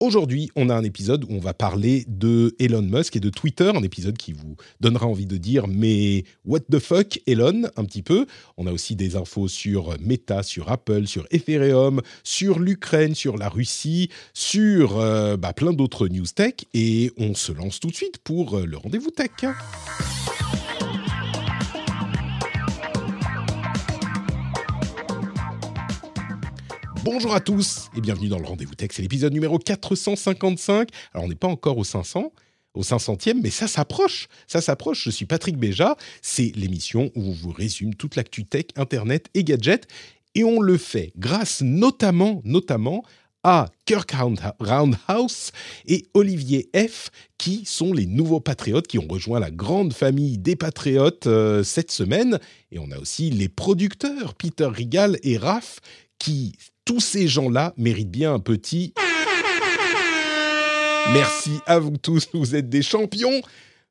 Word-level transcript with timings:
Aujourd'hui, 0.00 0.48
on 0.54 0.70
a 0.70 0.76
un 0.76 0.84
épisode 0.84 1.24
où 1.24 1.28
on 1.30 1.40
va 1.40 1.54
parler 1.54 2.04
de 2.06 2.54
Elon 2.60 2.82
Musk 2.82 3.16
et 3.16 3.20
de 3.20 3.30
Twitter, 3.30 3.72
un 3.74 3.82
épisode 3.82 4.16
qui 4.16 4.32
vous 4.32 4.54
donnera 4.78 5.06
envie 5.06 5.26
de 5.26 5.36
dire 5.36 5.66
mais 5.66 6.22
what 6.44 6.60
the 6.70 6.78
fuck 6.78 7.18
Elon 7.26 7.64
un 7.76 7.84
petit 7.84 8.04
peu. 8.04 8.26
On 8.56 8.68
a 8.68 8.72
aussi 8.72 8.94
des 8.94 9.16
infos 9.16 9.48
sur 9.48 9.96
Meta, 10.00 10.44
sur 10.44 10.70
Apple, 10.70 11.08
sur 11.08 11.26
Ethereum, 11.32 12.00
sur 12.22 12.60
l'Ukraine, 12.60 13.16
sur 13.16 13.36
la 13.36 13.48
Russie, 13.48 14.08
sur 14.34 15.00
euh, 15.00 15.36
bah, 15.36 15.52
plein 15.52 15.72
d'autres 15.72 16.06
news 16.06 16.26
tech 16.32 16.54
et 16.74 17.10
on 17.16 17.34
se 17.34 17.50
lance 17.50 17.80
tout 17.80 17.88
de 17.88 17.96
suite 17.96 18.18
pour 18.18 18.56
euh, 18.56 18.66
le 18.66 18.76
rendez-vous 18.76 19.10
tech. 19.10 19.32
Bonjour 27.10 27.34
à 27.34 27.40
tous 27.40 27.88
et 27.96 28.02
bienvenue 28.02 28.28
dans 28.28 28.38
le 28.38 28.44
Rendez-vous 28.44 28.74
Tech. 28.74 28.90
C'est 28.92 29.00
l'épisode 29.00 29.32
numéro 29.32 29.58
455. 29.58 30.90
Alors, 31.14 31.24
on 31.24 31.28
n'est 31.28 31.34
pas 31.34 31.48
encore 31.48 31.78
au 31.78 31.84
500, 31.84 32.34
au 32.74 32.82
500e, 32.82 33.40
mais 33.42 33.48
ça 33.48 33.66
s'approche. 33.66 34.28
Ça 34.46 34.60
s'approche. 34.60 35.04
Je 35.04 35.08
suis 35.08 35.24
Patrick 35.24 35.56
Béja. 35.56 35.96
C'est 36.20 36.52
l'émission 36.54 37.10
où 37.14 37.22
on 37.22 37.32
vous 37.32 37.50
résume 37.50 37.94
toute 37.94 38.14
l'actu 38.14 38.44
tech, 38.44 38.66
Internet 38.76 39.30
et 39.32 39.42
gadgets. 39.42 39.88
Et 40.34 40.44
on 40.44 40.60
le 40.60 40.76
fait 40.76 41.14
grâce 41.16 41.62
notamment, 41.62 42.42
à 43.42 43.70
Kirk 43.86 44.12
Roundhouse 44.60 45.52
et 45.86 46.04
Olivier 46.12 46.68
F, 46.76 47.08
qui 47.38 47.64
sont 47.64 47.94
les 47.94 48.04
nouveaux 48.04 48.40
patriotes 48.40 48.86
qui 48.86 48.98
ont 48.98 49.06
rejoint 49.08 49.40
la 49.40 49.50
grande 49.50 49.94
famille 49.94 50.36
des 50.36 50.56
patriotes 50.56 51.26
euh, 51.26 51.62
cette 51.62 51.90
semaine. 51.90 52.38
Et 52.70 52.78
on 52.78 52.90
a 52.90 52.98
aussi 52.98 53.30
les 53.30 53.48
producteurs, 53.48 54.34
Peter 54.34 54.66
Rigal 54.66 55.18
et 55.22 55.38
Raph, 55.38 55.80
qui 56.18 56.54
tous 56.84 57.00
ces 57.00 57.28
gens-là 57.28 57.74
méritent 57.76 58.10
bien 58.10 58.34
un 58.34 58.40
petit... 58.40 58.94
Merci 61.12 61.52
à 61.66 61.78
vous 61.78 61.96
tous, 61.96 62.28
vous 62.34 62.54
êtes 62.54 62.68
des 62.68 62.82
champions. 62.82 63.40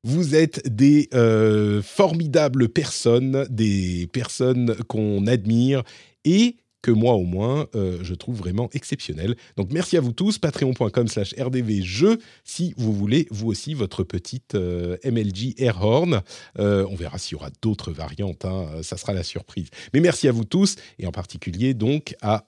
Vous 0.03 0.35
êtes 0.35 0.67
des 0.67 1.09
euh, 1.13 1.81
formidables 1.81 2.69
personnes, 2.69 3.47
des 3.49 4.07
personnes 4.13 4.75
qu'on 4.87 5.25
admire 5.25 5.83
et 6.23 6.57
que 6.81 6.91
moi 6.91 7.13
au 7.13 7.23
moins, 7.23 7.67
euh, 7.75 7.99
je 8.03 8.13
trouve 8.13 8.37
vraiment 8.37 8.69
exceptionnel. 8.73 9.35
Donc 9.55 9.71
merci 9.71 9.97
à 9.97 10.01
vous 10.01 10.11
tous, 10.11 10.37
patreon.com 10.37 11.07
slash 11.07 11.33
rdvjeux, 11.37 12.19
si 12.43 12.73
vous 12.77 12.93
voulez, 12.93 13.27
vous 13.31 13.47
aussi, 13.47 13.73
votre 13.73 14.03
petite 14.03 14.55
euh, 14.55 14.97
MLG 15.03 15.55
Airhorn. 15.57 16.21
Euh, 16.59 16.85
on 16.89 16.95
verra 16.95 17.17
s'il 17.17 17.33
y 17.33 17.35
aura 17.35 17.49
d'autres 17.61 17.91
variantes, 17.91 18.45
hein, 18.45 18.67
ça 18.83 18.97
sera 18.97 19.13
la 19.13 19.23
surprise. 19.23 19.67
Mais 19.93 19.99
merci 19.99 20.27
à 20.27 20.31
vous 20.31 20.45
tous, 20.45 20.75
et 20.99 21.07
en 21.07 21.11
particulier 21.11 21.73
donc 21.73 22.15
à, 22.21 22.45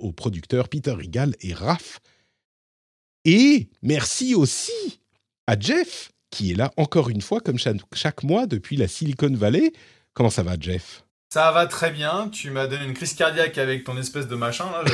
aux 0.00 0.12
producteurs 0.12 0.68
Peter 0.68 0.92
Rigal 0.92 1.34
et 1.40 1.52
Raph. 1.52 2.00
Et 3.24 3.68
merci 3.82 4.34
aussi 4.34 5.00
à 5.46 5.58
Jeff, 5.58 6.12
qui 6.30 6.52
est 6.52 6.54
là 6.54 6.72
encore 6.76 7.08
une 7.10 7.20
fois, 7.20 7.40
comme 7.40 7.58
chaque 7.58 8.22
mois, 8.22 8.46
depuis 8.46 8.76
la 8.76 8.88
Silicon 8.88 9.32
Valley. 9.32 9.72
Comment 10.14 10.30
ça 10.30 10.42
va, 10.42 10.56
Jeff? 10.58 11.04
Ça 11.28 11.52
va 11.52 11.66
très 11.66 11.90
bien. 11.90 12.28
Tu 12.32 12.50
m'as 12.50 12.66
donné 12.66 12.84
une 12.84 12.94
crise 12.94 13.14
cardiaque 13.14 13.58
avec 13.58 13.84
ton 13.84 13.96
espèce 13.98 14.28
de 14.28 14.36
machin. 14.36 14.66
Là. 14.72 14.84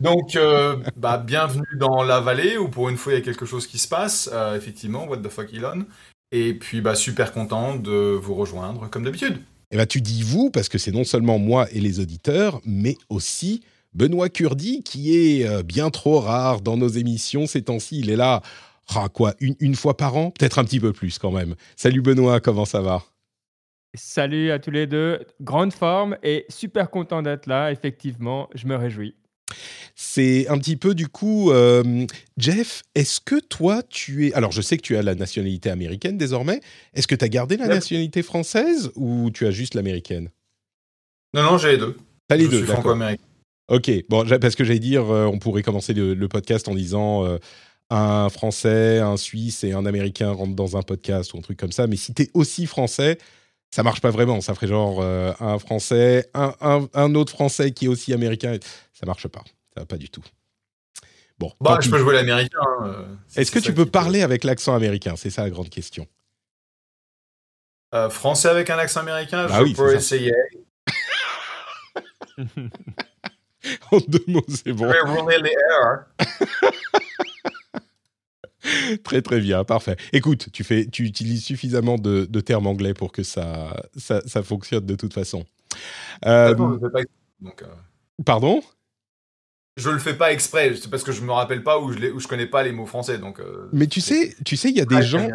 Donc, 0.00 0.36
euh, 0.36 0.76
bah, 0.96 1.18
bienvenue 1.18 1.76
dans 1.78 2.02
la 2.02 2.20
vallée 2.20 2.56
où 2.56 2.68
pour 2.68 2.88
une 2.88 2.96
fois 2.96 3.12
il 3.12 3.16
y 3.16 3.18
a 3.18 3.24
quelque 3.24 3.46
chose 3.46 3.66
qui 3.66 3.78
se 3.78 3.88
passe. 3.88 4.30
Euh, 4.32 4.56
effectivement, 4.56 5.06
what 5.06 5.18
the 5.18 5.28
fuck 5.28 5.52
Elon? 5.52 5.86
Et 6.32 6.54
puis, 6.54 6.80
bah, 6.80 6.94
super 6.94 7.32
content 7.32 7.74
de 7.74 8.18
vous 8.20 8.34
rejoindre 8.34 8.88
comme 8.88 9.04
d'habitude. 9.04 9.34
Et 9.72 9.74
eh 9.74 9.76
bah, 9.76 9.86
tu 9.86 10.00
dis 10.00 10.22
vous 10.22 10.50
parce 10.50 10.68
que 10.68 10.78
c'est 10.78 10.90
non 10.90 11.04
seulement 11.04 11.38
moi 11.38 11.68
et 11.70 11.80
les 11.80 12.00
auditeurs, 12.00 12.60
mais 12.64 12.96
aussi 13.08 13.62
Benoît 13.94 14.28
Curdi 14.28 14.82
qui 14.82 15.16
est 15.16 15.46
euh, 15.46 15.62
bien 15.62 15.90
trop 15.90 16.18
rare 16.18 16.60
dans 16.60 16.76
nos 16.76 16.88
émissions 16.88 17.46
ces 17.46 17.62
temps-ci. 17.62 18.00
Il 18.00 18.10
est 18.10 18.16
là, 18.16 18.42
ah, 18.94 19.08
quoi, 19.12 19.34
une, 19.38 19.54
une 19.60 19.76
fois 19.76 19.96
par 19.96 20.16
an, 20.16 20.32
peut-être 20.32 20.58
un 20.58 20.64
petit 20.64 20.80
peu 20.80 20.92
plus 20.92 21.18
quand 21.18 21.30
même. 21.30 21.54
Salut 21.76 22.02
Benoît, 22.02 22.40
comment 22.40 22.64
ça 22.64 22.80
va? 22.80 23.04
Salut 23.94 24.52
à 24.52 24.60
tous 24.60 24.70
les 24.70 24.86
deux, 24.86 25.26
grande 25.40 25.72
forme 25.72 26.16
et 26.22 26.46
super 26.48 26.90
content 26.90 27.22
d'être 27.22 27.46
là, 27.46 27.72
effectivement, 27.72 28.48
je 28.54 28.68
me 28.68 28.76
réjouis. 28.76 29.16
C'est 29.96 30.46
un 30.46 30.58
petit 30.58 30.76
peu 30.76 30.94
du 30.94 31.08
coup, 31.08 31.50
euh, 31.50 32.06
Jeff, 32.36 32.84
est-ce 32.94 33.20
que 33.20 33.40
toi 33.40 33.82
tu 33.82 34.28
es... 34.28 34.32
Alors 34.34 34.52
je 34.52 34.62
sais 34.62 34.76
que 34.76 34.82
tu 34.82 34.96
as 34.96 35.02
la 35.02 35.16
nationalité 35.16 35.70
américaine 35.70 36.16
désormais, 36.16 36.60
est-ce 36.94 37.08
que 37.08 37.16
tu 37.16 37.24
as 37.24 37.28
gardé 37.28 37.56
la 37.56 37.66
nationalité 37.66 38.22
française 38.22 38.92
ou 38.94 39.32
tu 39.32 39.44
as 39.44 39.50
juste 39.50 39.74
l'américaine? 39.74 40.30
Non, 41.34 41.42
non, 41.42 41.58
j'ai 41.58 41.72
les 41.72 41.78
deux. 41.78 41.96
T'as 42.28 42.36
les 42.36 42.44
je 42.44 42.50
deux, 42.50 42.66
d'accord. 42.66 42.96
Ok, 43.68 43.90
bon, 44.08 44.24
parce 44.40 44.54
que 44.54 44.62
j'allais 44.62 44.78
dire, 44.78 45.10
euh, 45.10 45.26
on 45.26 45.40
pourrait 45.40 45.62
commencer 45.62 45.94
le, 45.94 46.28
podcast 46.28 46.68
en 46.68 46.74
disant... 46.74 47.26
Euh, 47.26 47.38
un 47.92 48.28
Français, 48.28 49.00
un 49.00 49.16
Suisse 49.16 49.64
et 49.64 49.72
un 49.72 49.84
Américain 49.84 50.30
rentrent 50.30 50.54
dans 50.54 50.76
un 50.76 50.82
podcast 50.82 51.34
ou 51.34 51.38
un 51.38 51.40
truc 51.40 51.58
comme 51.58 51.72
ça. 51.72 51.88
Mais 51.88 51.96
si 51.96 52.14
tu 52.14 52.22
es 52.22 52.30
aussi 52.34 52.66
français, 52.66 53.18
ça 53.70 53.82
marche 53.82 54.00
pas 54.00 54.10
vraiment. 54.10 54.40
Ça 54.40 54.54
ferait 54.54 54.66
genre 54.66 55.00
euh, 55.00 55.32
un 55.40 55.58
Français, 55.58 56.28
un, 56.34 56.88
un, 56.92 57.14
autre 57.14 57.32
Français 57.32 57.70
qui 57.72 57.84
est 57.86 57.88
aussi 57.88 58.12
américain. 58.12 58.56
Ça 58.92 59.06
marche 59.06 59.28
pas. 59.28 59.42
Ça 59.74 59.80
va 59.80 59.86
pas 59.86 59.96
du 59.96 60.10
tout. 60.10 60.24
Bon. 61.38 61.52
Bah, 61.60 61.78
je 61.80 61.88
peux 61.88 61.98
jouer 61.98 62.14
l'américain. 62.14 62.58
Euh, 62.82 63.04
Est-ce 63.36 63.50
que 63.50 63.58
tu 63.58 63.72
peux 63.72 63.86
parler 63.86 64.22
avec 64.22 64.44
l'accent 64.44 64.74
américain? 64.74 65.14
C'est 65.16 65.30
ça 65.30 65.42
la 65.42 65.50
grande 65.50 65.70
question. 65.70 66.06
Euh, 67.94 68.10
français 68.10 68.48
avec 68.48 68.70
un 68.70 68.78
accent 68.78 69.00
américain, 69.00 69.48
bah 69.48 69.64
je 69.66 69.74
peux 69.74 69.94
essayer. 69.94 70.32
en 73.90 73.98
deux 74.06 74.22
mots, 74.28 74.44
c'est 74.48 74.72
bon. 74.72 74.86
Je 74.86 74.92
vais 74.92 75.00
rouler 75.00 75.38
les 75.38 75.56
très 79.04 79.22
très 79.22 79.40
bien, 79.40 79.64
parfait. 79.64 79.96
Écoute, 80.12 80.48
tu, 80.52 80.64
fais, 80.64 80.86
tu 80.86 81.04
utilises 81.04 81.44
suffisamment 81.44 81.98
de, 81.98 82.24
termes 82.40 82.66
anglais 82.66 82.94
pour 82.94 83.12
que 83.12 83.22
ça, 83.22 83.76
ça, 83.96 84.20
ça 84.26 84.42
fonctionne 84.42 84.86
de 84.86 84.94
toute 84.94 85.14
façon. 85.14 85.44
Euh, 86.26 86.54
pas 86.54 87.02
donc, 87.40 87.62
euh. 87.62 87.66
Pardon? 88.24 88.62
Je 89.76 89.88
le 89.88 89.98
fais 89.98 90.14
pas 90.14 90.32
exprès, 90.32 90.74
c'est 90.74 90.90
parce 90.90 91.02
que 91.02 91.12
je 91.12 91.22
me 91.22 91.32
rappelle 91.32 91.62
pas 91.62 91.78
ou 91.78 91.92
je, 91.92 91.98
ne 91.98 92.18
je 92.18 92.28
connais 92.28 92.46
pas 92.46 92.62
les 92.62 92.72
mots 92.72 92.86
français. 92.86 93.18
Donc, 93.18 93.40
euh, 93.40 93.68
Mais 93.72 93.86
tu 93.86 94.00
sais, 94.00 94.34
tu 94.44 94.56
sais, 94.56 94.68
il 94.68 94.76
y 94.76 94.80
a 94.80 94.84
des 94.84 95.02
gens, 95.02 95.26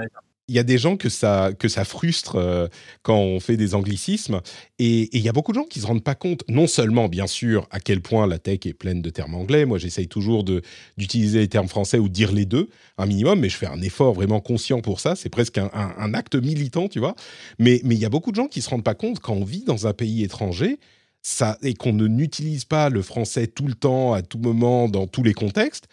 il 0.47 0.56
y 0.56 0.59
a 0.59 0.63
des 0.63 0.78
gens 0.78 0.95
que 0.95 1.09
ça, 1.09 1.51
que 1.57 1.67
ça 1.67 1.85
frustre 1.85 2.35
euh, 2.35 2.67
quand 3.01 3.17
on 3.17 3.39
fait 3.39 3.57
des 3.57 3.73
anglicismes. 3.73 4.41
Et 4.78 5.09
il 5.17 5.23
y 5.23 5.29
a 5.29 5.31
beaucoup 5.31 5.51
de 5.51 5.57
gens 5.57 5.66
qui 5.66 5.79
ne 5.79 5.83
se 5.83 5.88
rendent 5.88 6.03
pas 6.03 6.16
compte, 6.16 6.44
non 6.47 6.67
seulement, 6.67 7.09
bien 7.09 7.25
sûr, 7.25 7.67
à 7.72 7.79
quel 7.79 8.01
point 8.01 8.28
la 8.28 8.38
tech 8.38 8.59
est 8.66 8.73
pleine 8.73 9.01
de 9.01 9.09
termes 9.09 9.33
anglais. 9.33 9.66
Moi, 9.66 9.79
j'essaye 9.79 10.07
toujours 10.07 10.44
d'utiliser 10.44 11.39
les 11.39 11.47
termes 11.47 11.67
français 11.67 11.97
ou 11.97 12.09
dire 12.09 12.31
les 12.31 12.45
deux, 12.45 12.69
un 12.97 13.07
minimum, 13.07 13.39
mais 13.39 13.50
je 13.50 13.57
fais 13.57 13.67
un 13.67 13.81
effort 13.81 14.13
vraiment 14.13 14.39
conscient 14.39 14.81
pour 14.81 15.00
ça. 15.00 15.16
C'est 15.16 15.29
presque 15.29 15.57
un, 15.57 15.72
un, 15.73 16.13
acte 16.13 16.35
militant, 16.35 16.89
tu 16.89 17.00
vois. 17.00 17.16
Mais 17.57 17.81
il 17.83 17.94
y 17.94 18.06
a 18.06 18.09
beaucoup 18.09 18.31
de 18.31 18.35
gens 18.35 18.47
qui 18.47 18.59
ne 18.59 18.63
se 18.63 18.69
rendent 18.69 18.83
pas 18.83 18.95
compte 18.95 19.19
quand 19.19 19.33
on 19.33 19.45
vit 19.45 19.63
dans 19.63 19.88
un 19.88 19.94
pays 19.94 20.23
étranger 20.23 20.77
ça, 21.23 21.57
et 21.63 21.73
qu'on 21.73 21.94
n'utilise 21.94 22.66
pas 22.66 22.89
le 22.89 23.01
français 23.01 23.47
tout 23.47 23.66
le 23.66 23.73
temps, 23.73 24.13
à 24.13 24.21
tout 24.21 24.38
moment, 24.38 24.88
dans 24.88 25.07
tous 25.07 25.24
les 25.24 25.33
contextes 25.33 25.88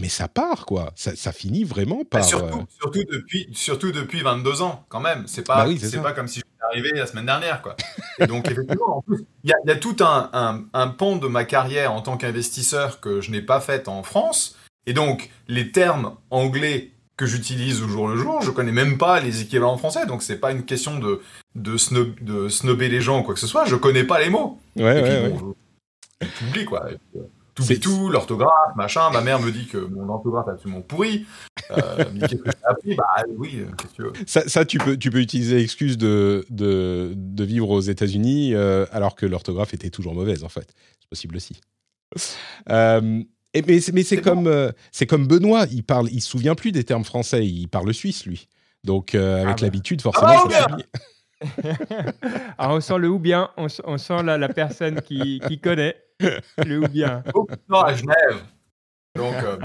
mais 0.00 0.08
ça 0.08 0.28
part 0.28 0.66
quoi. 0.66 0.92
Ça, 0.96 1.32
finit 1.32 1.64
vraiment 1.64 2.04
par. 2.04 2.24
surtout, 2.24 2.60
euh, 2.60 2.64
surtout, 2.80 3.04
depuis, 3.10 3.48
surtout 3.52 3.92
depuis 3.92 4.22
22 4.22 4.62
ans 4.62 4.84
quand 4.88 5.00
même. 5.00 5.24
C'est 5.26 5.46
pas, 5.46 5.64
bah 5.64 5.72
c'est 5.78 6.02
pas 6.02 6.12
comme 6.12 6.28
si 6.28 6.36
j'étais 6.40 6.64
arrivé 6.70 6.90
la 6.94 7.06
semaine 7.06 7.26
dernière 7.26 7.62
quoi. 7.62 7.76
Et 8.18 8.26
donc 8.26 8.50
effectivement, 8.50 8.98
en 8.98 9.02
plus, 9.02 9.24
il 9.44 9.50
y, 9.50 9.70
a 9.70 9.76
tout 9.76 9.96
un, 10.00 10.30
un, 10.32 10.64
un, 10.72 10.88
pan 10.88 11.16
de 11.16 11.26
ma 11.26 11.44
carrière 11.44 11.92
en 11.92 12.02
tant 12.02 12.16
qu'investisseur 12.16 13.00
que 13.00 13.20
je 13.20 13.30
n'ai 13.30 13.42
pas 13.42 13.60
fait 13.60 13.88
en 13.88 14.02
France. 14.02 14.56
Et 14.86 14.92
donc 14.92 15.30
les 15.48 15.72
termes 15.72 16.16
anglais 16.30 16.90
que 17.16 17.26
j'utilise 17.26 17.82
au 17.82 17.88
jour 17.88 18.08
le 18.08 18.16
jour, 18.16 18.40
je 18.40 18.50
connais 18.50 18.72
même 18.72 18.96
pas 18.96 19.20
les 19.20 19.42
équivalents 19.42 19.76
français. 19.76 20.06
Donc 20.06 20.22
c'est 20.22 20.38
pas 20.38 20.52
une 20.52 20.64
question 20.64 20.98
de 20.98 21.20
de, 21.54 21.76
snob, 21.76 22.14
de 22.20 22.48
snobber 22.48 22.88
les 22.88 23.00
gens 23.00 23.20
ou 23.20 23.22
quoi 23.22 23.34
que 23.34 23.40
ce 23.40 23.46
soit. 23.46 23.64
Je 23.64 23.76
connais 23.76 24.04
pas 24.04 24.20
les 24.20 24.30
mots. 24.30 24.58
Ouais, 24.76 25.02
ouais, 25.02 26.64
quoi. 26.64 26.86
Euh, 27.16 27.20
T'oublies 27.60 27.80
tout, 27.80 28.08
l'orthographe, 28.08 28.74
machin. 28.76 29.10
Ma 29.10 29.20
mère 29.20 29.40
me 29.40 29.50
dit 29.50 29.66
que 29.66 29.78
mon 29.78 30.08
orthographe 30.08 30.48
est 30.48 30.52
absolument 30.52 30.82
pourri. 30.82 31.26
Euh, 31.70 32.04
qu'est-ce 32.20 32.34
que 32.36 32.50
j'ai 32.50 32.64
appris? 32.64 32.94
Bah 32.96 33.04
oui, 33.36 33.64
qu'est-ce 33.78 33.90
que 33.90 33.96
tu 33.96 34.02
veux 34.02 34.12
Ça, 34.26 34.48
ça, 34.48 34.64
tu, 34.64 34.78
peux, 34.78 34.96
tu 34.96 35.10
peux 35.10 35.20
utiliser 35.20 35.56
l'excuse 35.56 35.98
de, 35.98 36.44
de, 36.50 37.12
de, 37.14 37.44
vivre 37.44 37.70
aux 37.70 37.80
États-Unis 37.80 38.54
alors 38.92 39.14
que 39.14 39.26
l'orthographe 39.26 39.74
était 39.74 39.90
toujours 39.90 40.14
mauvaise, 40.14 40.44
en 40.44 40.48
fait. 40.48 40.72
C'est 41.00 41.08
possible 41.08 41.36
aussi. 41.36 41.60
Euh, 42.70 43.22
et, 43.54 43.62
mais 43.62 44.02
c'est 44.02 44.20
comme, 44.20 44.72
c'est 44.92 45.06
comme 45.06 45.26
Benoît, 45.26 45.66
il 45.70 45.84
parle, 45.84 46.08
il 46.10 46.20
se 46.20 46.28
souvient 46.28 46.54
plus 46.54 46.72
des 46.72 46.84
termes 46.84 47.04
français, 47.04 47.46
il 47.46 47.68
parle 47.68 47.92
suisse, 47.94 48.26
lui. 48.26 48.48
Donc, 48.84 49.14
avec 49.14 49.46
ah 49.46 49.52
bah. 49.52 49.56
l'habitude, 49.62 50.00
forcément, 50.02 50.48
ah, 50.54 50.76
Alors, 52.58 52.76
on 52.76 52.80
sent 52.80 52.98
le 52.98 53.08
ou 53.08 53.18
bien, 53.18 53.50
on, 53.56 53.68
sent 53.68 54.22
la, 54.22 54.48
personne 54.48 55.00
qui, 55.00 55.40
qui, 55.48 55.60
connaît 55.60 55.96
le 56.64 56.80
ou 56.80 56.88
bien. 56.88 57.22
Non, 57.68 57.80
à 57.80 57.94
Genève. 57.94 58.42
Donc, 59.16 59.34
euh, 59.34 59.58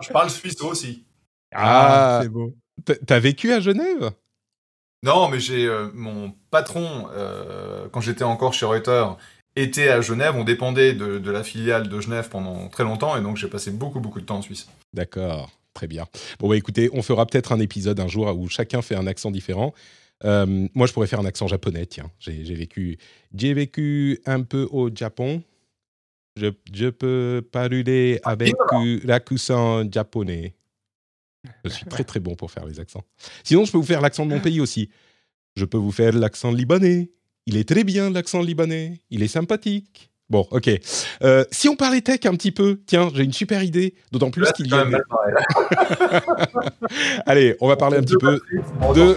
je 0.00 0.10
parle 0.10 0.30
suisse 0.30 0.60
aussi. 0.62 1.04
Ah, 1.52 2.18
ah 2.18 2.20
c'est 2.22 2.28
beau. 2.28 2.54
T'as 3.06 3.18
vécu 3.18 3.52
à 3.52 3.60
Genève? 3.60 4.12
Non, 5.02 5.28
mais 5.28 5.40
j'ai 5.40 5.66
euh, 5.66 5.88
mon 5.94 6.32
patron, 6.50 7.08
euh, 7.12 7.88
quand 7.92 8.00
j'étais 8.00 8.24
encore 8.24 8.54
chez 8.54 8.66
Reuters, 8.66 9.16
était 9.54 9.88
à 9.88 10.00
Genève. 10.00 10.34
On 10.36 10.44
dépendait 10.44 10.94
de, 10.94 11.18
de, 11.18 11.30
la 11.30 11.42
filiale 11.42 11.88
de 11.88 12.00
Genève 12.00 12.28
pendant 12.28 12.68
très 12.68 12.84
longtemps, 12.84 13.16
et 13.16 13.20
donc 13.20 13.36
j'ai 13.36 13.48
passé 13.48 13.70
beaucoup, 13.70 14.00
beaucoup 14.00 14.20
de 14.20 14.26
temps 14.26 14.38
en 14.38 14.42
Suisse. 14.42 14.68
D'accord, 14.92 15.50
très 15.74 15.86
bien. 15.86 16.06
Bon, 16.38 16.48
bah, 16.48 16.56
écoutez, 16.56 16.90
on 16.92 17.02
fera 17.02 17.26
peut-être 17.26 17.52
un 17.52 17.60
épisode 17.60 18.00
un 18.00 18.08
jour 18.08 18.36
où 18.38 18.48
chacun 18.48 18.82
fait 18.82 18.96
un 18.96 19.06
accent 19.06 19.30
différent. 19.30 19.74
Euh, 20.24 20.68
moi, 20.74 20.86
je 20.86 20.92
pourrais 20.92 21.06
faire 21.06 21.20
un 21.20 21.26
accent 21.26 21.46
japonais, 21.46 21.86
tiens. 21.86 22.10
J'ai 22.18 22.42
vécu, 22.54 22.98
j'ai 23.34 23.54
vécu 23.54 24.18
un 24.26 24.42
peu 24.42 24.66
au 24.70 24.94
Japon. 24.94 25.42
Je, 26.36 26.48
je 26.72 26.88
peux 26.88 27.42
parler 27.50 28.20
avec 28.24 28.54
l'accent 29.04 29.90
japonais. 29.90 30.54
Je 31.64 31.70
suis 31.70 31.86
très 31.86 32.04
très 32.04 32.20
bon 32.20 32.34
pour 32.34 32.50
faire 32.50 32.66
les 32.66 32.80
accents. 32.80 33.04
Sinon, 33.44 33.64
je 33.64 33.72
peux 33.72 33.78
vous 33.78 33.84
faire 33.84 34.00
l'accent 34.00 34.26
de 34.26 34.30
mon 34.30 34.40
pays 34.40 34.60
aussi. 34.60 34.90
Je 35.54 35.64
peux 35.64 35.78
vous 35.78 35.92
faire 35.92 36.12
l'accent 36.12 36.50
libanais. 36.50 37.10
Il 37.46 37.56
est 37.56 37.68
très 37.68 37.84
bien 37.84 38.10
l'accent 38.10 38.42
libanais. 38.42 39.00
Il 39.10 39.22
est 39.22 39.28
sympathique. 39.28 40.10
Bon, 40.28 40.44
ok. 40.50 40.68
Euh, 41.22 41.44
si 41.52 41.68
on 41.68 41.76
parlait 41.76 42.00
tech 42.00 42.20
un 42.24 42.32
petit 42.32 42.50
peu, 42.50 42.80
tiens, 42.86 43.10
j'ai 43.14 43.22
une 43.22 43.32
super 43.32 43.62
idée, 43.62 43.94
d'autant 44.10 44.30
plus 44.30 44.50
qu'il 44.52 44.66
y 44.66 44.74
a. 44.74 44.84
Allez, 47.26 47.56
on 47.60 47.68
va 47.68 47.76
parler 47.76 47.98
un 47.98 48.02
petit 48.02 48.16
peu 48.18 48.40
de, 48.94 49.16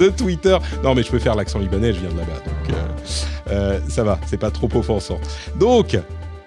de 0.00 0.08
Twitter. 0.08 0.56
Non, 0.82 0.94
mais 0.94 1.02
je 1.02 1.10
peux 1.10 1.18
faire 1.18 1.34
l'accent 1.34 1.58
libanais, 1.58 1.92
je 1.92 2.00
viens 2.00 2.10
de 2.10 2.16
là-bas, 2.16 2.32
donc 2.46 2.74
euh, 2.74 3.50
euh, 3.50 3.80
ça 3.90 4.04
va, 4.04 4.18
c'est 4.26 4.40
pas 4.40 4.50
trop 4.50 4.70
offensant. 4.74 5.20
Donc, 5.58 5.98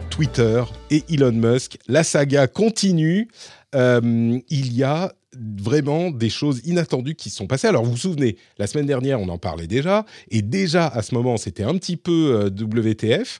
Twitter 0.09 0.63
et 0.89 1.03
Elon 1.07 1.31
Musk, 1.31 1.77
la 1.87 2.03
saga 2.03 2.47
continue. 2.47 3.27
il 3.73 4.73
y 4.73 4.83
a 4.83 5.11
vraiment 5.37 6.09
des 6.11 6.29
choses 6.29 6.61
inattendues 6.65 7.15
qui 7.15 7.29
se 7.29 7.37
sont 7.37 7.47
passées. 7.47 7.67
Alors 7.67 7.83
vous 7.83 7.91
vous 7.91 7.97
souvenez, 7.97 8.37
la 8.57 8.67
semaine 8.67 8.85
dernière, 8.85 9.19
on 9.19 9.29
en 9.29 9.37
parlait 9.37 9.67
déjà, 9.67 10.05
et 10.31 10.41
déjà 10.41 10.87
à 10.87 11.01
ce 11.01 11.13
moment, 11.13 11.37
c'était 11.37 11.63
un 11.63 11.75
petit 11.77 11.97
peu 11.97 12.33
euh, 12.35 12.49
WTF, 12.49 13.39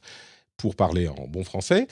pour 0.57 0.75
parler 0.75 1.07
en 1.07 1.27
bon 1.27 1.43
français, 1.43 1.87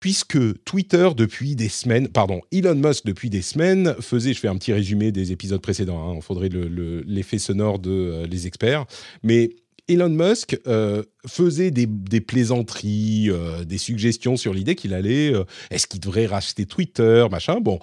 puisque 0.00 0.38
Twitter, 0.64 1.10
depuis 1.14 1.54
des 1.54 1.68
semaines, 1.68 2.08
pardon, 2.08 2.40
Elon 2.50 2.74
Musk, 2.74 3.04
depuis 3.04 3.28
des 3.28 3.42
semaines, 3.42 3.94
faisait, 4.00 4.32
je 4.32 4.40
fais 4.40 4.48
un 4.48 4.56
petit 4.56 4.72
résumé 4.72 5.12
des 5.12 5.30
épisodes 5.30 5.60
précédents, 5.60 6.12
il 6.12 6.18
hein, 6.18 6.20
faudrait 6.22 6.48
l'effet 6.48 7.38
sonore 7.38 7.78
de 7.78 7.90
euh, 7.90 8.26
les 8.26 8.46
experts, 8.46 8.86
mais 9.22 9.50
Elon 9.88 10.08
Musk 10.08 10.58
euh, 10.66 11.02
faisait 11.26 11.70
des, 11.70 11.86
plaisanteries, 12.20 13.30
des 13.66 13.78
suggestions 13.78 14.36
sur 14.36 14.54
l'idée 14.54 14.74
qu'il 14.74 14.94
allait, 14.94 15.32
est-ce 15.70 15.86
qu'il 15.88 16.00
devrait 16.00 16.26
racheter 16.26 16.66
Twitter, 16.66 17.26
machin. 17.30 17.60
Bon, 17.60 17.80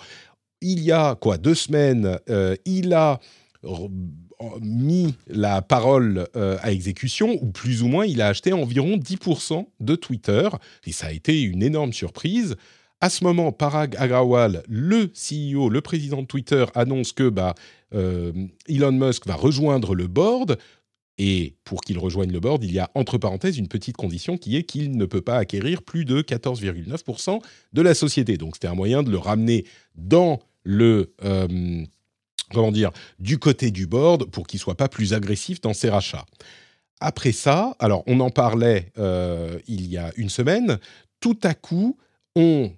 il 0.61 0.83
y 0.83 0.91
a 0.91 1.15
quoi 1.15 1.37
deux 1.37 1.55
semaines, 1.55 2.19
euh, 2.29 2.55
il 2.65 2.93
a 2.93 3.19
mis 4.61 5.15
la 5.27 5.61
parole 5.61 6.27
euh, 6.35 6.57
à 6.61 6.71
exécution, 6.71 7.37
ou 7.41 7.51
plus 7.51 7.83
ou 7.83 7.87
moins, 7.87 8.05
il 8.05 8.21
a 8.21 8.27
acheté 8.27 8.53
environ 8.53 8.97
10% 8.97 9.65
de 9.79 9.95
Twitter, 9.95 10.49
et 10.85 10.91
ça 10.91 11.07
a 11.07 11.11
été 11.11 11.41
une 11.41 11.61
énorme 11.61 11.93
surprise. 11.93 12.55
À 13.01 13.09
ce 13.09 13.23
moment, 13.23 13.51
Parag 13.51 13.95
Agrawal, 13.97 14.63
le 14.67 15.07
CEO, 15.07 15.69
le 15.69 15.81
président 15.81 16.21
de 16.21 16.27
Twitter, 16.27 16.65
annonce 16.75 17.13
que 17.13 17.29
bah, 17.29 17.55
euh, 17.93 18.33
Elon 18.67 18.91
Musk 18.91 19.25
va 19.25 19.35
rejoindre 19.35 19.95
le 19.95 20.07
board. 20.07 20.57
Et 21.21 21.55
pour 21.65 21.81
qu'il 21.81 21.99
rejoigne 21.99 22.31
le 22.31 22.39
board, 22.39 22.63
il 22.63 22.71
y 22.71 22.79
a 22.79 22.89
entre 22.95 23.17
parenthèses 23.17 23.57
une 23.57 23.67
petite 23.67 23.97
condition 23.97 24.37
qui 24.37 24.55
est 24.55 24.63
qu'il 24.63 24.95
ne 24.95 25.05
peut 25.05 25.21
pas 25.21 25.37
acquérir 25.37 25.81
plus 25.81 26.05
de 26.05 26.21
14,9% 26.21 27.41
de 27.73 27.81
la 27.81 27.93
société. 27.93 28.37
Donc 28.37 28.55
c'était 28.55 28.67
un 28.67 28.75
moyen 28.75 29.03
de 29.03 29.11
le 29.11 29.17
ramener 29.17 29.65
dans 29.95 30.39
le 30.63 31.13
euh, 31.23 31.83
comment 32.53 32.71
dire 32.71 32.91
du 33.19 33.37
côté 33.37 33.71
du 33.71 33.87
board 33.87 34.25
pour 34.25 34.47
qu'il 34.47 34.59
soit 34.59 34.75
pas 34.75 34.89
plus 34.89 35.13
agressif 35.13 35.61
dans 35.61 35.73
ses 35.73 35.89
rachats. 35.89 36.25
Après 36.99 37.31
ça, 37.31 37.75
alors 37.79 38.03
on 38.07 38.19
en 38.19 38.29
parlait 38.29 38.91
euh, 38.97 39.59
il 39.67 39.87
y 39.87 39.97
a 39.97 40.11
une 40.17 40.29
semaine, 40.29 40.79
tout 41.19 41.39
à 41.43 41.53
coup 41.53 41.97
on 42.35 42.71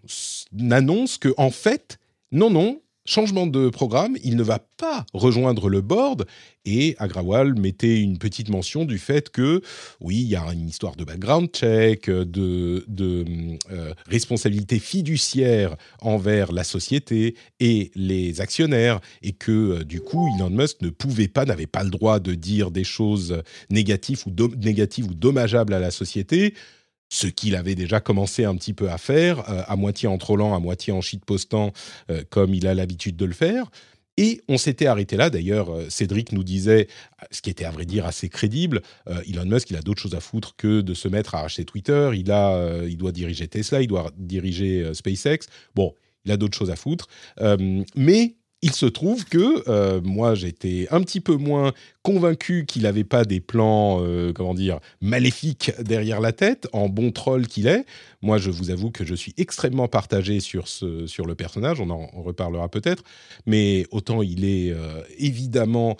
annonce 0.69 1.17
que 1.17 1.33
en 1.37 1.51
fait 1.51 1.99
non 2.31 2.49
non 2.49 2.81
changement 3.05 3.47
de 3.47 3.69
programme, 3.69 4.17
il 4.23 4.35
ne 4.35 4.43
va 4.43 4.59
pas 4.77 5.05
rejoindre 5.13 5.69
le 5.69 5.81
board. 5.81 6.25
Et 6.65 6.95
Agrawal 6.99 7.57
mettait 7.59 7.99
une 7.99 8.19
petite 8.19 8.49
mention 8.49 8.85
du 8.85 8.99
fait 8.99 9.29
que, 9.29 9.61
oui, 9.99 10.17
il 10.17 10.27
y 10.27 10.35
a 10.35 10.43
une 10.53 10.69
histoire 10.69 10.95
de 10.95 11.03
background 11.03 11.49
check, 11.51 12.09
de, 12.09 12.85
euh, 13.71 13.93
responsabilité 14.05 14.77
fiduciaire 14.77 15.75
envers 16.01 16.51
la 16.51 16.63
société 16.63 17.35
et 17.59 17.91
les 17.95 18.41
actionnaires, 18.41 19.01
et 19.23 19.33
que 19.33 19.51
euh, 19.51 19.83
du 19.83 20.01
coup, 20.01 20.27
Elon 20.37 20.51
Musk 20.51 20.81
ne 20.81 20.89
pouvait 20.89 21.27
pas, 21.27 21.45
n'avait 21.45 21.67
pas 21.67 21.83
le 21.83 21.89
droit 21.89 22.19
de 22.19 22.35
dire 22.35 22.69
des 22.69 22.83
choses 22.83 23.41
négatives 23.71 24.23
ou, 24.27 24.31
négatives 24.57 25.07
ou 25.07 25.13
dommageables 25.13 25.73
à 25.73 25.79
la 25.79 25.91
société 25.91 26.53
ce 27.11 27.27
qu'il 27.27 27.55
avait 27.55 27.75
déjà 27.75 27.99
commencé 27.99 28.45
un 28.45 28.55
petit 28.55 28.73
peu 28.73 28.89
à 28.89 28.97
faire, 28.97 29.47
euh, 29.49 29.61
à 29.67 29.75
moitié 29.75 30.07
en 30.07 30.17
trollant, 30.17 30.55
à 30.55 30.59
moitié 30.59 30.93
en 30.93 31.01
shitpostant, 31.01 31.73
euh, 32.09 32.23
comme 32.29 32.55
il 32.55 32.65
a 32.65 32.73
l'habitude 32.73 33.17
de 33.17 33.25
le 33.25 33.33
faire. 33.33 33.69
Et 34.17 34.41
on 34.47 34.57
s'était 34.57 34.87
arrêté 34.87 35.17
là. 35.17 35.29
D'ailleurs, 35.29 35.71
euh, 35.71 35.89
Cédric 35.89 36.31
nous 36.31 36.43
disait, 36.43 36.87
ce 37.29 37.41
qui 37.41 37.49
était 37.49 37.65
à 37.65 37.71
vrai 37.71 37.85
dire 37.85 38.05
assez 38.05 38.29
crédible, 38.29 38.81
Elon 39.27 39.45
Musk, 39.45 39.69
il 39.69 39.75
a 39.75 39.81
d'autres 39.81 40.01
choses 40.01 40.15
à 40.15 40.21
foutre 40.21 40.55
que 40.55 40.81
de 40.81 40.93
se 40.93 41.07
mettre 41.07 41.35
à 41.35 41.41
racheter 41.41 41.65
Twitter. 41.65 42.11
Il, 42.15 42.31
a, 42.31 42.83
il 42.87 42.97
doit 42.97 43.11
diriger 43.11 43.47
Tesla, 43.47 43.81
il 43.81 43.87
doit 43.87 44.11
diriger 44.17 44.93
SpaceX. 44.93 45.47
Bon, 45.75 45.93
il 46.25 46.31
a 46.31 46.37
d'autres 46.37 46.57
choses 46.57 46.71
à 46.71 46.75
foutre. 46.75 47.07
mais 47.95 48.35
il 48.63 48.73
se 48.73 48.85
trouve 48.85 49.25
que 49.25 49.67
euh, 49.67 50.01
moi 50.03 50.35
j'étais 50.35 50.87
un 50.91 51.01
petit 51.01 51.19
peu 51.19 51.35
moins 51.35 51.73
convaincu 52.03 52.65
qu'il 52.67 52.83
n'avait 52.83 53.03
pas 53.03 53.25
des 53.25 53.39
plans, 53.39 53.99
euh, 54.03 54.33
comment 54.33 54.53
dire, 54.53 54.79
maléfiques 55.01 55.71
derrière 55.79 56.19
la 56.19 56.31
tête, 56.31 56.67
en 56.71 56.87
bon 56.87 57.11
troll 57.11 57.47
qu'il 57.47 57.65
est. 57.67 57.85
Moi 58.21 58.37
je 58.37 58.51
vous 58.51 58.69
avoue 58.69 58.91
que 58.91 59.03
je 59.03 59.15
suis 59.15 59.33
extrêmement 59.37 59.87
partagé 59.87 60.39
sur, 60.39 60.67
ce, 60.67 61.07
sur 61.07 61.25
le 61.25 61.33
personnage, 61.33 61.79
on 61.79 61.89
en 61.89 62.05
reparlera 62.21 62.69
peut-être, 62.69 63.03
mais 63.47 63.87
autant 63.89 64.21
il 64.21 64.45
est 64.45 64.71
euh, 64.71 65.01
évidemment 65.17 65.97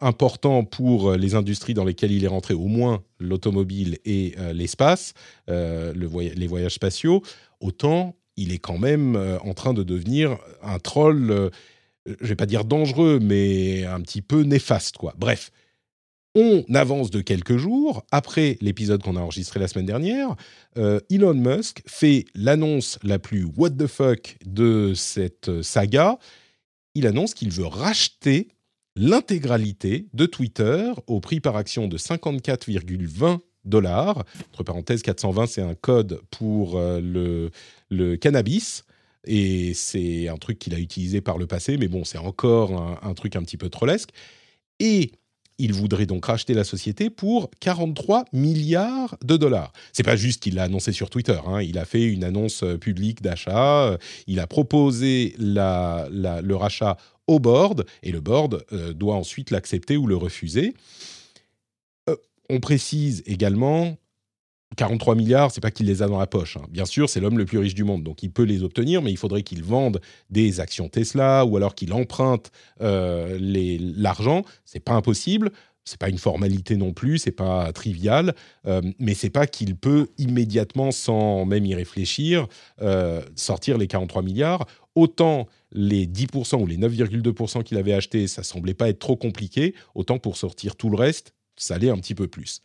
important 0.00 0.64
pour 0.64 1.12
les 1.14 1.34
industries 1.34 1.74
dans 1.74 1.84
lesquelles 1.84 2.12
il 2.12 2.24
est 2.24 2.28
rentré, 2.28 2.54
au 2.54 2.66
moins 2.66 3.02
l'automobile 3.18 3.98
et 4.04 4.34
l'espace, 4.52 5.12
le 5.48 5.92
les 5.92 6.46
voyages 6.46 6.74
spatiaux, 6.74 7.22
autant 7.60 8.14
il 8.36 8.52
est 8.52 8.58
quand 8.58 8.78
même 8.78 9.16
en 9.44 9.52
train 9.54 9.74
de 9.74 9.82
devenir 9.82 10.38
un 10.62 10.78
troll 10.78 11.50
je 12.20 12.26
vais 12.26 12.36
pas 12.36 12.46
dire 12.46 12.64
dangereux, 12.64 13.18
mais 13.20 13.84
un 13.84 14.00
petit 14.00 14.22
peu 14.22 14.42
néfaste, 14.42 14.96
quoi. 14.96 15.14
Bref, 15.18 15.50
on 16.34 16.64
avance 16.74 17.10
de 17.10 17.20
quelques 17.20 17.56
jours 17.56 18.04
après 18.12 18.56
l'épisode 18.60 19.02
qu'on 19.02 19.16
a 19.16 19.20
enregistré 19.20 19.58
la 19.58 19.66
semaine 19.66 19.86
dernière. 19.86 20.36
Euh, 20.76 21.00
Elon 21.10 21.34
Musk 21.34 21.82
fait 21.86 22.24
l'annonce 22.34 22.98
la 23.02 23.18
plus 23.18 23.44
what 23.44 23.70
the 23.70 23.86
fuck 23.86 24.36
de 24.44 24.92
cette 24.94 25.62
saga. 25.62 26.18
Il 26.94 27.06
annonce 27.06 27.34
qu'il 27.34 27.50
veut 27.50 27.66
racheter 27.66 28.48
l'intégralité 28.94 30.06
de 30.12 30.26
Twitter 30.26 30.92
au 31.08 31.20
prix 31.20 31.40
par 31.40 31.56
action 31.56 31.88
de 31.88 31.98
54,20 31.98 33.40
dollars. 33.64 34.24
Entre 34.52 34.62
parenthèses, 34.62 35.02
420, 35.02 35.46
c'est 35.46 35.62
un 35.62 35.74
code 35.74 36.20
pour 36.30 36.78
euh, 36.78 37.50
le 37.88 38.16
cannabis. 38.16 38.84
Et 39.26 39.74
c'est 39.74 40.28
un 40.28 40.36
truc 40.36 40.58
qu'il 40.58 40.74
a 40.74 40.78
utilisé 40.78 41.20
par 41.20 41.38
le 41.38 41.46
passé, 41.46 41.76
mais 41.76 41.88
bon, 41.88 42.04
c'est 42.04 42.18
encore 42.18 42.98
un, 43.02 43.14
truc 43.14 43.36
un 43.36 43.42
petit 43.42 43.56
peu 43.56 43.68
trollesque. 43.68 44.10
Et 44.78 45.12
il 45.58 45.74
voudrait 45.74 46.06
donc 46.06 46.24
racheter 46.24 46.54
la 46.54 46.64
société 46.64 47.10
pour 47.10 47.50
43 47.60 48.24
milliards 48.32 49.16
de 49.22 49.36
dollars. 49.36 49.72
C'est 49.92 50.02
pas 50.02 50.16
juste 50.16 50.42
qu'il 50.42 50.54
l'a 50.54 50.62
annoncé 50.62 50.92
sur 50.92 51.10
Twitter, 51.10 51.38
hein. 51.46 51.60
il 51.60 51.76
a 51.78 51.84
fait 51.84 52.04
une 52.04 52.24
annonce 52.24 52.62
euh, 52.62 52.78
publique 52.78 53.20
d'achat, 53.20 53.98
il 54.26 54.40
a 54.40 54.46
proposé 54.46 55.34
le 55.38 56.54
rachat 56.54 56.96
au 57.30 57.38
board, 57.38 57.86
et 58.02 58.10
le 58.10 58.20
board 58.20 58.64
euh, 58.72 58.92
doit 58.92 59.14
ensuite 59.14 59.52
l'accepter 59.52 59.96
ou 59.96 60.08
le 60.08 60.16
refuser. 60.16 60.74
Euh, 62.08 62.16
on 62.48 62.58
précise 62.58 63.22
également, 63.24 63.96
43 64.76 65.14
milliards, 65.14 65.50
c'est 65.50 65.60
pas 65.60 65.70
qu'il 65.70 65.86
les 65.86 66.02
a 66.02 66.06
dans 66.06 66.18
la 66.18 66.26
poche. 66.26 66.56
Hein. 66.56 66.64
Bien 66.70 66.84
sûr, 66.84 67.08
c'est 67.08 67.20
l'homme 67.20 67.38
le 67.38 67.44
plus 67.44 67.58
riche 67.58 67.74
du 67.74 67.84
monde, 67.84 68.04
donc 68.04 68.22
il 68.22 68.30
peut 68.30 68.44
les 68.44 68.62
obtenir, 68.62 69.02
mais 69.02 69.10
il 69.10 69.16
faudrait 69.16 69.42
qu'il 69.42 69.64
vende 69.64 70.00
des 70.30 70.60
actions 70.60 70.88
Tesla 70.88 71.44
ou 71.44 71.56
alors 71.56 71.74
qu'il 71.74 71.92
emprunte 71.92 72.52
euh, 72.80 73.36
l'argent. 73.96 74.44
C'est 74.64 74.80
pas 74.80 74.92
impossible. 74.92 75.50
C'est 75.84 75.98
pas 75.98 76.10
une 76.10 76.18
formalité 76.18 76.76
non 76.76 76.92
plus, 76.92 77.18
c'est 77.18 77.32
pas 77.32 77.72
trivial, 77.72 78.34
euh, 78.66 78.82
mais 78.98 79.14
c'est 79.14 79.30
pas 79.30 79.46
qu'il 79.46 79.74
peut 79.74 80.08
immédiatement, 80.18 80.92
sans 80.92 81.46
même 81.46 81.64
y 81.64 81.74
réfléchir, 81.74 82.46
euh, 82.82 83.22
sortir 83.34 83.78
les 83.78 83.86
43 83.86 84.22
milliards. 84.22 84.66
Autant 84.94 85.48
les 85.72 86.06
10% 86.06 86.60
ou 86.60 86.66
les 86.66 86.76
9,2% 86.76 87.62
qu'il 87.64 87.78
avait 87.78 87.94
achetés, 87.94 88.28
ça 88.28 88.42
semblait 88.42 88.74
pas 88.74 88.88
être 88.88 88.98
trop 88.98 89.16
compliqué, 89.16 89.74
autant 89.94 90.18
pour 90.18 90.36
sortir 90.36 90.76
tout 90.76 90.90
le 90.90 90.96
reste, 90.96 91.32
ça 91.56 91.74
allait 91.74 91.90
un 91.90 91.98
petit 91.98 92.14
peu 92.14 92.28
plus. 92.28 92.60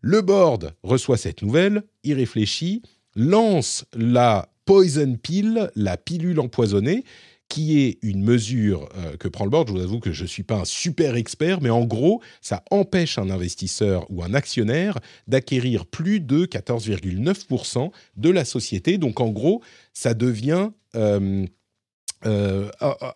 Le 0.00 0.20
board 0.22 0.74
reçoit 0.82 1.16
cette 1.16 1.42
nouvelle, 1.42 1.82
y 2.04 2.14
réfléchit, 2.14 2.82
lance 3.16 3.84
la 3.94 4.48
poison 4.64 5.16
pill, 5.16 5.70
la 5.74 5.96
pilule 5.96 6.38
empoisonnée, 6.38 7.04
qui 7.48 7.80
est 7.80 7.98
une 8.02 8.22
mesure 8.22 8.88
euh, 8.96 9.16
que 9.16 9.26
prend 9.26 9.44
le 9.44 9.50
board. 9.50 9.68
Je 9.68 9.72
vous 9.72 9.80
avoue 9.80 10.00
que 10.00 10.12
je 10.12 10.22
ne 10.22 10.28
suis 10.28 10.42
pas 10.42 10.56
un 10.56 10.64
super 10.64 11.16
expert, 11.16 11.60
mais 11.62 11.70
en 11.70 11.84
gros, 11.84 12.20
ça 12.42 12.62
empêche 12.70 13.18
un 13.18 13.30
investisseur 13.30 14.06
ou 14.10 14.22
un 14.22 14.34
actionnaire 14.34 14.98
d'acquérir 15.26 15.86
plus 15.86 16.20
de 16.20 16.44
14,9% 16.44 17.90
de 18.16 18.30
la 18.30 18.44
société. 18.44 18.98
Donc 18.98 19.20
en 19.20 19.30
gros, 19.30 19.62
ça 19.92 20.14
devient... 20.14 20.70
Euh, 20.94 21.44
euh, 22.26 22.70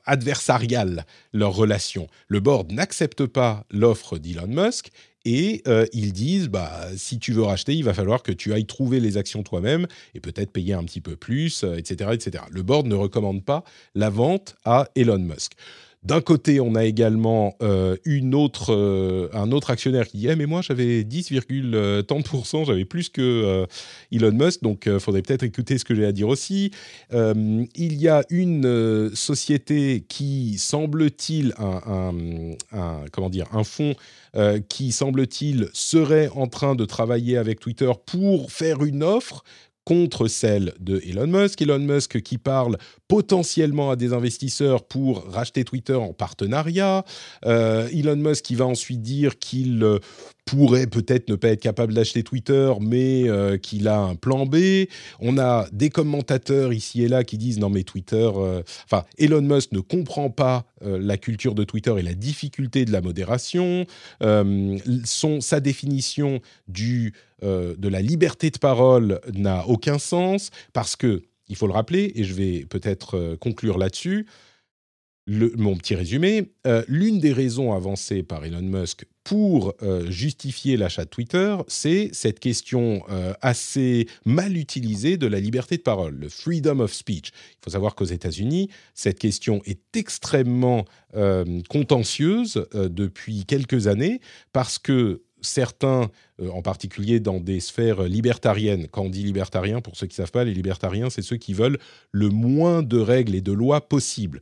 adversarial 0.07 1.05
leur 1.33 1.55
relation. 1.55 2.07
Le 2.29 2.41
board 2.41 2.71
n'accepte 2.71 3.27
pas 3.27 3.65
l'offre 3.71 4.19
d'Elon 4.19 4.47
Musk 4.47 4.91
et 5.25 5.63
euh, 5.67 5.87
ils 5.93 6.13
disent 6.13 6.49
bah 6.49 6.87
si 6.97 7.19
tu 7.19 7.33
veux 7.33 7.43
racheter, 7.43 7.75
il 7.75 7.85
va 7.85 7.95
falloir 7.95 8.23
que 8.23 8.33
tu 8.33 8.53
ailles 8.53 8.67
trouver 8.67 9.01
les 9.01 9.17
actions 9.17 9.43
toi-même 9.43 9.87
et 10.15 10.21
peut-être 10.21 10.53
payer 10.53 10.75
un 10.75 10.85
petit 10.85 11.01
peu 11.01 11.17
plus, 11.17 11.65
etc., 11.65 12.11
euh, 12.11 12.15
etc. 12.15 12.45
Le 12.51 12.63
board 12.63 12.87
ne 12.87 12.95
recommande 12.95 13.45
pas 13.45 13.65
la 13.95 14.11
vente 14.11 14.57
à 14.65 14.89
Elon 14.95 15.19
Musk. 15.19 15.53
D'un 16.05 16.21
côté, 16.21 16.59
on 16.59 16.75
a 16.75 16.85
également 16.85 17.55
euh, 17.63 17.97
euh, 18.05 19.29
un 19.33 19.53
autre 19.53 19.71
actionnaire 19.71 20.09
qui 20.09 20.17
dit 20.17 20.29
eh, 20.29 20.35
mais 20.35 20.47
moi 20.47 20.61
j'avais 20.61 21.05
10%, 21.05 22.67
j'avais 22.67 22.85
plus 22.85 23.09
que 23.09 23.23
euh, 23.23 23.67
Elon 24.11 24.33
Musk, 24.33 24.63
donc 24.63 24.87
il 24.87 24.99
faudrait 24.99 25.23
peut-être 25.23 25.45
écouter 25.45 25.79
ce 25.79 25.85
que 25.85 25.95
j'ai 25.95 26.05
à 26.05 26.11
dire 26.11 26.27
aussi. 26.27 26.73
il 27.13 27.69
y 27.77 28.09
a 28.09 28.25
une 28.31 29.15
société 29.15 30.05
qui 30.09 30.59
semble-t-il 30.59 31.55
un 31.59 32.13
fonds 33.63 33.95
qui 34.69 34.91
semble-t-il 34.91 35.69
serait 35.73 36.31
en 36.35 36.49
train 36.49 36.75
de 36.75 36.85
travailler 36.85 37.37
avec 37.37 37.61
Twitter 37.61 37.93
pour 38.07 38.51
faire 38.51 38.83
une 38.83 39.05
offre 39.05 39.45
contre 39.85 40.29
celle 40.29 40.75
de 40.79 41.01
Elon 41.05 41.27
Musk. 41.27 41.61
Elon 41.63 41.79
Musk 41.79 42.23
qui 42.23 42.39
parle 42.39 42.79
potentiellement 43.09 43.91
à 43.91 43.97
des 43.97 44.13
investisseurs 44.13 44.85
pour 44.85 45.25
racheter 45.27 45.65
Twitter 45.65 45.95
en 45.95 46.13
partenariat. 46.13 47.05
Euh, 47.45 47.89
Elon 47.93 48.17
Musk 48.17 48.45
qui 48.45 48.55
va 48.55 48.67
ensuite 48.67 49.03
dire 49.03 49.39
qu'il 49.39 49.83
euh, 49.83 49.99
pourrait 50.45 50.87
peut-être 50.87 51.29
ne 51.29 51.37
pas 51.37 51.49
être 51.49 51.61
capable 51.61 51.95
d'acheter 51.95 52.23
Twitter, 52.23 52.73
mais 52.81 53.29
euh, 53.29 53.57
qu'il 53.57 53.89
a 53.89 53.99
un 53.99 54.15
plan 54.15 54.47
B. 54.47 54.87
On 55.21 55.39
a 55.39 55.67
des 55.73 55.91
commentateurs 55.91 56.73
ici 56.73 57.03
et 57.03 57.09
là 57.09 57.25
qui 57.25 57.39
disent 57.39 57.59
non 57.59 57.71
mais 57.71 57.85
Twitter, 57.85 58.31
enfin 58.85 59.05
Elon 59.19 59.43
Musk 59.43 59.73
ne 59.73 59.81
comprend 59.81 60.31
pas 60.31 60.65
la 60.81 61.17
culture 61.17 61.55
de 61.55 61.65
Twitter 61.65 61.95
et 61.99 62.03
la 62.03 62.15
difficulté 62.15 62.85
de 62.85 62.93
la 62.93 63.01
modération. 63.01 63.87
son, 64.21 65.41
sa 65.41 65.61
définition 65.61 66.41
du 66.69 67.15
de 67.43 67.89
la 67.89 68.03
liberté 68.03 68.51
de 68.51 68.59
parole 68.59 69.21
n'a 69.33 69.67
aucun 69.69 69.99
sens 69.99 70.51
parce 70.73 70.97
que 70.97 71.23
il 71.53 71.57
faut 71.57 71.67
le 71.67 71.75
rappeler, 71.75 72.13
et 72.15 72.25
je 72.25 72.33
vais 72.33 72.65
peut-être 72.65 73.19
euh, 73.19 73.37
conclure 73.37 73.77
là-dessus, 73.77 74.27
mon 75.27 75.77
petit 75.77 75.95
résumé, 75.95 76.53
euh, 76.67 76.83
l'une 76.89 77.21
des 77.21 77.33
raisons 77.33 77.73
avancées 77.73 78.23
par 78.23 78.45
Elon 78.45 78.63
Musk 78.63 79.05
pour 79.23 79.75
euh, 79.83 80.11
justifier 80.11 80.77
l'achat 80.77 81.05
de 81.05 81.11
Twitter, 81.11 81.57
c'est 81.69 82.11
cette 82.13 82.41
question 82.41 83.05
assez 83.41 84.09
mal 84.25 84.57
utilisée 84.57 85.17
de 85.17 85.29
la 85.29 85.39
liberté 85.39 85.77
de 85.77 85.83
parole, 85.83 86.17
le 86.17 86.29
freedom 86.29 86.81
of 86.81 86.93
speech. 86.93 87.31
Il 87.53 87.65
faut 87.65 87.71
savoir 87.71 87.95
qu'aux 87.95 88.05
États-Unis, 88.05 88.69
cette 88.95 89.19
question 89.19 89.63
est 89.65 89.97
extrêmement 89.97 90.85
contentieuse 91.69 92.67
depuis 92.73 93.45
quelques 93.45 93.87
années 93.87 94.21
parce 94.53 94.79
que 94.79 95.23
certains, 95.43 96.11
euh, 96.41 96.49
en 96.51 96.63
particulier 96.63 97.21
dans 97.21 97.41
des 97.41 97.61
sphères 97.61 98.03
libertariennes, 98.05 98.87
quand 98.89 99.03
on 99.03 99.11
dit 99.11 99.23
libertarien, 99.23 99.81
pour 99.81 99.97
ceux 99.97 100.07
qui 100.07 100.15
ne 100.15 100.25
savent 100.25 100.33
pas, 100.33 100.45
les 100.45 100.55
libertariens, 100.55 101.11
c'est 101.11 101.23
ceux 101.23 101.37
qui 101.37 101.53
veulent 101.53 101.79
le 102.11 102.29
moins 102.29 102.83
de 102.83 102.99
règles 102.99 103.35
et 103.35 103.41
de 103.41 103.53
lois 103.53 103.89
possibles. 103.89 104.41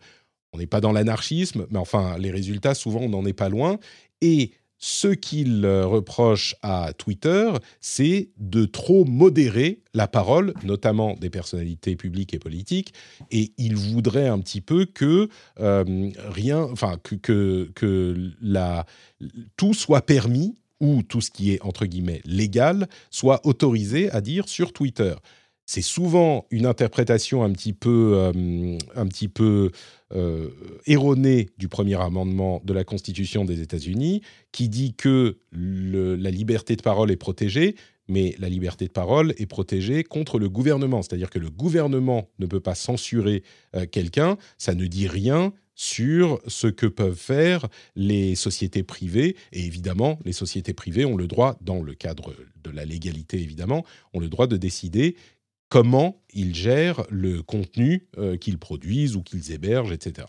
On 0.52 0.58
n'est 0.58 0.66
pas 0.66 0.80
dans 0.80 0.92
l'anarchisme, 0.92 1.66
mais 1.70 1.78
enfin, 1.78 2.18
les 2.18 2.30
résultats, 2.30 2.74
souvent, 2.74 3.00
on 3.00 3.08
n'en 3.08 3.24
est 3.24 3.32
pas 3.32 3.48
loin. 3.48 3.78
Et 4.20 4.52
ce 4.80 5.08
qu'ils 5.08 5.66
reprochent 5.66 6.56
à 6.62 6.92
Twitter, 6.94 7.52
c'est 7.80 8.30
de 8.38 8.64
trop 8.64 9.04
modérer 9.04 9.82
la 9.92 10.08
parole, 10.08 10.54
notamment 10.64 11.14
des 11.20 11.28
personnalités 11.28 11.96
publiques 11.96 12.32
et 12.32 12.38
politiques, 12.38 12.94
et 13.30 13.52
ils 13.58 13.76
voudraient 13.76 14.28
un 14.28 14.38
petit 14.38 14.62
peu 14.62 14.86
que 14.86 15.28
euh, 15.60 16.10
rien, 16.30 16.62
enfin 16.62 16.96
que, 17.02 17.70
que 17.74 18.30
la, 18.40 18.86
tout 19.58 19.74
soit 19.74 20.02
permis 20.02 20.54
ou 20.80 21.02
tout 21.02 21.20
ce 21.20 21.30
qui 21.30 21.52
est 21.52 21.62
entre 21.62 21.84
guillemets 21.84 22.22
légal 22.24 22.88
soit 23.10 23.46
autorisé 23.46 24.10
à 24.10 24.22
dire 24.22 24.48
sur 24.48 24.72
Twitter. 24.72 25.14
C'est 25.72 25.82
souvent 25.82 26.46
une 26.50 26.66
interprétation 26.66 27.44
un 27.44 27.52
petit 27.52 27.72
peu, 27.72 28.14
euh, 28.16 28.76
un 28.96 29.06
petit 29.06 29.28
peu 29.28 29.70
euh, 30.12 30.48
erronée 30.86 31.48
du 31.58 31.68
premier 31.68 31.94
amendement 31.94 32.60
de 32.64 32.72
la 32.72 32.82
Constitution 32.82 33.44
des 33.44 33.60
États-Unis, 33.60 34.20
qui 34.50 34.68
dit 34.68 34.94
que 34.94 35.38
la 35.52 36.32
liberté 36.32 36.74
de 36.74 36.82
parole 36.82 37.12
est 37.12 37.16
protégée, 37.16 37.76
mais 38.08 38.34
la 38.40 38.48
liberté 38.48 38.86
de 38.86 38.90
parole 38.90 39.32
est 39.38 39.46
protégée 39.46 40.02
contre 40.02 40.40
le 40.40 40.48
gouvernement. 40.48 41.02
C'est-à-dire 41.02 41.30
que 41.30 41.38
le 41.38 41.50
gouvernement 41.50 42.28
ne 42.40 42.46
peut 42.46 42.58
pas 42.58 42.74
censurer 42.74 43.44
euh, 43.76 43.86
quelqu'un, 43.86 44.38
ça 44.58 44.74
ne 44.74 44.86
dit 44.86 45.06
rien 45.06 45.52
sur 45.76 46.40
ce 46.48 46.66
que 46.66 46.86
peuvent 46.86 47.14
faire 47.14 47.68
les 47.94 48.34
sociétés 48.34 48.82
privées. 48.82 49.36
Et 49.52 49.64
évidemment, 49.64 50.18
les 50.24 50.32
sociétés 50.32 50.74
privées 50.74 51.04
ont 51.04 51.16
le 51.16 51.28
droit, 51.28 51.56
dans 51.60 51.80
le 51.80 51.94
cadre 51.94 52.34
de 52.64 52.70
la 52.70 52.84
légalité 52.84 53.40
évidemment, 53.40 53.84
ont 54.12 54.18
le 54.18 54.28
droit 54.28 54.48
de 54.48 54.56
décider 54.56 55.14
comment 55.70 56.20
ils 56.34 56.54
gèrent 56.54 57.04
le 57.10 57.42
contenu 57.42 58.08
euh, 58.18 58.36
qu'ils 58.36 58.58
produisent 58.58 59.16
ou 59.16 59.22
qu'ils 59.22 59.52
hébergent, 59.52 59.92
etc. 59.92 60.26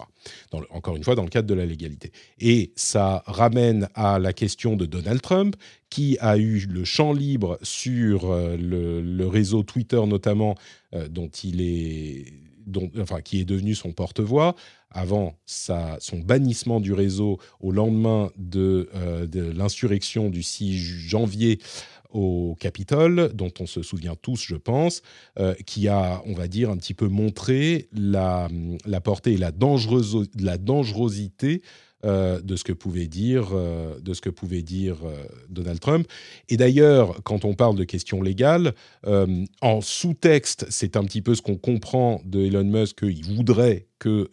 encore 0.69 0.95
une 0.95 1.03
fois, 1.03 1.15
dans 1.15 1.23
le 1.23 1.29
cadre 1.29 1.47
de 1.47 1.53
la 1.53 1.65
légalité. 1.65 2.11
Et 2.39 2.71
ça 2.75 3.23
ramène 3.25 3.89
à 3.95 4.19
la 4.19 4.33
question 4.33 4.75
de 4.75 4.85
Donald 4.85 5.21
Trump, 5.21 5.55
qui 5.89 6.17
a 6.21 6.37
eu 6.37 6.65
le 6.69 6.85
champ 6.85 7.11
libre 7.11 7.57
sur 7.63 8.31
euh, 8.31 8.55
le, 8.55 9.27
réseau 9.27 9.63
Twitter 9.63 10.01
notamment, 10.05 10.55
euh, 10.93 11.07
dont 11.07 11.29
il 11.43 11.61
est 11.61 12.25
enfin, 12.99 13.21
qui 13.21 13.41
est 13.41 13.45
devenu 13.45 13.73
son 13.73 13.91
porte-voix, 13.91 14.55
avant 14.91 15.35
son 15.47 16.19
bannissement 16.19 16.79
du 16.79 16.93
réseau 16.93 17.39
au 17.59 17.71
lendemain 17.71 18.29
de, 18.37 18.87
de 19.25 19.51
l'insurrection 19.51 20.29
du 20.29 20.43
6 20.43 20.77
janvier 20.77 21.59
au 22.13 22.55
Capitole, 22.59 23.31
dont 23.33 23.51
on 23.59 23.65
se 23.65 23.81
souvient 23.81 24.15
tous, 24.21 24.43
je 24.47 24.55
pense, 24.55 25.01
euh, 25.39 25.53
qui 25.65 25.87
a, 25.87 26.21
on 26.25 26.33
va 26.33 26.47
dire, 26.47 26.69
un 26.69 26.77
petit 26.77 26.93
peu 26.93 27.07
montré 27.07 27.87
la, 27.93 28.47
la 28.85 29.01
portée 29.01 29.33
et 29.33 29.37
la, 29.37 29.51
la 30.39 30.57
dangerosité 30.57 31.61
euh, 32.03 32.41
de 32.41 32.55
ce 32.55 32.63
que 32.63 32.73
pouvait 32.73 33.07
dire, 33.07 33.49
euh, 33.53 33.99
de 33.99 34.13
ce 34.13 34.21
que 34.21 34.31
pouvait 34.31 34.63
dire 34.63 34.97
Donald 35.49 35.79
Trump. 35.79 36.07
Et 36.49 36.57
d'ailleurs, 36.57 37.21
quand 37.23 37.45
on 37.45 37.53
parle 37.53 37.75
de 37.75 37.83
questions 37.83 38.21
légales, 38.21 38.73
en 39.61 39.81
sous-texte, 39.81 40.65
c'est 40.69 40.95
un 40.97 41.03
petit 41.03 41.21
peu 41.21 41.35
ce 41.35 41.41
qu'on 41.41 41.57
comprend 41.57 42.21
de 42.25 42.41
Elon 42.41 42.63
Musk 42.63 42.99
qu'il 42.99 43.23
voudrait 43.35 43.87
que, 43.99 44.29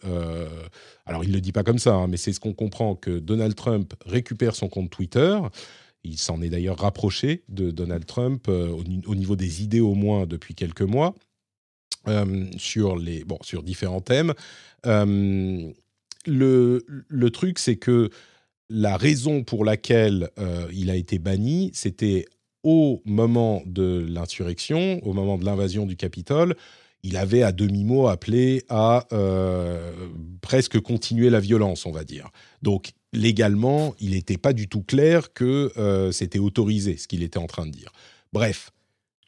alors 1.05 1.23
il 1.23 1.29
ne 1.29 1.35
le 1.35 1.41
dit 1.41 1.51
pas 1.51 1.63
comme 1.63 1.79
ça, 1.79 1.93
hein, 1.93 2.07
mais 2.07 2.17
c'est 2.17 2.33
ce 2.33 2.39
qu'on 2.39 2.53
comprend 2.53 2.95
que 2.95 3.19
Donald 3.19 3.55
Trump 3.55 3.93
récupère 4.05 4.55
son 4.55 4.67
compte 4.67 4.89
Twitter. 4.89 5.37
Il 6.03 6.17
s'en 6.17 6.41
est 6.41 6.49
d'ailleurs 6.49 6.79
rapproché 6.79 7.43
de 7.49 7.71
Donald 7.71 8.05
Trump 8.05 8.47
au, 8.47 9.15
niveau 9.15 9.35
des 9.35 9.63
idées 9.63 9.81
au 9.81 9.95
moins 9.95 10.25
depuis 10.25 10.55
quelques 10.55 10.81
mois. 10.81 11.13
sur, 12.57 12.95
les, 12.95 13.23
bon, 13.25 13.37
sur 13.41 13.63
différents 13.63 14.01
thèmes 14.01 14.33
le, 16.25 17.29
truc, 17.29 17.59
c'est 17.59 17.77
que 17.77 18.09
la 18.69 18.97
raison 18.97 19.43
pour 19.43 19.65
laquelle 19.65 20.29
euh, 20.37 20.67
il 20.73 20.89
a 20.89 20.95
été 20.95 21.19
banni, 21.19 21.71
c'était 21.73 22.25
au 22.63 23.01
moment 23.05 23.63
de 23.65 24.05
l'insurrection, 24.07 24.99
au 25.03 25.13
moment 25.13 25.37
de 25.37 25.45
l'invasion 25.45 25.85
du 25.85 25.95
Capitole, 25.95 26.55
il 27.01 27.15
avait 27.15 27.43
à 27.43 27.53
demi-mot 27.53 28.07
appelé 28.07 28.63
à 28.67 29.07
euh, 29.13 30.09
presque 30.41 30.79
continuer 30.81 31.29
la 31.29 31.39
violence, 31.39 31.85
on 31.85 31.91
va 31.91 32.03
dire. 32.03 32.29
Donc 32.61 32.91
légalement, 33.13 33.95
il 33.99 34.11
n'était 34.11 34.37
pas 34.37 34.53
du 34.53 34.67
tout 34.67 34.81
clair 34.83 35.33
que 35.33 35.71
euh, 35.77 36.11
c'était 36.11 36.39
autorisé, 36.39 36.97
ce 36.97 37.07
qu'il 37.07 37.23
était 37.23 37.39
en 37.39 37.47
train 37.47 37.65
de 37.65 37.71
dire. 37.71 37.91
Bref, 38.33 38.71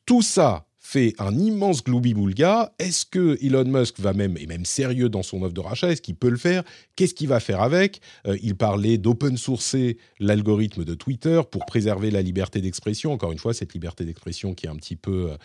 Tout 0.05 0.21
ça 0.21 0.65
fait 0.83 1.13
un 1.19 1.37
immense 1.37 1.83
gloubi-boulga. 1.83 2.73
Est-ce 2.79 3.05
que 3.05 3.37
Elon 3.41 3.65
Musk 3.65 3.99
va 3.99 4.13
même, 4.13 4.35
et 4.37 4.47
même 4.47 4.65
sérieux 4.65 5.09
dans 5.09 5.23
son 5.23 5.41
offre 5.43 5.53
de 5.53 5.61
rachat, 5.61 5.91
est-ce 5.91 6.01
qu'il 6.01 6.15
peut 6.15 6.29
le 6.29 6.37
faire? 6.37 6.63
Qu'est-ce 6.95 7.13
qu'il 7.13 7.29
va 7.29 7.39
faire 7.39 7.61
avec? 7.61 8.01
Euh, 8.27 8.37
Il 8.41 8.55
parlait 8.55 8.97
d'open 8.97 9.37
sourcer 9.37 9.97
l'algorithme 10.19 10.83
de 10.83 10.93
Twitter 10.95 11.41
pour 11.49 11.65
préserver 11.65 12.11
la 12.11 12.21
liberté 12.21 12.61
d'expression. 12.61 13.13
Encore 13.13 13.31
une 13.31 13.37
fois, 13.37 13.53
cette 13.53 13.73
liberté 13.73 14.03
d'expression 14.05 14.53
qui 14.53 14.65
est 14.65 14.69
un 14.69 14.75
petit 14.75 14.95
peu 14.95 15.31
euh, 15.31 15.37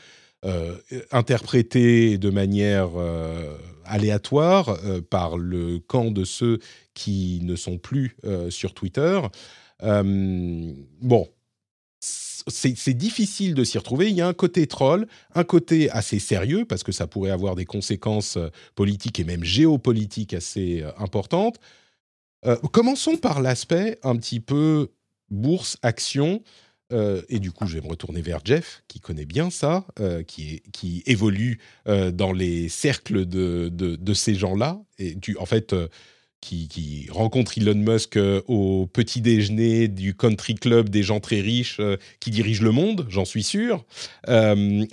interprétée 1.10 2.18
de 2.18 2.30
manière 2.30 2.90
aléatoire 3.84 4.78
par 5.10 5.38
le 5.38 5.78
camp 5.78 6.10
de 6.10 6.24
ceux 6.24 6.60
qui 6.94 7.40
ne 7.42 7.56
sont 7.56 7.78
plus 7.78 8.16
sur 8.50 8.72
Twitter. 8.74 9.20
bon, 9.80 11.28
c'est 12.48 12.94
difficile 12.94 13.54
de 13.54 13.64
s'y 13.64 13.78
retrouver. 13.78 14.08
Il 14.08 14.16
y 14.16 14.20
a 14.20 14.28
un 14.28 14.34
côté 14.34 14.66
troll, 14.66 15.06
un 15.34 15.44
côté 15.44 15.90
assez 15.90 16.18
sérieux, 16.18 16.64
parce 16.64 16.82
que 16.82 16.92
ça 16.92 17.06
pourrait 17.06 17.30
avoir 17.30 17.56
des 17.56 17.64
conséquences 17.64 18.36
euh, 18.36 18.50
politiques 18.74 19.18
et 19.18 19.24
même 19.24 19.42
géopolitiques 19.42 20.34
assez 20.34 20.82
euh, 20.82 20.90
importantes. 20.98 21.58
Euh, 22.44 22.56
commençons 22.72 23.16
par 23.16 23.40
l'aspect 23.40 23.98
un 24.04 24.16
petit 24.16 24.40
peu 24.40 24.90
bourse, 25.28 25.76
action. 26.90 27.22
et 27.28 27.38
du 27.38 27.52
coup, 27.52 27.66
je 27.66 27.74
vais 27.74 27.80
me 27.80 27.88
retourner 27.88 28.22
vers 28.22 28.40
Jeff, 28.44 28.82
qui 28.88 29.00
connaît 29.00 29.26
bien 29.26 29.50
ça, 29.50 29.84
qui, 30.26 30.62
qui 30.72 31.02
évolue 31.06 31.60
dans 31.86 32.32
les 32.32 32.68
cercles 32.68 33.26
de, 33.26 33.68
de 33.68 34.14
ces 34.14 34.34
gens-là. 34.34 34.80
Et 34.98 35.18
tu, 35.18 35.36
en 35.38 35.46
fait, 35.46 35.74
qui, 36.68 37.08
rencontre 37.10 37.58
Elon 37.58 37.74
Musk 37.74 38.16
euh, 38.16 38.40
au 38.46 38.86
petit 38.86 39.20
déjeuner 39.20 39.88
du 39.88 40.14
country 40.14 40.54
club 40.54 40.88
des 40.88 41.02
gens 41.02 41.20
très 41.20 41.40
riches 41.40 41.78
euh, 41.80 41.96
qui 42.20 42.30
dirigent 42.30 42.62
le 42.62 42.70
monde, 42.70 43.06
j'en 43.08 43.24
suis 43.24 43.42
sûr. 43.42 43.84
Euh, 44.28 44.84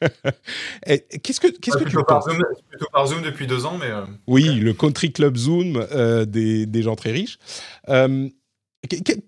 qu'est-ce 0.86 1.40
que, 1.40 1.48
qu'est-ce 1.48 1.78
que 1.78 1.88
tu 1.88 1.96
penses 2.06 2.26
Plutôt 2.68 2.86
par 2.92 3.06
Zoom 3.06 3.22
depuis 3.22 3.46
deux 3.46 3.66
ans, 3.66 3.78
mais. 3.78 3.90
oui, 4.26 4.44
le 4.44 4.72
country 4.72 5.12
club 5.12 5.36
Zoom 5.36 5.84
des, 6.26 6.66
des, 6.66 6.82
gens 6.82 6.96
très 6.96 7.12
riches. 7.12 7.38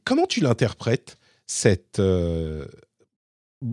comment 0.04 0.26
tu 0.26 0.40
l'interprètes? 0.40 1.18
Cette 1.52 2.00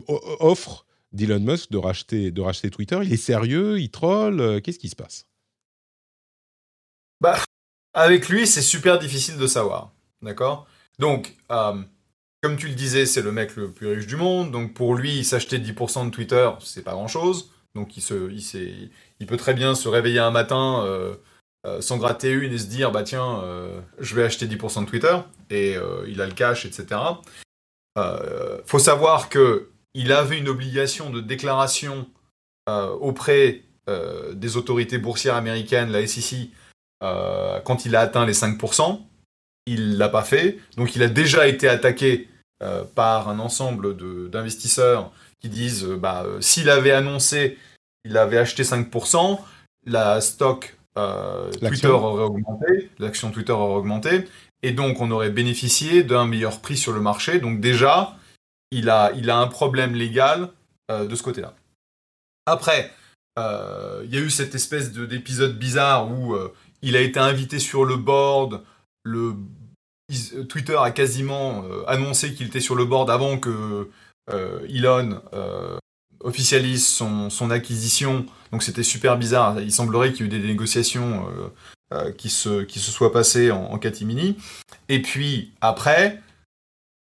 offre 0.07 0.85
d'Elon 1.11 1.39
Musk 1.39 1.71
de 1.71 1.77
racheter, 1.77 2.31
de 2.31 2.41
racheter 2.41 2.69
Twitter? 2.69 2.99
Il 3.03 3.13
est 3.13 3.17
sérieux? 3.17 3.79
Il 3.79 3.89
troll? 3.89 4.61
Qu'est-ce 4.61 4.79
qui 4.79 4.89
se 4.89 4.95
passe? 4.95 5.25
Bah, 7.21 7.37
avec 7.93 8.29
lui, 8.29 8.47
c'est 8.47 8.61
super 8.61 8.99
difficile 8.99 9.37
de 9.37 9.47
savoir. 9.47 9.91
D'accord? 10.21 10.67
Donc, 10.99 11.35
euh, 11.51 11.81
comme 12.41 12.57
tu 12.57 12.67
le 12.67 12.75
disais, 12.75 13.05
c'est 13.05 13.21
le 13.21 13.31
mec 13.31 13.55
le 13.55 13.71
plus 13.71 13.87
riche 13.87 14.07
du 14.07 14.15
monde. 14.15 14.51
Donc, 14.51 14.73
pour 14.73 14.95
lui, 14.95 15.23
s'acheter 15.23 15.59
10% 15.59 16.05
de 16.05 16.11
Twitter, 16.11 16.49
c'est 16.61 16.83
pas 16.83 16.91
grand-chose. 16.91 17.51
Donc, 17.75 17.97
il, 17.97 18.01
se, 18.01 18.31
il, 18.31 18.91
il, 19.19 19.27
peut 19.27 19.37
très 19.37 19.53
bien 19.53 19.75
se 19.75 19.87
réveiller 19.87 20.19
un 20.19 20.31
matin 20.31 20.83
euh, 20.85 21.15
euh, 21.65 21.97
gratter 21.97 22.31
une 22.31 22.53
et 22.53 22.57
se 22.57 22.67
dire 22.67 22.91
bah 22.91 23.03
tiens, 23.03 23.43
je 23.99 24.15
vais 24.15 24.23
acheter 24.23 24.47
10% 24.47 24.85
de 24.85 24.89
Twitter. 24.89 25.17
Et 25.49 25.75
il 26.07 26.21
a 26.21 26.25
le 26.25 26.33
cash, 26.33 26.65
etc. 26.65 26.99
faut 28.65 28.79
savoir 28.79 29.29
que 29.29 29.69
il 29.93 30.11
avait 30.11 30.37
une 30.37 30.49
obligation 30.49 31.09
de 31.09 31.21
déclaration 31.21 32.07
auprès 32.67 33.63
des 34.33 34.57
autorités 34.57 34.99
boursières 34.99 35.35
américaines, 35.35 35.91
la 35.91 36.05
SEC, 36.05 36.49
euh, 37.03 37.59
quand 37.61 37.85
il 37.85 37.95
a 37.95 38.01
atteint 38.01 38.25
les 38.25 38.33
5%, 38.33 38.99
il 39.65 39.97
l'a 39.97 40.09
pas 40.09 40.23
fait. 40.23 40.59
Donc 40.77 40.95
il 40.95 41.03
a 41.03 41.07
déjà 41.07 41.47
été 41.47 41.67
attaqué 41.67 42.27
euh, 42.61 42.83
par 42.83 43.29
un 43.29 43.39
ensemble 43.39 43.95
d'investisseurs 44.29 45.11
qui 45.39 45.49
disent 45.49 45.85
euh, 45.85 45.97
bah, 45.97 46.25
s'il 46.41 46.69
avait 46.69 46.91
annoncé 46.91 47.57
il 48.05 48.17
avait 48.17 48.37
acheté 48.37 48.63
5%, 48.63 49.39
la 49.85 50.21
stock 50.21 50.77
Twitter 51.59 51.87
aurait 51.87 52.23
augmenté, 52.23 52.89
l'action 52.97 53.29
Twitter 53.29 53.51
aurait 53.51 53.75
augmenté, 53.75 54.25
et 54.63 54.71
donc 54.71 55.01
on 55.01 55.11
aurait 55.11 55.29
bénéficié 55.29 56.03
d'un 56.03 56.25
meilleur 56.25 56.61
prix 56.61 56.77
sur 56.77 56.91
le 56.91 57.01
marché. 57.01 57.39
Donc 57.39 57.59
déjà, 57.59 58.17
il 58.71 58.89
a, 58.89 59.11
il 59.15 59.29
a 59.29 59.37
un 59.37 59.47
problème 59.47 59.93
légal 59.93 60.49
de 60.89 61.15
ce 61.15 61.21
côté-là. 61.21 61.53
Après, 62.47 62.91
il 63.37 64.09
y 64.09 64.17
a 64.17 64.19
eu 64.19 64.29
cette 64.29 64.55
espèce 64.55 64.91
d'épisode 64.91 65.57
bizarre 65.57 66.11
où 66.11 66.35
il 66.81 66.95
a 66.95 67.01
été 67.01 67.19
invité 67.19 67.59
sur 67.59 67.85
le 67.85 67.95
board. 67.95 68.63
Le 69.03 69.35
Twitter 70.47 70.77
a 70.77 70.91
quasiment 70.91 71.63
euh, 71.63 71.83
annoncé 71.87 72.33
qu'il 72.33 72.47
était 72.47 72.59
sur 72.59 72.75
le 72.75 72.85
board 72.85 73.09
avant 73.09 73.37
que 73.37 73.89
euh, 74.31 74.67
Elon 74.67 75.21
euh, 75.33 75.77
officialise 76.21 76.87
son, 76.87 77.51
acquisition. 77.51 78.25
Donc 78.51 78.63
c'était 78.63 78.83
super 78.83 79.17
bizarre. 79.17 79.59
Il 79.59 79.71
semblerait 79.71 80.11
qu'il 80.11 80.25
y 80.25 80.29
ait 80.29 80.37
eu 80.37 80.41
des 80.41 80.47
négociations 80.47 81.27
qui, 82.17 82.29
se, 82.29 82.63
qui 82.63 82.79
se 82.79 82.91
soient 82.91 83.11
passées 83.11 83.51
en, 83.51 83.77
catimini. 83.79 84.37
Et 84.89 85.01
puis 85.01 85.51
après, 85.61 86.21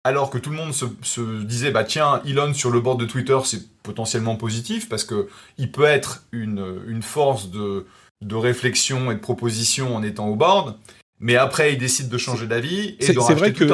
alors 0.04 0.30
que 0.30 0.38
tout 0.38 0.50
le 0.50 0.56
monde 0.56 0.74
se, 0.74 1.44
disait 1.44 1.72
bah 1.72 1.84
tiens 1.84 2.22
Elon 2.26 2.54
sur 2.54 2.72
le 2.72 2.80
board 2.80 3.00
de 3.00 3.06
Twitter 3.06 3.38
c'est 3.44 3.68
potentiellement 3.84 4.38
positif 4.38 4.88
parce 4.88 5.04
que 5.04 5.28
il 5.58 5.72
peut 5.72 5.84
être 5.84 6.24
une, 6.32 6.82
une 6.88 7.04
force 7.04 7.52
de 7.52 7.86
de 8.22 8.36
réflexion 8.36 9.12
et 9.12 9.16
de 9.16 9.20
proposition 9.20 9.96
en 9.96 10.04
étant 10.04 10.28
au 10.28 10.36
board, 10.36 10.78
mais 11.20 11.36
après 11.36 11.74
il 11.74 11.78
décide 11.78 12.10
de 12.10 12.18
changer 12.18 12.48
d'avis 12.48 12.96
et 13.00 13.14
de 13.14 13.20
vrai 13.20 13.54
que... 13.54 13.66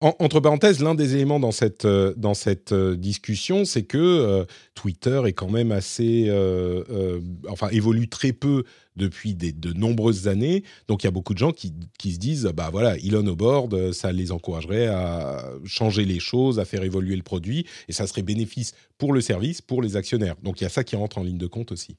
entre 0.00 0.38
parenthèses, 0.38 0.80
l'un 0.80 0.94
des 0.94 1.14
éléments 1.14 1.40
dans 1.40 1.50
cette, 1.50 1.84
euh, 1.84 2.14
dans 2.16 2.34
cette 2.34 2.70
euh, 2.70 2.96
discussion, 2.96 3.64
c'est 3.64 3.82
que 3.82 3.98
euh, 3.98 4.44
Twitter 4.74 5.20
est 5.26 5.32
quand 5.32 5.50
même 5.50 5.72
assez. 5.72 6.30
enfin, 7.48 7.68
évolue 7.70 8.08
très 8.08 8.32
peu 8.32 8.64
depuis 8.94 9.34
de 9.34 9.72
nombreuses 9.72 10.28
années. 10.28 10.62
Donc, 10.86 11.02
il 11.02 11.06
y 11.06 11.08
a 11.08 11.12
beaucoup 11.12 11.34
de 11.34 11.38
gens 11.38 11.52
qui, 11.52 11.72
qui, 11.98 12.12
se 12.12 12.18
disent 12.18 12.44
bah 12.54 12.68
voilà, 12.70 12.96
Elon 12.98 13.26
au 13.26 13.36
board, 13.36 13.92
ça 13.92 14.12
les 14.12 14.30
encouragerait 14.30 14.86
à 14.86 15.44
changer 15.64 16.04
les 16.04 16.20
choses, 16.20 16.58
à 16.58 16.64
faire 16.64 16.84
évoluer 16.84 17.16
le 17.16 17.22
produit, 17.22 17.66
et 17.88 17.92
ça 17.92 18.06
serait 18.06 18.22
bénéfice 18.22 18.72
pour 18.98 19.12
le 19.12 19.20
service, 19.20 19.62
pour 19.62 19.82
les 19.82 19.96
actionnaires. 19.96 20.36
Donc, 20.42 20.60
il 20.60 20.64
y 20.64 20.66
a 20.66 20.70
ça 20.70 20.84
qui 20.84 20.96
rentre 20.96 21.18
en 21.18 21.24
ligne 21.24 21.38
de 21.38 21.46
compte 21.46 21.72
aussi. 21.72 21.96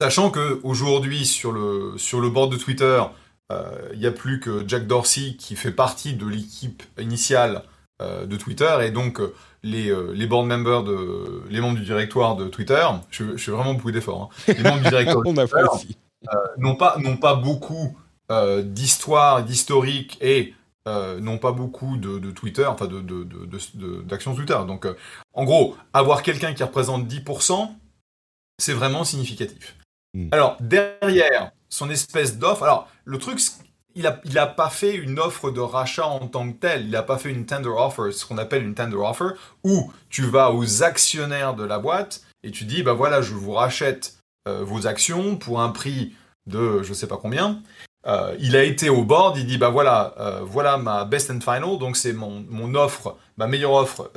Sachant 0.00 0.30
qu'aujourd'hui, 0.30 1.24
sur 1.24 1.52
le, 1.52 1.94
sur 1.96 2.20
le 2.20 2.28
board 2.28 2.52
de 2.52 2.56
Twitter, 2.56 3.02
il 3.50 3.56
euh, 3.56 3.96
n'y 3.96 4.06
a 4.06 4.10
plus 4.10 4.40
que 4.40 4.66
Jack 4.66 4.86
Dorsey 4.86 5.36
qui 5.38 5.54
fait 5.56 5.70
partie 5.70 6.14
de 6.14 6.26
l'équipe 6.26 6.82
initiale 6.98 7.62
euh, 8.00 8.24
de 8.26 8.36
Twitter, 8.36 8.78
et 8.82 8.90
donc 8.90 9.20
euh, 9.20 9.34
les, 9.62 9.94
les 10.14 10.26
board 10.26 10.46
members, 10.46 10.82
de, 10.82 11.42
les 11.50 11.60
membres 11.60 11.76
du 11.76 11.84
directoire 11.84 12.36
de 12.36 12.48
Twitter, 12.48 12.86
je, 13.10 13.36
je 13.36 13.44
fais 13.44 13.50
vraiment 13.50 13.74
beaucoup 13.74 13.92
d'efforts, 13.92 14.30
hein, 14.48 14.54
les 14.56 14.62
membres 14.62 14.82
du 14.82 14.88
directoire 14.88 15.22
de 15.22 15.32
Twitter 15.34 15.96
n'ont 16.58 16.76
pas, 16.76 16.96
pas 17.20 17.34
beaucoup 17.34 17.96
d'histoire, 18.62 19.44
d'historique 19.44 20.16
et 20.22 20.54
n'ont 20.86 21.38
pas 21.38 21.52
beaucoup 21.52 21.98
de, 21.98 22.30
Twitter, 22.30 22.64
enfin 22.64 22.86
d'actions 22.86 24.32
de, 24.32 24.36
Twitter. 24.36 24.58
Donc, 24.66 24.86
en 25.34 25.44
gros, 25.44 25.76
avoir 25.92 26.22
quelqu'un 26.22 26.54
qui 26.54 26.62
représente 26.62 27.06
10%, 27.06 27.70
c'est 28.58 28.72
vraiment 28.72 29.04
significatif. 29.04 29.76
Hmm. 30.14 30.28
Alors, 30.32 30.56
derrière 30.60 31.52
son 31.74 31.90
espèce 31.90 32.38
d'offre, 32.38 32.62
alors, 32.62 32.88
le 33.04 33.18
truc, 33.18 33.40
il 33.96 34.04
n'a 34.04 34.20
il 34.24 34.38
a 34.38 34.46
pas 34.46 34.70
fait 34.70 34.94
une 34.94 35.18
offre 35.18 35.50
de 35.50 35.60
rachat 35.60 36.06
en 36.06 36.28
tant 36.28 36.50
que 36.50 36.56
tel, 36.56 36.84
il 36.84 36.90
n'a 36.90 37.02
pas 37.02 37.18
fait 37.18 37.30
une 37.30 37.46
tender 37.46 37.68
offer, 37.68 38.12
ce 38.12 38.24
qu'on 38.24 38.38
appelle 38.38 38.62
une 38.62 38.74
tender 38.74 38.96
offer, 38.96 39.34
où 39.64 39.92
tu 40.08 40.22
vas 40.22 40.52
aux 40.52 40.84
actionnaires 40.84 41.54
de 41.54 41.64
la 41.64 41.80
boîte 41.80 42.22
et 42.44 42.52
tu 42.52 42.64
dis, 42.64 42.82
bah 42.82 42.92
voilà, 42.92 43.22
je 43.22 43.34
vous 43.34 43.52
rachète 43.52 44.18
euh, 44.46 44.62
vos 44.62 44.86
actions 44.86 45.36
pour 45.36 45.60
un 45.60 45.70
prix 45.70 46.14
de 46.46 46.82
je 46.82 46.94
sais 46.94 47.08
pas 47.08 47.16
combien. 47.16 47.60
Euh, 48.06 48.36
il 48.38 48.54
a 48.54 48.62
été 48.62 48.88
au 48.88 49.02
board, 49.02 49.36
il 49.38 49.46
dit 49.46 49.58
bah 49.58 49.70
voilà, 49.70 50.14
euh, 50.20 50.40
voilà 50.44 50.76
ma 50.76 51.04
best 51.04 51.30
and 51.30 51.40
final, 51.40 51.78
donc 51.78 51.96
c'est 51.96 52.12
mon, 52.12 52.44
mon, 52.50 52.74
offre, 52.74 53.16
ma 53.36 53.48
meilleure 53.48 53.72
offre 53.72 54.12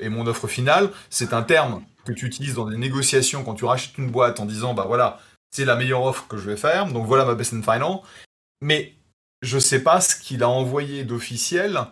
et 0.00 0.08
mon 0.10 0.26
offre 0.28 0.46
finale. 0.46 0.90
C'est 1.10 1.32
un 1.32 1.42
terme 1.42 1.82
que 2.04 2.12
tu 2.12 2.26
utilises 2.26 2.54
dans 2.54 2.66
des 2.66 2.76
négociations 2.76 3.42
quand 3.42 3.54
tu 3.54 3.64
rachètes 3.64 3.98
une 3.98 4.10
boîte 4.10 4.38
en 4.38 4.44
disant 4.44 4.74
bah 4.74 4.84
voilà, 4.86 5.18
c'est 5.50 5.64
la 5.64 5.76
meilleure 5.76 6.02
offre 6.02 6.26
que 6.28 6.36
je 6.36 6.48
vais 6.50 6.56
faire, 6.56 6.86
donc 6.86 7.06
voilà 7.06 7.24
ma 7.24 7.34
best 7.34 7.52
and 7.54 7.62
final. 7.62 7.98
Mais 8.60 8.94
je 9.42 9.58
sais 9.58 9.82
pas 9.82 10.00
ce 10.00 10.16
qu'il 10.16 10.42
a 10.42 10.48
envoyé 10.48 11.04
d'officiel 11.04 11.86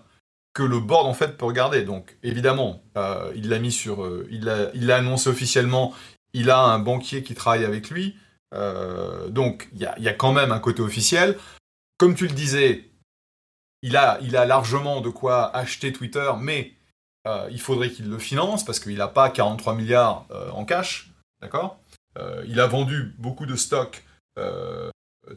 que 0.56 0.62
le 0.62 0.80
board 0.80 1.06
en 1.06 1.14
fait 1.14 1.36
peut 1.36 1.44
regarder. 1.44 1.84
Donc 1.84 2.16
évidemment, 2.22 2.82
euh, 2.96 3.30
il 3.36 3.50
l'a 3.50 3.58
mis 3.58 3.72
sur, 3.72 4.02
euh, 4.02 4.26
il 4.30 4.44
l'a 4.44 4.70
il 4.74 4.90
annoncé 4.90 5.28
officiellement. 5.28 5.94
Il 6.32 6.50
a 6.50 6.58
un 6.58 6.78
banquier 6.78 7.22
qui 7.22 7.34
travaille 7.34 7.64
avec 7.64 7.90
lui, 7.90 8.16
euh, 8.54 9.28
donc 9.28 9.68
il 9.72 9.80
y 9.80 9.86
a, 9.86 9.98
y 9.98 10.08
a, 10.08 10.14
quand 10.14 10.32
même 10.32 10.52
un 10.52 10.58
côté 10.58 10.82
officiel. 10.82 11.36
Comme 11.98 12.14
tu 12.14 12.26
le 12.26 12.34
disais, 12.34 12.90
il 13.82 13.96
a, 13.96 14.18
il 14.22 14.36
a 14.36 14.44
largement 14.46 15.00
de 15.00 15.10
quoi 15.10 15.54
acheter 15.54 15.92
Twitter, 15.92 16.30
mais 16.40 16.72
il 17.50 17.60
faudrait 17.60 17.90
qu'il 17.90 18.08
le 18.08 18.18
finance 18.18 18.64
parce 18.64 18.78
qu'il 18.78 18.96
n'a 18.96 19.08
pas 19.08 19.30
43 19.30 19.74
milliards 19.74 20.26
en 20.52 20.64
cash, 20.64 21.10
d'accord? 21.42 21.80
Il 22.46 22.60
a 22.60 22.66
vendu 22.66 23.14
beaucoup 23.18 23.46
de 23.46 23.56
stocks 23.56 24.04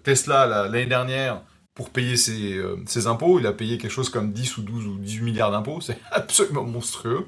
Tesla 0.04 0.46
l'année 0.46 0.86
dernière 0.86 1.42
pour 1.74 1.90
payer 1.90 2.18
ses, 2.18 3.08
impôts. 3.08 3.40
Il 3.40 3.48
a 3.48 3.54
payé 3.54 3.78
quelque 3.78 3.92
chose 3.92 4.10
comme 4.10 4.32
10 4.32 4.58
ou 4.58 4.62
12 4.64 4.88
ou 4.88 4.98
18 4.98 5.22
milliards 5.22 5.52
d'impôts, 5.52 5.82
c'est 5.82 6.00
absolument 6.12 6.64
monstrueux. 6.64 7.28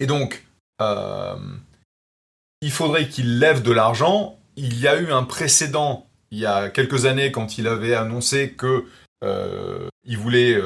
Et 0.00 0.06
donc, 0.06 0.44
il 0.80 2.70
faudrait 2.70 3.08
qu'il 3.08 3.38
lève 3.38 3.62
de 3.62 3.72
l'argent. 3.72 4.38
Il 4.56 4.78
y 4.78 4.88
a 4.88 5.00
eu 5.00 5.12
un 5.12 5.24
précédent 5.24 6.08
il 6.30 6.38
y 6.38 6.46
a 6.46 6.68
quelques 6.68 7.06
années 7.06 7.32
quand 7.32 7.58
il 7.58 7.66
avait 7.66 7.94
annoncé 7.94 8.52
que 8.52 8.84
il 9.22 10.18
voulait 10.18 10.60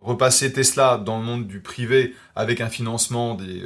repasser 0.00 0.52
Tesla 0.52 0.98
dans 0.98 1.18
le 1.18 1.24
monde 1.24 1.46
du 1.46 1.60
privé 1.60 2.14
avec 2.34 2.60
un 2.60 2.68
financement 2.68 3.34
des, 3.34 3.62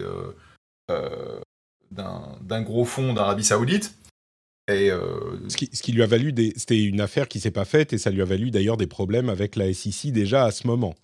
d'un 1.97 2.63
gros 2.63 2.85
fonds 2.85 3.13
d'Arabie 3.13 3.45
Saoudite. 3.45 3.95
Et 4.69 4.91
euh, 4.91 5.39
ce, 5.49 5.57
qui, 5.57 5.93
lui 5.93 6.03
a 6.03 6.07
valu, 6.07 6.35
c'était 6.57 6.83
une 6.83 7.01
affaire 7.01 7.29
qui 7.29 7.39
s'est 7.39 7.53
pas 7.53 7.65
faite 7.65 7.93
et 7.93 7.99
ça 7.99 8.11
lui 8.11 8.21
a 8.21 8.25
valu 8.25 8.51
d'ailleurs 8.51 8.77
des 8.77 8.89
problèmes 8.89 9.29
avec 9.29 9.55
la 9.55 9.73
SEC 9.73 10.11
déjà 10.11 10.45
à 10.45 10.51
ce 10.51 10.67
moment. 10.67 10.97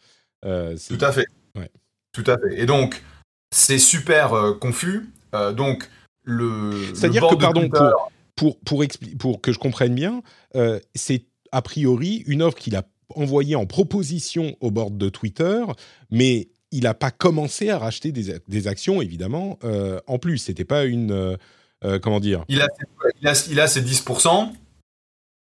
Euh, 0.44 0.76
Tout 0.88 0.98
à 1.00 1.12
fait. 1.12 1.26
Tout 2.12 2.24
à 2.26 2.37
fait. 2.38 2.61
Et 2.61 2.66
donc 2.66 3.02
c'est 3.55 3.78
super 3.78 4.35
euh, 4.35 4.52
confus. 4.55 5.11
donc 5.55 5.88
le. 6.24 6.72
C'est-à-dire 6.94 7.26
que 7.28 7.37
pardon 7.37 7.68
pour 8.35 8.59
pour 8.59 8.85
pour, 9.18 9.40
que 9.40 9.52
je 9.52 9.59
comprenne 9.59 9.94
bien, 9.94 10.22
c'est 10.94 11.24
a 11.52 11.62
priori 11.62 12.24
une 12.26 12.42
offre 12.42 12.59
qu'il 12.59 12.74
a 12.74 12.83
envoyée 13.14 13.55
en 13.55 13.66
proposition 13.66 14.57
au 14.61 14.70
board 14.70 14.96
de 14.96 15.09
Twitter, 15.09 15.62
mais 16.11 16.48
il 16.72 16.85
n'a 16.85 16.94
pas 16.94 17.11
commencé 17.11 17.70
à 17.70 17.78
racheter 17.78 18.11
des, 18.12 18.38
des 18.48 18.68
actions, 18.68 19.00
évidemment. 19.00 19.58
en 20.06 20.18
plus, 20.18 20.38
c'était 20.38 20.64
pas 20.64 20.85
une, 20.85 21.37
euh, 21.85 21.98
comment 21.98 22.20
dire 22.20 22.44
il 22.48 22.62
a, 22.62 22.68
il, 23.20 23.28
a, 23.28 23.46
il 23.50 23.61
a, 23.61 23.66
ses 23.66 23.82
10%, 23.82 24.52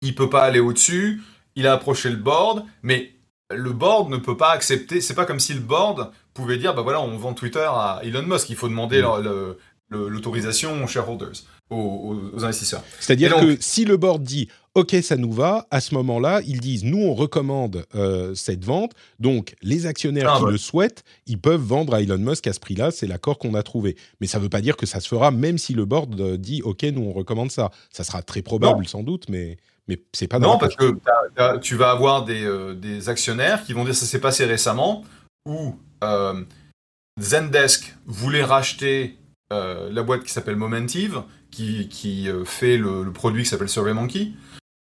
il 0.01 0.15
peut 0.15 0.31
pas 0.31 0.43
aller 0.43 0.61
au-dessus, 0.61 1.21
il 1.55 1.67
a 1.67 1.75
approché 1.75 2.09
le 2.09 2.17
board, 2.17 2.65
mais 2.83 3.13
le 3.55 3.73
board 3.73 4.11
ne 4.11 4.17
peut 4.17 4.37
pas 4.37 4.53
accepter. 4.53 5.01
C'est 5.01 5.15
pas 5.15 5.27
comme 5.27 5.41
si 5.41 5.53
le 5.53 5.61
board 5.61 6.13
pouvait 6.33 6.57
dire 6.57 6.75
bah 6.75 6.83
voilà, 6.83 7.01
on 7.01 7.17
vend 7.19 7.35
Twitter 7.35 7.67
à 7.67 8.01
Elon 8.05 8.23
Musk. 8.23 8.49
Il 8.49 8.57
faut 8.57 8.69
demander 8.69 9.03
mm. 9.03 9.57
l'autorisation 9.91 10.83
aux 10.83 10.87
shareholders, 10.87 11.43
aux, 11.69 12.17
investisseurs. 12.43 12.85
C'est-à-dire 13.01 13.37
que 13.37 13.57
si 13.61 13.85
le 13.85 13.99
board 13.99 14.23
dit 14.23 14.49
OK, 14.77 14.95
ça 15.03 15.17
nous 15.17 15.33
va. 15.33 15.67
À 15.73 15.81
ce 15.81 15.95
moment-là, 15.95 16.41
ils 16.47 16.61
disent 16.61 16.85
nous, 16.85 17.03
on 17.03 17.15
recommande 17.15 17.85
euh, 17.97 18.35
cette 18.37 18.65
vente. 18.65 18.93
Donc, 19.19 19.55
les 19.63 19.87
actionnaires 19.87 20.33
ah, 20.33 20.39
qui 20.39 20.53
le 20.53 20.59
souhaitent, 20.59 21.03
ils 21.27 21.41
peuvent 21.41 21.61
vendre 21.61 21.95
à 21.95 22.03
Elon 22.03 22.19
Musk 22.19 22.47
à 22.47 22.53
ce 22.53 22.61
prix-là. 22.61 22.93
C'est 22.93 23.09
l'accord 23.09 23.39
qu'on 23.39 23.55
a 23.55 23.65
trouvé. 23.65 23.97
Mais 24.21 24.29
ça 24.29 24.39
ne 24.39 24.45
veut 24.45 24.49
pas 24.49 24.61
dire 24.61 24.77
que 24.77 24.87
ça 24.87 25.01
se 25.01 25.09
fera, 25.09 25.33
même 25.33 25.59
si 25.59 25.75
le 25.75 25.87
board 25.87 26.21
euh, 26.21 26.37
dit 26.37 26.63
OK, 26.63 26.85
nous, 26.85 27.03
on 27.03 27.13
recommande 27.13 27.51
ça. 27.51 27.71
Ça 27.91 28.05
sera 28.05 28.23
très 28.23 28.43
probable, 28.43 28.87
sans 28.87 29.03
doute, 29.03 29.29
mais 29.29 29.57
mais 29.89 30.01
c'est 30.13 30.29
pas 30.29 30.39
non 30.39 30.57
parce 30.57 30.77
que 30.77 30.95
tu 31.63 31.75
vas 31.75 31.91
avoir 31.91 32.25
des, 32.25 32.45
euh, 32.45 32.75
des, 32.75 33.09
actionnaires 33.09 33.65
qui 33.65 33.73
vont 33.73 33.85
dire 33.85 33.95
ça 33.95 34.07
s'est 34.07 34.21
passé 34.21 34.45
récemment 34.45 35.05
où 35.47 35.75
Zendesk 37.21 37.97
voulait 38.07 38.45
racheter 38.45 39.19
la 39.51 40.03
boîte 40.05 40.23
qui 40.23 40.31
s'appelle 40.31 40.55
Momentive 40.55 41.23
qui, 41.51 41.89
qui 41.89 42.29
fait 42.45 42.77
le, 42.77 43.03
le, 43.03 43.13
produit 43.13 43.43
qui 43.43 43.49
s'appelle 43.49 43.69
SurveyMonkey 43.69 44.31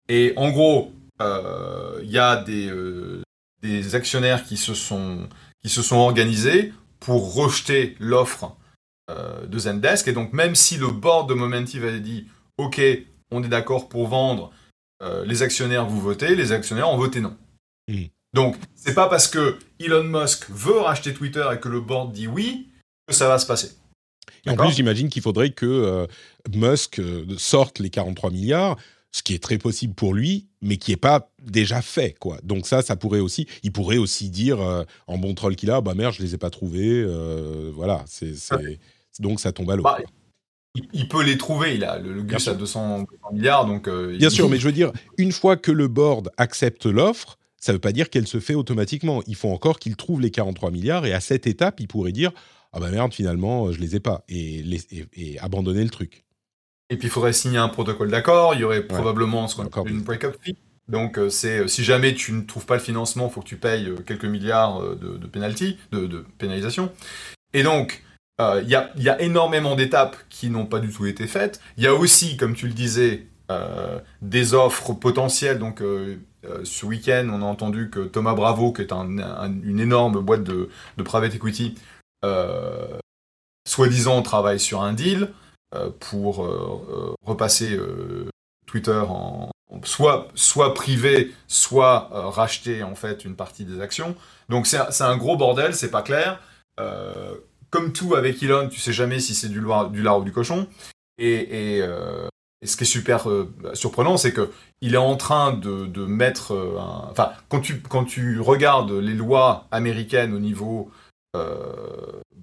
et 0.08 0.32
en 0.36 0.50
gros, 0.50 0.92
il 1.20 1.24
euh, 1.24 2.00
y 2.04 2.18
a 2.18 2.36
des, 2.36 2.68
euh, 2.68 3.22
des, 3.62 3.94
actionnaires 3.94 4.44
qui 4.44 4.56
se, 4.56 4.74
sont, 4.74 5.28
qui 5.62 5.68
se 5.68 5.82
sont 5.82 5.96
organisés 5.96 6.72
pour 7.00 7.34
rejeter 7.34 7.96
l'offre 7.98 8.56
euh, 9.10 9.46
de 9.46 9.58
Zendesk. 9.58 10.08
Et 10.08 10.12
donc, 10.12 10.32
même 10.32 10.54
si 10.54 10.76
le 10.76 10.88
board 10.88 11.28
de 11.28 11.34
Momentive 11.34 11.84
avait 11.84 12.00
dit 12.00 12.26
OK, 12.56 12.80
on 13.30 13.42
est 13.42 13.48
d'accord 13.48 13.88
pour 13.88 14.08
vendre, 14.08 14.52
les 15.24 15.42
actionnaires 15.42 15.86
vous 15.86 16.00
votez, 16.00 16.34
les 16.34 16.50
actionnaires 16.50 16.88
ont 16.88 16.96
voté 16.96 17.20
non. 17.20 17.36
Donc, 18.34 18.56
c'est 18.74 18.94
pas 18.94 19.08
parce 19.08 19.28
que 19.28 19.56
Elon 19.78 20.02
Musk 20.02 20.50
veut 20.50 20.80
racheter 20.80 21.14
Twitter 21.14 21.44
et 21.54 21.60
que 21.60 21.68
le 21.68 21.80
board 21.80 22.12
dit 22.12 22.26
oui 22.26 22.66
que 23.06 23.14
ça 23.14 23.28
va 23.28 23.38
se 23.38 23.46
passer. 23.46 23.76
Et 24.44 24.50
en 24.50 24.56
plus, 24.56 24.72
j'imagine 24.72 25.08
qu'il 25.08 25.22
faudrait 25.22 25.50
que 25.50 26.08
Musk 26.52 27.00
sorte 27.36 27.78
les 27.78 27.90
43 27.90 28.32
milliards 28.32 28.76
ce 29.10 29.22
qui 29.22 29.34
est 29.34 29.42
très 29.42 29.58
possible 29.58 29.94
pour 29.94 30.14
lui, 30.14 30.46
mais 30.60 30.76
qui 30.76 30.90
n'est 30.90 30.96
pas 30.96 31.30
déjà 31.42 31.80
fait, 31.82 32.14
quoi. 32.18 32.38
Donc 32.42 32.66
ça, 32.66 32.82
ça 32.82 32.96
pourrait 32.96 33.20
aussi, 33.20 33.46
il 33.62 33.72
pourrait 33.72 33.96
aussi 33.96 34.28
dire 34.28 34.60
euh, 34.60 34.84
en 35.06 35.18
bon 35.18 35.34
troll 35.34 35.56
qu'il 35.56 35.70
a, 35.70 35.80
bah 35.80 35.94
merde, 35.94 36.14
je 36.14 36.22
les 36.22 36.34
ai 36.34 36.38
pas 36.38 36.50
trouvés, 36.50 37.02
euh, 37.06 37.70
voilà. 37.74 38.04
C'est, 38.06 38.34
donc 39.20 39.40
ça 39.40 39.52
tombe 39.52 39.70
à 39.70 39.76
l'eau. 39.76 39.82
Bah, 39.82 39.98
il, 40.92 41.08
peut 41.08 41.24
les 41.24 41.38
trouver, 41.38 41.74
il 41.74 41.84
a 41.84 41.98
le, 41.98 42.22
Gus 42.22 42.48
a 42.48 42.54
200 42.54 43.06
milliards, 43.32 43.66
donc. 43.66 43.88
Euh, 43.88 44.16
Bien 44.16 44.30
sûr, 44.30 44.48
mais 44.48 44.58
je 44.58 44.66
veux 44.66 44.72
dire, 44.72 44.92
une 45.16 45.32
fois 45.32 45.56
que 45.56 45.72
le 45.72 45.88
board 45.88 46.30
accepte 46.36 46.86
l'offre, 46.86 47.38
ça 47.56 47.72
ne 47.72 47.76
veut 47.76 47.80
pas 47.80 47.92
dire 47.92 48.10
qu'elle 48.10 48.28
se 48.28 48.38
fait 48.38 48.54
automatiquement. 48.54 49.22
Il 49.26 49.34
faut 49.34 49.48
encore 49.48 49.78
qu'il 49.78 49.96
trouve 49.96 50.20
les 50.20 50.30
43 50.30 50.70
milliards 50.70 51.06
et 51.06 51.12
à 51.12 51.20
cette 51.20 51.46
étape, 51.46 51.80
il 51.80 51.88
pourrait 51.88 52.12
dire 52.12 52.30
ah 52.72 52.80
bah 52.80 52.90
merde, 52.90 53.14
finalement, 53.14 53.72
je 53.72 53.80
les 53.80 53.96
ai 53.96 54.00
pas 54.00 54.24
et, 54.28 54.62
et 55.14 55.38
abandonner 55.40 55.82
le 55.82 55.88
truc. 55.88 56.26
Et 56.90 56.96
puis 56.96 57.09
il 57.09 57.11
faudrait 57.11 57.33
signer 57.33 57.59
un 57.59 57.68
protocole 57.68 58.11
d'accord, 58.11 58.55
il 58.55 58.61
y 58.61 58.64
aurait 58.64 58.83
probablement 58.83 59.46
ce 59.46 59.57
qu'on 59.57 59.66
appelle 59.66 59.88
une 59.88 60.03
break-up 60.03 60.37
fee. 60.42 60.57
Donc 60.88 61.18
euh, 61.18 61.29
c'est 61.29 61.61
euh, 61.61 61.66
si 61.66 61.85
jamais 61.85 62.14
tu 62.14 62.33
ne 62.33 62.42
trouves 62.42 62.66
pas 62.66 62.74
le 62.74 62.81
financement, 62.81 63.29
il 63.29 63.33
faut 63.33 63.42
que 63.42 63.46
tu 63.48 63.57
payes 63.57 63.88
euh, 63.88 63.96
quelques 64.07 64.24
milliards 64.24 64.81
de, 64.96 65.18
de 65.18 65.27
penalty, 65.27 65.79
de, 65.92 66.24
pénalisation. 66.38 66.90
Et 67.53 67.62
donc 67.62 68.03
il 68.40 68.68
y, 68.68 68.77
a, 68.77 68.92
y, 68.96 69.09
a, 69.09 69.20
énormément 69.20 69.74
d'étapes 69.74 70.16
qui 70.29 70.48
n'ont 70.48 70.66
pas 70.66 70.79
du 70.79 70.92
tout 70.92 71.07
été 71.07 71.27
faites. 71.27 71.61
Il 71.77 71.83
y 71.83 71.88
a 71.88 71.94
aussi, 71.94 72.37
comme 72.37 72.55
tu 72.55 72.68
le 72.68 72.72
disais, 72.72 73.27
des 74.22 74.55
offres 74.55 74.92
potentielles. 74.92 75.59
Donc 75.59 75.83
ce 76.62 76.87
week-end, 76.87 77.29
on 77.33 77.42
a 77.42 77.44
entendu 77.44 77.90
que 77.90 77.98
Thomas 77.98 78.35
Bravo, 78.35 78.72
qui 78.72 78.83
est 78.83 78.92
une 78.92 79.81
énorme 79.81 80.20
boîte 80.20 80.44
de, 80.44 80.68
de 80.96 81.03
private 81.03 81.35
equity, 81.35 81.74
soi-disant 83.66 84.22
travaille 84.22 84.61
sur 84.61 84.83
un 84.83 84.92
deal. 84.92 85.33
Euh, 85.74 85.90
pour 86.00 86.46
euh, 86.46 86.81
euh, 86.88 87.14
repasser 87.26 87.78
Twitter 88.64 89.02
en, 89.07 89.50
soit, 89.85 90.28
soit 90.35 90.72
privé, 90.72 91.35
soit 91.46 92.09
racheter 92.11 92.83
en 92.83 92.94
fait 92.94 93.26
une 93.26 93.37
partie 93.37 93.66
des 93.66 93.83
actions. 93.83 94.16
Donc 94.48 94.66
c'est 94.66 95.02
un 95.02 95.16
gros 95.18 95.37
bordel, 95.37 95.74
c'est 95.74 95.90
pas 95.90 96.00
clair. 96.00 96.40
comme 97.68 97.92
tout 97.92 98.14
avec 98.14 98.42
Elon, 98.42 98.70
tu 98.70 98.81
sais 98.81 98.94
jamais 98.94 99.20
si 99.20 99.35
c'est 99.35 99.50
du, 99.50 99.61
du 99.90 100.02
lard 100.02 100.20
ou 100.20 100.24
du 100.24 100.33
cochon. 100.33 100.66
Et, 101.18 101.83
ce 102.64 102.76
qui 102.76 102.85
est 102.85 102.87
super 102.87 103.26
surprenant, 103.74 104.16
c'est 104.16 104.33
que 104.33 104.50
il 104.81 104.94
est 104.94 104.96
en 104.96 105.16
train 105.16 105.52
de, 105.52 106.07
mettre, 106.07 106.57
enfin, 107.11 107.33
quand 107.50 107.61
tu 107.61 107.83
quand 107.83 108.04
tu 108.04 108.40
regardes 108.40 108.92
les 108.92 109.14
lois 109.14 109.66
américaines 109.70 110.35
au 110.35 110.40
niveau 110.40 110.90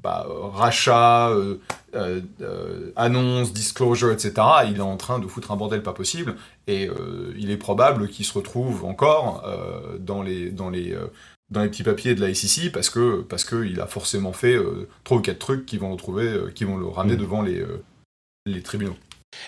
bah, 0.06 0.28
rachat, 0.54 1.30
euh, 1.32 1.56
euh, 1.96 2.22
euh, 2.42 2.92
annonce, 2.96 3.54
disclosure, 3.54 4.12
etc., 4.12 4.34
il 4.68 4.78
est 4.78 4.82
en 4.82 4.98
train 4.98 5.18
de 5.18 5.26
foutre 5.26 5.52
un 5.52 5.56
bordel 5.56 5.82
pas 5.82 5.94
possible. 5.94 6.36
Et 6.68 6.90
il 7.36 7.50
est 7.50 7.58
probable 7.58 8.08
qu'il 8.08 8.24
se 8.24 8.34
retrouve 8.34 8.86
encore 8.86 9.44
dans, 10.00 10.22
les, 10.22 10.52
dans, 10.52 10.70
les, 10.70 10.96
dans 11.50 11.64
les 11.64 11.70
petits 11.70 11.84
papiers 11.84 12.14
de 12.14 12.22
la 12.22 12.34
SEC 12.34 12.72
parce 12.72 12.90
que 12.90 13.22
parce 13.22 13.52
a 13.52 13.88
forcément 13.88 14.34
fait 14.34 14.58
trois 15.04 15.18
ou 15.18 15.22
quatre 15.22 15.40
trucs 15.40 15.66
qui 15.66 15.78
vont 15.78 15.92
le, 15.92 15.98
trouver, 15.98 16.40
qui 16.54 16.66
vont 16.66 16.78
le 16.78 16.88
ramener 16.88 17.16
mmh. 17.16 17.20
devant 17.20 17.42
les, 17.42 17.66
les 18.46 18.62
tribunaux. 18.62 18.96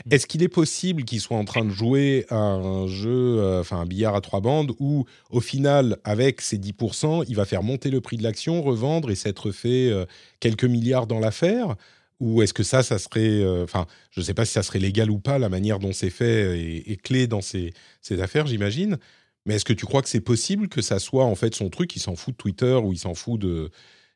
Mm. 0.06 0.14
Est-ce 0.14 0.28
qu'il 0.28 0.44
est 0.44 0.50
possible 0.50 1.04
qu'il 1.04 1.20
soit 1.20 1.38
en 1.38 1.46
train 1.46 1.66
de 1.66 1.70
jouer 1.70 2.26
un 2.30 2.88
jeu, 2.88 3.40
euh, 3.40 3.62
enfin 3.62 3.78
un 3.78 3.86
billard 3.86 4.16
à 4.16 4.22
trois 4.22 4.42
bandes, 4.42 4.74
où 4.80 5.06
au 5.30 5.40
final, 5.40 5.98
avec 6.04 6.42
ses 6.42 6.58
10%, 6.58 7.26
il 7.28 7.36
va 7.36 7.46
faire 7.46 7.64
monter 7.64 7.90
le 7.90 8.02
prix 8.02 8.18
de 8.18 8.24
l'action, 8.24 8.62
revendre 8.62 9.12
et 9.12 9.16
s'être 9.16 9.52
fait 9.52 9.90
euh, 9.90 10.06
quelques 10.40 10.66
milliards 10.66 11.08
dans 11.08 11.20
l'affaire? 11.20 11.76
Ou 12.20 12.42
est-ce 12.42 12.54
que 12.54 12.64
ça, 12.64 12.82
ça 12.82 12.98
serait, 12.98 13.42
euh, 13.42 13.64
enfin, 13.64 13.86
je 14.12 14.22
ne 14.22 14.26
sais 14.26 14.34
pas 14.34 14.46
si 14.46 14.54
ça 14.54 14.64
serait 14.64 14.80
légal 14.80 15.12
ou 15.12 15.20
pas, 15.20 15.38
la 15.38 15.50
manière 15.50 15.78
dont 15.78 15.94
c'est 15.94 16.10
fait 16.10 16.60
est, 16.60 17.02
clé 17.02 17.28
dans 17.28 17.42
ces, 17.42 17.74
ces 18.02 18.22
affaires, 18.22 18.48
j'imagine. 18.48 18.98
Mais 19.46 19.56
est-ce 19.56 19.66
que 19.66 19.74
tu 19.74 19.86
crois 19.86 20.02
que 20.02 20.10
c'est 20.10 20.22
possible 20.22 20.68
que 20.68 20.82
ça 20.82 21.00
soit 21.00 21.26
en 21.26 21.36
fait 21.36 21.54
son 21.54 21.70
truc, 21.70 21.96
il 21.96 22.00
s'en 22.00 22.16
fout 22.16 22.34
de 22.34 22.38
Twitter 22.38 22.74
ou 22.74 22.92
il 22.92 22.98
s'en 22.98 23.14
fout 23.14 23.40
de, 23.40 23.70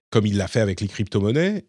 comme 0.10 0.26
il 0.26 0.36
l'a 0.36 0.48
fait 0.48 0.60
avec 0.60 0.82
les 0.82 0.88
crypto-monnaies 0.88 1.64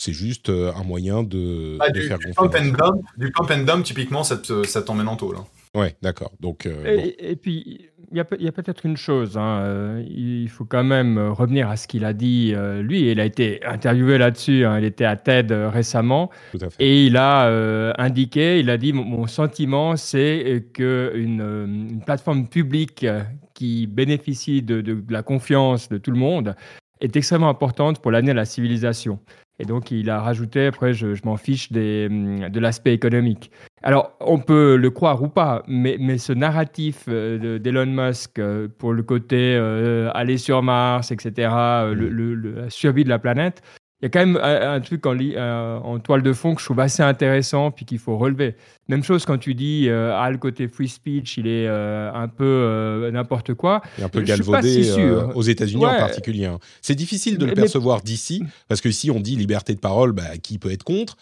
c'est 0.00 0.14
juste 0.14 0.48
euh, 0.48 0.72
un 0.74 0.82
moyen 0.82 1.22
de, 1.22 1.76
ah, 1.78 1.90
du, 1.90 2.00
faire 2.00 2.18
du 2.18 2.32
pump 2.32 2.54
and 2.58 2.68
dump, 2.68 3.04
Du 3.18 3.30
pump 3.30 3.50
and 3.50 3.64
dump, 3.64 3.84
typiquement, 3.84 4.24
ça 4.24 4.38
t'emmène 4.82 5.08
en 5.08 5.16
taux. 5.16 5.30
Là. 5.30 5.40
Ouais, 5.74 5.94
d'accord. 6.00 6.32
Donc, 6.40 6.64
euh, 6.64 7.10
et, 7.18 7.36
puis, 7.36 7.90
il 8.10 8.16
y 8.16 8.20
a, 8.20 8.24
peut-être 8.24 8.86
une 8.86 8.96
chose. 8.96 9.36
Hein, 9.36 9.60
euh, 9.60 10.02
il 10.08 10.48
faut 10.48 10.64
quand 10.64 10.84
même 10.84 11.18
revenir 11.18 11.68
à 11.68 11.76
ce 11.76 11.86
qu'il 11.86 12.06
a 12.06 12.14
dit. 12.14 12.54
lui, 12.80 13.10
il 13.10 13.20
a 13.20 13.26
été 13.26 13.62
interviewé 13.66 14.16
là-dessus. 14.16 14.64
Hein, 14.64 14.78
il 14.78 14.86
était 14.86 15.04
à 15.04 15.16
TED 15.16 15.52
récemment. 15.52 16.30
Tout 16.52 16.58
à 16.62 16.70
fait. 16.70 16.82
Et 16.82 17.04
il 17.04 17.18
a 17.18 17.92
indiqué, 17.98 18.58
il 18.58 18.70
a 18.70 18.78
dit 18.78 18.94
Mon, 18.94 19.26
sentiment, 19.26 19.96
c'est 19.96 20.64
qu'une 20.72 21.12
une 21.14 22.02
plateforme 22.06 22.48
publique 22.48 23.06
qui 23.52 23.86
bénéficie 23.86 24.62
de, 24.62 24.80
de, 24.80 25.04
la 25.10 25.22
confiance 25.22 25.90
de 25.90 25.98
tout 25.98 26.10
le 26.10 26.18
monde 26.18 26.56
est 27.00 27.14
extrêmement 27.16 27.50
importante 27.50 28.00
pour 28.00 28.10
l'année 28.10 28.32
de 28.32 28.36
la 28.36 28.46
civilisation. 28.46 29.20
Et 29.60 29.66
donc, 29.66 29.90
il 29.90 30.08
a 30.08 30.20
rajouté, 30.20 30.66
après, 30.66 30.94
je, 30.94 31.08
m'en 31.22 31.36
fiche 31.36 31.70
des, 31.70 32.08
de 32.08 32.60
l'aspect 32.60 32.94
économique. 32.94 33.50
Alors, 33.82 34.12
on 34.20 34.38
peut 34.38 34.76
le 34.76 34.90
croire 34.90 35.22
ou 35.22 35.28
pas, 35.28 35.62
mais, 35.68 35.98
mais 36.00 36.16
ce 36.16 36.32
narratif 36.32 37.04
euh, 37.08 37.58
d'Elon 37.58 37.86
Musk 37.86 38.38
euh, 38.38 38.68
pour 38.78 38.94
le 38.94 39.02
côté 39.02 39.54
euh, 39.56 40.10
aller 40.14 40.38
sur 40.38 40.62
Mars, 40.62 41.12
etc., 41.12 41.50
le, 41.92 42.34
la 42.34 42.70
survie 42.70 43.04
de 43.04 43.10
la 43.10 43.18
planète, 43.18 43.62
il 44.00 44.04
y 44.04 44.06
a 44.06 44.08
quand 44.08 44.20
même 44.20 44.38
un, 44.42 44.80
truc 44.80 45.04
en, 45.04 45.14
en, 45.14 45.98
toile 45.98 46.22
de 46.22 46.32
fond 46.32 46.54
que 46.54 46.60
je 46.60 46.64
trouve 46.64 46.80
assez 46.80 47.02
intéressant 47.02 47.70
puis 47.70 47.84
qu'il 47.84 47.98
faut 47.98 48.16
relever. 48.16 48.54
Même 48.88 49.04
chose 49.04 49.26
quand 49.26 49.36
tu 49.36 49.54
dis 49.54 49.88
euh, 49.88 50.16
ah 50.16 50.30
le 50.30 50.38
côté 50.38 50.68
free 50.68 50.88
speech 50.88 51.36
il 51.36 51.46
est 51.46 51.66
euh, 51.66 52.10
un 52.12 52.28
peu 52.28 52.44
euh, 52.44 53.10
n'importe 53.10 53.52
quoi. 53.52 53.82
un 54.02 54.08
peu 54.08 54.22
galvaudé 54.22 54.90
aux 55.34 55.42
États-Unis 55.42 55.84
en 55.84 55.96
particulier. 55.96 56.46
Hein. 56.46 56.58
C'est 56.80 56.94
difficile 56.94 57.36
de 57.36 57.44
le 57.44 57.52
percevoir 57.52 58.00
d'ici 58.00 58.42
parce 58.68 58.80
que 58.80 58.88
ici 58.88 59.10
on 59.10 59.20
dit 59.20 59.36
liberté 59.36 59.74
de 59.74 59.80
parole, 59.80 60.12
bah, 60.12 60.38
qui 60.42 60.58
peut 60.58 60.72
être 60.72 60.84
contre? 60.84 61.16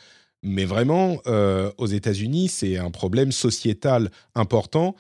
Mais 0.44 0.64
vraiment 0.64 1.18
aux 1.78 1.86
États-Unis 1.86 2.46
c'est 2.48 2.76
un 2.76 2.92
problème 2.92 3.32
sociétal 3.32 4.10
important. 4.36 4.94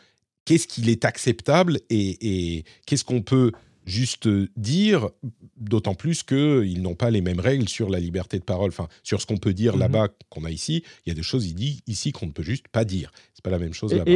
Qu'est-ce 0.46 0.66
qu'il 0.66 0.88
est 0.88 1.04
acceptable 1.04 1.78
et, 1.90 2.56
et 2.56 2.64
qu'est-ce 2.86 3.04
qu'on 3.04 3.22
peut 3.22 3.52
juste 3.88 4.28
dire, 4.56 5.10
d'autant 5.56 5.94
plus 5.94 6.22
qu'ils 6.22 6.82
n'ont 6.82 6.94
pas 6.94 7.10
les 7.10 7.20
mêmes 7.20 7.40
règles 7.40 7.68
sur 7.68 7.88
la 7.90 7.98
liberté 7.98 8.38
de 8.38 8.44
parole, 8.44 8.68
enfin 8.68 8.88
sur 9.02 9.20
ce 9.20 9.26
qu'on 9.26 9.38
peut 9.38 9.54
dire 9.54 9.76
mmh 9.76 9.80
là-bas 9.80 10.08
qu'on 10.28 10.44
a 10.44 10.50
ici. 10.50 10.84
Il 11.06 11.08
y 11.08 11.12
a 11.12 11.14
des 11.14 11.22
choses 11.22 11.52
ici 11.86 12.12
qu'on 12.12 12.26
ne 12.26 12.32
peut 12.32 12.42
juste 12.42 12.68
pas 12.68 12.84
dire. 12.84 13.10
C'est 13.34 13.44
pas 13.44 13.50
la 13.50 13.58
même 13.58 13.74
chose 13.74 13.94
là-bas. 13.94 14.10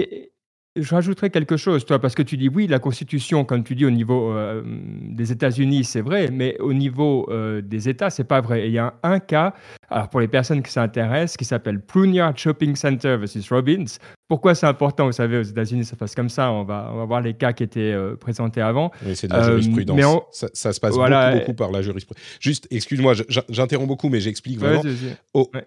Je 0.74 0.94
rajouterais 0.94 1.28
quelque 1.28 1.58
chose, 1.58 1.84
toi, 1.84 1.98
parce 1.98 2.14
que 2.14 2.22
tu 2.22 2.38
dis 2.38 2.48
oui, 2.48 2.66
la 2.66 2.78
Constitution, 2.78 3.44
comme 3.44 3.62
tu 3.62 3.74
dis 3.74 3.84
au 3.84 3.90
niveau 3.90 4.32
euh, 4.32 4.62
des 4.64 5.30
États-Unis, 5.30 5.84
c'est 5.84 6.00
vrai, 6.00 6.30
mais 6.32 6.58
au 6.60 6.72
niveau 6.72 7.28
euh, 7.30 7.60
des 7.60 7.90
États, 7.90 8.08
c'est 8.08 8.24
pas 8.24 8.40
vrai. 8.40 8.68
il 8.68 8.72
y 8.72 8.78
a 8.78 8.94
un, 9.02 9.20
cas, 9.20 9.52
alors 9.90 10.08
pour 10.08 10.20
les 10.20 10.28
personnes 10.28 10.62
qui 10.62 10.72
s'intéressent, 10.72 11.36
qui 11.36 11.44
s'appelle 11.44 11.78
Pruneyard 11.78 12.38
Shopping 12.38 12.74
Center 12.74 13.18
versus 13.18 13.46
Robbins. 13.52 13.84
Pourquoi 14.28 14.54
c'est 14.54 14.64
important 14.64 15.04
Vous 15.04 15.12
savez, 15.12 15.36
aux 15.36 15.42
États-Unis, 15.42 15.84
ça 15.84 15.94
passe 15.94 16.14
comme 16.14 16.30
ça. 16.30 16.50
On 16.50 16.64
va, 16.64 16.88
on 16.90 16.96
va 16.96 17.04
voir 17.04 17.20
les 17.20 17.34
cas 17.34 17.52
qui 17.52 17.64
étaient 17.64 17.92
euh, 17.92 18.16
présentés 18.16 18.62
avant. 18.62 18.90
Oui, 19.04 19.14
c'est 19.14 19.28
de 19.28 19.34
la 19.34 19.42
jurisprudence. 19.42 20.46
ça, 20.54 20.72
se 20.72 20.80
passe 20.80 20.94
beaucoup, 20.94 21.38
beaucoup, 21.38 21.52
par 21.52 21.70
la 21.70 21.82
jurisprudence. 21.82 22.24
Juste, 22.40 22.66
excuse-moi, 22.70 23.12
j'interromps 23.50 23.88
beaucoup, 23.88 24.08
mais 24.08 24.20
j'explique 24.20 24.58
vraiment. 24.58 24.82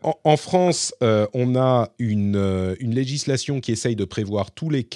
en, 0.02 0.38
France, 0.38 0.96
on 1.02 1.56
a 1.56 1.90
une, 2.00 2.76
une 2.80 2.96
législation 2.96 3.60
qui 3.60 3.72
essaye 3.72 3.96
de 3.96 4.06
prévoir 4.06 4.50
tous 4.50 4.72
les 4.72 4.84
cas 4.84 4.95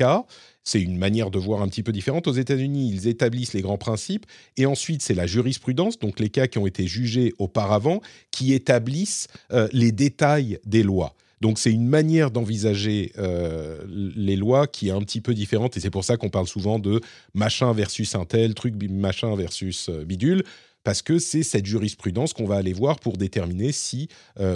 c'est 0.70 0.82
une 0.82 0.98
manière 0.98 1.32
de 1.32 1.40
voir 1.40 1.62
un 1.62 1.68
petit 1.68 1.84
peu 1.84 1.92
différente. 1.92 2.28
Aux 2.28 2.34
États-Unis, 2.34 2.92
ils 2.94 3.08
établissent 3.08 3.54
les 3.54 3.62
grands 3.62 3.78
principes 3.78 4.26
et 4.56 4.66
ensuite 4.66 5.02
c'est 5.02 5.16
la 5.16 5.26
jurisprudence, 5.26 5.98
donc 5.98 6.20
les 6.20 6.30
cas 6.30 6.48
qui 6.48 6.58
ont 6.60 6.68
été 6.68 6.86
jugés 6.86 7.34
auparavant, 7.40 8.02
qui 8.32 8.54
établissent 8.54 9.28
euh, 9.52 9.68
les 9.74 9.92
détails 9.92 10.60
des 10.66 10.84
lois. 10.84 11.16
Donc 11.42 11.58
c'est 11.58 11.72
une 11.72 11.88
manière 11.88 12.32
d'envisager 12.32 13.14
euh, 13.18 13.82
les 13.88 14.36
lois 14.36 14.68
qui 14.68 14.90
est 14.90 14.92
un 14.92 15.00
petit 15.00 15.22
peu 15.22 15.34
différente 15.34 15.78
et 15.78 15.80
c'est 15.80 15.90
pour 15.90 16.04
ça 16.04 16.18
qu'on 16.18 16.30
parle 16.30 16.48
souvent 16.48 16.80
de 16.80 17.00
machin 17.34 17.72
versus 17.72 18.14
un 18.14 18.26
tel, 18.26 18.54
truc 18.54 18.76
machin 18.90 19.36
versus 19.36 19.88
euh, 19.90 20.04
bidule 20.04 20.44
parce 20.84 21.02
que 21.02 21.18
c'est 21.18 21.44
cette 21.44 21.66
jurisprudence 21.66 22.34
qu'on 22.34 22.46
va 22.46 22.58
aller 22.58 22.74
voir 22.74 23.00
pour 23.00 23.18
déterminer 23.18 23.72
si 23.72 24.08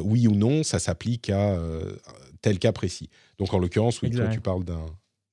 oui 0.03 0.25
ou 0.27 0.35
non 0.35 0.63
ça 0.63 0.79
s'applique 0.79 1.29
à 1.29 1.59
tel 2.41 2.59
cas 2.59 2.71
précis. 2.71 3.09
Donc 3.37 3.53
en 3.53 3.59
l'occurrence, 3.59 4.01
oui, 4.01 4.09
toi 4.09 4.27
tu 4.27 4.39
parles 4.39 4.63
d'un 4.63 4.85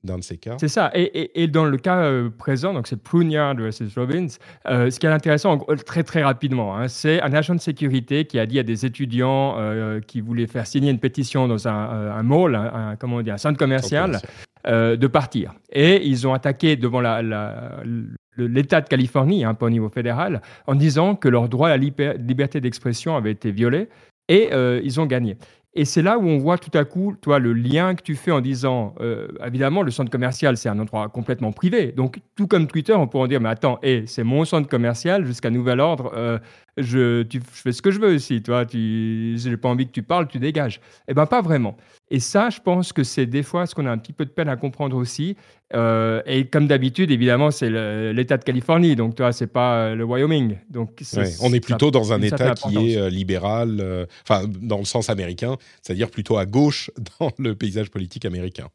de 0.05 0.23
ces 0.23 0.37
cas. 0.39 0.57
C'est 0.59 0.69
ça. 0.69 0.91
Et, 0.95 1.43
et, 1.43 1.47
dans 1.47 1.65
le 1.65 1.77
cas 1.77 1.99
euh, 1.99 2.31
présent, 2.31 2.73
donc 2.73 2.87
c'est 2.87 3.01
Pruneyard 3.01 3.57
versus 3.57 3.95
Robbins, 3.97 4.29
euh, 4.69 4.91
ce 4.91 4.99
qui 4.99 5.07
est 5.07 5.11
intéressant, 5.11 5.59
très 5.87 6.03
très 6.03 6.23
rapidement, 6.23 6.77
hein, 6.77 6.89
c'est 6.89 7.21
un 7.21 7.33
agent 7.33 7.55
de 7.55 7.61
sécurité 7.61 8.25
qui 8.25 8.39
a 8.39 8.47
dit 8.47 8.59
à 8.59 8.63
des 8.63 8.87
étudiants 8.87 9.57
euh, 9.59 10.01
qui 10.01 10.21
voulaient 10.21 10.47
faire 10.47 10.67
signer 10.67 10.91
une 10.91 10.99
pétition 10.99 11.49
dans 11.49 11.69
un, 11.69 11.73
un 11.73 12.23
mall, 12.23 12.55
un, 12.55 12.97
comment 12.99 13.17
on 13.17 13.23
dit, 13.23 13.31
un 13.31 13.39
centre 13.39 13.59
commercial, 13.59 14.19
de 14.67 15.07
partir. 15.07 15.55
Et 15.73 16.07
ils 16.07 16.27
ont 16.27 16.35
attaqué 16.35 16.77
devant 16.77 17.01
l'État 17.01 18.77
la, 18.77 18.81
de 18.83 18.89
Californie, 18.89 19.45
hein, 19.45 19.55
pas 19.55 19.67
au 19.67 19.71
niveau 19.71 19.89
fédéral, 19.89 20.43
en 20.67 20.75
disant 20.75 21.15
que 21.15 21.29
leur 21.29 21.49
droit 21.49 21.69
à 21.69 21.77
la 21.77 22.15
liberté 22.19 22.61
d'expression 22.61 23.17
avait 23.17 23.33
été 23.33 23.53
violé. 23.53 23.89
Et 24.29 24.51
ils 24.85 25.01
ont 25.01 25.07
gagné. 25.07 25.39
Et 25.75 25.85
c'est 25.85 26.03
là 26.03 26.19
où 26.19 26.27
on 26.27 26.39
voit 26.39 26.59
tout 26.59 26.77
à 26.77 26.85
coup, 26.85 27.15
toi, 27.21 27.39
le 27.39 27.53
lien 27.53 27.95
que 27.95 28.03
tu 28.03 28.17
fais 28.17 28.33
en 28.33 28.41
disant, 28.41 28.95
euh, 29.01 29.29
évidemment, 29.47 29.83
le 29.83 29.93
centre 29.93 30.11
commercial, 30.11 30.57
c'est 30.57 30.69
un 30.69 30.79
endroit 30.81 31.09
complètement 31.09 31.53
privé. 31.53 31.93
Donc, 31.93 32.21
tout 32.35 32.49
comme 32.49 32.67
Twitter, 32.67 32.93
on 32.93 33.07
pourrait 33.07 33.29
dire, 33.29 33.41
mais 33.41 33.51
attends, 33.51 33.79
hey, 33.83 34.03
c'est 34.09 34.25
mon 34.25 34.45
centre 34.45 34.69
commercial, 34.69 35.25
jusqu'à 35.25 35.49
nouvel 35.49 35.79
ordre, 35.79 36.11
euh, 36.17 36.39
je, 36.81 37.23
tu, 37.23 37.41
fais 37.45 37.73
ce 37.73 37.83
que 37.83 37.91
je 37.91 38.01
veux 38.01 38.15
ici, 38.15 38.43
toi, 38.43 38.67
tu, 38.67 39.37
j'ai 39.39 39.57
pas 39.57 39.69
envie 39.69 39.87
que 39.87 39.93
tu 39.93 40.03
parles, 40.03 40.29
tu 40.29 40.39
dégages. 40.39 40.81
Eh 41.09 41.15
bien, 41.15 41.27
pas 41.27 41.43
vraiment. 41.43 41.77
Et 42.11 42.19
ça, 42.19 42.51
je 42.51 42.61
pense 42.61 42.93
que 42.93 43.05
c'est 43.05 43.27
des 43.27 43.43
fois 43.43 43.67
ce 43.67 43.75
qu'on 43.75 43.87
a 43.87 43.91
un 43.91 43.99
petit 43.99 44.13
peu 44.13 44.25
de 44.25 44.31
peine 44.31 44.49
à 44.49 44.57
comprendre 44.57 44.97
aussi. 44.97 45.37
Euh, 45.75 46.23
et 46.27 46.47
comme 46.47 46.67
d'habitude, 46.67 47.11
évidemment, 47.11 47.51
c'est 47.53 47.71
l'État 48.13 48.37
de 48.37 48.45
Californie, 48.45 48.97
donc 48.97 49.15
toi, 49.15 49.33
c'est 49.33 49.47
pas 49.47 49.77
euh, 49.77 49.95
le 49.95 50.05
Wyoming. 50.05 50.57
Donc, 50.69 51.01
on 51.41 51.53
est 51.53 51.61
plutôt 51.61 51.93
dans 51.93 52.13
un 52.13 52.21
État 52.21 52.55
qui 52.55 52.93
est 52.93 52.97
euh, 52.97 53.09
libéral, 53.09 54.07
enfin, 54.29 54.47
dans 54.61 54.79
le 54.79 54.85
sens 54.85 55.09
américain, 55.11 55.57
c'est-à-dire 55.83 56.11
plutôt 56.11 56.39
à 56.39 56.47
gauche 56.47 56.91
dans 57.21 57.31
le 57.39 57.55
paysage 57.55 57.91
politique 57.91 58.25
américain. 58.25 58.69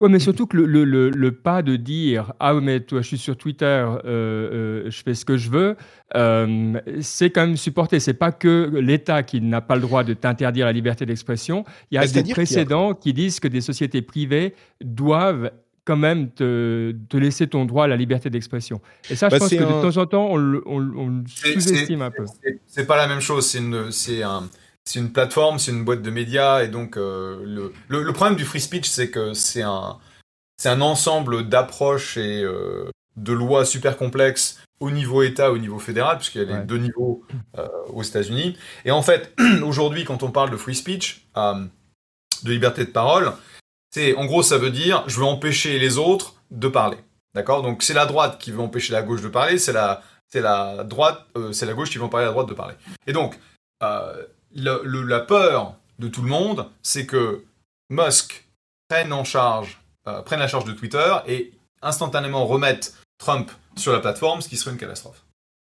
Oui, 0.00 0.10
mais 0.10 0.20
surtout 0.20 0.46
que 0.46 0.56
le, 0.56 0.84
le, 0.84 1.10
le, 1.10 1.32
pas 1.32 1.60
de 1.62 1.74
dire 1.74 2.32
ah 2.38 2.54
mais 2.54 2.78
toi 2.80 3.02
je 3.02 3.08
suis 3.08 3.18
sur 3.18 3.36
Twitter, 3.36 3.84
je 4.04 5.02
fais 5.04 5.14
ce 5.14 5.24
que 5.24 5.36
je 5.36 5.50
veux, 5.50 5.76
c'est 7.00 7.30
quand 7.30 7.46
même 7.46 7.56
supporté. 7.56 7.98
C'est 7.98 8.14
pas 8.14 8.30
que 8.30 8.70
l'État 8.80 9.24
qui 9.24 9.40
n'a 9.40 9.60
pas 9.60 9.74
le 9.74 9.80
droit 9.80 10.04
de 10.04 10.14
t'interdire 10.14 10.66
la 10.66 10.72
liberté 10.72 11.04
d'expression. 11.04 11.64
Il 11.90 11.96
y 11.96 11.98
a 11.98 12.06
des 12.06 12.22
précédents 12.32 12.94
qui 12.94 13.12
disent 13.12 13.40
que 13.40 13.48
des 13.48 13.60
sociétés 13.60 14.02
privées 14.02 14.54
doivent 14.80 15.50
quand 15.88 15.96
même 15.96 16.30
te, 16.30 16.94
te, 17.08 17.16
laisser 17.16 17.46
ton 17.46 17.64
droit 17.64 17.84
à 17.84 17.86
la 17.86 17.96
liberté 17.96 18.28
d'expression. 18.28 18.82
Et 19.08 19.16
ça, 19.16 19.28
je 19.28 19.32
bah, 19.32 19.38
pense 19.38 19.48
que 19.48 19.56
de 19.56 19.90
temps 19.90 19.96
en 19.96 20.06
temps, 20.06 20.28
on, 20.30 20.36
le 20.36 20.62
sous-estime 21.26 22.02
un 22.02 22.10
peu. 22.10 22.26
C'est 22.66 22.86
pas 22.86 22.98
la 22.98 23.08
même 23.08 23.20
chose. 23.20 23.46
C'est 23.90 24.22
un, 24.22 24.42
c'est 24.88 25.00
une 25.00 25.12
plateforme, 25.12 25.58
c'est 25.58 25.70
une 25.70 25.84
boîte 25.84 26.00
de 26.00 26.10
médias, 26.10 26.62
et 26.62 26.68
donc 26.68 26.96
euh, 26.96 27.42
le, 27.44 27.74
le, 27.88 28.12
problème 28.14 28.36
du 28.36 28.46
free 28.46 28.60
speech, 28.60 28.88
c'est 28.88 29.10
que 29.10 29.34
c'est 29.34 29.60
un, 29.60 29.98
c'est 30.56 30.70
un 30.70 30.80
ensemble 30.80 31.46
d'approches 31.46 32.16
et 32.16 32.42
euh, 32.42 32.88
de 33.16 33.34
lois 33.34 33.66
super 33.66 33.98
complexes 33.98 34.58
au 34.80 34.90
niveau 34.90 35.22
État, 35.22 35.52
au 35.52 35.58
niveau 35.58 35.78
fédéral, 35.78 36.16
puisqu'il 36.16 36.40
y 36.40 36.50
a 36.50 36.60
les 36.60 36.64
deux 36.64 36.78
niveaux 36.78 37.22
euh, 37.58 37.68
aux 37.88 38.02
États-Unis. 38.02 38.56
Et 38.86 38.90
en 38.90 39.02
fait, 39.02 39.34
aujourd'hui, 39.62 40.06
quand 40.06 40.22
on 40.22 40.30
parle 40.30 40.50
de 40.50 40.56
free 40.56 40.74
speech, 40.74 41.28
de 41.36 42.50
liberté 42.50 42.86
de 42.86 42.90
parole, 42.90 43.34
c'est, 43.90 44.16
en 44.16 44.24
gros, 44.24 44.42
ça 44.42 44.56
veut 44.56 44.70
dire, 44.70 45.04
je 45.06 45.18
veux 45.18 45.26
empêcher 45.26 45.78
les 45.78 45.98
autres 45.98 46.36
de 46.50 46.68
parler. 46.68 46.98
D'accord? 47.34 47.60
Donc, 47.60 47.82
c'est 47.82 47.92
la 47.92 48.06
droite 48.06 48.38
qui 48.38 48.52
veut 48.52 48.60
empêcher 48.60 48.94
la 48.94 49.02
gauche 49.02 49.20
de 49.20 49.28
parler, 49.28 49.58
c'est 49.58 49.74
la, 49.74 50.02
c'est 50.28 50.40
la 50.40 50.82
droite, 50.84 51.26
c'est 51.52 51.66
la 51.66 51.74
gauche 51.74 51.90
qui 51.90 51.98
veut 51.98 52.04
empêcher 52.04 52.24
la 52.24 52.30
droite 52.30 52.48
de 52.48 52.54
parler. 52.54 52.74
Et 53.06 53.12
donc, 53.12 53.38
la 54.54 55.20
peur 55.20 55.76
de 55.98 56.08
tout 56.08 56.22
le 56.22 56.28
monde, 56.28 56.70
c'est 56.82 57.06
que 57.06 57.44
Musk 57.90 58.48
prenne 58.88 59.12
en 59.12 59.24
charge, 59.24 59.80
euh, 60.06 60.22
prenne 60.22 60.40
la 60.40 60.48
charge 60.48 60.64
de 60.64 60.72
Twitter 60.72 61.16
et 61.26 61.52
instantanément 61.82 62.46
remette 62.46 62.94
Trump 63.18 63.50
sur 63.76 63.92
la 63.92 64.00
plateforme, 64.00 64.40
ce 64.40 64.48
qui 64.48 64.56
serait 64.56 64.72
une 64.72 64.78
catastrophe. 64.78 65.24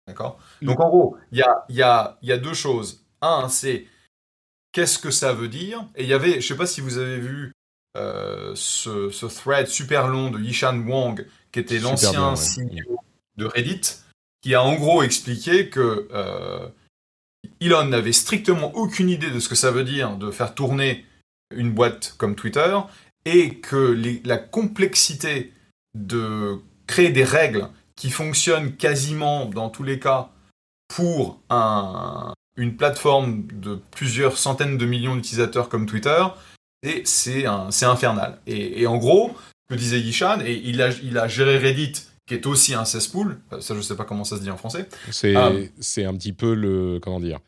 D'accord? 0.07 0.39
Donc, 0.63 0.81
en 0.81 0.89
gros, 0.89 1.17
il 1.31 1.39
y 1.39 1.43
a, 1.43 1.65
y, 1.69 1.83
a, 1.83 2.19
y 2.23 2.33
a 2.33 2.39
deux 2.39 2.55
choses. 2.55 3.05
Un, 3.21 3.49
c'est 3.49 3.87
qu'est-ce 4.73 4.99
que 4.99 5.11
ça 5.11 5.33
veut 5.33 5.49
dire? 5.49 5.85
Et 5.95 6.03
il 6.03 6.09
y 6.09 6.15
avait, 6.15 6.33
je 6.33 6.37
ne 6.37 6.41
sais 6.41 6.57
pas 6.57 6.67
si 6.67 6.81
vous 6.81 6.99
avez 6.99 7.19
vu 7.19 7.53
euh, 7.97 8.53
ce, 8.55 9.27
thread 9.27 9.67
super 9.69 10.09
long 10.09 10.31
de 10.31 10.41
Yishan 10.41 10.79
Wang, 10.87 11.27
qui 11.53 11.61
était 11.61 11.79
l'ancien 11.79 12.35
CEO 12.35 12.99
de 13.37 13.45
Reddit, 13.45 13.99
qui 14.41 14.55
a 14.55 14.63
en 14.63 14.75
gros 14.75 15.03
expliqué 15.03 15.69
que 15.69 16.09
euh, 16.13 16.69
Elon 17.61 17.85
n'avait 17.87 18.13
strictement 18.13 18.75
aucune 18.75 19.09
idée 19.09 19.31
de 19.31 19.41
ce 19.41 19.49
que 19.49 19.55
ça 19.55 19.71
veut 19.71 19.85
dire 19.85 20.17
de 20.17 20.31
faire 20.31 20.55
tourner 20.55 21.07
une 21.55 21.71
boîte 21.71 22.15
comme 22.19 22.35
Twitter, 22.35 22.79
et 23.25 23.57
que 23.57 23.97
la 24.25 24.39
complexité 24.39 25.53
de 25.95 26.59
créer 26.87 27.11
des 27.11 27.25
règles 27.25 27.69
qui 27.95 28.11
fonctionnent 28.11 28.75
quasiment 28.77 29.47
dans 29.47 29.69
tous 29.69 29.83
les 29.83 29.99
cas 29.99 30.31
pour 30.89 31.41
une 32.57 32.77
plateforme 32.77 33.47
de 33.53 33.79
plusieurs 33.93 34.39
centaines 34.39 34.77
de 34.79 34.87
millions 34.87 35.15
d'utilisateurs 35.15 35.69
comme 35.69 35.87
Twitter, 35.87 36.25
c'est 37.05 37.47
infernal. 37.47 38.41
Et, 38.47 38.87
en 38.87 38.97
gros, 38.97 39.37
que 39.69 39.75
disait 39.75 40.01
Yishan, 40.01 40.41
et 40.41 40.55
il 40.65 40.83
a, 40.83 40.91
il 41.03 41.17
a 41.19 41.29
géré 41.29 41.59
Reddit, 41.59 42.09
qui 42.27 42.35
est 42.35 42.47
aussi 42.47 42.75
un 42.75 42.85
cesspool, 42.85 43.41
euh, 43.53 43.61
ça 43.61 43.75
je 43.75 43.81
sais 43.81 43.97
pas 43.97 44.05
comment 44.05 44.25
ça 44.25 44.37
se 44.37 44.43
dit 44.43 44.51
en 44.51 44.57
français. 44.57 44.89
C'est 45.11 45.37
euh, 45.37 45.67
un 46.09 46.15
petit 46.15 46.33
peu 46.33 46.55
le... 46.55 47.01
comment 47.01 47.21
dire? 47.21 47.41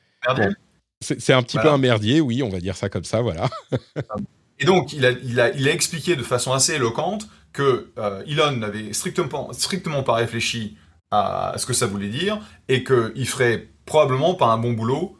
C'est 1.00 1.32
un 1.34 1.42
petit 1.42 1.58
peu 1.58 1.68
un 1.68 1.78
merdier, 1.78 2.20
oui, 2.20 2.42
on 2.42 2.48
va 2.48 2.60
dire 2.60 2.76
ça 2.76 2.88
comme 2.88 3.04
ça, 3.04 3.20
voilà. 3.20 3.50
et 4.58 4.64
donc, 4.64 4.92
il 4.94 5.04
a, 5.04 5.10
il, 5.10 5.38
a, 5.38 5.50
il 5.50 5.68
a 5.68 5.72
expliqué 5.72 6.16
de 6.16 6.22
façon 6.22 6.52
assez 6.52 6.74
éloquente 6.74 7.28
que 7.52 7.92
euh, 7.98 8.24
Elon 8.26 8.52
n'avait 8.52 8.92
strictement, 8.94 9.52
strictement 9.52 10.02
pas 10.02 10.14
réfléchi 10.14 10.78
à 11.10 11.54
ce 11.58 11.66
que 11.66 11.74
ça 11.74 11.86
voulait 11.86 12.08
dire, 12.08 12.40
et 12.68 12.82
qu'il 12.82 13.28
ferait 13.28 13.68
probablement 13.84 14.34
pas 14.34 14.46
un 14.46 14.58
bon 14.58 14.72
boulot, 14.72 15.16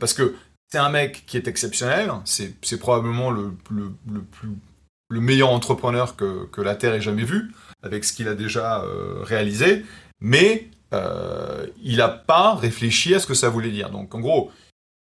parce 0.00 0.12
que 0.12 0.34
c'est 0.72 0.78
un 0.78 0.88
mec 0.88 1.24
qui 1.26 1.36
est 1.36 1.48
exceptionnel, 1.48 2.10
c'est 2.24 2.78
probablement 2.80 3.30
le, 3.30 3.52
le, 3.70 4.22
plus, 4.22 4.48
le 5.10 5.20
meilleur 5.20 5.50
entrepreneur 5.50 6.16
que, 6.16 6.46
que, 6.46 6.62
la 6.62 6.74
Terre 6.74 6.94
ait 6.94 7.00
jamais 7.02 7.24
vu, 7.24 7.52
avec 7.82 8.04
ce 8.04 8.12
qu'il 8.12 8.28
a 8.28 8.34
déjà 8.34 8.82
euh, 8.82 9.22
réalisé, 9.22 9.84
mais 10.20 10.68
il 11.82 11.96
n'a 11.96 12.08
pas 12.08 12.54
réfléchi 12.54 13.14
à 13.14 13.18
ce 13.18 13.26
que 13.26 13.32
ça 13.32 13.48
voulait 13.48 13.70
dire. 13.70 13.88
Donc 13.88 14.14
en 14.14 14.20
gros, 14.20 14.52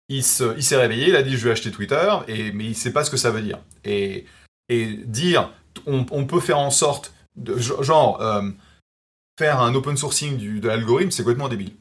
il 0.08 0.24
s'est 0.24 0.78
réveillé, 0.78 1.10
il 1.10 1.16
a 1.18 1.22
dit 1.22 1.38
je 1.38 1.44
vais 1.44 1.52
acheter 1.52 1.70
Twitter, 1.70 2.10
et, 2.30 2.54
mais 2.54 2.64
il 2.64 2.70
ne 2.70 2.76
sait 2.76 2.94
pas 2.94 3.04
ce 3.04 3.12
que 3.12 3.18
ça 3.18 3.30
veut 3.30 3.42
dire. 3.42 3.60
Et, 3.84 4.26
et 4.70 4.86
dire 4.88 5.52
on, 5.86 6.06
on, 6.12 6.26
peut 6.26 6.40
faire 6.40 6.60
en 6.60 6.72
sorte, 6.72 7.14
de, 7.36 7.58
genre, 7.58 8.22
faire 9.38 9.60
un 9.60 9.74
open 9.76 9.98
sourcing 9.98 10.38
du, 10.38 10.60
de 10.60 10.68
l'algorithme, 10.68 11.12
c'est 11.12 11.24
complètement 11.24 11.50
débile. 11.50 11.74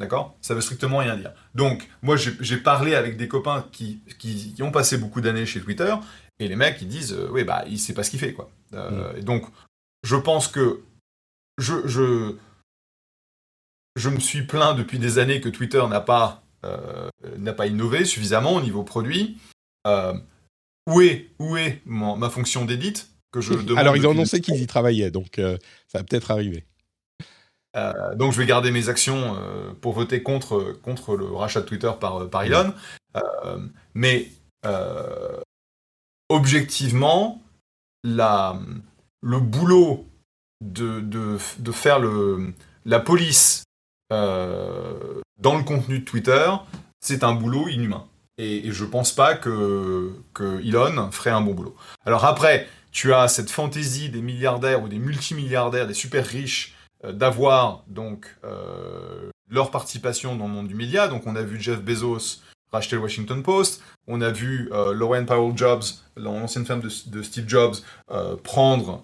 D'accord? 0.00 0.36
Ça 0.40 0.54
veut 0.54 0.60
strictement 0.60 0.98
rien 0.98 1.16
dire. 1.16 1.32
Donc, 1.54 1.88
moi, 2.02 2.16
j'ai 2.16 2.56
parlé 2.56 2.94
avec 2.94 3.16
des 3.16 3.28
copains 3.28 3.64
qui, 3.70 4.00
qui, 4.18 4.56
ont 4.60 4.72
passé 4.72 4.98
beaucoup 4.98 5.20
d'années 5.20 5.46
chez 5.46 5.60
Twitter, 5.60 5.94
et 6.40 6.48
les 6.48 6.56
mecs, 6.56 6.82
ils 6.82 6.88
disent, 6.88 7.12
euh, 7.12 7.28
oui, 7.30 7.44
bah, 7.44 7.64
il 7.68 7.78
sait 7.78 7.94
pas 7.94 8.02
ce 8.02 8.10
qu'il 8.10 8.18
fait, 8.18 8.32
quoi. 8.32 8.50
Euh, 8.72 9.12
mm. 9.12 9.18
Et 9.18 9.22
donc, 9.22 9.46
je 10.04 10.14
pense 10.14 10.46
que 10.46 10.82
je, 11.58 11.86
je, 11.86 12.36
je 13.96 14.08
me 14.08 14.20
suis 14.20 14.42
plaint 14.42 14.76
depuis 14.76 15.00
des 15.00 15.18
années 15.18 15.40
que 15.40 15.48
Twitter 15.48 15.84
n'a 15.88 16.00
pas, 16.00 16.44
euh, 16.64 17.08
n'a 17.38 17.52
pas 17.52 17.66
innové 17.66 18.04
suffisamment 18.04 18.54
au 18.54 18.60
niveau 18.60 18.84
produit. 18.84 19.38
où 20.86 21.00
est, 21.00 21.30
où 21.40 21.56
est 21.56 21.82
ma 21.86 22.30
fonction 22.30 22.64
d'édite 22.64 23.10
que 23.32 23.40
je 23.40 23.54
Alors, 23.76 23.96
ils 23.96 24.06
ont 24.06 24.12
annoncé 24.12 24.40
qu'ils 24.40 24.62
y 24.62 24.66
travaillaient, 24.66 25.10
donc 25.10 25.32
ça 25.36 25.98
va 25.98 26.04
peut-être 26.04 26.30
arriver. 26.30 26.64
Euh, 27.76 28.14
donc 28.14 28.32
je 28.32 28.38
vais 28.38 28.46
garder 28.46 28.70
mes 28.70 28.88
actions 28.88 29.36
euh, 29.36 29.72
pour 29.72 29.92
voter 29.94 30.22
contre, 30.22 30.78
contre 30.82 31.16
le 31.16 31.26
rachat 31.26 31.60
de 31.60 31.66
Twitter 31.66 31.90
par, 32.00 32.28
par 32.30 32.44
Elon. 32.44 32.72
Euh, 33.16 33.58
mais 33.94 34.30
objectivement, 36.28 37.42
la, 38.04 38.58
le 39.24 39.40
boulot 39.40 40.06
de, 40.60 41.38
faire 41.72 41.98
la 42.84 43.00
police 43.00 43.64
dans 44.10 45.56
le 45.58 45.64
contenu 45.64 46.00
de 46.00 46.04
Twitter, 46.04 46.50
c'est 47.00 47.24
un 47.24 47.32
boulot 47.32 47.68
inhumain. 47.68 48.06
Et, 48.36 48.66
et 48.66 48.72
je 48.72 48.84
pense 48.84 49.12
pas 49.12 49.34
que, 49.34 50.12
que 50.32 50.60
Elon 50.66 51.10
ferait 51.12 51.30
un 51.30 51.40
bon 51.40 51.54
boulot. 51.54 51.76
Alors 52.04 52.24
après, 52.24 52.66
tu 52.90 53.12
as 53.12 53.28
cette 53.28 53.50
fantaisie 53.50 54.08
des 54.08 54.22
milliardaires 54.22 54.82
ou 54.82 54.88
des 54.88 54.98
multimilliardaires, 54.98 55.86
des 55.86 55.94
super 55.94 56.24
riches, 56.24 56.74
euh, 57.04 57.12
d'avoir 57.12 57.82
donc 57.88 58.26
euh, 58.44 59.30
leur 59.50 59.70
participation 59.70 60.36
dans 60.36 60.46
le 60.46 60.52
monde 60.52 60.68
du 60.68 60.74
média. 60.74 61.08
Donc 61.08 61.26
on 61.26 61.36
a 61.36 61.42
vu 61.42 61.60
Jeff 61.60 61.80
Bezos 61.80 62.40
racheter 62.74 62.96
le 62.96 63.02
Washington 63.02 63.42
Post, 63.42 63.82
on 64.06 64.20
a 64.20 64.30
vu 64.30 64.68
euh, 64.72 64.92
Lauren 64.92 65.24
Powell 65.24 65.56
Jobs, 65.56 65.82
l'ancienne 66.16 66.66
femme 66.66 66.80
de, 66.80 67.22
Steve 67.22 67.48
Jobs, 67.48 67.76
prendre 68.42 69.02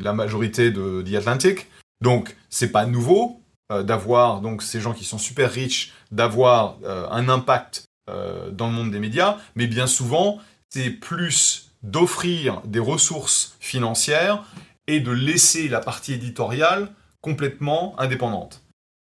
la 0.00 0.12
majorité 0.12 0.70
de 0.70 1.02
The 1.02 1.14
Atlantic. 1.14 1.68
Donc 2.00 2.36
c'est 2.50 2.72
pas 2.72 2.86
nouveau 2.86 3.40
d'avoir 3.70 4.40
donc 4.40 4.62
ces 4.62 4.80
gens 4.80 4.92
qui 4.92 5.04
sont 5.04 5.18
super 5.18 5.50
riches, 5.52 5.92
d'avoir 6.10 6.76
un 7.10 7.28
impact 7.28 7.84
dans 8.08 8.66
le 8.66 8.72
monde 8.72 8.90
des 8.90 8.98
médias, 8.98 9.38
mais 9.54 9.68
bien 9.68 9.86
souvent 9.86 10.40
c'est 10.70 10.90
plus 10.90 11.70
d'offrir 11.84 12.62
des 12.64 12.80
ressources 12.80 13.56
financières 13.60 14.42
et 14.86 15.00
de 15.00 15.12
laisser 15.12 15.68
la 15.68 15.80
partie 15.80 16.14
éditoriale 16.14 16.90
complètement 17.20 17.94
indépendante. 17.98 18.62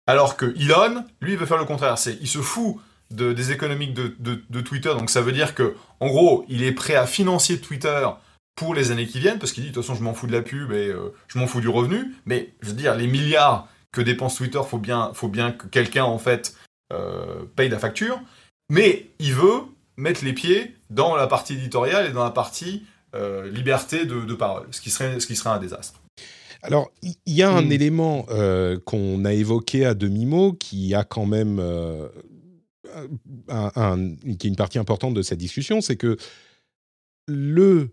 Alors 0.07 0.37
que 0.37 0.47
Elon, 0.57 1.05
lui, 1.21 1.37
veut 1.37 1.47
faire 1.47 1.59
le 1.59 1.64
contraire. 1.64 1.99
C'est, 1.99 2.17
il 2.21 2.29
se 2.29 2.38
fout 2.38 2.77
de, 3.11 3.33
des 3.33 3.53
économiques 3.53 3.94
de, 3.94 4.61
Twitter. 4.61 4.90
Donc 4.90 5.11
ça 5.11 5.21
veut 5.21 5.33
dire 5.33 5.55
que, 5.55 5.75
en 6.01 6.09
gros, 6.09 6.44
il 6.49 6.62
est 6.62 6.73
prêt 6.73 6.94
à 6.94 7.07
financer 7.07 7.61
Twitter 7.61 8.09
pour 8.55 8.75
les 8.75 8.90
années 8.90 9.07
qui 9.07 9.21
viennent, 9.21 9.38
parce 9.38 9.53
qu'il 9.53 9.62
dit, 9.62 9.71
de 9.71 9.75
toute 9.75 9.85
façon, 9.85 9.94
je 9.94 10.03
m'en 10.03 10.14
fous 10.14 10.27
de 10.27 10.33
la 10.33 10.42
pub 10.42 10.73
et 10.73 10.88
euh, 10.88 11.14
je 11.29 11.38
m'en 11.38 11.47
fous 11.47 11.61
du 11.61 11.68
revenu. 11.68 12.14
Mais, 12.27 12.55
je 12.61 12.68
veux 12.68 12.75
dire, 12.75 12.97
les 12.97 13.07
milliards 13.07 13.68
que 13.92 14.01
dépense 14.01 14.37
Twitter, 14.37 14.61
faut 14.68 14.79
bien, 14.79 15.12
faut 15.14 15.29
bien 15.29 15.53
que 15.53 15.66
quelqu'un, 15.68 16.05
en 16.05 16.18
fait, 16.18 16.57
euh, 16.92 17.44
paye 17.57 17.68
la 17.68 17.79
facture. 17.79 18.21
Mais 18.68 19.11
il 19.18 19.33
veut 19.33 19.62
mettre 19.97 20.25
les 20.25 20.33
pieds 20.33 20.75
dans 20.90 21.16
la 21.16 21.27
partie 21.27 21.55
éditoriale 21.55 22.07
et 22.07 22.12
dans 22.12 22.25
la 22.25 22.31
partie 22.31 22.85
euh, 23.14 23.49
liberté 23.51 24.05
de, 24.05 24.21
de, 24.21 24.35
parole, 24.35 24.66
ce 24.71 24.81
qui, 24.81 24.90
serait, 24.90 25.18
ce 25.18 25.27
qui 25.27 25.37
serait 25.37 25.51
un 25.51 25.59
désastre. 25.59 26.01
Alors, 26.62 26.90
il 27.03 27.14
y, 27.27 27.42
a 27.42 27.51
un 27.51 27.62
hmm. 27.62 27.73
élément 27.73 28.27
euh, 28.31 28.79
qu'on 28.85 29.25
a 29.25 29.33
évoqué 29.33 29.87
à 29.87 29.94
demi-mot 29.94 30.53
qui 30.53 30.94
a 30.94 31.05
quand 31.05 31.25
même 31.25 31.59
euh, 31.61 32.09
qui 34.39 34.47
est 34.47 34.51
une 34.51 34.57
partie 34.57 34.79
importante 34.79 35.15
de 35.15 35.23
cette 35.23 35.39
discussion, 35.39 35.81
c'est 35.81 35.97
que 35.97 36.17
le 37.27 37.91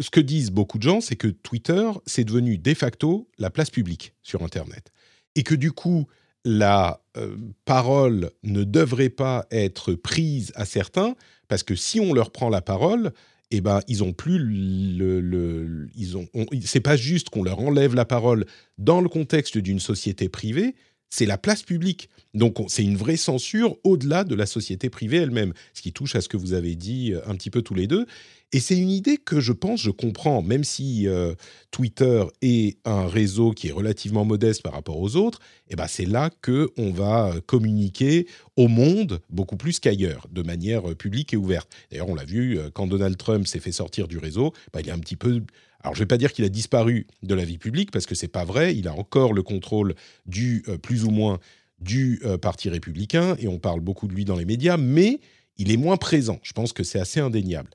ce 0.00 0.10
que 0.10 0.20
disent 0.20 0.50
beaucoup 0.50 0.78
de 0.78 0.82
gens, 0.82 1.00
c'est 1.00 1.16
que 1.16 1.28
Twitter, 1.28 1.90
c'est 2.06 2.24
devenu 2.24 2.58
de 2.58 2.74
facto 2.74 3.28
la 3.38 3.50
place 3.50 3.70
publique 3.70 4.14
sur 4.22 4.42
Internet. 4.42 4.92
Et 5.34 5.42
que 5.42 5.54
du 5.54 5.72
coup, 5.72 6.06
la 6.44 7.02
euh, 7.16 7.36
parole 7.64 8.30
ne 8.42 8.64
devrait 8.64 9.08
pas 9.08 9.46
être 9.50 9.94
prise 9.94 10.52
à 10.54 10.64
certains, 10.64 11.16
parce 11.48 11.62
que 11.62 11.74
si 11.74 12.00
on 12.00 12.12
leur 12.12 12.30
prend 12.30 12.48
la 12.48 12.60
parole, 12.60 13.12
eh 13.50 13.60
ben, 13.60 13.80
ils 13.88 14.02
ont 14.02 14.12
plus 14.12 14.38
le 14.38 15.88
ils 15.94 16.16
ont, 16.16 16.26
c'est 16.64 16.80
pas 16.80 16.96
juste 16.96 17.30
qu'on 17.30 17.42
leur 17.42 17.60
enlève 17.60 17.94
la 17.94 18.04
parole 18.04 18.46
dans 18.78 19.00
le 19.00 19.08
contexte 19.08 19.58
d'une 19.58 19.80
société 19.80 20.28
privée, 20.28 20.74
c'est 21.14 21.26
la 21.26 21.38
place 21.38 21.62
publique. 21.62 22.08
Donc 22.34 22.56
c'est 22.66 22.82
une 22.82 22.96
vraie 22.96 23.16
censure 23.16 23.76
au-delà 23.84 24.24
de 24.24 24.34
la 24.34 24.46
société 24.46 24.90
privée 24.90 25.18
elle-même, 25.18 25.52
ce 25.72 25.80
qui 25.80 25.92
touche 25.92 26.16
à 26.16 26.20
ce 26.20 26.28
que 26.28 26.36
vous 26.36 26.54
avez 26.54 26.74
dit 26.74 27.12
euh, 27.12 27.20
un 27.26 27.36
petit 27.36 27.50
peu 27.50 27.62
tous 27.62 27.74
les 27.74 27.86
deux. 27.86 28.06
Et 28.52 28.58
c'est 28.58 28.76
une 28.76 28.90
idée 28.90 29.16
que 29.16 29.38
je 29.38 29.52
pense, 29.52 29.80
je 29.80 29.90
comprends, 29.90 30.42
même 30.42 30.64
si 30.64 31.06
euh, 31.06 31.34
Twitter 31.70 32.24
est 32.42 32.78
un 32.84 33.06
réseau 33.06 33.52
qui 33.52 33.68
est 33.68 33.72
relativement 33.72 34.24
modeste 34.24 34.62
par 34.62 34.72
rapport 34.72 34.98
aux 34.98 35.14
autres, 35.14 35.38
eh 35.68 35.76
ben 35.76 35.86
c'est 35.86 36.04
là 36.04 36.30
que 36.40 36.70
on 36.76 36.90
va 36.90 37.28
euh, 37.28 37.40
communiquer 37.46 38.26
au 38.56 38.66
monde 38.66 39.20
beaucoup 39.30 39.56
plus 39.56 39.78
qu'ailleurs, 39.78 40.26
de 40.32 40.42
manière 40.42 40.96
publique 40.96 41.32
et 41.32 41.36
ouverte. 41.36 41.70
D'ailleurs, 41.92 42.08
on 42.08 42.16
l'a 42.16 42.24
vu 42.24 42.58
quand 42.72 42.88
Donald 42.88 43.16
Trump 43.16 43.46
s'est 43.46 43.60
fait 43.60 43.72
sortir 43.72 44.08
du 44.08 44.18
réseau, 44.18 44.52
bah, 44.72 44.80
il 44.80 44.88
est 44.88 44.92
un 44.92 44.98
petit 44.98 45.16
peu 45.16 45.42
alors, 45.84 45.94
je 45.94 46.00
ne 46.00 46.04
vais 46.04 46.08
pas 46.08 46.16
dire 46.16 46.32
qu'il 46.32 46.44
a 46.44 46.48
disparu 46.48 47.06
de 47.22 47.34
la 47.34 47.44
vie 47.44 47.58
publique 47.58 47.90
parce 47.90 48.06
que 48.06 48.14
c'est 48.14 48.26
pas 48.26 48.44
vrai. 48.44 48.74
Il 48.74 48.88
a 48.88 48.94
encore 48.94 49.34
le 49.34 49.42
contrôle 49.42 49.94
du 50.24 50.64
plus 50.82 51.04
ou 51.04 51.10
moins 51.10 51.38
du 51.78 52.22
parti 52.40 52.70
républicain 52.70 53.36
et 53.38 53.48
on 53.48 53.58
parle 53.58 53.80
beaucoup 53.80 54.08
de 54.08 54.14
lui 54.14 54.24
dans 54.24 54.36
les 54.36 54.46
médias, 54.46 54.78
mais 54.78 55.20
il 55.56 55.70
est 55.70 55.76
moins 55.76 55.96
présent. 55.96 56.40
Je 56.42 56.52
pense 56.52 56.72
que 56.72 56.82
c'est 56.82 56.98
assez 56.98 57.20
indéniable. 57.20 57.68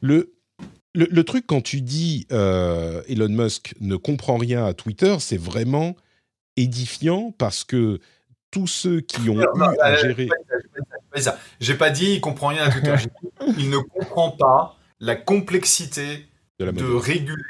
Le, 0.00 0.34
le, 0.94 1.24
truc, 1.24 1.46
quand 1.46 1.60
tu 1.60 1.80
dis 1.80 2.26
euh, 2.32 3.02
Elon 3.08 3.28
Musk 3.28 3.74
ne 3.80 3.96
comprend 3.96 4.36
rien 4.36 4.64
à 4.64 4.74
Twitter, 4.74 5.16
c'est 5.20 5.36
vraiment 5.36 5.96
édifiant 6.56 7.32
parce 7.36 7.64
que 7.64 8.00
tous 8.50 8.66
ceux 8.66 9.00
qui 9.00 9.28
ont 9.28 9.40
eu 9.40 9.46
à 9.80 9.96
gérer. 9.96 10.28
J'ai 11.60 11.74
pas 11.74 11.90
dit 11.90 12.14
il 12.14 12.20
comprend 12.20 12.48
rien 12.48 12.64
à 12.64 12.70
Twitter. 12.70 12.94
il 13.58 13.70
ne 13.70 13.78
comprend 13.78 14.32
pas 14.32 14.76
la 14.98 15.16
complexité 15.16 16.26
de, 16.66 16.94
réguler 16.94 17.42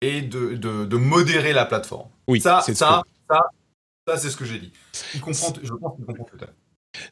et 0.00 0.22
de, 0.22 0.54
de, 0.54 0.96
modérer 0.96 1.52
la 1.52 1.64
plateforme. 1.64 2.08
Oui, 2.28 2.40
ça, 2.40 2.60
ça, 2.60 2.74
ça, 2.74 3.02
ça, 4.06 4.16
c'est 4.16 4.30
ce 4.30 4.36
que 4.36 4.44
j'ai 4.44 4.58
dit. 4.58 4.72
Il 5.14 5.20
comprend, 5.20 5.52
je 5.62 5.70
pense 5.72 5.96
qu'il 5.96 6.04
comprend 6.04 6.24
Twitter. 6.24 6.46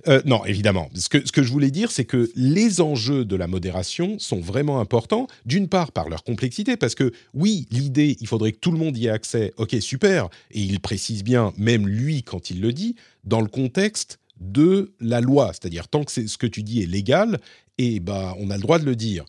Euh, 0.09 0.23
non, 0.25 0.45
évidemment. 0.45 0.89
Ce 0.95 1.09
que, 1.09 1.27
ce 1.27 1.33
que, 1.33 1.43
je 1.43 1.51
voulais 1.51 1.71
dire, 1.71 1.91
c'est 1.91 2.05
que 2.05 2.31
les 2.37 2.81
enjeux 2.81 3.25
de 3.25 3.37
la 3.37 3.47
modération 3.47 4.19
sont 4.19 4.41
vraiment 4.41 4.81
importants, 4.81 5.27
d'une 5.47 5.69
part 5.69 5.93
par 5.93 6.09
leur 6.09 6.25
complexité, 6.25 6.77
parce 6.77 6.95
que 6.95 7.13
oui, 7.35 7.67
l'idée, 7.71 8.17
il 8.21 8.27
faudrait 8.27 8.53
que 8.53 8.59
tout 8.59 8.73
le 8.73 8.79
monde 8.79 8.97
y 8.97 9.07
ait 9.07 9.11
accès, 9.11 9.53
ok, 9.57 9.77
super, 9.81 10.29
et 10.51 10.61
il 10.61 10.81
précise 10.81 11.25
bien, 11.25 11.53
même 11.57 11.87
lui, 11.89 12.23
quand 12.23 12.51
il 12.51 12.61
le 12.61 12.73
dit, 12.73 12.97
dans 13.25 13.41
le 13.41 13.49
contexte 13.49 14.19
de 14.41 14.93
la 15.01 15.21
loi, 15.21 15.49
c'est-à-dire 15.53 15.89
tant 15.89 16.05
que 16.05 16.13
ce 16.13 16.39
que 16.39 16.47
tu 16.47 16.63
dis 16.63 16.83
est 16.83 16.87
légal, 16.87 17.41
et 17.79 18.01
ben, 18.01 18.35
on 18.39 18.51
a 18.51 18.57
le 18.57 18.63
droit 18.63 18.79
de 18.79 18.85
le 18.85 18.97
dire. 18.97 19.25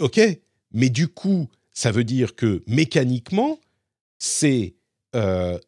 Ok, 0.00 0.20
mais 0.74 0.90
du 0.90 1.08
coup, 1.08 1.48
ça 1.72 1.90
veut 1.90 2.04
dire 2.04 2.34
que 2.34 2.62
mécaniquement, 2.66 3.58
c'est 4.18 4.74
euh, 5.14 5.58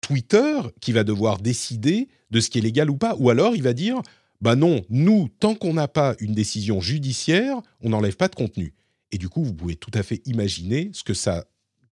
Twitter 0.00 0.60
qui 0.80 0.92
va 0.92 1.04
devoir 1.04 1.38
décider 1.38 2.08
de 2.30 2.40
ce 2.40 2.50
qui 2.50 2.58
est 2.58 2.62
légal 2.62 2.90
ou 2.90 2.96
pas. 2.96 3.16
Ou 3.18 3.30
alors 3.30 3.56
il 3.56 3.62
va 3.62 3.72
dire, 3.72 4.02
bah 4.40 4.56
non, 4.56 4.84
nous, 4.90 5.28
tant 5.40 5.54
qu'on 5.54 5.74
n'a 5.74 5.88
pas 5.88 6.14
une 6.18 6.34
décision 6.34 6.80
judiciaire, 6.80 7.62
on 7.80 7.90
n'enlève 7.90 8.16
pas 8.16 8.28
de 8.28 8.34
contenu. 8.34 8.74
Et 9.12 9.18
du 9.18 9.28
coup, 9.28 9.44
vous 9.44 9.54
pouvez 9.54 9.76
tout 9.76 9.92
à 9.94 10.02
fait 10.02 10.20
imaginer 10.26 10.90
ce 10.92 11.04
que 11.04 11.14
ça, 11.14 11.46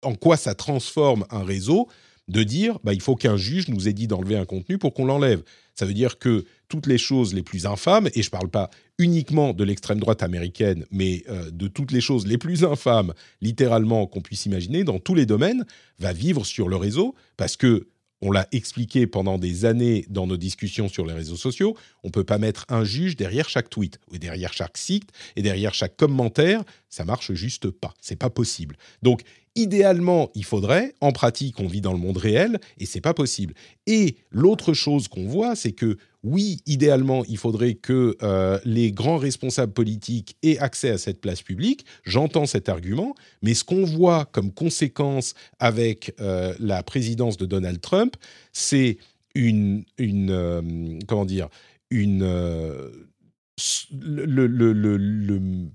en 0.04 0.16
quoi 0.16 0.38
ça 0.38 0.54
transforme 0.54 1.26
un 1.30 1.44
réseau 1.44 1.88
de 2.28 2.44
dire, 2.44 2.80
bah, 2.84 2.94
il 2.94 3.02
faut 3.02 3.16
qu'un 3.16 3.38
juge 3.38 3.68
nous 3.68 3.88
ait 3.88 3.94
dit 3.94 4.08
d'enlever 4.08 4.36
un 4.36 4.46
contenu 4.46 4.78
pour 4.78 4.94
qu'on 4.94 5.06
l'enlève. 5.06 5.44
Ça 5.76 5.86
veut 5.86 5.94
dire 5.94 6.18
que 6.18 6.46
toutes 6.68 6.88
les 6.88 6.98
choses 6.98 7.34
les 7.34 7.44
plus 7.44 7.66
infâmes, 7.66 8.08
et 8.16 8.24
je 8.24 8.28
ne 8.28 8.32
parle 8.32 8.50
pas 8.50 8.70
uniquement 8.98 9.54
de 9.54 9.64
l'extrême 9.64 10.00
droite 10.00 10.24
américaine, 10.24 10.86
mais 10.90 11.24
euh, 11.30 11.52
de 11.52 11.68
toutes 11.68 11.92
les 11.92 12.02
choses 12.02 12.26
les 12.26 12.38
plus 12.38 12.64
infâmes, 12.64 13.14
littéralement, 13.42 14.08
qu'on 14.08 14.22
puisse 14.22 14.46
imaginer, 14.46 14.84
dans 14.84 15.00
tous 15.00 15.16
les 15.16 15.26
domaines, 15.26 15.66
va 16.00 16.14
vivre 16.14 16.46
sur 16.46 16.70
le 16.70 16.78
réseau, 16.78 17.14
parce 17.38 17.58
que 17.58 17.88
on 18.22 18.32
l'a 18.32 18.48
expliqué 18.52 19.06
pendant 19.08 19.38
des 19.38 19.66
années 19.66 20.06
dans 20.10 20.26
nos 20.26 20.38
discussions 20.38 20.88
sur 20.88 21.06
les 21.06 21.14
réseaux 21.14 21.36
sociaux, 21.36 21.76
on 22.04 22.08
ne 22.08 22.12
peut 22.12 22.24
pas 22.24 22.38
mettre 22.38 22.66
un 22.70 22.84
juge 22.84 23.16
derrière 23.18 23.50
chaque 23.50 23.70
tweet, 23.70 24.00
ou 24.12 24.18
derrière 24.18 24.54
chaque 24.54 24.78
site, 24.78 25.12
et 25.36 25.42
derrière 25.42 25.74
chaque 25.74 25.98
commentaire, 25.98 26.64
ça 26.90 27.06
marche 27.06 27.34
juste 27.34 27.70
pas, 27.70 27.94
c'est 28.02 28.16
pas 28.16 28.30
possible. 28.30 28.78
Donc, 29.02 29.22
idéalement, 29.56 30.30
il 30.36 30.44
faudrait. 30.44 30.94
En 31.02 31.12
pratique, 31.12 31.60
on 31.60 31.68
vit 31.68 31.82
dans 31.82 31.94
le 31.94 32.00
monde 32.00 32.18
réel 32.18 32.60
et 32.78 32.86
c'est 32.86 33.02
pas 33.02 33.14
possible. 33.14 33.54
Et 33.88 34.18
l'autre 34.32 34.74
chose 34.74 35.08
qu'on 35.08 35.28
voit, 35.28 35.56
c'est 35.56 35.72
que 35.72 35.98
oui, 36.24 36.60
idéalement, 36.66 37.24
il 37.26 37.38
faudrait 37.38 37.76
que 37.76 38.18
euh, 38.24 38.60
les 38.66 38.92
grands 38.92 39.18
responsables 39.18 39.74
politiques 39.74 40.38
aient 40.42 40.58
accès 40.58 40.90
à 40.90 40.98
cette 40.98 41.22
place 41.22 41.42
publique. 41.42 41.86
J'entends 42.04 42.46
cet 42.48 42.68
argument, 42.68 43.14
mais 43.42 43.54
ce 43.54 43.64
qu'on 43.64 43.86
voit 43.86 44.26
comme 44.26 44.52
conséquence 44.52 45.36
avec 45.60 46.14
euh, 46.20 46.56
la 46.60 46.82
présidence 46.82 47.38
de 47.38 47.46
Donald 47.46 47.80
Trump, 47.80 48.16
c'est 48.54 48.98
une, 49.36 49.84
euh, 50.00 50.62
comment 51.08 51.26
dire, 51.26 51.50
une 51.92 52.24
le, 53.92 54.48
le, 54.48 54.74
le 54.74 55.70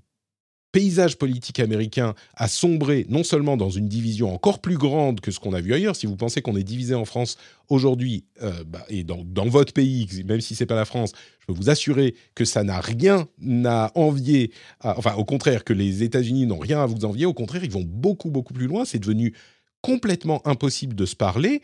paysage 0.71 1.17
politique 1.17 1.59
américain 1.59 2.15
a 2.35 2.47
sombré 2.47 3.05
non 3.09 3.23
seulement 3.23 3.57
dans 3.57 3.69
une 3.69 3.87
division 3.87 4.33
encore 4.33 4.59
plus 4.59 4.77
grande 4.77 5.19
que 5.19 5.31
ce 5.31 5.39
qu'on 5.39 5.53
a 5.53 5.61
vu 5.61 5.73
ailleurs. 5.73 5.95
Si 5.95 6.05
vous 6.05 6.15
pensez 6.15 6.41
qu'on 6.41 6.55
est 6.55 6.63
divisé 6.63 6.95
en 6.95 7.05
France 7.05 7.37
aujourd'hui 7.69 8.25
euh, 8.41 8.63
bah, 8.65 8.85
et 8.89 9.03
dans, 9.03 9.23
votre 9.47 9.73
pays, 9.73 10.07
même 10.25 10.41
si 10.41 10.55
c'est 10.55 10.65
pas 10.65 10.75
la 10.75 10.85
France, 10.85 11.11
je 11.39 11.45
peux 11.47 11.53
vous 11.53 11.69
assurer 11.69 12.15
que 12.35 12.45
ça 12.45 12.63
n'a 12.63 12.79
rien 12.79 13.27
à 13.65 13.91
envier. 13.95 14.51
enfin, 14.81 15.15
au 15.15 15.25
contraire, 15.25 15.63
que 15.63 15.73
les 15.73 16.03
États-Unis 16.03 16.45
n'ont 16.45 16.59
rien 16.59 16.81
à 16.81 16.85
vous 16.85 17.05
envier. 17.05 17.25
Au 17.25 17.33
contraire, 17.33 17.63
ils 17.63 17.71
vont 17.71 17.85
beaucoup 17.85 18.29
beaucoup 18.29 18.53
plus 18.53 18.67
loin. 18.67 18.85
C'est 18.85 18.99
devenu 18.99 19.33
complètement 19.81 20.45
impossible 20.47 20.95
de 20.95 21.05
se 21.05 21.15
parler. 21.15 21.61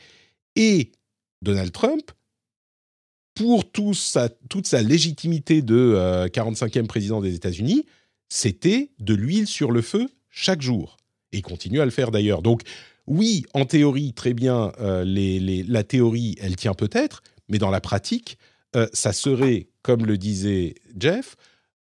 Et 0.55 0.91
Donald 1.41 1.71
Trump, 1.71 2.11
pour 3.35 3.71
toute 3.71 3.95
sa 3.95 4.81
légitimité 4.81 5.61
de 5.61 6.27
45e 6.33 6.79
euh, 6.79 6.83
président 6.87 7.21
des 7.21 7.35
États-Unis, 7.35 7.85
c'était 8.29 8.91
de 8.99 9.13
l'huile 9.13 9.47
sur 9.47 9.71
le 9.71 9.81
feu 9.81 10.07
chaque 10.29 10.61
jour. 10.61 10.97
Et 11.31 11.37
il 11.37 11.41
continue 11.41 11.81
à 11.81 11.85
le 11.85 11.91
faire 11.91 12.11
d'ailleurs. 12.11 12.41
Donc 12.41 12.61
oui, 13.07 13.45
en 13.53 13.65
théorie, 13.65 14.13
très 14.13 14.33
bien, 14.33 14.71
euh, 14.79 15.03
la 15.67 15.83
théorie, 15.83 16.35
elle 16.41 16.55
tient 16.55 16.73
peut-être, 16.73 17.23
mais 17.47 17.57
dans 17.57 17.69
la 17.69 17.81
pratique, 17.81 18.37
euh, 18.75 18.87
ça 18.91 19.13
serait, 19.13 19.69
comme 19.81 20.05
le 20.05 20.17
disait 20.17 20.75
Jeff, 20.99 21.35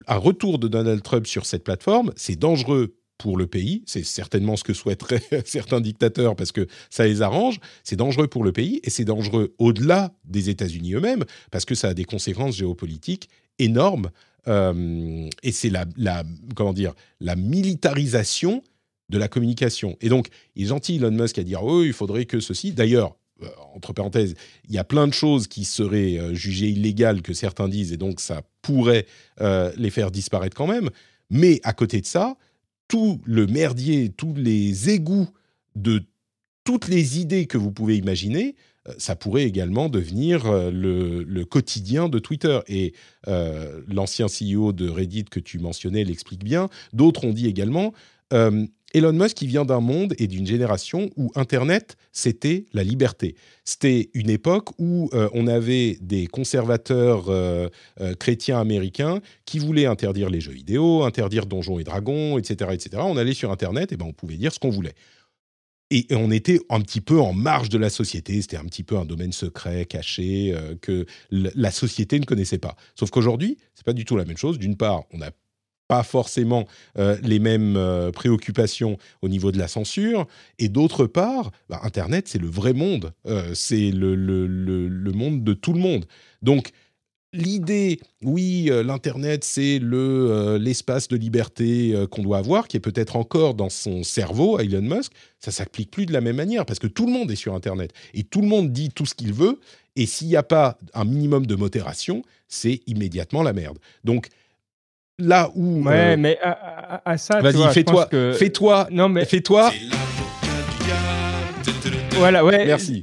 un 0.08 0.18
retour 0.18 0.58
de 0.58 0.68
Donald 0.68 1.04
Trump 1.04 1.28
sur 1.28 1.46
cette 1.46 1.64
plateforme, 1.64 2.12
c'est 2.16 2.38
dangereux 2.38 2.98
pour 3.20 3.38
le 3.38 3.46
pays, 3.46 3.84
c'est 3.86 4.04
certainement 4.04 4.56
ce 4.56 4.64
que 4.64 4.74
souhaiteraient 4.74 5.22
certains 5.46 5.80
dictateurs 5.80 6.36
parce 6.36 6.52
que 6.52 6.66
ça 6.90 7.06
les 7.06 7.22
arrange, 7.22 7.60
c'est 7.84 7.96
dangereux 7.96 8.28
pour 8.28 8.44
le 8.44 8.52
pays 8.52 8.80
et 8.84 8.90
c'est 8.90 9.06
dangereux 9.06 9.54
au-delà 9.60 10.12
des 10.26 10.50
États-Unis 10.50 10.96
eux-mêmes 10.96 11.24
parce 11.52 11.66
que 11.66 11.76
ça 11.76 11.90
a 11.90 11.94
des 11.94 12.06
conséquences 12.06 12.56
géopolitiques 12.56 13.30
énormes 13.60 14.10
euh, 14.48 15.30
et 15.44 15.52
c'est 15.52 15.70
la, 15.70 16.24
comment 16.56 16.74
dire, 16.74 16.94
la 17.20 17.36
militarisation 17.36 18.64
de 19.10 19.18
la 19.18 19.28
communication. 19.28 19.98
Et 20.02 20.10
donc, 20.10 20.28
il 20.56 20.64
est 20.64 20.68
gentil, 20.68 20.96
Elon 20.96 21.12
Musk, 21.12 21.38
à 21.38 21.44
dire, 21.44 21.64
oh, 21.64 21.84
il 21.84 21.94
faudrait 21.94 22.26
que 22.26 22.40
ceci. 22.40 22.72
D'ailleurs, 22.72 23.16
euh, 23.44 23.48
entre 23.76 23.94
parenthèses, 23.94 24.36
il 24.68 24.74
y 24.74 24.78
a 24.78 24.84
plein 24.84 25.08
de 25.08 25.14
choses 25.14 25.48
qui 25.48 25.66
seraient 25.66 26.18
euh, 26.18 26.34
jugées 26.34 26.70
illégales 26.70 27.22
que 27.22 27.34
certains 27.34 27.68
disent, 27.68 27.92
et 27.92 27.98
donc 27.98 28.20
ça 28.20 28.42
pourrait 28.62 29.06
les 29.76 29.90
faire 29.90 30.12
disparaître 30.12 30.56
quand 30.56 30.68
même. 30.68 30.90
Mais 31.32 31.60
à 31.64 31.74
côté 31.74 32.00
de 32.00 32.06
ça, 32.06 32.36
tout 32.88 33.20
le 33.26 33.48
merdier, 33.48 34.10
tous 34.10 34.36
les 34.36 34.90
égouts 34.90 35.30
de 35.76 36.04
toutes 36.64 36.88
les 36.88 37.20
idées 37.20 37.48
que 37.48 37.58
vous 37.58 37.72
pouvez 37.72 37.98
imaginer 37.98 38.56
ça 38.98 39.16
pourrait 39.16 39.44
également 39.44 39.90
devenir 39.90 40.46
euh, 40.46 40.72
le, 40.72 41.46
quotidien 41.46 42.10
de 42.10 42.20
Twitter. 42.20 42.60
Et 42.68 42.94
euh, 43.28 43.82
l'ancien 43.88 44.28
CEO 44.28 44.74
de 44.74 44.90
Reddit 44.90 45.26
que 45.26 45.40
tu 45.40 45.60
mentionnais 45.60 46.04
l'explique 46.04 46.44
bien. 46.44 46.70
D'autres 46.94 47.26
ont 47.26 47.34
dit 47.34 47.48
également, 47.48 47.94
Elon 48.94 49.12
Musk 49.12 49.36
qui 49.36 49.48
vient 49.48 49.66
d'un 49.66 49.82
monde 49.82 50.14
et 50.18 50.28
d'une 50.28 50.48
génération 50.48 51.10
où 51.18 51.32
Internet, 51.36 51.98
c'était 52.14 52.66
la 52.72 52.84
liberté. 52.84 53.36
C'était 53.66 54.10
une 54.14 54.30
époque 54.30 54.70
où 54.80 55.10
on 55.34 55.48
avait 55.48 55.98
des 56.00 56.28
conservateurs 56.28 57.30
chrétiens 58.20 58.62
américains 58.62 59.20
qui 59.44 59.60
voulaient 59.60 59.86
interdire 59.86 60.30
les 60.30 60.40
jeux 60.40 60.54
vidéo, 60.54 61.04
interdire 61.04 61.46
Donjons 61.46 61.78
et 61.78 61.84
Dragons, 61.84 62.38
etc., 62.38 62.72
etc. 62.72 63.04
On 63.06 63.18
allait 63.18 63.34
sur 63.34 63.52
Internet 63.52 63.92
et 63.92 63.98
ben 63.98 64.06
on 64.08 64.14
pouvait 64.14 64.38
dire 64.38 64.54
ce 64.54 64.60
qu'on 64.60 64.70
voulait 64.70 64.96
et 65.92 66.08
on 66.12 66.32
était 66.32 66.60
un 66.70 66.80
petit 66.82 67.02
peu 67.02 67.20
en 67.20 67.34
marge 67.34 67.70
de 67.70 67.78
la 67.78 67.90
société. 67.90 68.42
C'était 68.42 68.58
un 68.58 68.64
petit 68.64 68.84
peu 68.84 68.98
un 68.98 69.06
domaine 69.06 69.34
secret, 69.34 69.86
caché, 69.86 70.54
euh, 70.56 70.76
que 70.82 71.06
la 71.30 71.72
société 71.72 72.20
ne 72.20 72.26
connaissait 72.26 72.58
pas. 72.58 72.76
Sauf 72.96 73.10
qu'aujourd'hui, 73.10 73.58
c'est 73.76 73.86
pas 73.86 73.94
du 73.94 74.06
tout 74.06 74.16
la 74.16 74.26
même 74.26 74.38
chose. 74.38 74.58
D'une 74.58 74.78
part, 74.78 75.04
on 75.12 75.18
n'a 75.18 75.32
pas 75.90 76.04
forcément 76.04 76.66
euh, 76.98 77.18
les 77.22 77.40
mêmes 77.40 77.76
euh, 77.76 78.12
préoccupations 78.12 78.98
au 79.22 79.28
niveau 79.28 79.52
de 79.52 79.58
la 79.58 79.68
censure. 79.68 80.26
Et 80.60 80.70
d'autre 80.70 81.06
part, 81.06 81.52
bah, 81.68 81.82
Internet, 81.84 82.30
c'est 82.30 82.40
le 82.40 82.48
vrai 82.48 82.72
monde. 82.72 83.12
c'est 83.54 83.92
le, 83.92 84.16
le, 84.16 84.48
le, 84.48 85.12
monde 85.12 85.44
de 85.44 85.54
tout 85.54 85.74
le 85.74 85.80
monde. 85.80 86.06
Donc, 86.42 86.72
l'idée, 87.34 88.00
oui, 88.24 88.68
euh, 88.70 88.84
l'Internet, 88.84 89.44
c'est 89.44 89.80
le, 89.80 89.98
euh, 90.30 90.58
l'espace 90.58 91.08
de 91.08 91.16
liberté 91.16 91.94
euh, 91.94 92.08
qu'on 92.08 92.24
doit 92.24 92.38
avoir, 92.38 92.68
qui 92.68 92.78
est 92.78 92.82
peut-être 92.82 93.16
encore 93.16 93.54
dans 93.54 93.70
son 93.70 94.04
cerveau 94.04 94.58
à 94.58 94.64
Elon 94.64 94.82
Musk, 94.82 95.12
ça 95.40 95.52
s'applique 95.52 95.92
plus 95.92 96.06
de 96.06 96.14
la 96.14 96.22
même 96.22 96.36
manière, 96.36 96.66
parce 96.66 96.80
que 96.80 96.88
tout 96.88 97.06
le 97.06 97.12
monde 97.12 97.32
est 97.32 97.36
sur 97.36 97.54
Internet, 97.54 97.92
et 98.14 98.24
tout 98.24 98.42
le 98.42 98.48
monde 98.48 98.72
dit 98.72 98.90
tout 98.90 99.06
ce 99.06 99.16
qu'il 99.16 99.34
veut, 99.34 99.60
et 99.96 100.06
s'il 100.06 100.28
n'y 100.28 100.36
a 100.36 100.44
pas 100.44 100.78
un 100.94 101.06
minimum 101.06 101.46
de 101.46 101.56
modération, 101.56 102.24
c'est 102.48 102.82
immédiatement 102.88 103.44
la 103.44 103.54
merde. 103.54 103.78
Donc, 104.04 104.28
là 105.20 105.52
où... 105.56 105.84
Ouais, 105.84 106.18
mais 106.18 106.38
à, 106.42 107.18
ça, 107.18 107.42
vas-y, 107.42 107.74
fais-toi, 107.74 108.10
fais-toi, 108.34 108.88
non, 108.92 109.10
mais... 109.10 109.26
fais-toi... 109.26 109.72
Voilà, 112.22 112.46
ouais. 112.46 112.66
Merci. 112.66 113.02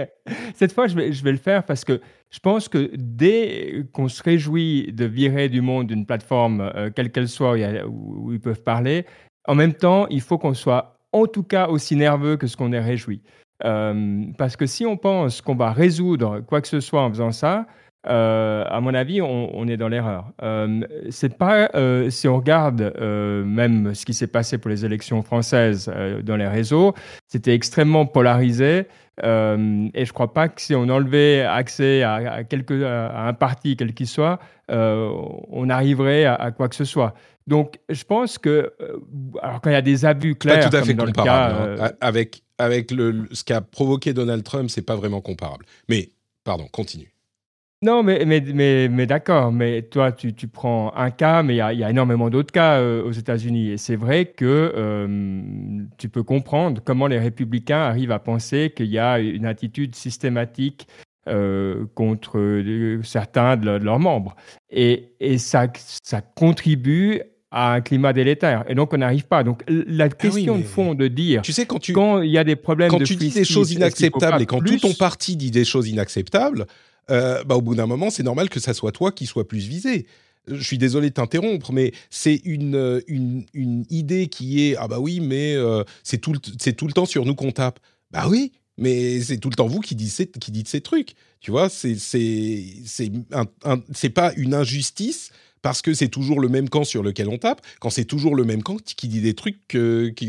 Cette 0.54 0.72
fois, 0.72 0.88
je 0.88 0.96
vais, 0.96 1.12
je 1.12 1.22
vais 1.22 1.30
le 1.30 1.38
faire 1.38 1.62
parce 1.64 1.84
que 1.84 2.00
je 2.30 2.40
pense 2.40 2.68
que 2.68 2.90
dès 2.94 3.84
qu'on 3.92 4.08
se 4.08 4.22
réjouit 4.22 4.92
de 4.92 5.04
virer 5.04 5.48
du 5.48 5.60
monde 5.60 5.86
d'une 5.86 6.04
plateforme, 6.04 6.72
euh, 6.74 6.90
quelle 6.94 7.12
qu'elle 7.12 7.28
soit, 7.28 7.56
où, 7.86 8.32
ils 8.32 8.40
peuvent 8.40 8.62
parler, 8.62 9.06
en 9.46 9.54
même 9.54 9.74
temps, 9.74 10.08
il 10.08 10.20
faut 10.20 10.36
qu'on 10.36 10.54
soit 10.54 10.98
en 11.12 11.26
tout 11.26 11.44
cas 11.44 11.68
aussi 11.68 11.94
nerveux 11.94 12.36
que 12.36 12.46
ce 12.46 12.56
qu'on 12.56 12.72
est 12.72 12.80
réjoui. 12.80 13.22
Euh, 13.64 14.24
parce 14.36 14.56
que 14.56 14.66
si 14.66 14.84
on 14.84 14.96
pense 14.96 15.40
qu'on 15.40 15.54
va 15.54 15.72
résoudre 15.72 16.40
quoi 16.40 16.60
que 16.60 16.68
ce 16.68 16.80
soit 16.80 17.02
en 17.02 17.08
faisant 17.10 17.32
ça, 17.32 17.66
euh, 18.08 18.64
à 18.68 18.80
mon 18.80 18.94
avis, 18.94 19.20
on, 19.20 19.66
est 19.68 19.76
dans 19.76 19.88
l'erreur. 19.88 20.26
Euh, 20.42 20.80
c'est 21.10 21.36
pas 21.36 21.70
euh, 21.74 22.10
si 22.10 22.28
on 22.28 22.36
regarde 22.36 22.94
même 22.98 23.94
ce 23.94 24.04
qui 24.04 24.14
s'est 24.14 24.26
passé 24.26 24.58
pour 24.58 24.70
les 24.70 24.84
élections 24.84 25.22
françaises 25.22 25.90
dans 26.22 26.36
les 26.36 26.48
réseaux, 26.48 26.94
c'était 27.26 27.54
extrêmement 27.54 28.06
polarisé. 28.06 28.86
et 29.22 30.04
je 30.04 30.12
crois 30.12 30.32
pas 30.32 30.48
que 30.48 30.60
si 30.60 30.74
on 30.74 30.88
enlevait 30.88 31.42
accès 31.42 32.02
à, 32.02 32.44
quelque, 32.44 32.84
à 32.84 33.26
un 33.26 33.32
parti 33.32 33.76
quel 33.76 33.94
qu'il 33.94 34.06
soit, 34.06 34.38
on 34.68 35.68
arriverait 35.68 36.24
à, 36.26 36.50
quoi 36.50 36.68
que 36.68 36.76
ce 36.76 36.84
soit. 36.84 37.14
Donc, 37.46 37.78
je 37.88 38.02
pense 38.02 38.38
que 38.38 38.72
alors 39.40 39.60
quand 39.60 39.70
il 39.70 39.74
y 39.74 39.76
a 39.76 39.82
des 39.82 40.04
abus 40.04 40.34
clairs, 40.34 40.64
pas 40.64 40.68
tout 40.68 40.76
à 40.76 40.82
fait 40.82 40.96
comparable. 40.96 41.80
Hein. 41.80 41.92
Avec 42.00 42.42
avec 42.58 42.90
le, 42.90 43.28
ce 43.32 43.44
qu'a 43.44 43.60
provoqué 43.60 44.14
Donald 44.14 44.42
Trump, 44.42 44.70
c'est 44.70 44.82
pas 44.82 44.96
vraiment 44.96 45.20
comparable. 45.20 45.66
Mais 45.88 46.10
pardon, 46.42 46.66
continue. 46.72 47.12
Non, 47.82 48.02
mais, 48.02 48.24
mais, 48.24 48.40
mais, 48.40 48.88
mais 48.88 49.06
d'accord, 49.06 49.52
mais 49.52 49.82
toi, 49.82 50.10
tu, 50.10 50.32
tu, 50.32 50.48
prends 50.48 50.94
un 50.96 51.10
cas, 51.10 51.42
mais 51.42 51.54
il 51.54 51.58
y 51.58 51.60
a, 51.60 51.72
y 51.74 51.84
a, 51.84 51.90
énormément 51.90 52.30
d'autres 52.30 52.52
cas 52.52 52.80
euh, 52.80 53.04
aux 53.04 53.12
États-Unis. 53.12 53.70
Et 53.72 53.76
c'est 53.76 53.96
vrai 53.96 54.24
que 54.24 54.72
euh, 54.74 55.84
tu 55.98 56.08
peux 56.08 56.22
comprendre 56.22 56.80
comment 56.82 57.06
les 57.06 57.18
républicains 57.18 57.80
arrivent 57.80 58.12
à 58.12 58.18
penser 58.18 58.72
qu'il 58.74 58.86
y 58.86 58.98
a 58.98 59.18
une 59.18 59.44
attitude 59.44 59.94
systématique 59.94 60.88
euh, 61.28 61.84
contre 61.94 62.62
certains 63.02 63.58
de, 63.58 63.68
leurs 63.68 63.98
membres. 63.98 64.36
Et, 64.70 65.12
et 65.20 65.36
ça, 65.36 65.66
ça 66.02 66.22
contribue 66.22 67.20
à 67.50 67.74
un 67.74 67.82
climat 67.82 68.14
délétère. 68.14 68.64
Et 68.68 68.74
donc, 68.74 68.94
on 68.94 68.98
n'arrive 68.98 69.26
pas. 69.26 69.44
Donc, 69.44 69.62
la 69.68 70.04
ah 70.04 70.08
question 70.08 70.56
de 70.56 70.62
fond 70.62 70.94
de 70.94 71.08
dire, 71.08 71.42
tu 71.42 71.52
sais, 71.52 71.66
quand 71.66 71.78
tu 71.78 71.92
quand 71.92 72.22
il 72.22 72.30
y 72.30 72.38
a 72.38 72.44
des 72.44 72.56
problèmes 72.56 72.90
quand 72.90 73.02
tu 73.02 73.16
dis 73.16 73.30
des 73.30 73.44
choses 73.44 73.72
inacceptables 73.72 74.42
et 74.42 74.46
quand 74.46 74.60
tout 74.60 74.78
ton 74.78 74.94
parti 74.94 75.36
dit 75.36 75.50
des 75.50 75.64
choses 75.64 75.88
inacceptables, 75.88 76.66
euh, 77.10 77.44
bah, 77.44 77.56
au 77.56 77.62
bout 77.62 77.74
d'un 77.74 77.86
moment, 77.86 78.10
c'est 78.10 78.22
normal 78.22 78.48
que 78.48 78.60
ça 78.60 78.74
soit 78.74 78.92
toi 78.92 79.12
qui 79.12 79.26
sois 79.26 79.46
plus 79.46 79.66
visé. 79.66 80.06
Je 80.48 80.62
suis 80.62 80.78
désolé 80.78 81.08
de 81.08 81.14
t'interrompre, 81.14 81.72
mais 81.72 81.92
c'est 82.08 82.40
une, 82.44 83.02
une, 83.08 83.84
idée 83.90 84.28
qui 84.28 84.62
est 84.62 84.76
ah 84.76 84.86
bah 84.86 85.00
oui, 85.00 85.18
mais 85.20 85.54
euh, 85.56 85.82
c'est 86.04 86.18
tout, 86.18 86.34
tout 86.38 86.86
le 86.86 86.92
temps 86.92 87.06
sur 87.06 87.24
nous 87.24 87.34
qu'on 87.34 87.50
tape. 87.50 87.80
Bah 88.12 88.28
oui, 88.28 88.52
mais 88.78 89.20
c'est 89.20 89.38
tout 89.38 89.50
le 89.50 89.56
temps 89.56 89.66
vous 89.66 89.80
qui 89.80 89.96
dites, 89.96 90.38
qui 90.38 90.52
dites 90.52 90.68
ces 90.68 90.80
trucs. 90.80 91.14
Tu 91.40 91.50
vois, 91.50 91.68
c'est 91.68 91.96
c'est 91.96 93.10
pas 94.10 94.32
une 94.36 94.54
injustice 94.54 95.30
parce 95.62 95.82
que 95.82 95.94
c'est 95.94 96.08
toujours 96.08 96.38
le 96.38 96.48
même 96.48 96.68
camp 96.68 96.84
sur 96.84 97.02
lequel 97.02 97.28
on 97.28 97.38
tape, 97.38 97.60
quand 97.80 97.90
c'est 97.90 98.04
toujours 98.04 98.36
le 98.36 98.44
même 98.44 98.62
camp 98.62 98.76
qui 98.80 99.08
dit 99.08 99.20
des 99.20 99.34
trucs 99.34 99.76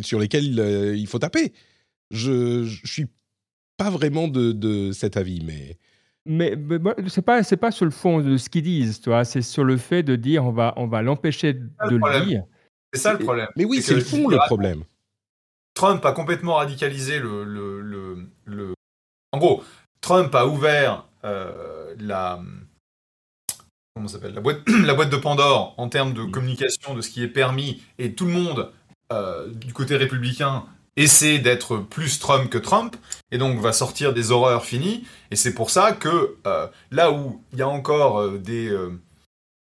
sur 0.01 0.19
lesquels 0.19 0.59
euh, 0.59 0.95
il 0.95 1.05
faut 1.05 1.19
taper. 1.19 1.53
Je, 2.09 2.63
je 2.63 2.91
suis 2.91 3.05
pas 3.77 3.91
vraiment 3.91 4.27
de, 4.27 4.51
de 4.51 4.91
cet 4.91 5.15
avis, 5.15 5.41
mais 5.45 5.77
mais, 6.27 6.55
ce 6.55 7.09
c'est 7.09 7.21
pas 7.21 7.43
c'est 7.43 7.57
pas 7.57 7.71
sur 7.71 7.85
le 7.85 7.91
fond 7.91 8.19
de 8.19 8.37
ce 8.37 8.49
qu'ils 8.49 8.63
disent, 8.63 9.01
toi. 9.01 9.25
C'est 9.25 9.41
sur 9.41 9.63
le 9.63 9.77
fait 9.77 10.03
de 10.03 10.15
dire 10.15 10.45
on 10.45 10.51
va 10.51 10.73
on 10.77 10.87
va 10.87 11.01
l'empêcher 11.01 11.53
de 11.53 11.69
le 11.89 12.25
dire. 12.25 12.43
C'est 12.93 13.01
ça 13.01 13.13
le 13.13 13.19
problème. 13.19 13.47
Mais 13.55 13.65
oui, 13.65 13.81
c'est 13.81 13.95
le 13.95 14.01
fond 14.01 14.27
le 14.27 14.37
problème. 14.37 14.83
Trump 15.73 16.03
a 16.05 16.11
complètement 16.11 16.55
radicalisé 16.55 17.19
le, 17.19 17.43
le, 17.43 18.73
En 19.31 19.37
gros, 19.37 19.63
Trump 20.01 20.33
a 20.33 20.47
ouvert 20.47 21.05
euh, 21.23 21.93
la 21.99 22.41
comment 23.95 24.07
s'appelle 24.07 24.33
la 24.33 24.41
boîte, 24.41 24.67
la 24.85 24.93
boîte 24.93 25.09
de 25.09 25.17
Pandore 25.17 25.75
en 25.77 25.89
termes 25.89 26.13
de 26.13 26.23
communication 26.23 26.93
de 26.93 27.01
ce 27.01 27.09
qui 27.09 27.23
est 27.23 27.27
permis 27.27 27.83
et 27.97 28.13
tout 28.13 28.25
le 28.25 28.31
monde 28.31 28.71
euh, 29.11 29.51
du 29.53 29.73
côté 29.73 29.97
républicain 29.97 30.65
essaie 30.97 31.39
d'être 31.39 31.77
plus 31.77 32.19
Trump 32.19 32.49
que 32.49 32.57
Trump 32.57 32.95
et 33.31 33.37
donc 33.37 33.59
va 33.59 33.71
sortir 33.71 34.13
des 34.13 34.31
horreurs 34.31 34.65
finies 34.65 35.05
et 35.31 35.37
c'est 35.37 35.53
pour 35.53 35.69
ça 35.69 35.93
que 35.93 36.35
euh, 36.45 36.67
là 36.91 37.11
où 37.11 37.41
il 37.53 37.59
y 37.59 37.61
a 37.61 37.67
encore 37.67 38.29
des 38.31 38.75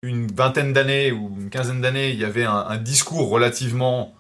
une 0.02 0.28
vingtaine 0.28 0.74
d'années 0.74 1.12
ou 1.12 1.34
une 1.40 1.50
quinzaine 1.50 1.82
d'années 1.82 2.10
il 2.10 2.20
y 2.20 2.26
avait 2.26 2.46
un 2.46 2.78
discours 2.78 3.30
relativement 3.30 4.14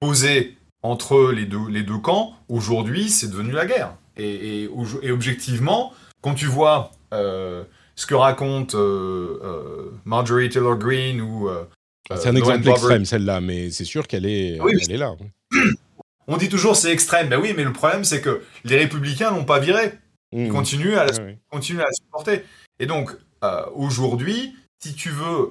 posé 0.00 0.58
entre 0.82 1.32
les 1.32 1.46
deux, 1.46 1.68
les 1.68 1.82
deux 1.82 1.98
camps, 1.98 2.36
aujourd'hui, 2.48 3.08
c'est 3.08 3.28
devenu 3.28 3.52
la 3.52 3.66
guerre. 3.66 3.94
Et, 4.16 4.64
et, 4.64 5.10
objectivement, 5.10 5.92
quand 6.20 6.34
tu 6.34 6.46
vois 6.46 6.90
euh, 7.14 7.64
ce 7.94 8.06
que 8.06 8.14
raconte 8.14 8.74
euh, 8.74 9.40
euh, 9.42 9.90
Marjorie 10.04 10.48
Taylor 10.48 10.76
Greene 10.76 11.20
ou. 11.20 11.48
c'est 12.16 12.28
un 12.28 12.36
exemple 12.36 12.68
extrême 12.68 13.04
celle-là, 13.04 13.40
mais 13.40 13.70
c'est 13.70 13.84
sûr 13.84 14.06
qu'elle 14.06 14.26
est, 14.26 14.58
elle 14.82 14.92
est 14.92 14.96
là. 14.96 15.14
On 16.28 16.36
dit 16.36 16.48
toujours 16.48 16.76
c'est 16.76 16.92
extrême, 16.92 17.28
ben 17.28 17.40
oui, 17.40 17.54
mais 17.56 17.64
le 17.64 17.72
problème 17.72 18.04
c'est 18.04 18.20
que 18.20 18.42
les 18.64 18.76
républicains 18.76 19.30
l'ont 19.30 19.44
pas 19.44 19.58
viré. 19.58 19.92
Ils 20.32 20.48
mmh. 20.48 20.52
continuent 20.52 20.96
à, 20.96 21.06
la, 21.06 21.12
continuent 21.50 21.80
à 21.80 21.86
la 21.86 21.92
supporter. 21.92 22.44
Et 22.78 22.86
donc, 22.86 23.10
aujourd'hui, 23.74 24.54
si 24.78 24.94
tu 24.94 25.08
veux 25.08 25.50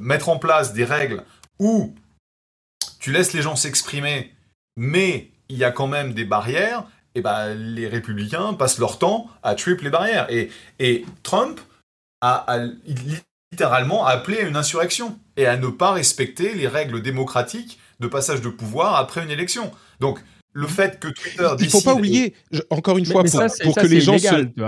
mettre 0.00 0.30
en 0.30 0.38
place 0.38 0.72
des 0.72 0.84
règles 0.84 1.22
où 1.58 1.94
tu 2.98 3.12
laisses 3.12 3.34
les 3.34 3.42
gens 3.42 3.54
s'exprimer, 3.54 4.32
mais 4.76 5.30
il 5.48 5.58
y 5.58 5.64
a 5.64 5.70
quand 5.70 5.88
même 5.88 6.14
des 6.14 6.24
barrières, 6.24 6.84
et 7.14 7.20
ben 7.20 7.54
les 7.54 7.88
républicains 7.88 8.54
passent 8.54 8.78
leur 8.78 8.98
temps 8.98 9.28
à 9.42 9.54
tripler 9.54 9.84
les 9.84 9.90
barrières. 9.90 10.26
Et, 10.30 10.50
et 10.78 11.04
Trump 11.22 11.60
a, 12.22 12.46
littéralement 13.52 14.06
appelé 14.06 14.38
à 14.38 14.42
une 14.42 14.56
insurrection 14.56 15.18
et 15.36 15.46
à 15.46 15.56
ne 15.56 15.68
pas 15.68 15.92
respecter 15.92 16.54
les 16.54 16.68
règles 16.68 17.02
démocratiques 17.02 17.78
de 18.02 18.08
passage 18.08 18.42
de 18.42 18.50
pouvoir 18.50 18.96
après 18.96 19.24
une 19.24 19.30
élection. 19.30 19.70
Donc, 20.00 20.18
le 20.52 20.66
fait 20.66 21.00
que 21.00 21.08
Twitter 21.08 21.48
il 21.60 21.70
faut 21.70 21.80
pas 21.80 21.94
oublier 21.94 22.34
encore 22.68 22.98
une 22.98 23.06
fois 23.06 23.22
pour, 23.22 23.74
que 23.74 23.86
les 23.86 24.02
gens 24.02 24.16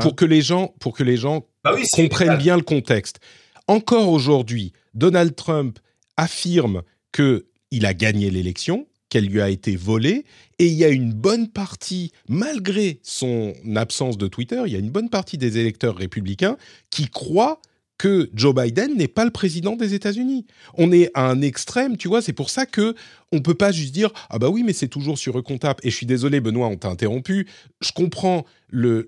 pour 0.01 0.17
que 0.17 0.25
les 0.25 0.41
gens 0.41 0.75
pour 0.81 0.97
que 0.97 1.03
les 1.03 1.19
gens 1.19 1.47
comprennent 1.93 2.39
bien 2.39 2.57
le 2.57 2.63
contexte. 2.63 3.21
Encore 3.69 4.09
aujourd'hui 4.09 4.73
Donald 4.95 5.37
Trump 5.37 5.79
affirme 6.17 6.83
que 7.13 7.47
il 7.71 7.85
a 7.85 7.93
gagné 7.93 8.31
l'élection, 8.31 8.87
qu'elle 9.11 9.27
lui 9.27 9.43
a 9.43 9.51
été 9.51 9.77
volée, 9.77 10.25
et 10.59 10.67
il 10.67 10.75
y 10.75 10.85
a 10.85 10.89
une 10.89 11.13
bonne 11.13 11.49
partie, 11.49 12.13
malgré 12.29 13.01
son 13.03 13.53
absence 13.75 14.17
de 14.17 14.29
Twitter, 14.29 14.63
il 14.67 14.73
y 14.73 14.77
a 14.77 14.79
une 14.79 14.91
bonne 14.91 15.11
partie 15.11 15.39
des 15.39 15.59
électeurs 15.59 15.97
républicains 15.97 16.57
qui 16.91 17.09
croient 17.09 17.61
que 17.99 18.31
Joe 18.35 18.55
Biden 18.55 18.97
n'est 18.97 19.09
pas 19.09 19.25
le 19.25 19.31
président 19.31 19.77
des 19.77 19.95
États-Unis. 19.95 20.47
On 20.75 20.93
est 20.93 21.11
à 21.15 21.29
un 21.29 21.41
extrême, 21.43 21.97
tu 21.97 22.09
vois, 22.09 22.23
c'est 22.23 22.33
pour 22.33 22.51
ça 22.51 22.67
que 22.67 22.95
on 23.33 23.41
peut 23.41 23.55
pas 23.55 23.73
juste 23.73 23.95
dire 23.95 24.11
ah 24.31 24.39
bah 24.39 24.49
oui, 24.49 24.63
mais 24.63 24.73
c'est 24.73 24.89
toujours 24.89 25.19
sur 25.19 25.35
Recontap 25.35 25.81
et 25.85 25.91
je 25.91 25.97
suis 25.97 26.07
désolé 26.07 26.41
Benoît, 26.41 26.69
on 26.69 26.77
t'a 26.77 26.89
interrompu. 26.89 27.47
Je 27.81 27.93
comprends 27.93 28.45
le 28.69 29.07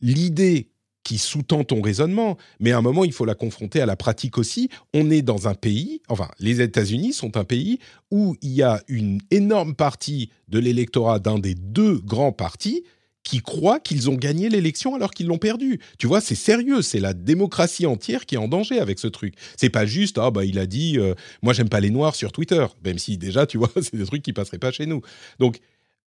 l'idée 0.00 0.68
qui 1.04 1.18
sous-tend 1.18 1.64
ton 1.64 1.82
raisonnement, 1.82 2.36
mais 2.58 2.72
à 2.72 2.78
un 2.78 2.82
moment, 2.82 3.04
il 3.04 3.12
faut 3.12 3.26
la 3.26 3.34
confronter 3.34 3.80
à 3.80 3.86
la 3.86 3.94
pratique 3.94 4.38
aussi. 4.38 4.70
On 4.94 5.10
est 5.10 5.22
dans 5.22 5.46
un 5.46 5.54
pays, 5.54 6.00
enfin, 6.08 6.28
les 6.40 6.62
États-Unis 6.62 7.12
sont 7.12 7.36
un 7.36 7.44
pays 7.44 7.78
où 8.10 8.36
il 8.40 8.52
y 8.52 8.62
a 8.62 8.82
une 8.88 9.20
énorme 9.30 9.74
partie 9.74 10.30
de 10.48 10.58
l'électorat 10.58 11.18
d'un 11.18 11.38
des 11.38 11.54
deux 11.54 11.98
grands 11.98 12.32
partis 12.32 12.84
qui 13.24 13.40
croient 13.40 13.80
qu'ils 13.80 14.10
ont 14.10 14.14
gagné 14.14 14.48
l'élection 14.48 14.94
alors 14.94 15.10
qu'ils 15.10 15.26
l'ont 15.26 15.38
perdu. 15.38 15.80
Tu 15.98 16.06
vois, 16.06 16.20
c'est 16.20 16.34
sérieux, 16.34 16.82
c'est 16.82 17.00
la 17.00 17.14
démocratie 17.14 17.86
entière 17.86 18.26
qui 18.26 18.36
est 18.36 18.38
en 18.38 18.48
danger 18.48 18.78
avec 18.78 18.98
ce 18.98 19.08
truc. 19.08 19.34
C'est 19.56 19.70
pas 19.70 19.86
juste 19.86 20.18
ah 20.18 20.30
bah 20.30 20.44
il 20.44 20.58
a 20.58 20.66
dit 20.66 20.98
euh, 20.98 21.14
moi 21.42 21.52
j'aime 21.52 21.68
pas 21.68 21.80
les 21.80 21.90
noirs 21.90 22.14
sur 22.14 22.30
Twitter, 22.30 22.64
même 22.84 22.98
si 22.98 23.18
déjà 23.18 23.46
tu 23.46 23.58
vois, 23.58 23.70
c'est 23.82 23.96
des 23.96 24.06
trucs 24.06 24.22
qui 24.22 24.32
passeraient 24.32 24.58
pas 24.58 24.70
chez 24.70 24.86
nous. 24.86 25.00
Donc 25.38 25.58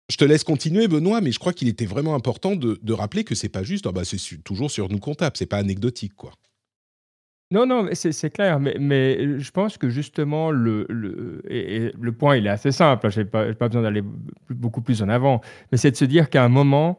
je 0.09 0.15
te 0.15 0.24
laisse 0.24 0.43
continuer, 0.43 0.88
Benoît, 0.88 1.20
mais 1.20 1.32
je 1.32 1.39
crois 1.39 1.51
qu'il 1.51 1.68
était 1.68 1.86
vraiment 1.86 2.15
important 2.15 2.55
de, 2.55 2.93
rappeler 2.93 3.24
que 3.24 3.36
c'est 3.36 3.49
pas 3.49 3.63
juste, 3.63 3.88
ah 3.88 3.91
bah 3.91 4.03
c'est 4.05 4.43
toujours 4.43 4.72
sur 4.72 4.89
nous 4.89 4.99
comptable, 4.99 5.36
c'est 5.38 5.45
pas 5.45 5.57
anecdotique, 5.57 6.15
quoi. 6.15 6.32
Non, 7.50 7.66
non, 7.66 7.88
c'est 7.93 8.30
clair, 8.30 8.60
mais, 8.60 8.76
mais, 8.78 9.39
je 9.39 9.52
pense 9.52 9.78
que 9.78 9.89
justement, 9.89 10.52
le, 10.52 10.86
le, 10.89 11.41
et, 11.50 11.93
le 11.98 12.12
point, 12.12 12.36
il 12.36 12.45
est 12.45 12.50
assez 12.50 12.74
simple, 12.74 13.10
je 13.10 13.22
n'ai 13.22 13.26
pas, 13.26 13.54
besoin 13.54 13.84
d'aller 13.84 14.04
beaucoup 14.50 14.82
plus 14.82 15.02
en 15.02 15.08
avant, 15.08 15.39
mais 15.72 15.78
c'est 15.78 15.91
de 15.91 15.95
se 15.95 16.04
dire 16.04 16.30
qu'à 16.30 16.43
un 16.43 16.50
moment, 16.50 16.98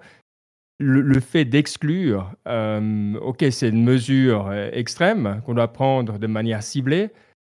le, 0.79 1.21
fait 1.21 1.45
d'exclure, 1.45 2.33
euh, 2.47 3.15
ok, 3.21 3.45
c'est 3.51 3.69
une 3.69 3.85
mesure 3.85 4.49
euh, 4.49 4.71
extrême 4.73 5.43
qu'on 5.45 5.55
doit 5.55 5.73
prendre 5.73 6.19
de 6.19 6.27
manière 6.27 6.63
ciblée, 6.63 7.11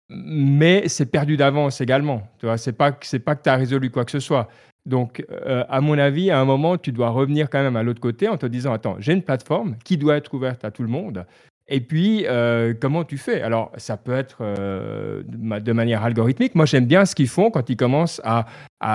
mais 0.08 0.88
c'est 0.88 1.06
perdu 1.06 1.36
d'avance 1.36 1.80
également. 1.80 2.22
Tu 2.38 2.46
vois, 2.46 2.58
c'est 2.58 2.72
pas, 2.72 2.90
pas 2.92 3.36
que 3.36 3.42
tu 3.42 3.50
as 3.50 3.56
résolu 3.56 3.90
quoi 3.90 4.04
que 4.04 4.10
ce 4.10 4.20
soit. 4.20 4.48
Donc, 4.86 5.24
euh, 5.30 5.64
à 5.68 5.80
mon 5.80 5.98
avis, 5.98 6.30
à 6.30 6.40
un 6.40 6.44
moment, 6.44 6.78
tu 6.78 6.90
dois 6.90 7.10
revenir 7.10 7.50
quand 7.50 7.62
même 7.62 7.76
à 7.76 7.82
l'autre 7.82 8.00
côté 8.00 8.28
en 8.28 8.36
te 8.36 8.46
disant, 8.46 8.72
attends, 8.72 8.96
j'ai 8.98 9.12
une 9.12 9.22
plateforme 9.22 9.76
qui 9.84 9.96
doit 9.96 10.16
être 10.16 10.32
ouverte 10.34 10.64
à 10.64 10.70
tout 10.70 10.82
le 10.82 10.88
monde. 10.88 11.26
Et 11.72 11.80
puis, 11.80 12.26
euh, 12.26 12.74
comment 12.78 13.04
tu 13.04 13.16
fais? 13.16 13.42
Alors, 13.42 13.70
ça 13.76 13.96
peut 13.96 14.12
être 14.12 14.38
euh, 14.40 15.22
de 15.24 15.72
manière 15.72 16.02
algorithmique. 16.02 16.56
Moi, 16.56 16.66
j'aime 16.66 16.86
bien 16.86 17.04
ce 17.04 17.14
qu'ils 17.14 17.28
font 17.28 17.50
quand 17.50 17.70
ils 17.70 17.76
commencent 17.76 18.20
à, 18.24 18.46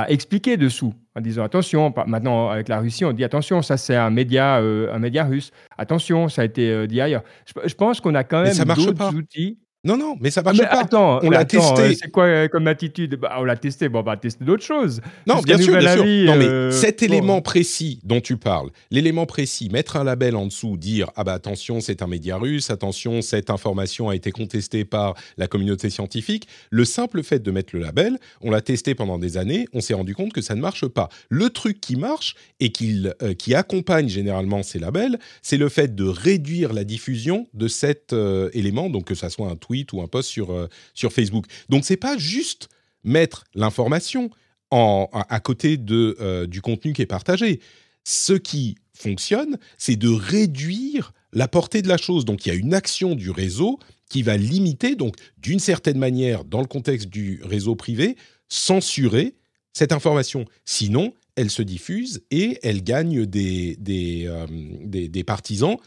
expliquer 0.09 0.57
dessous, 0.57 0.93
en 1.15 1.21
disant 1.21 1.43
attention. 1.43 1.93
Maintenant, 2.05 2.49
avec 2.49 2.67
la 2.67 2.79
Russie, 2.79 3.05
on 3.05 3.13
dit 3.13 3.23
attention, 3.23 3.61
ça 3.61 3.77
c'est 3.77 3.95
un 3.95 4.09
média, 4.09 4.55
un 4.57 4.99
média 4.99 5.23
russe. 5.23 5.51
Attention, 5.77 6.27
ça 6.27 6.41
a 6.41 6.45
été 6.45 6.87
dit 6.87 6.99
ailleurs. 6.99 7.23
Je, 7.45 7.69
je 7.69 7.75
pense 7.75 8.01
qu'on 8.01 8.15
a 8.15 8.23
quand 8.23 8.41
même 8.41 8.57
d'autres 8.57 9.15
outils. 9.15 9.59
Non, 9.85 9.97
non, 9.97 10.17
mais 10.19 10.31
ça 10.31 10.41
marche 10.41 10.57
ah, 10.63 10.65
pas. 10.65 10.81
Attends, 10.81 11.19
on 11.21 11.29
l'a 11.29 11.45
testé. 11.45 11.81
Euh, 11.81 11.93
c'est 11.93 12.09
quoi 12.09 12.23
euh, 12.23 12.47
comme 12.47 12.67
attitude? 12.67 13.17
Bah, 13.17 13.35
On 13.37 13.43
l'a 13.43 13.55
testé. 13.55 13.87
Bon, 13.87 13.99
on 13.99 14.01
va 14.01 14.17
tester 14.17 14.43
d'autres 14.43 14.63
choses. 14.63 14.99
Non, 15.27 15.41
bien 15.41 15.59
sûr, 15.59 15.77
bien 15.77 15.93
sûr. 15.93 16.03
non, 16.03 16.35
mais 16.37 16.47
euh, 16.47 16.71
cet 16.71 17.03
élément 17.03 17.39
précis 17.41 17.99
dont 18.03 18.19
tu 18.19 18.35
parles, 18.37 18.71
l'élément 18.89 19.27
précis, 19.27 19.69
mettre 19.69 19.95
un 19.97 20.03
label 20.03 20.35
en 20.35 20.47
dessous, 20.47 20.75
dire 20.75 21.11
ah 21.15 21.23
bah 21.23 21.33
attention, 21.33 21.81
c'est 21.81 22.01
un 22.01 22.07
média 22.07 22.37
russe, 22.37 22.71
attention, 22.71 23.21
cette 23.21 23.51
information 23.51 24.09
a 24.09 24.15
été 24.15 24.31
contestée 24.31 24.85
par 24.85 25.13
la 25.37 25.45
communauté 25.45 25.91
scientifique. 25.91 26.47
Le 26.71 26.83
simple 26.83 27.21
fait 27.21 27.43
de 27.43 27.51
mettre 27.51 27.75
le 27.75 27.81
label, 27.81 28.17
on 28.41 28.49
l'a 28.49 28.61
testé 28.61 28.95
pendant 28.95 29.19
des 29.19 29.37
années, 29.37 29.67
on 29.73 29.81
s'est 29.81 29.93
rendu 29.93 30.15
compte 30.15 30.33
que 30.33 30.41
ça 30.41 30.55
ne 30.55 30.61
marche 30.61 30.87
pas. 30.87 31.09
Le 31.29 31.51
truc 31.51 31.79
qui 31.79 31.95
marche 31.95 32.33
et 32.59 32.71
qui, 32.71 33.05
qui 33.37 33.53
accompagne 33.53 34.09
généralement 34.09 34.63
ces 34.63 34.79
labels, 34.79 35.19
c'est 35.43 35.57
le 35.57 35.69
fait 35.69 35.93
de 35.93 36.05
réduire 36.05 36.73
la 36.73 36.83
diffusion 36.83 37.45
de 37.53 37.67
cet 37.67 38.15
élément, 38.53 38.89
donc 38.89 39.05
que 39.05 39.15
ça 39.15 39.29
soit 39.29 39.47
un 39.47 39.55
tweet 39.55 39.74
ou 39.93 40.01
un 40.01 40.07
post 40.07 40.29
sur, 40.29 40.51
euh, 40.51 40.67
sur 40.93 41.11
Facebook. 41.11 41.45
Donc 41.69 41.85
c'est 41.85 41.97
pas 41.97 42.17
juste 42.17 42.69
mettre 43.03 43.43
l'information 43.53 44.29
en, 44.71 45.09
à, 45.11 45.39
côté 45.39 45.77
de, 45.77 46.17
euh, 46.19 46.47
du 46.47 46.61
contenu 46.61 46.93
qui 46.93 47.01
est 47.01 47.07
partagé. 47.07 47.59
Ce 48.03 48.33
qui 48.33 48.75
fonctionne, 48.93 49.57
c'est 49.77 49.95
de 49.95 50.09
réduire 50.09 51.13
la 51.33 51.47
portée 51.47 51.81
de 51.81 51.87
la 51.87 51.97
chose. 51.97 52.25
Donc 52.25 52.45
il 52.45 52.49
y 52.49 52.51
a 52.51 52.55
une 52.55 52.73
action 52.73 53.15
du 53.15 53.29
réseau 53.29 53.79
qui 54.09 54.21
va 54.21 54.37
limiter, 54.37 54.95
donc 54.95 55.15
d'une 55.37 55.59
certaine 55.59 55.97
manière, 55.97 56.45
dans 56.45 56.61
le 56.61 56.67
contexte 56.67 57.09
du 57.09 57.41
réseau 57.43 57.75
privé, 57.75 58.15
censurer 58.47 59.35
cette 59.73 59.91
information. 59.91 60.45
Sinon, 60.63 61.13
elle 61.35 61.49
se 61.49 61.61
diffuse 61.61 62.23
et 62.31 62.59
elle 62.63 62.83
gagne 62.83 63.25
des, 63.25 63.75
des, 63.77 64.25
euh, 64.27 64.45
des, 64.83 65.09
des 65.09 65.23
partisans 65.23 65.77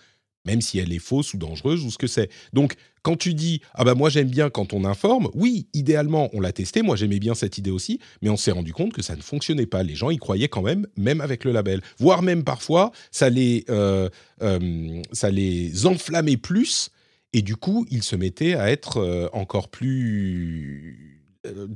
même 0.49 0.62
si 0.62 0.78
elle 0.78 0.92
est 0.94 0.99
fausse 0.99 1.34
ou 1.34 1.36
dangereuse 1.36 1.84
ou 1.84 1.90
ce 1.90 1.99
que 1.99 2.07
c'est. 2.07 2.30
Donc, 2.55 2.74
quand 3.03 3.16
tu 3.16 3.34
dis 3.34 3.61
ah 3.74 3.84
bah 3.84 3.94
moi 3.94 4.09
j'aime 4.09 4.28
bien 4.28 4.49
quand 4.49 4.72
on 4.72 4.84
informe, 4.84 5.28
oui, 5.34 5.68
idéalement 5.74 6.30
on 6.32 6.40
l'a 6.40 6.53
testé, 6.53 6.80
moi 6.82 6.96
j'aimais 6.96 7.18
bien 7.18 7.34
cette 7.34 7.59
idée 7.59 7.70
aussi, 7.70 8.01
mais 8.22 8.30
on 8.30 8.36
s'est 8.38 8.51
rendu 8.51 8.72
compte 8.72 8.94
que 8.94 9.03
ça 9.03 9.14
ne 9.14 9.20
fonctionnait 9.20 9.66
pas. 9.66 9.82
Les 9.82 9.94
gens 9.94 10.11
y 10.11 10.16
croyaient 10.16 10.49
quand 10.49 10.62
même, 10.62 10.86
même 10.96 11.20
avec 11.20 11.44
le 11.44 11.53
label, 11.53 11.82
voire 11.99 12.22
même 12.22 12.44
parfois 12.44 12.90
ça 13.11 13.28
les 13.28 13.64
euh, 13.68 14.09
euh, 14.42 15.03
ça 15.12 15.30
les 15.30 15.86
enflammait 15.86 16.38
plus 16.38 16.90
et 17.34 17.42
du 17.42 17.57
coup 17.57 17.86
ils 17.90 18.03
se 18.03 18.16
mettaient 18.16 18.55
à 18.55 18.70
être 18.70 18.99
euh, 18.99 19.28
encore 19.32 19.68
plus 19.68 21.18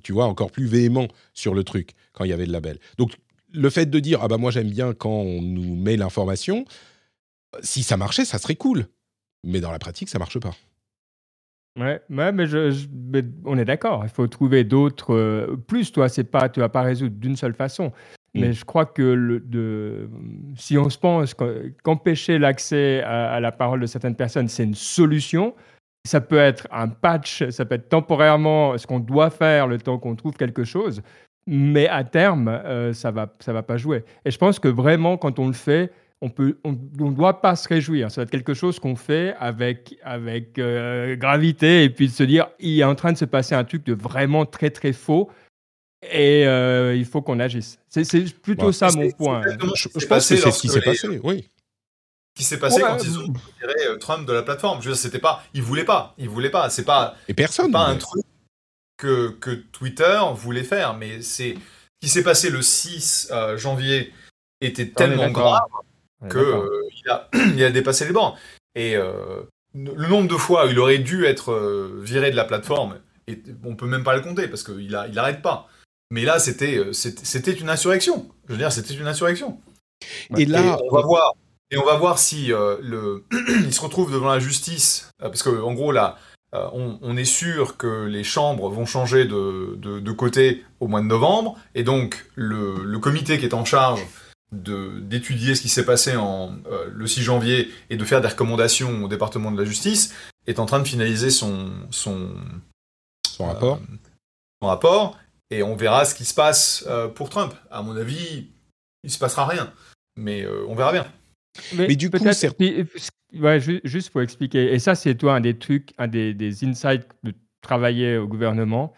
tu 0.03 0.13
vois 0.13 0.27
encore 0.27 0.51
plus 0.51 0.67
véhément 0.67 1.09
sur 1.35 1.55
le 1.55 1.63
truc 1.63 1.91
quand 2.13 2.25
il 2.25 2.31
y 2.31 2.35
avait 2.35 2.47
le 2.47 2.53
label. 2.53 2.79
Donc 2.99 3.13
le 3.53 3.71
fait 3.71 3.87
de 3.87 4.01
dire 4.01 4.21
ah 4.23 4.29
bah 4.29 4.39
moi 4.39 4.51
j'aime 4.51 4.71
bien 4.71 4.93
quand 4.95 5.11
on 5.11 5.43
nous 5.43 5.77
met 5.77 5.97
l'information 5.97 6.65
si 7.61 7.83
ça 7.83 7.97
marchait, 7.97 8.25
ça 8.25 8.39
serait 8.39 8.57
cool. 8.57 8.87
Mais 9.45 9.61
dans 9.61 9.73
la 9.73 9.79
pratique, 9.79 10.09
ça 10.09 10.19
marche 10.19 10.39
pas. 10.39 10.55
Ouais, 11.79 12.03
mais, 12.11 12.47
je, 12.47 12.87
on 13.47 13.57
est 13.57 13.65
d'accord. 13.65 14.03
Il 14.05 14.11
faut 14.11 14.27
trouver 14.27 14.63
d'autres. 14.63 15.15
Euh, 15.15 15.57
plus, 15.57 15.91
toi, 15.91 16.09
c'est 16.09 16.25
pas, 16.25 16.49
tu 16.49 16.61
vas 16.61 16.69
pas 16.69 16.83
résoudre 16.83 17.17
d'une 17.17 17.37
seule 17.37 17.55
façon. 17.55 17.93
Mais 18.35 18.51
mm. 18.51 18.53
je 18.53 18.65
crois 18.65 18.87
que 18.87 19.03
le, 19.03 19.41
de, 19.41 20.09
si 20.55 20.77
on 20.77 20.91
se 20.91 20.99
pense 20.99 21.35
qu'empêcher 21.83 22.39
l'accès 22.39 23.03
à, 23.03 23.41
la 23.41 23.53
parole 23.53 23.81
de 23.81 23.87
certaines 23.87 24.17
personnes, 24.17 24.49
c'est 24.49 24.65
une 24.65 24.75
solution, 24.75 25.55
ça 26.07 26.21
peut 26.21 26.39
être 26.39 26.69
un 26.71 26.89
patch, 26.89 27.49
ça 27.51 27.65
peut 27.65 27.77
être 27.77 27.89
temporairement 27.89 28.77
ce 28.77 28.87
qu'on 28.87 29.01
doit 29.01 29.31
faire 29.31 29.67
le 29.67 29.79
temps 29.79 29.99
qu'on 29.99 30.15
trouve 30.15 30.35
quelque 30.35 30.65
chose. 30.65 31.03
mais 31.47 31.89
à 31.89 32.05
terme, 32.05 32.49
euh, 32.49 32.93
ça 32.93 33.11
va, 33.11 33.33
ça 33.41 33.53
va 33.53 33.63
pas 33.63 33.77
jouer. 33.77 34.05
Et 34.25 34.31
je 34.31 34.39
pense 34.39 34.59
que 34.59 34.69
vraiment, 34.69 35.17
quand 35.17 35.39
on 35.39 35.47
le 35.47 35.55
fait, 35.55 35.91
on 36.23 36.31
peut, 36.31 36.57
on 36.63 36.73
ne 36.73 37.15
doit 37.15 37.41
pas 37.41 37.57
se 37.57 37.69
réjouir. 37.69 38.11
Ça 38.11 38.21
va 38.21 38.23
être 38.23 38.31
quelque 38.31 38.55
chose 38.55 38.79
qu'on 38.79 38.95
fait 38.95 39.35
avec, 39.41 39.99
avec 40.05 40.57
euh, 40.59 41.17
gravité 41.17 41.83
et 41.83 41.91
puis 41.91 42.07
de 42.07 42.13
se 42.13 42.23
dire, 42.23 42.49
il 42.61 42.79
est 42.79 42.85
en 42.85 42.95
train 42.95 43.13
de 43.13 43.19
se 43.19 43.25
passer 43.25 43.57
un 43.57 43.65
truc 43.65 43.85
de 43.85 43.93
vraiment 43.93 44.47
très 44.47 44.71
très 44.71 44.93
faux 44.93 45.31
et 46.09 46.47
euh, 46.47 46.95
il 46.95 47.05
faut 47.05 47.23
qu'on 47.23 47.41
agisse. 47.41 47.81
C'est 47.89 48.41
plutôt 48.41 48.71
ça 48.71 48.91
mon 48.93 49.11
point. 49.11 49.43
Je, 49.75 49.89
pense 50.07 50.29
que 50.29 50.37
c'est 50.37 50.51
ce 50.51 50.61
qui 50.61 50.69
s'est 50.69 50.81
passé, 50.81 51.21
oui. 51.25 51.51
Ce 52.37 52.43
qui 52.43 52.45
s'est 52.45 52.59
passé 52.59 52.81
quand 52.81 53.03
ils 53.03 53.19
ont 53.19 53.27
retiré 53.27 53.99
Trump 53.99 54.27
de 54.27 54.33
la 54.33 54.43
plateforme. 54.43 54.81
Je 54.81 54.89
veux 54.89 54.95
dire, 54.95 55.03
c'était 55.03 55.19
pas, 55.19 55.43
ils 55.55 55.63
voulaient 55.63 55.85
pas, 55.85 56.15
ils 56.19 56.29
voulaient 56.29 56.51
pas. 56.51 56.71
C'est 56.71 56.85
pas, 56.85 57.17
et 57.27 57.35
personne. 57.35 57.73
Pas 57.73 57.87
un 57.87 57.97
truc 57.97 58.25
que, 58.97 59.31
que 59.41 59.51
Twitter 59.51 60.21
voulait 60.37 60.63
faire, 60.63 60.95
mais 60.95 61.21
c'est 61.21 61.55
ce 61.55 62.07
qui 62.07 62.09
s'est 62.09 62.23
passé 62.23 62.49
le 62.49 62.63
6 62.63 63.29
euh, 63.33 63.57
janvier 63.57 64.13
était 64.61 64.89
tellement 64.89 65.29
grave 65.31 65.63
qu'il 66.29 66.41
euh, 66.41 66.89
a, 67.09 67.29
il 67.57 67.65
a 67.65 67.71
dépassé 67.71 68.05
les 68.05 68.13
bornes. 68.13 68.35
Et 68.75 68.97
euh, 68.97 69.43
le 69.75 70.09
nombre 70.09 70.29
de 70.29 70.37
fois 70.37 70.67
où 70.67 70.71
il 70.71 70.79
aurait 70.79 70.99
dû 70.99 71.25
être 71.25 71.91
viré 72.01 72.31
de 72.31 72.37
la 72.37 72.45
plateforme, 72.45 72.99
et 73.27 73.43
on 73.65 73.77
peut 73.77 73.87
même 73.87 74.05
pas 74.05 74.15
le 74.15 74.23
compter 74.23 74.49
parce 74.49 74.63
qu'il 74.63 74.81
il 74.81 75.15
n'arrête 75.15 75.43
pas. 75.43 75.69
Mais 76.11 76.25
là, 76.25 76.39
c'était 76.39 76.93
c'était 76.93 77.53
une 77.53 77.71
insurrection. 77.71 78.29
Je 78.47 78.53
veux 78.53 78.59
dire, 78.59 78.73
c'était 78.73 78.95
une 78.95 79.07
insurrection. 79.07 79.61
Et 80.37 80.45
là, 80.45 80.79
on 80.91 80.95
va 80.95 81.03
voir. 81.03 81.33
Et 81.71 81.79
on 81.79 81.87
va 81.87 81.97
voir 81.97 82.19
si 82.19 82.49
le, 82.49 83.25
il 83.65 83.73
se 83.73 83.81
retrouve 83.81 84.13
devant 84.13 84.31
la 84.31 84.41
justice, 84.41 85.11
parce 85.19 85.43
que 85.43 85.63
en 85.63 85.73
gros 85.73 85.91
là, 85.91 86.19
euh, 86.55 86.69
on, 86.75 87.17
est 87.17 87.25
sûr 87.25 87.79
que 87.79 88.05
les 88.05 88.25
chambres 88.25 88.69
vont 88.69 88.85
changer 88.85 89.25
de, 89.25 90.13
côté 90.13 90.63
au 90.81 90.87
mois 90.87 91.01
de 91.01 91.07
novembre, 91.07 91.57
et 91.75 91.83
donc 91.83 92.27
le, 92.35 92.99
comité 92.99 93.39
qui 93.39 93.47
est 93.47 93.55
en 93.55 93.65
charge 93.65 94.05
d'étudier 94.53 95.55
ce 95.55 95.63
qui 95.63 95.69
s'est 95.69 95.85
passé 95.85 96.17
en, 96.17 96.55
euh, 96.71 96.89
le 96.93 97.07
6 97.07 97.23
janvier 97.23 97.71
et 97.91 97.97
de 97.97 98.05
faire 98.05 98.21
des 98.21 98.29
recommandations 98.29 99.05
au 99.05 99.09
département 99.09 99.51
de 99.51 99.59
la 99.59 99.65
justice 99.65 100.15
est 100.47 100.59
en 100.59 100.67
train 100.67 100.81
de 100.81 100.87
finaliser 100.87 101.31
son, 101.31 101.71
son, 101.91 102.29
rapport. 103.41 103.77
Euh, 103.77 103.97
son 104.61 104.69
rapport, 104.69 105.19
et 105.51 105.63
on 105.63 105.75
verra 105.75 106.05
ce 106.05 106.15
qui 106.15 106.25
se 106.25 106.35
passe 106.35 106.87
pour 107.15 107.31
Trump. 107.31 107.55
À 107.71 107.83
mon 107.83 107.97
avis, 107.97 108.49
il 109.03 109.07
ne 109.07 109.11
se 109.11 109.19
passera 109.19 109.47
rien, 109.47 109.73
mais 110.17 110.47
on 110.69 110.75
verra 110.75 110.93
bien. 110.93 111.07
Mais, 111.75 111.97
du 111.97 112.11
coup, 112.11 112.19
ouais, 112.19 113.61
juste 113.85 114.11
pour 114.11 114.23
expliquer, 114.23 114.73
et 114.73 114.79
ça, 114.79 114.95
c'est 114.95 115.15
toi 115.15 115.35
un 115.35 115.41
des 115.41 115.59
trucs, 115.59 115.93
un 115.99 116.09
des, 116.09 116.33
des 116.35 116.65
insights 116.65 117.07
de 117.23 117.35
travailler 117.63 118.17
au 118.19 118.27
gouvernement. 118.27 118.93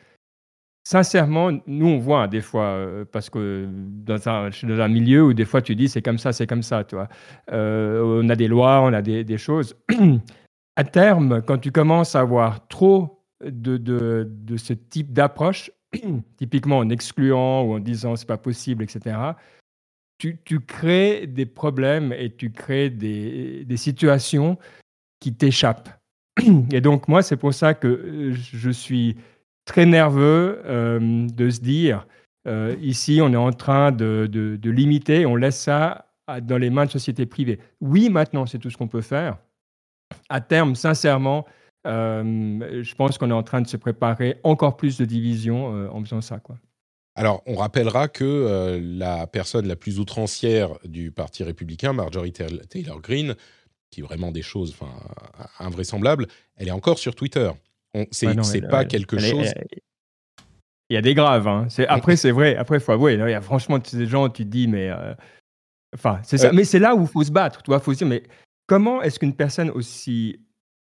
Sincèrement, 0.87 1.51
nous, 1.67 1.87
on 1.87 1.99
voit 1.99 2.29
des 2.29 2.43
fois, 2.43 2.67
euh, 2.67 3.05
parce 3.11 3.31
que 3.31 3.67
dans 3.71 4.29
un, 4.29 4.89
milieu 4.89 5.25
où 5.25 5.33
des 5.33 5.47
fois 5.47 5.63
tu 5.63 5.75
dis 5.75 5.89
c'est 5.89 6.03
comme 6.03 6.19
ça, 6.19 6.33
c'est 6.33 6.47
comme 6.47 6.63
ça, 6.63 6.85
tu 6.85 6.95
vois. 6.95 7.09
Euh, 7.51 8.21
on 8.23 8.29
a 8.29 8.37
des 8.37 8.49
lois, 8.49 8.83
on 8.83 8.93
a 8.93 9.01
des, 9.01 9.25
des 9.25 9.39
choses. 9.39 9.77
à 10.77 10.85
terme, 10.85 11.41
quand 11.43 11.59
tu 11.59 11.73
commences 11.73 12.15
à 12.15 12.21
avoir 12.21 12.69
trop 12.69 13.25
de, 13.43 13.79
de, 13.79 14.29
de 14.31 14.57
ce 14.59 14.75
type 14.75 15.13
d'approche, 15.13 15.71
typiquement 16.37 16.79
en 16.79 16.91
excluant 16.91 17.63
ou 17.63 17.75
en 17.75 17.79
disant 17.79 18.17
c'est 18.17 18.29
pas 18.29 18.37
possible, 18.37 18.85
etc., 18.85 19.17
tu, 20.19 20.61
crées 20.61 21.27
des 21.27 21.47
problèmes 21.47 22.13
et 22.13 22.31
tu 22.35 22.51
crées 22.51 22.91
des, 22.91 23.77
situations 23.77 24.59
qui 25.21 25.35
t'échappent. 25.35 25.91
Et 26.73 26.81
donc, 26.81 27.09
moi, 27.09 27.23
c'est 27.23 27.37
pour 27.37 27.55
ça 27.55 27.75
que 27.75 27.89
euh, 27.89 28.33
je 28.33 28.71
suis 28.71 29.17
très 29.65 29.87
nerveux 29.87 30.63
euh, 30.65 31.27
de 31.29 31.51
se 31.51 31.61
dire, 31.61 32.07
euh, 32.47 32.77
ici, 32.81 33.21
on 33.23 33.33
est 33.33 33.37
en 33.37 33.53
train 33.53 33.93
de, 33.93 34.29
de, 34.31 34.71
limiter, 34.71 35.27
on 35.27 35.37
laisse 35.37 35.59
ça 35.59 36.07
dans 36.43 36.59
les 36.59 36.71
mains 36.71 36.87
de 36.87 36.91
sociétés 36.91 37.27
privées. 37.27 37.59
Oui, 37.81 38.09
maintenant, 38.11 38.47
c'est 38.47 38.59
tout 38.59 38.71
ce 38.71 38.77
qu'on 38.77 38.89
peut 38.89 39.01
faire. 39.01 39.39
À 40.29 40.41
terme, 40.41 40.75
sincèrement, 40.75 41.47
je 41.85 42.95
pense 42.95 43.19
qu'on 43.19 43.31
est 43.31 43.35
en 43.35 43.43
train 43.43 43.61
de 43.61 43.67
se 43.67 43.77
préparer 43.77 44.41
encore 44.43 44.77
plus 44.77 44.97
de 44.99 45.05
divisions 45.05 45.67
en 45.95 46.01
faisant 46.03 46.21
ça. 46.21 46.41
Alors, 47.17 47.43
on 47.47 47.55
rappellera 47.55 48.09
que 48.09 48.25
euh, 48.25 48.81
la 48.83 49.27
personne 49.27 49.69
la 49.69 49.77
plus 49.77 50.01
outrancière 50.01 50.71
du 50.85 51.13
Parti 51.13 51.45
républicain, 51.45 51.93
Marjorie 51.93 52.33
Taylor 52.33 53.01
Greene, 53.01 53.37
qui 53.91 54.01
est 54.01 54.03
vraiment 54.03 54.33
des 54.33 54.43
choses 54.43 54.77
invraisemblables, 55.61 56.27
elle 56.57 56.69
est 56.69 56.73
encore 56.73 56.99
sur 56.99 57.15
Twitter. 57.15 57.51
C'est 58.11 58.69
pas 58.69 58.85
quelque 58.85 59.19
chose. 59.19 59.53
Il 60.91 60.95
y 60.95 60.97
a 60.97 61.03
des 61.03 61.15
graves. 61.15 61.49
Hein. 61.49 61.67
Après, 61.89 62.17
c'est 62.17 62.31
vrai. 62.31 62.57
Après, 62.57 62.77
il 62.77 62.81
faut 62.81 62.93
avouer. 62.93 63.15
Il 63.15 63.29
y 63.31 63.33
a 63.33 63.41
franchement 63.41 63.79
des 63.79 64.07
gens, 64.07 64.29
tu 64.29 64.45
te 64.45 64.49
dis, 64.51 64.69
mais. 64.69 64.91
Euh, 64.91 65.15
enfin, 65.95 66.21
c'est 66.23 66.39
ça. 66.39 66.49
Euh. 66.49 66.53
Mais 66.53 66.65
c'est 66.65 66.79
là 66.79 66.95
où 66.95 67.03
il 67.03 67.09
faut 67.09 67.25
se 67.25 67.33
battre. 67.33 67.63
Vois, 67.67 67.81
faut 67.81 67.93
se 67.93 67.99
dire, 67.99 68.07
mais 68.07 68.23
comment 68.67 69.03
est-ce 69.03 69.19
qu'une 69.19 69.35
personne 69.35 69.71
aussi 69.71 70.41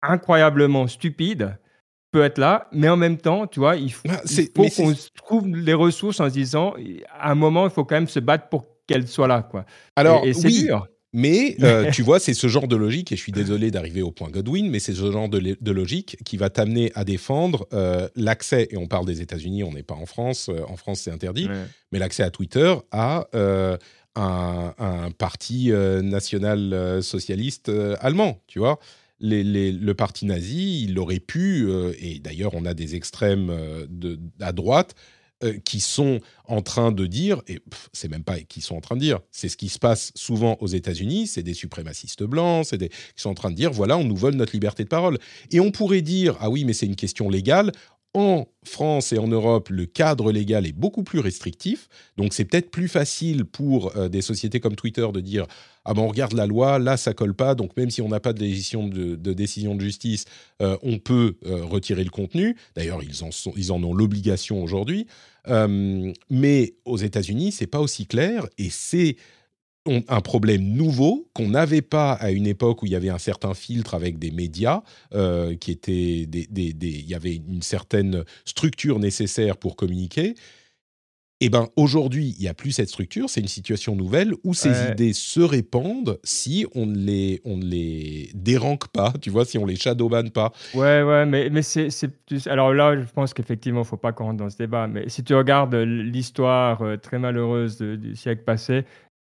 incroyablement 0.01 0.87
stupide 0.87 1.57
peut 2.11 2.23
être 2.23 2.37
là, 2.37 2.67
mais 2.71 2.87
en 2.87 2.97
même 2.97 3.17
temps, 3.17 3.47
tu 3.47 3.59
vois, 3.59 3.75
il 3.75 3.91
faut, 3.91 4.07
ah, 4.09 4.21
qu'on 4.55 4.93
trouve 5.15 5.47
les 5.47 5.73
ressources 5.73 6.19
en 6.19 6.29
se 6.29 6.33
disant, 6.33 6.73
à 7.09 7.31
un 7.31 7.35
moment, 7.35 7.65
il 7.65 7.71
faut 7.71 7.83
quand 7.83 7.95
même 7.95 8.07
se 8.07 8.19
battre 8.19 8.47
pour 8.47 8.67
qu'elle 8.87 9.07
soit 9.07 9.27
là, 9.27 9.41
quoi. 9.43 9.65
Alors, 9.95 10.23
et, 10.25 10.33
c'est 10.33 10.47
dur. 10.47 10.87
Mais 11.15 11.55
euh, 11.63 11.91
tu 11.91 12.01
vois, 12.01 12.19
c'est 12.19 12.33
ce 12.33 12.47
genre 12.47 12.67
de 12.67 12.75
logique, 12.75 13.13
et 13.13 13.15
je 13.15 13.21
suis 13.21 13.31
désolé 13.31 13.71
d'arriver 13.71 14.01
au 14.01 14.11
point 14.11 14.29
Godwin, 14.29 14.69
mais 14.69 14.79
c'est 14.79 14.93
ce 14.93 15.11
genre 15.11 15.29
de, 15.29 15.71
logique 15.71 16.17
qui 16.25 16.35
va 16.35 16.49
t'amener 16.49 16.91
à 16.93 17.05
défendre 17.05 17.67
euh, 17.73 18.09
l'accès, 18.17 18.67
et 18.69 18.75
on 18.75 18.87
parle 18.87 19.05
des 19.05 19.21
États-Unis, 19.21 19.63
on 19.63 19.71
n'est 19.71 19.81
pas 19.81 19.95
en 19.95 20.05
France, 20.05 20.49
euh, 20.49 20.59
en 20.67 20.75
France 20.75 20.99
c'est 20.99 21.11
interdit, 21.11 21.47
mais 21.93 21.99
l'accès 21.99 22.21
à 22.21 22.31
Twitter 22.31 22.75
à 22.91 23.27
un, 23.33 24.73
un, 24.77 25.11
parti 25.11 25.71
national 25.71 27.01
socialiste 27.01 27.71
allemand, 28.01 28.41
tu 28.47 28.59
vois. 28.59 28.79
Le 29.21 29.93
parti 29.93 30.25
nazi, 30.25 30.83
il 30.83 30.99
aurait 30.99 31.21
pu, 31.21 31.69
et 31.97 32.19
d'ailleurs 32.19 32.53
on 32.55 32.65
a 32.65 32.73
des 32.73 32.95
extrêmes 32.95 33.53
à 34.41 34.51
droite, 34.51 34.95
euh, 35.43 35.59
qui 35.65 35.79
sont 35.79 36.21
en 36.45 36.61
train 36.61 36.91
de 36.91 37.05
dire, 37.05 37.41
et 37.47 37.59
c'est 37.91 38.09
même 38.09 38.23
pas 38.23 38.39
qui 38.39 38.61
sont 38.61 38.75
en 38.75 38.81
train 38.81 38.95
de 38.95 39.01
dire, 39.01 39.19
c'est 39.31 39.49
ce 39.49 39.57
qui 39.57 39.69
se 39.69 39.79
passe 39.79 40.11
souvent 40.15 40.57
aux 40.61 40.67
États-Unis, 40.67 41.27
c'est 41.27 41.43
des 41.43 41.53
suprémacistes 41.53 42.23
blancs, 42.23 42.67
c'est 42.69 42.77
des 42.77 42.89
qui 42.89 42.95
sont 43.17 43.31
en 43.31 43.35
train 43.35 43.51
de 43.51 43.55
dire 43.55 43.71
voilà, 43.71 43.97
on 43.97 44.05
nous 44.05 44.15
vole 44.15 44.35
notre 44.35 44.53
liberté 44.53 44.83
de 44.83 44.89
parole. 44.89 45.17
Et 45.51 45.59
on 45.59 45.71
pourrait 45.71 46.01
dire 46.01 46.37
ah 46.39 46.49
oui, 46.49 46.63
mais 46.63 46.73
c'est 46.73 46.85
une 46.85 46.95
question 46.95 47.29
légale 47.29 47.71
en 48.15 48.47
France 48.63 49.11
et 49.11 49.17
en 49.17 49.27
Europe, 49.27 49.67
le 49.69 49.85
cadre 49.85 50.31
légal 50.31 50.65
est 50.65 50.71
beaucoup 50.71 51.03
plus 51.03 51.19
restrictif. 51.19 51.89
Donc, 52.15 52.33
c'est 52.33 52.45
peut-être 52.45 52.71
plus 52.71 52.87
facile 52.87 53.43
pour 53.43 53.95
euh, 53.97 54.07
des 54.07 54.21
sociétés 54.21 54.61
comme 54.61 54.75
Twitter 54.75 55.05
de 55.13 55.19
dire 55.19 55.45
Ah 55.85 55.93
ben, 55.93 56.01
on 56.01 56.07
regarde 56.07 56.33
la 56.33 56.47
loi, 56.47 56.79
là, 56.79 56.97
ça 56.97 57.13
colle 57.13 57.33
pas. 57.33 57.55
Donc, 57.55 57.77
même 57.77 57.89
si 57.89 58.01
on 58.01 58.09
n'a 58.09 58.19
pas 58.19 58.33
de 58.33 58.39
décision 58.39 58.87
de, 58.87 59.15
décision 59.33 59.75
de 59.75 59.81
justice, 59.81 60.25
euh, 60.61 60.77
on 60.83 60.97
peut 60.97 61.37
euh, 61.45 61.63
retirer 61.63 62.03
le 62.03 62.09
contenu. 62.09 62.55
D'ailleurs, 62.75 63.01
ils, 63.03 63.71
en 63.71 63.83
ont 63.83 63.93
l'obligation 63.93 64.63
aujourd'hui. 64.63 65.07
mais 65.47 66.73
aux 66.85 66.97
États-Unis, 66.97 67.51
c'est 67.51 67.67
pas 67.67 67.79
aussi 67.79 68.07
clair 68.07 68.47
et 68.57 68.69
c'est 68.69 69.15
un 70.07 70.21
problème 70.21 70.63
nouveau 70.63 71.29
qu'on 71.33 71.49
n'avait 71.49 71.83
pas 71.83 72.13
à 72.13 72.31
une 72.31 72.47
époque 72.47 72.81
où 72.81 72.85
il 72.87 72.91
y 72.91 72.95
avait 72.95 73.09
un 73.09 73.19
certain 73.19 73.53
filtre 73.53 73.93
avec 73.93 74.17
des 74.17 74.31
médias, 74.31 74.81
euh, 75.13 75.55
qui 75.55 75.71
étaient 75.71 76.25
des, 76.25 76.47
il 76.51 77.07
y 77.07 77.13
avait 77.13 77.35
une 77.35 77.61
certaine 77.61 78.23
structure 78.45 78.99
nécessaire 78.99 79.57
pour 79.57 79.75
communiquer. 79.75 80.35
Eh 81.41 81.49
ben 81.49 81.67
aujourd'hui, 81.75 82.33
il 82.37 82.41
n'y 82.41 82.47
a 82.47 82.53
plus 82.53 82.71
cette 82.71 82.87
structure. 82.87 83.29
C'est 83.29 83.41
une 83.41 83.47
situation 83.47 83.95
nouvelle 83.95 84.33
où 84.45 84.53
ces 84.53 84.91
idées 84.91 85.11
se 85.11 85.41
répandent 85.41 86.17
si 86.23 86.65
on 86.75 86.85
ne 86.85 86.95
les 86.95 87.41
on 87.43 87.57
ne 87.57 87.65
les 87.65 88.31
déranque 88.33 88.87
pas. 88.87 89.11
Tu 89.21 89.29
vois, 89.29 89.43
si 89.43 89.57
on 89.57 89.65
les 89.65 89.75
shadowban 89.75 90.29
pas. 90.29 90.53
Ouais, 90.73 91.03
ouais, 91.03 91.25
mais 91.25 91.49
mais 91.49 91.61
c'est 91.61 91.89
alors 92.47 92.73
là, 92.73 92.97
je 92.97 93.11
pense 93.11 93.33
qu'effectivement, 93.33 93.81
il 93.81 93.87
faut 93.87 93.97
pas 93.97 94.13
qu'on 94.13 94.25
rentre 94.25 94.37
dans 94.37 94.49
ce 94.49 94.57
débat. 94.57 94.87
Mais 94.87 95.09
si 95.09 95.25
tu 95.25 95.35
regardes 95.35 95.75
l'histoire 95.75 96.81
euh, 96.81 96.95
très 96.95 97.19
malheureuse 97.19 97.79
du 97.79 98.15
siècle 98.15 98.43
passé, 98.43 98.85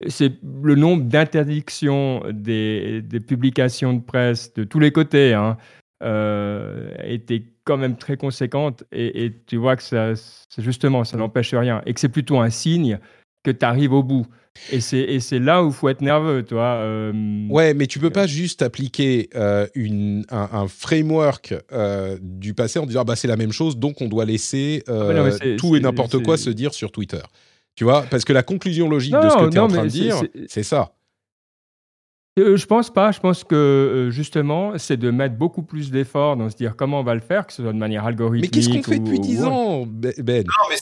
c'est 0.08 0.34
le 0.64 0.76
nombre 0.76 1.06
d'interdictions 1.06 2.22
des, 2.32 3.02
publications 3.28 3.94
de 3.94 4.02
presse 4.02 4.54
de 4.54 4.64
tous 4.64 4.80
les 4.80 4.92
côtés 4.92 5.34
hein, 5.34 5.58
euh, 6.04 6.94
était 7.04 7.44
quand 7.68 7.78
même 7.78 7.98
très 7.98 8.18
conséquente 8.18 8.84
et, 8.92 9.34
tu 9.46 9.58
vois 9.58 9.76
que 9.76 9.84
ça, 9.84 10.14
justement, 10.58 11.04
ça 11.04 11.18
n'empêche 11.18 11.54
rien 11.54 11.82
et 11.86 11.94
que 11.94 12.00
c'est 12.00 12.10
plutôt 12.10 12.40
un 12.40 12.50
signe 12.50 13.00
que 13.44 13.52
tu 13.52 13.66
arrives 13.66 13.94
au 13.94 14.04
bout. 14.04 14.26
Et 14.72 14.80
c'est 14.80 15.40
là 15.40 15.64
où 15.64 15.68
il 15.68 15.74
faut 15.74 15.88
être 15.88 16.02
nerveux, 16.02 16.42
toi. 16.44 16.80
Euh, 16.82 17.48
ouais, 17.50 17.76
mais 17.76 17.86
tu 17.86 18.00
peux 18.00 18.10
pas 18.10 18.26
juste 18.26 18.64
appliquer 18.64 19.30
euh, 19.36 19.68
une, 19.76 20.26
un, 20.30 20.68
framework 20.68 21.54
du 22.22 22.56
passé 22.56 22.80
en 22.80 22.88
disant 22.88 23.02
ah 23.02 23.04
bah, 23.04 23.16
c'est 23.16 23.28
la 23.28 23.38
même 23.38 23.52
chose, 23.52 23.78
donc 23.78 24.02
on 24.02 24.08
doit 24.08 24.26
laisser 24.26 24.84
ah, 24.88 25.30
tout 25.58 25.76
et 25.76 25.80
n'importe 25.80 26.24
quoi 26.24 26.38
se 26.38 26.50
dire 26.50 26.74
sur 26.74 26.92
Twitter. 26.92 27.22
Tu 27.76 27.84
vois, 27.84 28.02
parce 28.10 28.26
que 28.26 28.34
la 28.34 28.42
conclusion 28.42 28.90
logique 28.90 29.14
de 29.14 29.30
ce 29.30 29.38
que 29.38 29.50
tu 29.50 29.58
es 29.58 29.60
en 29.60 29.68
train 29.68 29.84
de 29.84 29.90
dire, 29.90 30.24
c'est 30.48 30.64
ça. 30.64 30.97
Euh, 32.38 32.56
je 32.56 32.66
pense 32.66 32.92
pas. 32.92 33.12
Je 33.12 33.20
pense 33.20 33.44
que 33.44 33.56
euh, 33.56 34.12
justement, 34.12 34.78
c'est 34.78 34.98
de 34.98 35.10
mettre 35.12 35.36
beaucoup 35.36 35.64
plus 35.64 35.92
d'efforts 35.92 36.38
dans 36.38 36.50
se 36.50 36.56
dire 36.56 36.76
comment 36.76 37.00
on 37.00 37.04
va 37.04 37.16
le 37.16 37.22
faire, 37.22 37.48
que 37.48 37.54
ce 37.54 37.64
soit 37.64 37.74
de 37.74 37.78
manière 37.78 38.06
algorithmique. 38.06 38.56
Mais 38.56 38.62
qu'est-ce 38.62 38.76
qu'on 38.76 38.84
fait 38.84 39.00
depuis 39.00 39.20
10 39.20 39.44
ans, 39.44 39.86
Ben 39.88 40.46
Non, 40.46 40.70
mais 40.70 40.76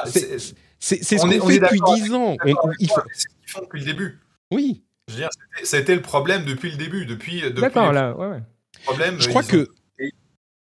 C'est 0.00 0.38
ce 0.38 1.16
qu'on 1.22 1.48
fait 1.48 1.58
depuis 1.58 1.80
10 1.94 2.14
ans. 2.14 2.36
C'est 2.42 2.50
ce 2.50 3.26
qu'ils 3.28 3.48
font 3.48 3.60
depuis 3.62 3.80
le 3.80 3.86
début. 3.86 4.18
Oui. 4.52 4.82
Je 5.08 5.14
veux 5.14 5.20
dire, 5.20 5.30
c'était 5.62 5.94
le 5.94 6.02
problème 6.02 6.44
depuis 6.44 6.70
le 6.70 6.76
début. 6.76 7.06
Depuis, 7.06 7.40
depuis 7.40 7.60
D'accord, 7.62 7.92
là, 7.92 8.14
ouais, 8.16 8.26
ouais. 8.26 8.42
Problème, 8.84 9.16
je 9.18 9.28
crois 9.28 9.42
que 9.42 9.68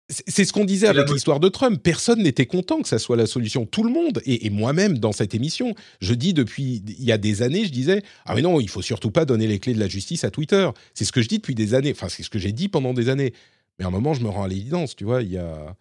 c'est 0.09 0.45
ce 0.45 0.53
qu'on 0.53 0.65
disait 0.65 0.87
avec 0.87 1.09
l'histoire 1.11 1.41
de 1.41 1.49
Trump. 1.49 1.81
Personne 1.83 2.23
n'était 2.23 2.47
content 2.47 2.83
que 2.83 2.89
ça 2.89 2.99
soit 2.99 3.17
la 3.17 3.27
solution. 3.27 3.65
Tout 3.65 3.85
le 3.85 3.91
monde, 3.91 4.21
et, 4.27 4.51
moi-même 4.51 4.99
dans 4.99 5.13
cette 5.13 5.35
émission, 5.35 5.75
je 6.01 6.13
dis 6.13 6.35
depuis 6.35 6.83
il 6.87 7.05
y 7.05 7.13
a 7.13 7.19
des 7.19 7.41
années, 7.43 7.65
je 7.65 7.73
disais 7.73 8.03
ah 8.27 8.35
mais 8.35 8.43
non, 8.43 8.61
il 8.61 8.69
faut 8.69 8.83
surtout 8.83 9.11
pas 9.11 9.25
donner 9.25 9.47
les 9.47 9.59
clés 9.59 9.75
de 9.75 9.81
la 9.81 9.89
justice 9.89 10.25
à 10.25 10.31
Twitter. 10.31 10.69
C'est 10.93 11.05
ce 11.05 11.13
que 11.13 11.23
je 11.23 11.29
dis 11.29 11.39
depuis 11.39 11.55
des 11.55 11.75
années. 11.75 11.93
Enfin, 11.93 12.09
c'est 12.09 12.23
ce 12.23 12.31
que 12.31 12.39
j'ai 12.39 12.53
dit 12.53 12.69
pendant 12.69 12.93
des 12.93 13.09
années. 13.09 13.33
Mais 13.79 13.85
à 13.87 13.89
un 13.89 13.91
moment, 13.91 14.15
je 14.15 14.23
me 14.23 14.29
rends 14.29 14.45
à 14.45 14.49
l'évidence. 14.49 14.95
Tu 14.95 15.05
vois, 15.05 15.23
il 15.23 15.33
y 15.33 15.39
a 15.39 15.75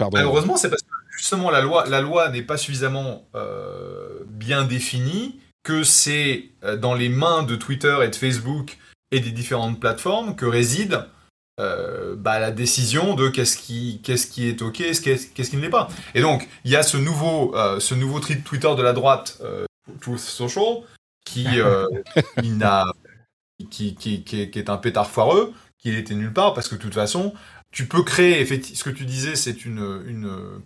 Pardon. 0.00 0.16
Malheureusement, 0.16 0.56
c'est 0.56 0.70
parce 0.70 0.82
que 0.82 0.88
justement 1.16 1.50
la 1.50 1.60
loi, 1.60 1.84
la 1.86 2.00
loi 2.00 2.30
n'est 2.30 2.42
pas 2.42 2.56
suffisamment 2.56 3.28
euh, 3.34 4.20
bien 4.28 4.64
définie, 4.64 5.38
que 5.62 5.82
c'est 5.82 6.44
euh, 6.64 6.76
dans 6.76 6.94
les 6.94 7.10
mains 7.10 7.42
de 7.42 7.54
Twitter 7.54 7.98
et 8.02 8.08
de 8.08 8.16
Facebook 8.16 8.78
et 9.10 9.20
des 9.20 9.30
différentes 9.30 9.78
plateformes 9.78 10.36
que 10.36 10.46
réside 10.46 11.04
euh, 11.60 12.16
bah, 12.16 12.38
la 12.38 12.50
décision 12.50 13.14
de 13.14 13.28
qu'est-ce 13.28 13.58
qui, 13.58 14.00
qu'est-ce 14.02 14.26
qui 14.26 14.48
est 14.48 14.62
ok, 14.62 14.78
qu'est-ce, 14.78 15.26
qu'est-ce 15.26 15.50
qui 15.50 15.56
ne 15.56 15.60
l'est 15.60 15.68
pas. 15.68 15.88
Et 16.14 16.22
donc, 16.22 16.48
il 16.64 16.70
y 16.70 16.76
a 16.76 16.82
ce 16.82 16.96
nouveau, 16.96 17.54
euh, 17.54 17.78
ce 17.80 17.94
nouveau 17.94 18.18
Twitter 18.18 18.74
de 18.74 18.82
la 18.82 18.94
droite, 18.94 19.38
euh, 19.42 19.66
Truth 20.00 20.20
Social, 20.20 20.82
qui, 21.26 21.46
qui, 22.42 22.50
n'a, 22.50 22.86
qui, 23.70 23.94
qui, 23.94 24.24
qui, 24.24 24.40
est, 24.40 24.70
un 24.70 24.78
pétard 24.78 25.10
foireux, 25.10 25.52
qui 25.78 25.90
n'était 25.90 26.14
nulle 26.14 26.32
part, 26.32 26.54
parce 26.54 26.68
que 26.68 26.76
de 26.76 26.80
toute 26.80 26.94
façon, 26.94 27.34
tu 27.72 27.86
peux 27.86 28.02
créer, 28.02 28.40
effectivement, 28.40 28.78
ce 28.78 28.84
que 28.84 28.90
tu 28.90 29.04
disais, 29.04 29.36
c'est 29.36 29.66
une, 29.66 30.02
une, 30.06 30.62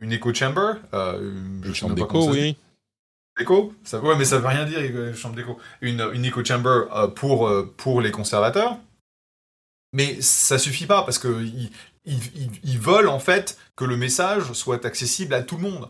une 0.00 0.12
echo 0.12 0.34
chamber. 0.34 0.74
une 0.92 1.74
chambre 1.74 1.94
d'écho, 1.94 2.30
oui. 2.30 2.56
Écho 3.40 3.72
ça, 3.82 3.98
Ouais, 3.98 4.14
mais 4.16 4.26
ça 4.26 4.38
veut 4.38 4.46
rien 4.46 4.66
dire, 4.66 4.78
chambre 5.16 5.36
d'écho. 5.36 5.58
Une, 5.80 6.06
une 6.12 6.24
echo 6.26 6.44
chamber 6.44 6.82
pour, 7.16 7.50
pour 7.78 8.02
les 8.02 8.10
conservateurs. 8.10 8.78
Mais 9.94 10.20
ça 10.20 10.58
suffit 10.58 10.86
pas 10.86 11.02
parce 11.02 11.18
que 11.18 11.46
ils, 12.04 12.78
veulent 12.78 13.08
en 13.08 13.20
fait 13.20 13.56
que 13.76 13.84
le 13.84 13.96
message 13.96 14.52
soit 14.52 14.84
accessible 14.84 15.32
à 15.32 15.42
tout 15.42 15.56
le 15.56 15.62
monde. 15.62 15.88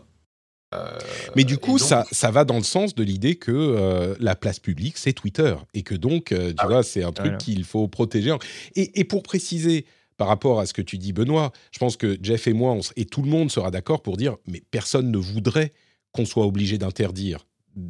Euh, 0.75 0.97
mais 1.35 1.43
du 1.43 1.57
coup, 1.57 1.79
ça, 1.79 2.05
ça 2.11 2.29
va 2.29 2.45
dans 2.45 2.57
le 2.57 2.63
sens 2.63 2.93
de 2.93 3.03
l'idée 3.03 3.35
que 3.35 3.51
euh, 3.51 4.15
la 4.19 4.35
place 4.35 4.59
publique, 4.59 4.97
c'est 4.97 5.13
Twitter. 5.13 5.55
Et 5.73 5.81
que 5.81 5.95
donc, 5.95 6.31
euh, 6.31 6.49
tu 6.49 6.55
ah 6.59 6.67
vois, 6.67 6.83
c'est 6.83 7.03
un 7.03 7.11
truc 7.11 7.37
qu'il 7.39 7.63
faut 7.63 7.87
protéger. 7.87 8.35
Et, 8.75 9.03
pour 9.05 9.23
préciser, 9.23 9.85
par 10.17 10.27
rapport 10.27 10.59
à 10.59 10.67
ce 10.67 10.73
que 10.73 10.83
tu 10.83 10.99
dis, 10.99 11.11
Benoît, 11.11 11.51
je 11.71 11.79
pense 11.79 11.97
que 11.97 12.17
Jeff 12.21 12.47
et 12.47 12.53
moi, 12.53 12.77
et 12.95 13.05
tout 13.05 13.23
le 13.23 13.29
monde 13.29 13.49
sera 13.51 13.71
d'accord 13.71 14.03
pour 14.03 14.17
dire, 14.17 14.35
mais 14.47 14.61
personne 14.69 15.09
ne 15.09 15.17
voudrait 15.17 15.73
qu'on 16.11 16.25
soit 16.25 16.45
obligé 16.45 16.77
d'interdire 16.77 17.47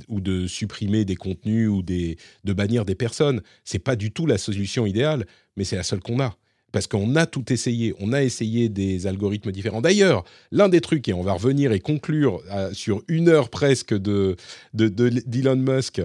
ou 0.08 0.22
de 0.22 0.48
supprimer 0.48 1.06
des 1.06 1.16
contenus 1.16 1.70
ou 1.70 1.82
des, 1.82 2.18
de 2.44 2.54
bannir 2.54 2.86
des 2.86 2.96
personnes. 2.96 3.42
C'est 3.64 3.80
pas 3.80 3.96
du 3.96 4.12
tout 4.12 4.26
la 4.26 4.38
solution 4.38 4.86
idéale, 4.86 5.26
mais 5.58 5.64
c'est 5.64 5.76
la 5.76 5.84
seule 5.84 6.02
qu'on 6.02 6.20
a. 6.20 6.36
Parce 6.72 6.88
qu'on 6.88 7.16
a 7.16 7.26
tout 7.26 7.54
essayé, 7.54 7.94
on 8.00 8.12
a 8.12 8.22
essayé 8.22 8.68
des 8.68 9.08
algorithmes 9.08 9.52
différents. 9.52 9.82
D'ailleurs, 9.82 10.26
l'un 10.52 10.68
des 10.68 10.82
trucs, 10.82 11.08
et 11.08 11.14
on 11.14 11.22
va 11.22 11.34
revenir 11.34 11.72
et 11.72 11.80
conclure 11.80 12.42
euh, 12.52 12.74
sur 12.74 13.02
une 13.08 13.30
heure 13.30 13.50
presque 13.50 13.94
de, 13.94 14.36
d'Elon 14.74 15.56
Musk, 15.56 16.02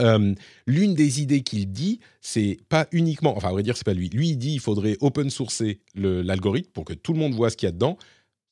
euh, 0.00 0.34
l'une 0.66 0.94
des 0.94 1.20
idées 1.20 1.42
qu'il 1.42 1.70
dit, 1.70 2.00
c'est 2.20 2.58
pas 2.68 2.86
uniquement, 2.92 3.36
enfin 3.36 3.48
à 3.48 3.52
vrai 3.52 3.62
dire 3.62 3.76
c'est 3.76 3.84
pas 3.84 3.94
lui, 3.94 4.08
lui 4.08 4.30
il 4.30 4.36
dit 4.36 4.54
il 4.54 4.60
faudrait 4.60 4.96
open 5.00 5.30
sourcer 5.30 5.80
l'algorithme 5.94 6.70
pour 6.72 6.84
que 6.84 6.92
tout 6.92 7.12
le 7.12 7.18
monde 7.18 7.34
voit 7.34 7.50
ce 7.50 7.56
qu'il 7.56 7.66
y 7.66 7.70
a 7.70 7.72
dedans, 7.72 7.96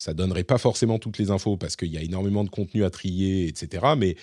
ça 0.05 0.12
donnerait 0.12 0.44
pas 0.44 0.59
forcément 0.59 0.98
toutes 0.98 1.16
les 1.16 1.30
infos 1.30 1.57
parce 1.57 1.76
qu'il 1.76 1.90
y 1.90 1.96
a 1.96 2.02
énormément 2.02 2.44
de 2.44 2.50
contenu 2.50 2.84
à 2.84 2.90
trier, 2.90 3.48
etc. 3.48 3.86
Mais 3.96 4.16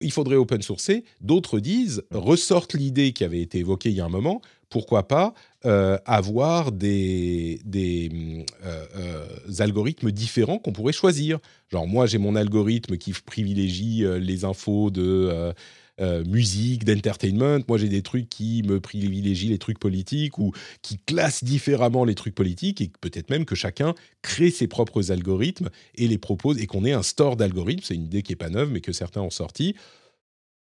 il 0.00 0.12
faudrait 0.12 0.36
open 0.36 0.62
sourcer. 0.62 1.02
D'autres 1.20 1.58
disent, 1.58 2.04
ressortent 2.12 2.74
l'idée 2.74 3.12
qui 3.12 3.24
avait 3.24 3.40
été 3.40 3.58
évoquée 3.58 3.90
il 3.90 3.96
y 3.96 4.00
a 4.00 4.04
un 4.04 4.08
moment, 4.08 4.40
pourquoi 4.68 5.08
pas 5.08 5.34
euh, 5.66 5.98
avoir 6.06 6.70
des, 6.70 7.60
des 7.64 8.46
euh, 8.64 8.86
euh, 8.96 9.26
algorithmes 9.58 10.12
différents 10.12 10.58
qu'on 10.58 10.72
pourrait 10.72 10.92
choisir. 10.92 11.40
Genre 11.72 11.88
moi 11.88 12.06
j'ai 12.06 12.18
mon 12.18 12.36
algorithme 12.36 12.96
qui 12.96 13.12
privilégie 13.12 14.04
les 14.20 14.44
infos 14.44 14.90
de 14.90 15.52
euh, 16.00 16.24
musique, 16.24 16.84
d'entertainment. 16.84 17.60
Moi, 17.68 17.78
j'ai 17.78 17.88
des 17.88 18.02
trucs 18.02 18.28
qui 18.28 18.62
me 18.62 18.80
privilégient 18.80 19.48
les 19.48 19.58
trucs 19.58 19.78
politiques 19.78 20.38
ou 20.38 20.52
qui 20.82 20.98
classent 20.98 21.44
différemment 21.44 22.04
les 22.04 22.14
trucs 22.14 22.34
politiques 22.34 22.80
et 22.80 22.90
peut-être 23.00 23.30
même 23.30 23.44
que 23.44 23.54
chacun 23.54 23.94
crée 24.22 24.50
ses 24.50 24.66
propres 24.66 25.12
algorithmes 25.12 25.68
et 25.94 26.08
les 26.08 26.18
propose 26.18 26.60
et 26.60 26.66
qu'on 26.66 26.84
ait 26.84 26.92
un 26.92 27.02
store 27.02 27.36
d'algorithmes. 27.36 27.82
C'est 27.84 27.94
une 27.94 28.04
idée 28.04 28.22
qui 28.22 28.32
est 28.32 28.36
pas 28.36 28.50
neuve, 28.50 28.70
mais 28.72 28.80
que 28.80 28.92
certains 28.92 29.20
ont 29.20 29.30
sorti. 29.30 29.74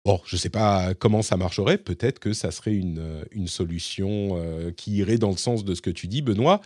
Bon, 0.04 0.20
je 0.26 0.36
ne 0.36 0.40
sais 0.40 0.50
pas 0.50 0.94
comment 0.96 1.22
ça 1.22 1.38
marcherait. 1.38 1.78
Peut-être 1.78 2.20
que 2.20 2.34
ça 2.34 2.52
serait 2.52 2.74
une, 2.74 3.00
euh, 3.00 3.24
une 3.32 3.48
solution 3.48 4.32
euh, 4.34 4.72
qui 4.72 4.94
irait 4.94 5.20
dans 5.20 5.30
le 5.30 5.38
sens 5.38 5.64
de 5.64 5.76
ce 5.76 5.82
que 5.82 5.92
tu 5.92 6.08
dis, 6.08 6.22
Benoît. 6.22 6.62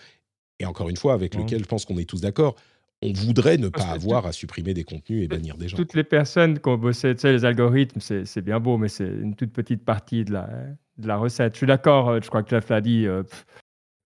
Et 0.60 0.66
encore 0.66 0.90
une 0.90 0.96
fois, 0.96 1.14
avec 1.14 1.36
lequel 1.36 1.60
je 1.60 1.68
pense 1.68 1.84
qu'on 1.84 1.98
est 1.98 2.10
tous 2.10 2.22
d'accord 2.22 2.56
on 3.02 3.14
voudrait 3.14 3.58
ne 3.58 3.70
pas 3.70 3.88
avoir 3.88 4.26
à 4.26 4.32
supprimer 4.32 4.74
des 4.74 4.84
contenus 4.84 5.24
et 5.24 5.28
bannir 5.28 5.58
des 5.58 5.68
gens. 5.68 5.78
Toutes 5.78 5.94
les 5.94 6.04
personnes 6.04 6.60
qui 6.60 6.70
ont 6.70 6.78
bossé, 6.78 7.14
tu 7.16 7.22
sais, 7.22 7.32
les 7.32 7.46
algorithmes, 7.46 8.00
c'est 8.00 8.42
bien 8.42 8.60
beau, 8.60 8.78
mais 8.78 8.88
c'est 8.88 9.08
une 9.08 9.36
toute 9.36 9.52
petite 9.52 9.84
partie 9.84 10.26
de 10.26 10.34
la, 10.34 10.50
de 10.98 11.08
la 11.08 11.18
recette. 11.18 11.54
Je 11.54 11.58
suis 11.58 11.68
d'accord, 11.68 12.10
euh, 12.10 12.20
je 12.22 12.28
crois 12.30 12.44
que 12.44 12.50
Jeff 12.50 12.70
l'a 12.70 12.82
dit. 12.82 13.06
Euh, 13.06 13.24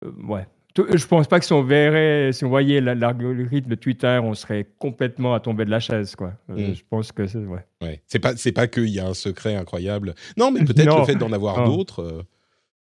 euh, 0.06 0.12
ouais. 0.28 0.48
Je 0.78 1.06
pense 1.08 1.28
pas 1.28 1.40
que 1.40 1.46
si 1.46 1.52
on 1.52 1.64
verrait, 1.64 2.32
si 2.32 2.46
on 2.46 2.50
voyait 2.50 2.80
l'algorithme 2.80 3.70
de 3.70 3.76
Twitter, 3.76 4.20
on 4.24 4.34
serait 4.34 4.66
complètement 4.78 5.34
à 5.34 5.42
tomber 5.42 5.66
de 5.66 5.72
la 5.72 5.82
chaise, 5.82 6.16
quoi. 6.16 6.34
Hmm. 6.48 6.74
Je 6.74 6.84
pense 6.90 7.12
que 7.12 7.28
c'est 7.28 7.40
ouais. 7.40 7.66
ouais. 7.82 8.02
C'est 8.08 8.20
pas 8.20 8.38
c'est 8.38 8.54
pas 8.54 8.68
qu'il 8.68 8.88
y 8.88 9.00
a 9.00 9.08
un 9.08 9.14
secret 9.14 9.56
incroyable. 9.56 10.16
Non, 10.38 10.52
mais 10.52 10.64
peut-être 10.64 10.98
le 11.00 11.06
fait 11.06 11.16
d'en 11.16 11.34
avoir 11.34 11.66
d'autres 11.70 12.24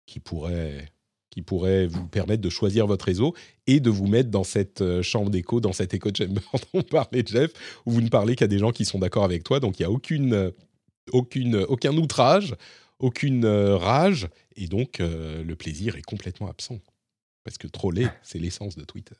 qui 0.04 0.20
pourraient 0.20 0.84
qui 1.36 1.42
pourrait 1.42 1.86
vous 1.86 2.08
permettre 2.08 2.40
de 2.40 2.48
choisir 2.48 2.86
votre 2.86 3.04
réseau 3.04 3.34
et 3.66 3.78
de 3.78 3.90
vous 3.90 4.06
mettre 4.06 4.30
dans 4.30 4.42
cette 4.42 4.80
euh, 4.80 5.02
chambre 5.02 5.28
d'écho, 5.28 5.60
dans 5.60 5.74
cette 5.74 5.92
écho 5.92 6.08
chamber 6.16 6.40
dont 6.72 6.80
parlait 6.80 7.22
Jeff, 7.26 7.52
où 7.84 7.90
vous 7.90 8.00
ne 8.00 8.08
parlez 8.08 8.36
qu'à 8.36 8.46
des 8.46 8.58
gens 8.58 8.70
qui 8.70 8.86
sont 8.86 8.98
d'accord 8.98 9.22
avec 9.22 9.44
toi. 9.44 9.60
Donc 9.60 9.78
il 9.78 9.82
n'y 9.82 9.86
a 9.86 9.90
aucune, 9.90 10.32
euh, 10.32 10.50
aucune, 11.12 11.56
aucun 11.68 11.94
outrage, 11.98 12.54
aucune 13.00 13.44
euh, 13.44 13.76
rage, 13.76 14.28
et 14.56 14.66
donc 14.66 14.98
le 15.00 15.54
plaisir 15.56 15.96
est 15.96 16.06
complètement 16.06 16.48
absent. 16.48 16.78
Parce 17.44 17.58
que 17.58 17.68
troller, 17.68 18.06
c'est 18.22 18.38
l'essence 18.38 18.74
de 18.74 18.84
Twitter. 18.84 19.14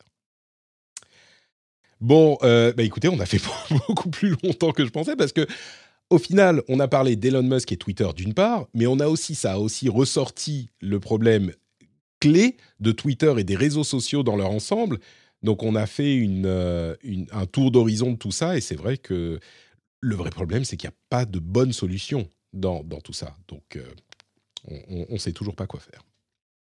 Bon, 2.00 2.38
bah 2.40 2.82
écoutez, 2.82 3.08
on 3.08 3.20
a 3.20 3.26
fait 3.26 3.42
beaucoup 3.88 4.08
plus 4.08 4.34
longtemps 4.42 4.72
que 4.72 4.86
je 4.86 4.90
pensais 4.90 5.16
parce 5.16 5.32
que 5.32 5.46
au 6.08 6.16
final, 6.16 6.62
on 6.68 6.80
a 6.80 6.88
parlé 6.88 7.16
d'Elon 7.16 7.42
Musk 7.42 7.72
et 7.72 7.76
Twitter 7.76 8.08
d'une 8.16 8.32
part, 8.32 8.68
mais 8.72 8.86
on 8.86 9.00
a 9.00 9.08
aussi 9.08 9.34
ça 9.34 9.52
a 9.52 9.58
aussi 9.58 9.90
ressorti 9.90 10.70
le 10.80 10.98
problème 10.98 11.52
clés 12.20 12.56
de 12.80 12.92
Twitter 12.92 13.34
et 13.38 13.44
des 13.44 13.56
réseaux 13.56 13.84
sociaux 13.84 14.22
dans 14.22 14.36
leur 14.36 14.50
ensemble. 14.50 14.98
Donc 15.42 15.62
on 15.62 15.74
a 15.74 15.86
fait 15.86 16.26
euh, 16.44 16.94
un 17.32 17.46
tour 17.46 17.70
d'horizon 17.70 18.12
de 18.12 18.16
tout 18.16 18.32
ça 18.32 18.56
et 18.56 18.60
c'est 18.60 18.74
vrai 18.74 18.96
que 18.96 19.38
le 20.00 20.16
vrai 20.16 20.30
problème, 20.30 20.64
c'est 20.64 20.76
qu'il 20.76 20.88
n'y 20.88 20.94
a 20.94 20.98
pas 21.08 21.24
de 21.24 21.38
bonne 21.38 21.72
solution 21.72 22.28
dans, 22.52 22.82
tout 23.02 23.12
ça. 23.12 23.36
Donc 23.48 23.76
euh, 23.76 23.84
on 24.88 25.12
ne 25.12 25.18
sait 25.18 25.32
toujours 25.32 25.56
pas 25.56 25.66
quoi 25.66 25.80
faire. 25.80 26.02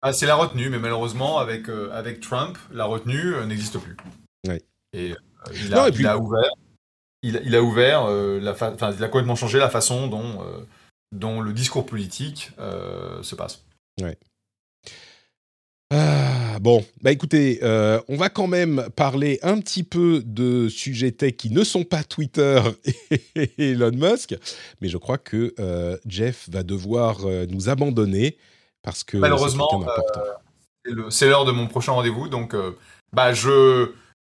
Ah, 0.03 0.13
c'est 0.13 0.27
la 0.27 0.35
retenue, 0.35 0.69
mais 0.69 0.79
malheureusement, 0.79 1.39
avec, 1.39 1.69
euh, 1.69 1.91
avec 1.93 2.21
Trump, 2.21 2.59
la 2.71 2.85
retenue 2.85 3.35
n'existe 3.47 3.79
plus. 3.79 3.97
Et, 4.93 5.15
il, 5.53 5.75
a, 5.75 5.89
il, 5.89 6.07
a, 6.07 6.19
ouvert, 6.19 6.51
il, 7.23 7.55
a 7.57 7.63
ouvert 7.63 8.09
la 8.09 8.55
il 8.97 9.05
a 9.05 9.09
complètement 9.09 9.35
changé 9.35 9.59
la 9.59 9.69
façon 9.69 10.07
dont, 10.07 10.41
dont 11.11 11.41
le 11.41 11.53
discours 11.53 11.85
politique 11.85 12.53
se 12.59 13.35
passe. 13.35 13.65
Ouais. 14.01 14.17
Ah, 15.91 16.59
bon, 16.61 16.85
bah 17.03 17.13
écoutez, 17.13 17.61
euh, 17.63 18.01
on 18.09 18.17
va 18.17 18.29
quand 18.29 18.47
même 18.47 18.89
parler 18.97 19.39
un 19.43 19.61
petit 19.61 19.85
peu 19.85 20.23
de 20.25 20.69
sujets 20.69 21.13
tech 21.13 21.37
qui 21.37 21.51
ne 21.51 21.63
sont 21.63 21.85
pas 21.85 22.03
Twitter 22.03 22.61
et 23.37 23.53
Elon 23.59 23.93
Musk, 23.93 24.35
mais 24.81 24.89
je 24.89 24.97
crois 24.97 25.19
que 25.19 25.55
euh, 25.59 25.97
Jeff 26.07 26.49
va 26.51 26.63
devoir 26.63 27.25
euh, 27.25 27.47
nous 27.49 27.69
abandonner 27.69 28.39
parce 28.83 29.05
que 29.05 29.17
malheureusement 29.17 29.69
c'est 31.11 31.29
l'heure 31.29 31.45
de 31.45 31.53
mon 31.53 31.67
prochain 31.67 31.93
rendez-vous, 31.93 32.29
donc 32.29 32.55
bah 33.13 33.33
je 33.33 33.93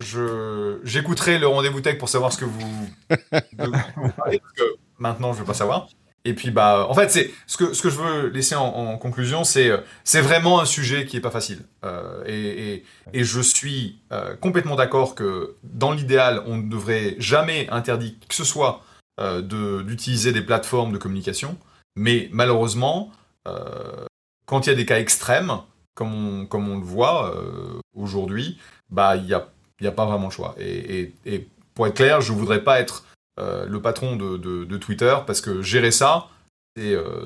je 0.04 0.80
j'écouterai 0.84 1.40
le 1.40 1.48
rendez-vous 1.48 1.82
tech 1.82 1.98
pour 1.98 2.10
savoir 2.10 2.34
ce 2.34 2.38
que 2.38 2.46
vous, 2.46 2.90
parlez, 4.18 4.40
parce 4.40 4.54
que 4.56 4.76
maintenant 5.00 5.32
je 5.32 5.38
ne 5.38 5.42
veux 5.42 5.48
pas 5.48 5.54
savoir. 5.54 5.88
Et 6.26 6.34
puis 6.34 6.50
bah, 6.50 6.88
en 6.90 6.96
fait, 6.96 7.10
c'est 7.12 7.32
ce 7.46 7.56
que 7.56 7.74
ce 7.74 7.84
que 7.84 7.90
je 7.92 7.98
veux 7.98 8.28
laisser 8.30 8.56
en, 8.56 8.98
conclusion, 8.98 9.44
c'est 9.44 9.70
euh, 9.70 9.78
c'est 10.04 10.22
vraiment 10.22 10.60
un 10.60 10.66
sujet 10.66 11.06
qui 11.06 11.18
est 11.18 11.22
pas 11.22 11.30
facile. 11.30 11.60
Euh, 11.86 12.24
et, 12.26 12.84
et, 13.14 13.24
je 13.24 13.40
suis 13.40 14.00
euh, 14.12 14.36
complètement 14.36 14.76
d'accord 14.76 15.14
que 15.14 15.56
dans 15.64 15.92
l'idéal, 15.92 16.42
on 16.48 16.58
ne 16.58 16.70
devrait 16.70 17.16
jamais 17.20 17.70
interdire 17.70 18.14
que 18.28 18.34
ce 18.34 18.44
soit 18.44 18.82
de 19.20 19.82
d'utiliser 19.84 20.34
des 20.34 20.42
plateformes 20.42 20.92
de 20.92 20.98
communication. 20.98 21.58
Mais 21.96 22.28
malheureusement, 22.34 23.12
quand 24.46 24.66
il 24.66 24.70
y 24.72 24.74
a 24.74 24.76
des 24.76 24.86
cas 24.86 25.00
extrêmes, 25.00 25.54
comme 25.94 26.14
on 26.14 26.46
comme 26.48 26.68
on 26.68 26.80
le 26.80 26.84
voit 26.84 27.34
aujourd'hui, 27.94 28.58
bah 28.90 29.16
il 29.16 29.26
y 29.26 29.34
a 29.34 29.48
il 29.80 29.86
y 29.86 29.88
a 29.88 29.92
pas 29.92 30.06
vraiment 30.06 30.26
le 30.26 30.32
choix. 30.32 30.56
Et, 30.60 31.14
et, 31.26 31.48
pour 31.76 31.88
être 31.88 31.96
clair, 31.96 32.22
je 32.22 32.32
voudrais 32.32 32.64
pas 32.64 32.80
être 32.80 33.04
le 33.38 33.78
patron 33.80 34.16
de, 34.16 34.38
de, 34.38 34.78
Twitter, 34.78 35.16
parce 35.26 35.42
que 35.42 35.62
gérer 35.62 35.92
ça, 35.92 36.28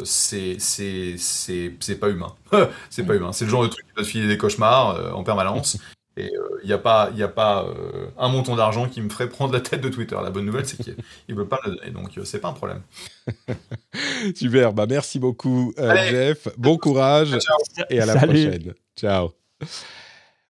c'est 0.03 0.57
c'est 0.59 1.99
pas 1.99 2.09
humain. 2.09 2.35
c'est 2.89 3.05
pas 3.05 3.15
humain. 3.15 3.31
C'est 3.31 3.45
le 3.45 3.51
genre 3.51 3.63
de 3.63 3.67
truc 3.67 3.85
qui 3.85 3.93
va 3.95 4.03
te 4.03 4.07
filer 4.07 4.27
des 4.27 4.37
cauchemars 4.37 5.15
en 5.15 5.23
permanence. 5.23 5.77
Et 6.17 6.33
il 6.63 6.67
n'y 6.67 6.73
a 6.73 6.77
pas, 6.77 7.11
y 7.15 7.23
a 7.23 7.29
pas 7.29 7.65
un 8.17 8.27
montant 8.27 8.57
d'argent 8.57 8.89
qui 8.89 8.99
me 8.99 9.07
ferait 9.09 9.29
prendre 9.29 9.53
la 9.53 9.61
tête 9.61 9.79
de 9.79 9.87
Twitter. 9.87 10.17
La 10.21 10.31
bonne 10.31 10.45
nouvelle, 10.45 10.65
c'est 10.65 10.75
qu'il 10.75 10.95
ne 11.29 11.35
veut 11.35 11.47
pas 11.47 11.59
la 11.63 11.71
donner. 11.71 11.91
Donc, 11.91 12.09
c'est 12.25 12.41
pas 12.41 12.49
un 12.49 12.53
problème. 12.53 12.81
Super. 14.35 14.73
Bah, 14.73 14.85
merci 14.89 15.17
beaucoup, 15.17 15.73
Jeff. 15.77 16.49
Bon 16.57 16.77
courage. 16.77 17.37
Et 17.89 18.01
à 18.01 18.05
la 18.05 18.15
prochaine. 18.17 18.73
Ciao. 18.97 19.31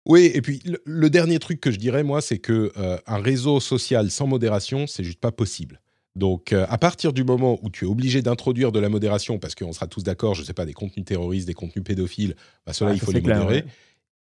Oui, 0.07 0.31
et 0.33 0.41
puis 0.41 0.61
le, 0.85 1.09
dernier 1.09 1.37
truc 1.37 1.59
que 1.59 1.69
je 1.69 1.77
dirais, 1.77 2.01
moi, 2.01 2.21
c'est 2.21 2.37
que 2.37 2.71
euh, 2.77 2.97
un 3.07 3.19
réseau 3.19 3.59
social 3.59 4.09
sans 4.09 4.25
modération, 4.25 4.87
c'est 4.87 5.03
juste 5.03 5.19
pas 5.19 5.33
possible. 5.33 5.81
Donc, 6.15 6.53
euh, 6.53 6.65
à 6.69 6.77
partir 6.77 7.11
du 7.11 7.25
moment 7.25 7.59
où 7.61 7.69
tu 7.69 7.83
es 7.83 7.87
obligé 7.87 8.21
d'introduire 8.21 8.71
de 8.71 8.79
la 8.79 8.87
modération, 8.87 9.37
parce 9.37 9.53
qu'on 9.53 9.73
sera 9.73 9.85
tous 9.85 10.03
d'accord, 10.03 10.33
je 10.33 10.41
ne 10.41 10.45
sais 10.45 10.53
pas, 10.53 10.65
des 10.65 10.73
contenus 10.73 11.05
terroristes, 11.05 11.45
des 11.45 11.53
contenus 11.53 11.83
pédophiles, 11.83 12.37
bah, 12.65 12.71
cela, 12.71 12.93
il 12.93 13.01
faut 13.01 13.11
les 13.11 13.19
modérer. 13.19 13.65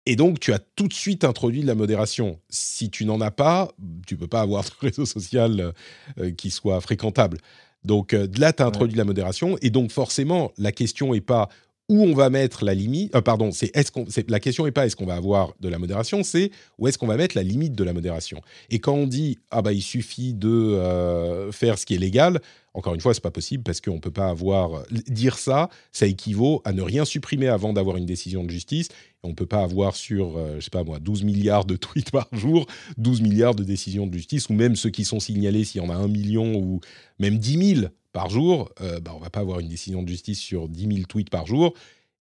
Et 0.08 0.16
donc, 0.16 0.40
tu 0.40 0.54
as 0.54 0.60
tout 0.60 0.88
de 0.88 0.94
suite 0.94 1.24
introduit 1.24 1.62
de 1.62 1.68
la 1.68 1.76
modération. 1.76 2.40
Si 2.50 2.90
tu 2.90 3.06
n'en 3.06 3.22
as 3.22 3.32
pas, 3.32 3.72
tu 4.08 4.18
peux 4.18 4.28
pas 4.28 4.42
avoir 4.42 4.64
de 4.64 4.70
réseau 4.82 5.06
social 5.06 5.72
euh, 6.18 6.32
qui 6.32 6.50
soit 6.50 6.82
fréquentable. 6.82 7.38
Donc, 7.84 8.14
là, 8.40 8.52
tu 8.52 8.64
as 8.64 8.66
introduit 8.66 8.94
de 8.94 8.98
la 8.98 9.06
modération. 9.06 9.56
Et 9.62 9.70
donc, 9.70 9.92
forcément, 9.92 10.52
la 10.58 10.72
question 10.72 11.14
n'est 11.14 11.22
pas 11.22 11.50
où 11.90 12.02
on 12.04 12.14
va 12.14 12.30
mettre 12.30 12.66
la 12.66 12.74
limite. 12.74 13.16
Euh, 13.16 13.22
pardon, 13.22 13.52
c'est 13.52 13.76
est-ce 13.76 13.92
qu'on. 13.92 14.06
la 14.28 14.40
question 14.40 14.66
n'est 14.66 14.72
pas 14.72 14.86
est-ce 14.86 14.96
qu'on 14.96 15.06
va 15.06 15.16
avoir 15.16 15.54
de 15.60 15.70
la 15.70 15.78
modération, 15.78 16.24
c'est 16.24 16.52
où 16.78 16.88
est-ce 16.88 16.98
qu'on 16.98 17.08
va 17.08 17.18
mettre 17.18 17.36
la 17.36 17.44
limite 17.44 17.74
de 17.74 17.84
la 17.84 17.94
modération. 17.94 18.42
Et 18.70 18.80
quand 18.80 18.94
on 18.94 19.08
dit 19.08 19.38
ah 19.52 19.62
bah 19.62 19.74
il 19.74 19.82
suffit 19.82 20.34
de 20.34 20.50
euh, 20.50 21.52
faire 21.52 21.78
ce 21.78 21.86
qui 21.86 21.96
est 21.96 22.00
légal, 22.00 22.42
encore 22.74 22.94
une 22.94 23.02
fois, 23.02 23.14
c'est 23.14 23.24
pas 23.24 23.32
possible 23.32 23.64
parce 23.64 23.80
qu'on 23.80 24.00
peut 24.00 24.12
pas 24.12 24.28
avoir 24.28 24.84
dire 24.90 25.38
ça, 25.38 25.70
ça 25.92 26.08
équivaut 26.08 26.62
à 26.66 26.74
ne 26.74 26.82
rien 26.82 27.06
supprimer 27.06 27.48
avant 27.48 27.72
d'avoir 27.72 27.96
une 27.98 28.06
décision 28.06 28.44
de 28.44 28.50
justice. 28.50 28.90
On 29.24 29.34
peut 29.34 29.46
pas 29.46 29.62
avoir 29.62 29.96
sur, 29.96 30.38
euh, 30.38 30.58
je 30.60 30.66
sais 30.66 30.70
pas 30.70 30.84
moi, 30.84 31.00
12 31.00 31.24
milliards 31.24 31.66
de 31.66 31.76
tweets 31.78 32.12
par 32.12 32.28
jour, 32.34 32.66
12 32.98 33.22
milliards 33.22 33.56
de 33.56 33.64
décisions 33.64 34.08
de 34.08 34.14
justice, 34.14 34.50
ou 34.50 34.54
même 34.54 34.76
ceux 34.76 34.90
qui 34.90 35.06
sont 35.06 35.20
signalés, 35.20 35.64
s'il 35.64 35.82
y 35.82 35.86
en 35.86 35.90
a 35.90 35.96
un 35.96 36.08
million 36.08 36.56
ou 36.56 36.82
même 37.18 37.38
10 37.38 37.76
000 37.76 37.88
par 38.16 38.30
jour, 38.30 38.70
euh, 38.80 39.02
bah, 39.02 39.12
on 39.14 39.20
va 39.20 39.30
pas 39.30 39.42
avoir 39.42 39.60
une 39.60 39.68
décision 39.68 40.02
de 40.02 40.08
justice 40.08 40.40
sur 40.40 40.70
10 40.70 40.88
000 40.96 41.06
tweets 41.06 41.30
par 41.30 41.46
jour. 41.46 41.74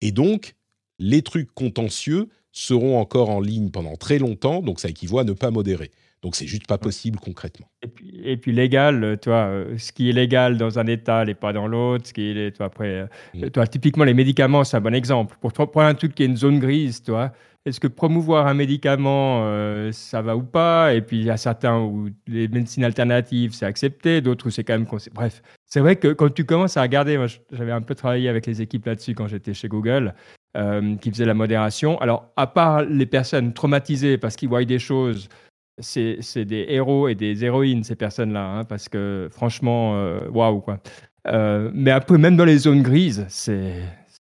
Et 0.02 0.12
donc, 0.12 0.54
les 0.98 1.22
trucs 1.22 1.50
contentieux 1.54 2.28
seront 2.52 3.00
encore 3.00 3.30
en 3.30 3.40
ligne 3.40 3.70
pendant 3.70 3.96
très 3.96 4.18
longtemps, 4.18 4.60
donc 4.60 4.80
ça 4.80 4.90
équivaut 4.90 5.18
à 5.18 5.24
ne 5.24 5.32
pas 5.32 5.50
modérer. 5.50 5.90
Donc 6.20 6.36
c'est 6.36 6.46
juste 6.46 6.66
pas 6.66 6.76
possible 6.76 7.18
concrètement. 7.18 7.70
Et 8.22 8.36
puis, 8.36 8.52
légal, 8.52 9.02
euh, 9.02 9.16
toi, 9.16 9.46
euh, 9.46 9.78
ce 9.78 9.92
qui 9.92 10.10
est 10.10 10.12
légal 10.12 10.58
dans 10.58 10.78
un 10.78 10.86
État 10.86 11.24
n'est 11.24 11.34
pas 11.34 11.54
dans 11.54 11.66
l'autre. 11.66 12.08
Ce 12.08 12.12
qui 12.12 12.32
est, 12.32 12.54
toi, 12.54 12.66
après, 12.66 13.08
mm. 13.32 13.48
toi, 13.48 13.66
typiquement 13.66 14.04
les 14.04 14.14
médicaments, 14.14 14.64
c'est 14.64 14.76
un 14.76 14.82
bon 14.82 14.94
exemple. 14.94 15.38
Pour 15.40 15.52
prendre 15.54 15.88
un 15.88 15.94
truc 15.94 16.14
qui 16.14 16.22
est 16.22 16.26
une 16.26 16.36
zone 16.36 16.58
grise, 16.58 17.02
toi, 17.02 17.32
est-ce 17.66 17.80
que 17.80 17.86
promouvoir 17.86 18.46
un 18.46 18.54
médicament, 18.54 19.42
euh, 19.42 19.92
ça 19.92 20.22
va 20.22 20.36
ou 20.36 20.42
pas? 20.42 20.94
Et 20.94 21.02
puis 21.02 21.18
il 21.18 21.24
y 21.24 21.30
a 21.30 21.36
certains 21.36 21.78
où 21.78 22.08
les 22.26 22.48
médecines 22.48 22.84
alternatives, 22.84 23.52
c'est 23.52 23.66
accepté, 23.66 24.20
d'autres 24.20 24.46
où 24.46 24.50
c'est 24.50 24.64
quand 24.64 24.74
même... 24.78 24.86
Bref, 25.12 25.42
c'est 25.66 25.80
vrai 25.80 25.96
que 25.96 26.08
quand 26.12 26.32
tu 26.32 26.44
commences 26.44 26.76
à 26.76 26.82
regarder, 26.82 27.18
moi 27.18 27.26
j'avais 27.52 27.72
un 27.72 27.82
peu 27.82 27.94
travaillé 27.94 28.28
avec 28.28 28.46
les 28.46 28.62
équipes 28.62 28.86
là-dessus 28.86 29.14
quand 29.14 29.28
j'étais 29.28 29.54
chez 29.54 29.68
Google, 29.68 30.14
euh, 30.56 30.96
qui 30.96 31.10
faisaient 31.10 31.26
la 31.26 31.34
modération. 31.34 32.00
Alors, 32.00 32.32
à 32.36 32.46
part 32.46 32.82
les 32.84 33.06
personnes 33.06 33.52
traumatisées 33.52 34.18
parce 34.18 34.36
qu'ils 34.36 34.48
voient 34.48 34.64
des 34.64 34.78
choses, 34.78 35.28
c'est 35.80 36.44
des 36.44 36.66
héros 36.68 37.08
et 37.08 37.14
des 37.14 37.44
héroïnes, 37.44 37.84
ces 37.84 37.96
personnes-là, 37.96 38.44
hein, 38.46 38.64
parce 38.64 38.88
que 38.88 39.28
franchement, 39.30 39.94
euh, 39.96 40.28
waouh, 40.30 40.60
quoi. 40.60 40.78
mais 41.74 41.90
après, 41.90 42.18
même 42.18 42.36
dans 42.36 42.44
les 42.44 42.58
zones 42.58 42.82
grises, 42.82 43.26
c'est 43.28 43.74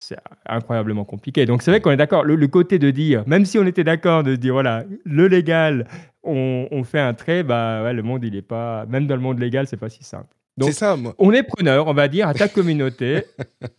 c'est 0.06 0.18
incroyablement 0.46 1.04
compliqué. 1.04 1.46
Donc 1.46 1.62
c'est 1.62 1.70
vrai 1.72 1.80
qu'on 1.80 1.90
est 1.90 1.96
d'accord. 1.96 2.24
Le, 2.24 2.46
côté 2.46 2.78
de 2.78 2.90
dire, 2.92 3.24
même 3.26 3.44
si 3.44 3.58
on 3.58 3.66
était 3.66 3.82
d'accord 3.82 4.22
de 4.22 4.36
dire, 4.36 4.52
voilà, 4.52 4.84
le 5.04 5.26
légal, 5.26 5.88
on, 6.22 6.84
fait 6.84 7.00
un 7.00 7.12
trait, 7.12 7.42
bah 7.42 7.82
ouais, 7.82 7.92
le 7.92 8.02
monde, 8.02 8.22
il 8.24 8.36
est 8.36 8.42
pas, 8.42 8.86
même 8.86 9.08
dans 9.08 9.16
le 9.16 9.20
monde 9.20 9.40
légal, 9.40 9.66
c'est 9.66 9.76
pas 9.76 9.88
si 9.88 10.04
simple. 10.04 10.32
Donc 10.56 10.72
ça, 10.72 10.96
on 11.18 11.32
est 11.32 11.42
preneur, 11.42 11.88
on 11.88 11.92
va 11.92 12.06
dire, 12.06 12.28
à 12.28 12.34
ta 12.34 12.48
communauté, 12.48 13.24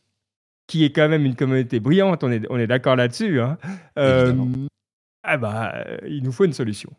qui 0.67 0.83
est 0.83 0.91
quand 0.91 1.07
même 1.07 1.25
une 1.25 1.35
communauté 1.35 1.79
brillante, 1.79 2.23
on 2.25 2.31
est, 2.31 2.45
on 2.49 2.59
est 2.59 2.67
d'accord 2.67 2.97
là-dessus. 2.97 3.39
Hein. 3.39 3.57
Euh, 3.97 4.33
ah 5.23 5.37
bah, 5.37 5.85
il 6.05 6.23
nous 6.23 6.33
faut 6.33 6.43
une 6.43 6.53
solution. 6.53 6.91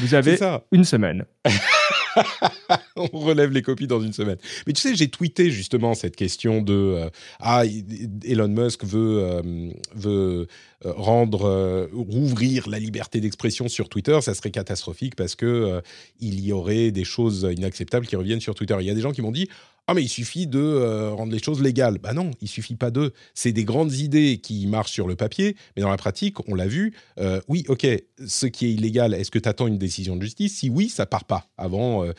Vous 0.00 0.14
avez 0.14 0.38
une 0.72 0.84
semaine. 0.84 1.24
on 2.96 3.06
relève 3.18 3.50
les 3.50 3.62
copies 3.62 3.86
dans 3.86 4.00
une 4.00 4.12
semaine. 4.12 4.38
Mais 4.66 4.72
tu 4.72 4.80
sais, 4.80 4.94
j'ai 4.94 5.08
tweeté 5.08 5.50
justement 5.50 5.94
cette 5.94 6.16
question 6.16 6.62
de 6.62 6.74
euh, 6.74 7.10
ah 7.40 7.64
Elon 8.24 8.48
Musk 8.48 8.84
veut 8.84 9.22
euh, 9.22 9.62
euh, 10.06 10.46
rendre 10.84 11.88
rouvrir 11.92 12.68
la 12.68 12.78
liberté 12.78 13.20
d'expression 13.20 13.68
sur 13.68 13.88
Twitter, 13.88 14.18
ça 14.20 14.34
serait 14.34 14.50
catastrophique 14.50 15.16
parce 15.16 15.34
que 15.34 15.82
il 16.20 16.40
y 16.40 16.52
aurait 16.52 16.90
des 16.90 17.04
choses 17.04 17.48
inacceptables 17.50 18.06
qui 18.06 18.16
reviennent 18.16 18.40
sur 18.40 18.54
Twitter. 18.54 18.76
Il 18.80 18.86
y 18.86 18.90
a 18.90 18.94
des 18.94 19.00
gens 19.00 19.12
qui 19.12 19.22
m'ont 19.22 19.32
dit 19.32 19.48
ah 19.86 19.92
mais 19.92 20.02
il 20.02 20.08
suffit 20.08 20.46
de 20.46 20.58
euh, 20.58 21.10
rendre 21.10 21.32
les 21.32 21.42
choses 21.42 21.60
légales. 21.60 21.98
Bah 21.98 22.14
non, 22.14 22.30
il 22.40 22.48
suffit 22.48 22.74
pas 22.74 22.90
de. 22.90 23.12
C'est 23.34 23.52
des 23.52 23.64
grandes 23.64 23.92
idées 23.92 24.38
qui 24.38 24.66
marchent 24.66 24.92
sur 24.92 25.06
le 25.06 25.14
papier, 25.14 25.56
mais 25.76 25.82
dans 25.82 25.90
la 25.90 25.98
pratique, 25.98 26.36
on 26.48 26.54
l'a 26.54 26.66
vu. 26.66 26.94
Euh, 27.20 27.40
oui, 27.48 27.64
ok, 27.68 27.86
ce 28.26 28.46
qui 28.46 28.66
est 28.66 28.72
illégal, 28.72 29.12
est-ce 29.12 29.30
que 29.30 29.38
tu 29.38 29.48
attends 29.48 29.66
une 29.66 29.76
décision 29.76 30.16
de 30.16 30.22
justice? 30.22 30.56
Si 30.56 30.70
oui, 30.70 30.88
ça 30.88 31.04
part 31.04 31.24
pas 31.24 31.48
avant 31.58 32.02
euh, 32.02 32.12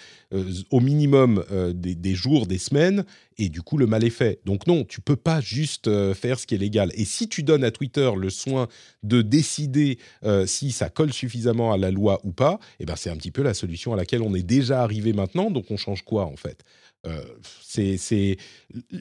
au 0.69 0.79
minimum 0.79 1.43
des, 1.73 2.15
jours, 2.15 2.45
des 2.45 2.59
semaines, 2.59 3.03
et 3.37 3.49
du 3.49 3.63
coup 3.63 3.77
le 3.77 3.87
mal 3.87 4.03
est 4.03 4.11
fait. 4.11 4.39
Donc 4.45 4.67
non, 4.67 4.83
tu 4.83 5.01
peux 5.01 5.15
pas 5.15 5.41
juste 5.41 5.89
faire 6.13 6.39
ce 6.39 6.45
qui 6.45 6.55
est 6.55 6.59
légal. 6.59 6.91
Et 6.93 7.05
si 7.05 7.27
tu 7.27 7.41
donnes 7.41 7.63
à 7.63 7.71
Twitter 7.71 8.11
le 8.15 8.29
soin 8.29 8.67
de 9.03 9.21
décider 9.21 9.97
si 10.45 10.71
ça 10.71 10.89
colle 10.89 11.13
suffisamment 11.13 11.73
à 11.73 11.77
la 11.77 11.91
loi 11.91 12.19
ou 12.23 12.31
pas, 12.31 12.59
eh 12.79 12.85
ben 12.85 12.95
c'est 12.95 13.09
un 13.09 13.17
petit 13.17 13.31
peu 13.31 13.41
la 13.41 13.53
solution 13.53 13.93
à 13.93 13.97
laquelle 13.97 14.21
on 14.21 14.35
est 14.35 14.43
déjà 14.43 14.81
arrivé 14.81 15.13
maintenant. 15.13 15.51
Donc 15.51 15.65
on 15.71 15.77
change 15.77 16.03
quoi 16.03 16.25
en 16.25 16.35
fait? 16.35 16.63
Euh, 17.05 17.23
c'est 17.61 18.37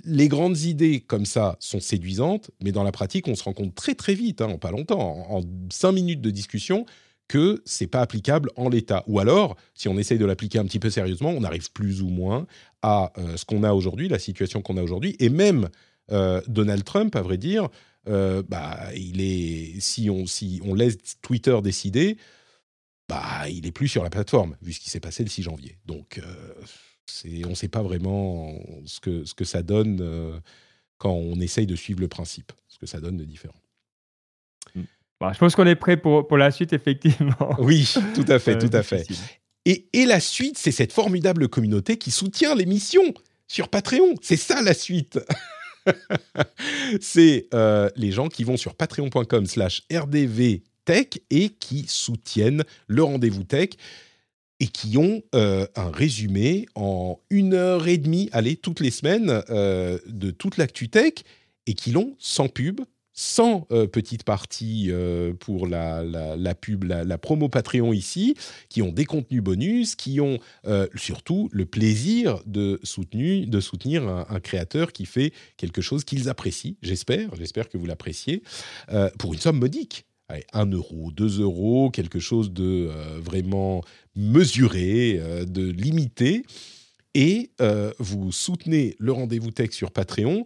les 0.05 0.29
grandes 0.29 0.59
idées 0.61 1.01
comme 1.01 1.25
ça 1.25 1.57
sont 1.61 1.81
séduisantes, 1.81 2.51
mais 2.63 2.73
dans 2.73 2.83
la 2.83 2.93
pratique, 2.93 3.29
on 3.29 3.35
se 3.35 3.45
rend 3.45 3.53
compte 3.53 3.75
très 3.75 3.95
très 3.95 4.15
vite, 4.15 4.41
hein, 4.41 4.49
en 4.49 4.59
pas 4.59 4.71
longtemps, 4.71 5.27
en, 5.31 5.43
cinq 5.71 5.93
minutes 5.93 6.21
de 6.21 6.31
discussion, 6.31 6.87
que 7.29 7.63
c'est 7.65 7.87
pas 7.87 8.01
applicable 8.01 8.51
en 8.57 8.69
l'état. 8.69 9.05
Ou 9.07 9.19
alors, 9.19 9.57
si 9.75 9.89
on 9.89 9.97
essaye 9.97 10.19
de 10.19 10.27
l'appliquer 10.27 10.59
un 10.59 10.65
petit 10.65 10.79
peu 10.79 10.91
sérieusement, 10.91 11.31
on 11.31 11.45
arrive 11.45 11.71
plus 11.73 12.03
ou 12.03 12.09
moins 12.09 12.47
à 12.83 13.13
euh, 13.17 13.37
ce 13.37 13.45
qu'on 13.45 13.63
a 13.63 13.73
aujourd'hui, 13.73 14.09
la 14.09 14.19
situation 14.19 14.61
qu'on 14.61 14.77
a 14.77 14.83
aujourd'hui, 14.83 15.17
et 15.21 15.31
même 15.31 15.69
euh, 16.13 16.43
Donald 16.49 16.85
Trump, 16.85 17.15
à 17.17 17.23
vrai 17.23 17.39
dire, 17.39 17.69
bah, 18.07 18.91
il 18.95 19.23
est 19.23 19.81
si 19.81 20.11
on 20.11 20.75
laisse 20.75 20.99
Twitter 21.23 21.57
décider, 21.63 22.19
bah, 23.09 23.49
il 23.49 23.67
est 23.67 23.73
plus 23.73 23.89
sur 23.89 24.03
la 24.03 24.11
plateforme 24.11 24.57
vu 24.61 24.75
ce 24.75 24.81
qui 24.81 24.91
s'est 24.91 25.01
passé 25.01 25.25
le 25.25 25.31
6 25.31 25.45
janvier. 25.45 25.79
Donc 25.87 26.21
on 27.45 27.51
ne 27.51 27.55
sait 27.55 27.69
pas 27.69 27.83
vraiment 27.83 28.55
ce 28.87 29.01
que, 29.01 29.25
ce 29.25 29.35
que 29.35 29.45
ça 29.45 29.63
donne 29.63 29.99
euh, 30.01 30.39
quand 30.99 31.13
on 31.13 31.41
essaye 31.41 31.67
de 31.67 31.77
suivre 31.77 32.01
le 32.01 32.09
principe, 32.09 32.53
ce 32.69 32.79
que 32.79 32.87
ça 32.87 33.01
donne 33.01 33.17
de 33.17 33.25
différent. 33.25 33.61
Mmh. 34.75 34.83
Bah, 35.21 35.33
je 35.33 35.39
pense 35.39 35.55
qu'on 35.55 35.67
est 35.67 35.77
prêt 35.77 35.97
pour, 35.97 36.27
pour 36.27 36.37
la 36.37 36.51
suite, 36.51 36.73
effectivement. 36.73 37.55
Oui, 37.59 37.93
tout 38.15 38.25
à 38.29 38.39
fait, 38.39 38.59
tout 38.59 38.75
à 38.75 38.83
fait. 38.83 39.07
Et, 39.65 39.89
et 39.93 40.07
la 40.07 40.21
suite, 40.21 40.59
c'est 40.59 40.73
cette 40.73 40.93
formidable 40.93 41.49
communauté 41.49 41.97
qui 41.97 42.11
soutient 42.11 42.55
l'émission 42.55 43.03
sur 43.47 43.69
Patreon. 43.69 44.15
C'est 44.21 44.37
ça 44.37 44.63
la 44.63 44.75
suite. 44.75 45.19
c'est 47.01 47.47
euh, 47.55 47.89
les 47.97 48.11
gens 48.11 48.29
qui 48.29 48.45
vont 48.45 48.57
sur 48.57 48.75
patreon.com 48.75 49.47
slash 49.47 49.83
rdvtech 49.93 51.23
et 51.31 51.51
qui 51.51 51.85
soutiennent 51.89 52.65
le 52.87 53.03
rendez-vous 53.03 53.45
tech 53.45 53.71
et 54.61 54.69
qui 54.69 54.97
ont 54.97 55.23
euh, 55.35 55.67
un 55.75 55.91
résumé 55.91 56.67
en 56.75 57.19
une 57.31 57.55
heure 57.55 57.89
et 57.89 57.99
demie, 57.99 58.29
allez, 58.33 58.57
toutes 58.57 58.81
les 58.81 58.91
semaines, 58.91 59.43
euh, 59.51 59.99
de 60.07 60.31
toute 60.31 60.57
l'actu 60.57 60.89
tech, 60.89 61.15
et 61.67 61.75
qui 61.75 61.91
l'ont 61.91 62.15
sans 62.19 62.49
pub, 62.49 62.81
sans 63.13 63.67
euh, 63.71 63.87
petite 63.87 64.25
partie 64.25 64.91
pour 65.41 65.67
la, 65.67 66.03
la, 66.03 66.55
pub, 66.55 66.85
la, 66.85 67.19
promo 67.19 67.49
Patreon 67.49 67.93
ici, 67.93 68.37
qui 68.69 68.83
ont 68.83 68.93
des 68.93 69.05
contenus 69.05 69.43
bonus, 69.43 69.95
qui 69.97 70.21
ont 70.21 70.39
surtout 70.95 71.49
le 71.53 71.65
plaisir 71.65 72.41
de, 72.47 72.81
de 72.81 73.61
soutenir 73.61 74.09
un, 74.09 74.41
créateur 74.41 74.93
qui 74.93 75.07
fait 75.07 75.33
quelque 75.57 75.81
chose 75.81 76.05
qu'ils 76.05 76.29
apprécient, 76.29 76.75
j'espère, 76.83 77.35
j'espère 77.37 77.69
que 77.69 77.79
vous 77.79 77.87
l'appréciez, 77.87 78.43
pour 79.19 79.33
une 79.33 79.41
somme 79.41 79.59
modique. 79.59 80.07
1 80.53 80.71
euro, 80.71 81.13
2 81.13 81.43
euros, 81.43 81.91
quelque 81.91 82.19
chose 82.19 82.51
de 82.51 82.91
vraiment 83.21 83.83
mesuré, 84.17 85.19
euh, 85.19 85.45
de 85.45 85.65
limité. 85.71 86.45
Et 87.15 87.51
euh, 87.61 87.93
vous 87.99 88.33
soutenez 88.33 88.97
le 88.99 89.13
rendez-vous 89.13 89.51
tech 89.51 89.71
sur 89.73 89.91
Patreon 89.91 90.45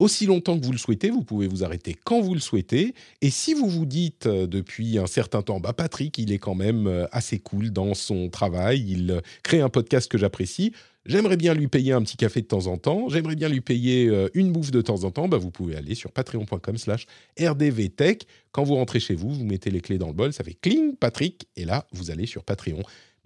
aussi 0.00 0.26
longtemps 0.26 0.58
que 0.58 0.64
vous 0.64 0.72
le 0.72 0.78
souhaitez. 0.78 1.10
Vous 1.10 1.24
pouvez 1.24 1.48
vous 1.48 1.64
arrêter 1.64 1.94
quand 2.04 2.20
vous 2.20 2.34
le 2.34 2.40
souhaitez. 2.40 2.94
Et 3.20 3.30
si 3.30 3.52
vous 3.52 3.68
vous 3.68 3.86
dites 3.86 4.28
depuis 4.28 4.96
un 4.98 5.08
certain 5.08 5.42
temps, 5.42 5.58
bah 5.58 5.72
Patrick, 5.72 6.16
il 6.18 6.32
est 6.32 6.38
quand 6.38 6.54
même 6.54 7.08
assez 7.10 7.40
cool 7.40 7.70
dans 7.70 7.94
son 7.94 8.28
travail, 8.28 8.84
il 8.88 9.20
crée 9.42 9.60
un 9.60 9.68
podcast 9.68 10.08
que 10.08 10.16
j'apprécie, 10.16 10.72
j'aimerais 11.08 11.36
bien 11.36 11.54
lui 11.54 11.66
payer 11.66 11.92
un 11.92 12.02
petit 12.02 12.16
café 12.16 12.42
de 12.42 12.46
temps 12.46 12.66
en 12.66 12.76
temps, 12.76 13.08
j'aimerais 13.08 13.34
bien 13.34 13.48
lui 13.48 13.60
payer 13.60 14.06
euh, 14.06 14.28
une 14.34 14.52
bouffe 14.52 14.70
de 14.70 14.82
temps 14.82 15.04
en 15.04 15.10
temps, 15.10 15.26
bah, 15.26 15.38
vous 15.38 15.50
pouvez 15.50 15.74
aller 15.74 15.94
sur 15.94 16.12
patreon.com 16.12 16.76
slash 16.76 17.06
rdvtech. 17.40 18.26
Quand 18.52 18.62
vous 18.62 18.76
rentrez 18.76 19.00
chez 19.00 19.14
vous, 19.14 19.32
vous 19.32 19.44
mettez 19.44 19.70
les 19.70 19.80
clés 19.80 19.98
dans 19.98 20.08
le 20.08 20.12
bol, 20.12 20.32
ça 20.32 20.44
fait 20.44 20.54
cling, 20.54 20.94
Patrick, 20.96 21.48
et 21.56 21.64
là, 21.64 21.86
vous 21.92 22.10
allez 22.10 22.26
sur 22.26 22.44
Patreon. 22.44 22.82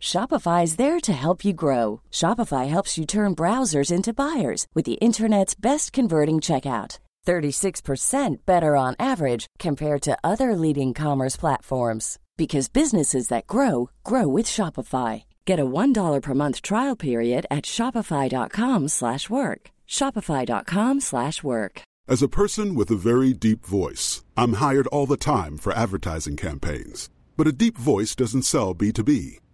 Shopify 0.00 0.64
is 0.64 0.74
there 0.76 0.98
to 0.98 1.12
help 1.12 1.44
you 1.44 1.52
grow. 1.52 2.00
Shopify 2.10 2.66
helps 2.68 2.96
you 2.96 3.04
turn 3.06 3.36
browsers 3.36 3.92
into 3.92 4.14
buyers 4.14 4.66
with 4.74 4.86
the 4.86 4.94
internet's 4.94 5.54
best 5.54 5.92
converting 5.92 6.40
checkout. 6.40 6.98
36% 7.26 8.36
better 8.46 8.74
on 8.74 8.96
average 8.98 9.46
compared 9.58 10.00
to 10.02 10.16
other 10.24 10.56
leading 10.56 10.94
commerce 10.94 11.36
platforms 11.36 12.18
because 12.36 12.70
businesses 12.70 13.28
that 13.28 13.46
grow 13.46 13.90
grow 14.02 14.26
with 14.26 14.46
Shopify. 14.46 15.24
Get 15.44 15.60
a 15.60 15.66
$1 15.66 16.22
per 16.22 16.34
month 16.34 16.62
trial 16.62 16.96
period 16.96 17.44
at 17.50 17.64
shopify.com/work. 17.64 19.70
shopify.com/work. 19.86 21.82
As 22.08 22.22
a 22.22 22.28
person 22.28 22.74
with 22.74 22.90
a 22.90 23.02
very 23.10 23.34
deep 23.34 23.66
voice, 23.66 24.24
I'm 24.36 24.54
hired 24.54 24.86
all 24.88 25.06
the 25.06 25.18
time 25.18 25.58
for 25.58 25.72
advertising 25.74 26.36
campaigns. 26.36 27.10
But 27.36 27.46
a 27.46 27.52
deep 27.52 27.76
voice 27.78 28.16
doesn't 28.16 28.42
sell 28.42 28.74
B2B, 28.74 29.38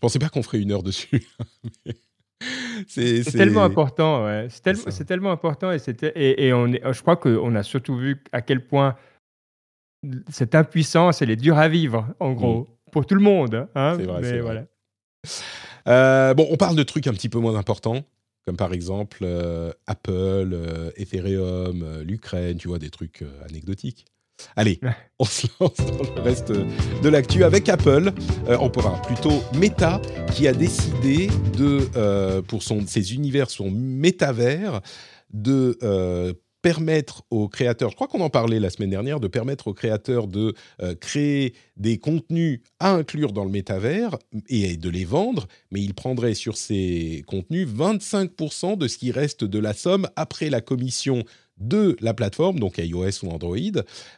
je 0.00 0.06
pensais 0.06 0.18
pas 0.18 0.28
qu'on 0.28 0.42
ferait 0.42 0.60
une 0.60 0.72
heure 0.72 0.82
dessus. 0.82 1.26
c'est 2.88 3.22
tellement 3.32 3.64
important, 3.64 4.24
ouais. 4.24 4.46
C'est 4.48 4.62
tel, 4.62 4.76
tellement 5.06 5.30
important 5.30 5.72
et, 5.72 5.78
et, 6.14 6.46
et 6.46 6.52
on 6.52 6.68
est, 6.68 6.80
je 6.92 7.00
crois 7.02 7.16
qu'on 7.16 7.54
a 7.54 7.62
surtout 7.62 7.96
vu 7.96 8.22
à 8.32 8.40
quel 8.40 8.66
point 8.66 8.96
cette 10.30 10.54
impuissance, 10.54 11.20
elle 11.20 11.30
est 11.30 11.36
dure 11.36 11.58
à 11.58 11.68
vivre, 11.68 12.06
en 12.18 12.32
gros. 12.32 12.60
Mm 12.60 12.66
pour 12.90 13.06
tout 13.06 13.14
le 13.14 13.20
monde. 13.20 13.68
Hein 13.74 13.94
c'est 13.96 14.06
vrai. 14.06 14.40
voilà. 14.40 14.64
Euh, 15.88 16.34
bon, 16.34 16.46
on 16.50 16.56
parle 16.56 16.76
de 16.76 16.82
trucs 16.82 17.06
un 17.06 17.12
petit 17.12 17.28
peu 17.28 17.38
moins 17.38 17.56
importants, 17.56 18.04
comme 18.44 18.56
par 18.56 18.72
exemple 18.72 19.20
euh, 19.22 19.72
Apple, 19.86 20.10
euh, 20.52 20.90
Ethereum, 20.96 22.02
l'Ukraine, 22.02 22.58
tu 22.58 22.68
vois, 22.68 22.78
des 22.78 22.90
trucs 22.90 23.24
anecdotiques. 23.48 24.06
Allez, 24.56 24.80
on 25.18 25.24
se 25.24 25.46
lance 25.60 25.76
dans 25.76 26.14
le 26.14 26.20
reste 26.20 26.52
de 26.52 27.08
l'actu 27.08 27.44
avec 27.44 27.68
Apple. 27.68 28.12
on 28.48 28.70
pourra 28.70 29.00
plutôt 29.02 29.42
Meta 29.54 30.00
qui 30.34 30.48
a 30.48 30.52
décidé 30.52 31.28
de, 31.56 32.40
pour 32.42 32.62
son, 32.62 32.86
ses 32.86 33.14
univers, 33.14 33.50
son 33.50 33.70
métavers, 33.70 34.80
de 35.32 35.78
permettre 36.62 37.22
aux 37.30 37.48
créateurs, 37.48 37.90
je 37.90 37.94
crois 37.94 38.06
qu'on 38.06 38.20
en 38.20 38.30
parlait 38.30 38.60
la 38.60 38.70
semaine 38.70 38.90
dernière, 38.90 39.20
de 39.20 39.28
permettre 39.28 39.68
aux 39.68 39.74
créateurs 39.74 40.26
de 40.26 40.54
euh, 40.82 40.94
créer 40.94 41.54
des 41.76 41.98
contenus 41.98 42.60
à 42.78 42.92
inclure 42.92 43.32
dans 43.32 43.44
le 43.44 43.50
métavers 43.50 44.18
et 44.48 44.76
de 44.76 44.90
les 44.90 45.04
vendre, 45.04 45.46
mais 45.70 45.80
ils 45.80 45.94
prendraient 45.94 46.34
sur 46.34 46.56
ces 46.56 47.24
contenus 47.26 47.68
25% 47.68 48.76
de 48.76 48.88
ce 48.88 48.98
qui 48.98 49.10
reste 49.10 49.44
de 49.44 49.58
la 49.58 49.72
somme 49.72 50.08
après 50.16 50.50
la 50.50 50.60
commission 50.60 51.24
de 51.60 51.96
la 52.00 52.14
plateforme, 52.14 52.58
donc 52.58 52.78
iOS 52.78 53.24
ou 53.24 53.30
Android. 53.30 53.56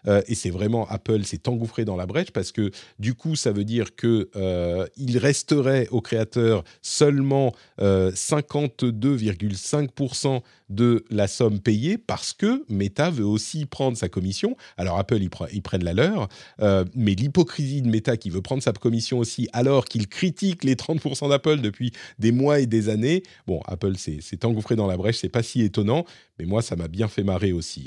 Euh, 0.06 0.22
et 0.28 0.34
c'est 0.34 0.48
vraiment 0.50 0.86
Apple 0.88 1.24
s'est 1.24 1.46
engouffré 1.48 1.84
dans 1.84 1.96
la 1.96 2.06
brèche 2.06 2.30
parce 2.30 2.52
que 2.52 2.70
du 2.98 3.12
coup, 3.14 3.36
ça 3.36 3.52
veut 3.52 3.64
dire 3.64 3.94
que 3.96 4.30
euh, 4.36 4.86
il 4.96 5.18
resterait 5.18 5.88
aux 5.90 6.00
créateurs 6.00 6.64
seulement 6.80 7.52
52,5% 7.78 10.40
de 10.72 11.04
la 11.10 11.28
somme 11.28 11.60
payée 11.60 11.98
parce 11.98 12.32
que 12.32 12.64
Meta 12.68 13.10
veut 13.10 13.26
aussi 13.26 13.66
prendre 13.66 13.96
sa 13.96 14.08
commission. 14.08 14.56
Alors 14.76 14.98
Apple, 14.98 15.20
ils, 15.20 15.62
prennent 15.62 15.84
la 15.84 15.92
leur, 15.92 16.28
euh, 16.60 16.84
mais 16.94 17.14
l'hypocrisie 17.14 17.82
de 17.82 17.88
Meta 17.88 18.16
qui 18.16 18.30
veut 18.30 18.42
prendre 18.42 18.62
sa 18.62 18.72
commission 18.72 19.18
aussi 19.18 19.48
alors 19.52 19.84
qu'il 19.84 20.08
critique 20.08 20.64
les 20.64 20.74
30% 20.74 21.28
d'Apple 21.28 21.60
depuis 21.60 21.92
des 22.18 22.32
mois 22.32 22.60
et 22.60 22.66
des 22.66 22.88
années. 22.88 23.22
Bon, 23.46 23.60
Apple 23.66 23.96
s'est 23.96 24.44
engouffré 24.44 24.76
dans 24.76 24.86
la 24.86 24.96
brèche, 24.96 25.18
c'est 25.18 25.28
pas 25.28 25.42
si 25.42 25.62
étonnant, 25.62 26.04
mais 26.38 26.46
moi, 26.46 26.62
ça 26.62 26.76
m'a 26.76 26.88
bien 26.88 27.08
fait 27.08 27.22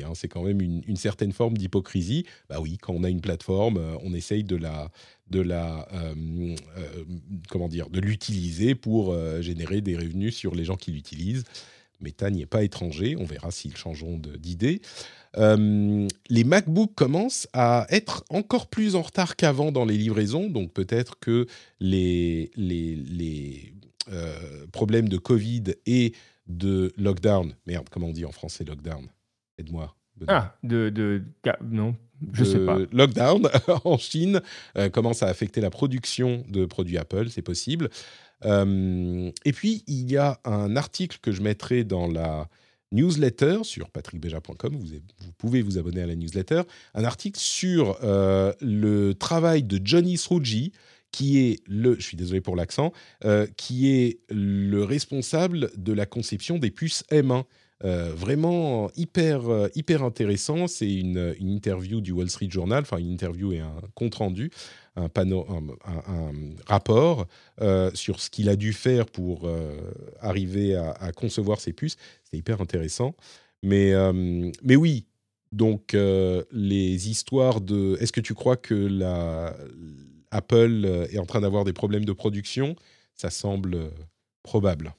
Hein. 0.03 0.13
C'est 0.13 0.27
quand 0.27 0.43
même 0.43 0.61
une, 0.61 0.95
certaine 0.95 1.31
forme 1.31 1.57
d'hypocrisie. 1.57 2.25
Bah 2.49 2.59
oui, 2.61 2.77
quand 2.77 2.93
on 2.93 3.03
a 3.03 3.09
une 3.09 3.21
plateforme, 3.21 3.77
euh, 3.77 3.95
on 4.03 4.13
essaye 4.13 4.43
de 4.43 4.55
la 4.55 4.91
de 5.29 5.41
la 5.41 5.87
euh, 5.93 6.55
comment 7.49 7.67
dire 7.67 7.89
de 7.89 7.99
l'utiliser 7.99 8.75
pour 8.75 9.15
générer 9.41 9.81
des 9.81 9.97
revenus 9.97 10.35
sur 10.35 10.53
les 10.53 10.65
gens 10.65 10.75
qui 10.75 10.91
l'utilisent. 10.91 11.43
Meta 12.01 12.29
n'y 12.29 12.41
est 12.41 12.45
pas 12.45 12.63
étranger, 12.63 13.15
on 13.17 13.25
verra 13.25 13.51
s'ils 13.51 13.75
changeront 13.75 14.19
d'idée. 14.39 14.81
Euh, 15.37 16.07
les 16.29 16.43
MacBooks 16.43 16.95
commencent 16.95 17.47
à 17.53 17.87
être 17.89 18.23
encore 18.29 18.67
plus 18.67 18.95
en 18.95 19.01
retard 19.01 19.35
qu'avant 19.35 19.71
dans 19.71 19.85
les 19.85 19.97
livraisons, 19.97 20.49
donc 20.49 20.71
peut-être 20.71 21.19
que 21.19 21.45
les, 21.79 22.51
euh, 24.11 24.67
problèmes 24.71 25.09
de 25.09 25.17
Covid 25.17 25.63
et 25.85 26.13
de 26.47 26.93
lockdown, 26.97 27.55
merde, 27.65 27.87
comment 27.89 28.07
on 28.07 28.13
dit 28.13 28.25
en 28.25 28.31
français 28.31 28.63
lockdown? 28.63 29.07
Aide-moi. 29.57 29.95
Ah, 30.27 30.55
de, 30.63 30.89
de, 30.89 31.23
non, 31.61 31.95
je 32.33 32.43
sais 32.43 32.59
pas. 32.59 32.77
Lockdown 32.91 33.49
en 33.83 33.97
Chine 33.97 34.41
euh, 34.77 34.89
commence 34.89 35.23
à 35.23 35.27
affecter 35.27 35.61
la 35.61 35.69
production 35.69 36.43
de 36.49 36.65
produits 36.65 36.97
Apple, 36.97 37.29
c'est 37.29 37.41
possible. 37.41 37.89
Euh, 38.45 39.31
et 39.43 39.51
puis, 39.51 39.83
il 39.87 40.09
y 40.09 40.17
a 40.17 40.39
un 40.45 40.75
article 40.75 41.19
que 41.21 41.31
je 41.31 41.41
mettrai 41.41 41.83
dans 41.83 42.07
la 42.07 42.47
newsletter 42.91 43.59
sur 43.63 43.89
patrickbeja.com. 43.89 44.75
Vous, 44.75 44.85
vous, 44.85 45.31
pouvez 45.37 45.61
vous 45.61 45.77
abonner 45.77 46.01
à 46.01 46.07
la 46.07 46.15
newsletter. 46.15 46.61
Un 46.93 47.03
article 47.03 47.39
sur 47.39 47.97
euh, 48.03 48.53
le 48.61 49.13
travail 49.13 49.63
de 49.63 49.79
Johnny 49.83 50.17
Srouji, 50.17 50.71
qui 51.11 51.39
est 51.39 51.61
le, 51.67 51.95
je 51.95 52.01
suis 52.01 52.17
désolé 52.17 52.41
pour 52.41 52.57
l'accent, 52.57 52.91
qui 53.55 53.89
est 53.89 54.19
le 54.29 54.83
responsable 54.83 55.71
de 55.77 55.93
la 55.93 56.05
conception 56.05 56.57
des 56.57 56.71
puces 56.71 57.05
M1. 57.09 57.45
Vraiment 57.81 58.89
hyper, 58.95 59.41
hyper 59.75 60.03
intéressant. 60.03 60.67
C'est 60.67 60.91
une, 60.91 61.35
interview 61.39 62.01
du 62.01 62.11
Wall 62.11 62.29
Street 62.29 62.49
Journal, 62.49 62.81
enfin 62.81 62.97
une 62.97 63.11
interview 63.11 63.53
et 63.53 63.59
un 63.59 63.81
compte 63.93 64.15
rendu 64.15 64.51
un, 64.95 65.09
un, 66.07 66.31
rapport 66.67 67.27
euh, 67.61 67.91
sur 67.93 68.19
ce 68.21 68.29
qu'il 68.29 68.49
a 68.49 68.55
dû 68.55 68.73
faire 68.73 69.05
pour 69.05 69.47
euh, 69.47 69.75
arriver 70.19 70.75
à, 70.75 71.11
concevoir 71.11 71.59
ces 71.59 71.73
puces. 71.73 71.97
C'est 72.23 72.37
hyper 72.37 72.61
intéressant. 72.61 73.15
Mais, 73.61 73.93
euh, 73.93 74.51
mais 74.63 74.75
oui, 74.75 75.05
donc 75.51 75.93
les 75.93 77.09
histoires 77.09 77.61
de... 77.61 77.97
Est-ce 77.99 78.11
que 78.11 78.21
tu 78.21 78.33
crois 78.33 78.57
que 78.57 78.73
la, 78.73 79.55
Apple 80.31 81.07
est 81.11 81.17
en 81.17 81.25
train 81.25 81.41
d'avoir 81.41 81.63
des 81.63 81.73
problèmes 81.73 82.05
de 82.05 82.13
production? 82.13 82.75
Ça 83.15 83.29
semble 83.29 83.91
probable. 84.43 84.93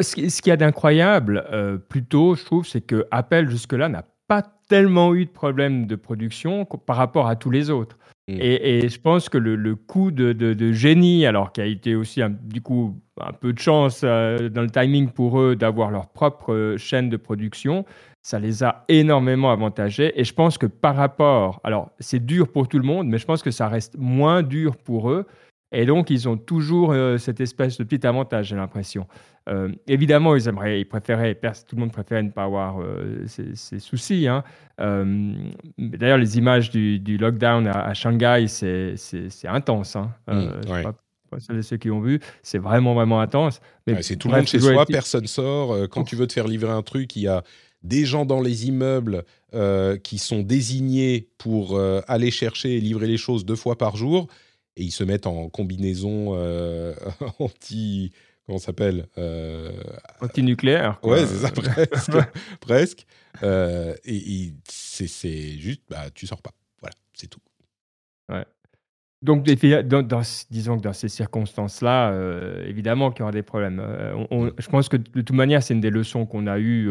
Ce 0.00 0.14
qu'il 0.14 0.48
y 0.48 0.50
a 0.50 0.56
d'incroyable, 0.56 1.44
plutôt, 1.88 2.34
je 2.34 2.44
trouve, 2.44 2.66
c'est 2.66 2.80
que 2.80 3.06
Apple, 3.10 3.48
jusque-là, 3.48 3.88
n'a 3.88 4.04
pas 4.28 4.42
tellement 4.68 5.14
eu 5.14 5.26
de 5.26 5.30
problème 5.30 5.86
de 5.86 5.96
production 5.96 6.64
par 6.64 6.96
rapport 6.96 7.28
à 7.28 7.36
tous 7.36 7.50
les 7.50 7.70
autres. 7.70 7.96
Mm. 8.28 8.38
Et, 8.40 8.88
je 8.88 9.00
pense 9.00 9.28
que 9.28 9.38
le, 9.38 9.76
coup 9.76 10.10
de, 10.10 10.72
génie, 10.72 11.26
alors 11.26 11.52
qui 11.52 11.60
a 11.60 11.66
été 11.66 11.94
aussi 11.94 12.20
du 12.42 12.60
coup 12.60 13.00
un 13.20 13.32
peu 13.32 13.52
de 13.52 13.58
chance 13.58 14.02
euh, 14.04 14.48
dans 14.48 14.62
le 14.62 14.70
timing 14.70 15.10
pour 15.10 15.40
eux 15.40 15.56
d'avoir 15.56 15.90
leur 15.90 16.08
propre 16.08 16.52
euh, 16.52 16.76
chaîne 16.76 17.08
de 17.08 17.16
production, 17.16 17.84
ça 18.22 18.38
les 18.38 18.64
a 18.64 18.84
énormément 18.88 19.52
avantagés. 19.52 20.12
Et 20.20 20.24
je 20.24 20.34
pense 20.34 20.58
que 20.58 20.66
par 20.66 20.96
rapport, 20.96 21.60
alors 21.62 21.90
c'est 22.00 22.24
dur 22.24 22.48
pour 22.48 22.68
tout 22.68 22.78
le 22.78 22.84
monde, 22.84 23.06
mais 23.06 23.18
je 23.18 23.24
pense 23.24 23.42
que 23.42 23.52
ça 23.52 23.68
reste 23.68 23.96
moins 23.96 24.42
dur 24.42 24.76
pour 24.76 25.10
eux 25.10 25.26
et 25.76 25.84
donc, 25.84 26.08
ils 26.08 26.26
ont 26.26 26.38
toujours 26.38 26.92
euh, 26.92 27.18
cette 27.18 27.38
espèce 27.38 27.76
de 27.76 27.84
petit 27.84 28.06
avantage, 28.06 28.46
j'ai 28.46 28.56
l'impression. 28.56 29.06
Euh, 29.46 29.68
évidemment, 29.86 30.34
ils 30.34 30.48
aimeraient, 30.48 30.80
ils 30.80 30.86
préféraient, 30.86 31.34
tout 31.34 31.76
le 31.76 31.80
monde 31.80 31.92
préférait 31.92 32.22
ne 32.22 32.30
pas 32.30 32.44
avoir 32.44 32.80
euh, 32.80 33.26
ces, 33.26 33.78
soucis. 33.78 34.26
Hein. 34.26 34.42
D'ailleurs, 34.78 36.16
les 36.16 36.38
images 36.38 36.70
du, 36.70 37.18
lockdown 37.18 37.66
à, 37.66 37.92
Shanghai, 37.92 38.46
c'est 38.48 38.96
intense. 39.44 39.96
Hein. 39.96 40.14
Mmh, 40.28 40.92
pas, 41.30 41.38
ceux 41.60 41.76
qui 41.76 41.90
ont 41.90 42.00
vu, 42.00 42.20
c'est 42.42 42.58
vraiment, 42.58 42.94
vraiment 42.94 43.20
intense. 43.20 43.60
c'est 44.00 44.16
tout 44.16 44.28
le 44.28 44.36
monde 44.36 44.46
chez 44.46 44.60
soi, 44.60 44.86
personne 44.86 45.26
sort. 45.26 45.90
Quand 45.90 46.04
tu 46.04 46.16
veux 46.16 46.26
te 46.26 46.32
faire 46.32 46.48
livrer 46.48 46.72
un 46.72 46.82
truc, 46.82 47.16
il 47.16 47.22
y 47.22 47.28
a 47.28 47.42
des 47.82 48.06
gens 48.06 48.24
dans 48.24 48.40
les 48.40 48.66
immeubles 48.66 49.24
qui 50.02 50.16
sont 50.16 50.40
désignés 50.40 51.28
pour 51.36 51.78
aller 52.08 52.30
chercher 52.30 52.78
et 52.78 52.80
livrer 52.80 53.08
les 53.08 53.18
choses 53.18 53.44
deux 53.44 53.56
fois 53.56 53.76
par 53.76 53.96
jour 53.96 54.26
et 54.76 54.84
ils 54.84 54.90
se 54.90 55.04
mettent 55.04 55.26
en 55.26 55.48
combinaison 55.48 56.34
euh, 56.34 56.94
anti 57.38 58.12
comment 58.46 58.58
s'appelle 58.58 59.06
euh, 59.18 59.72
Antinucléaire. 60.20 61.00
Ouais, 61.02 61.26
c'est 61.26 61.38
ça, 61.38 61.50
presque. 61.50 62.12
presque. 62.60 63.06
Euh, 63.42 63.94
et, 64.04 64.52
c'est 64.68 65.58
juste, 65.58 65.82
bah, 65.90 66.04
tu 66.14 66.26
sors 66.26 66.40
pas. 66.40 66.52
Voilà, 66.80 66.94
c'est 67.12 67.26
tout. 67.26 67.40
Ouais. 68.28 68.44
Donc, 69.22 69.44
dans, 69.44 70.22
disons 70.50 70.76
que 70.76 70.82
dans 70.82 70.92
ces 70.92 71.08
circonstances-là, 71.08 72.14
évidemment 72.66 73.10
qu'il 73.10 73.20
y 73.20 73.22
aura 73.22 73.32
des 73.32 73.42
problèmes. 73.42 73.82
Je 74.58 74.68
pense 74.68 74.88
que 74.88 74.98
de 74.98 75.02
toute 75.02 75.32
manière, 75.32 75.62
c'est 75.62 75.74
une 75.74 75.80
des 75.80 75.90
leçons 75.90 76.26
qu'on 76.26 76.46
a 76.46 76.60
eues 76.60 76.88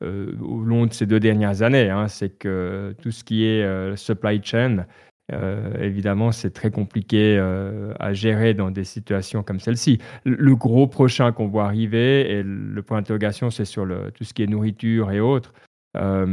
au 0.00 0.60
long 0.64 0.86
de 0.86 0.92
ces 0.92 1.06
deux 1.06 1.20
dernières 1.20 1.62
années. 1.62 1.90
Hein, 1.90 2.08
c'est 2.08 2.30
que 2.30 2.96
tout 3.02 3.12
ce 3.12 3.22
qui 3.22 3.44
est 3.44 3.94
supply 3.94 4.40
chain, 4.42 4.86
euh, 5.32 5.82
évidemment, 5.82 6.30
c'est 6.30 6.52
très 6.52 6.70
compliqué 6.70 7.36
euh, 7.38 7.92
à 7.98 8.12
gérer 8.12 8.54
dans 8.54 8.70
des 8.70 8.84
situations 8.84 9.42
comme 9.42 9.58
celle-ci. 9.58 9.98
Le, 10.24 10.54
gros 10.54 10.86
prochain 10.86 11.32
qu'on 11.32 11.48
voit 11.48 11.64
arriver, 11.64 12.30
et 12.30 12.42
le 12.44 12.82
point 12.82 12.98
d'interrogation, 12.98 13.50
c'est 13.50 13.64
sur 13.64 13.84
le, 13.84 14.12
tout 14.12 14.24
ce 14.24 14.34
qui 14.34 14.42
est 14.42 14.46
nourriture 14.46 15.10
et 15.10 15.20
autres, 15.20 15.52
euh, 15.96 16.26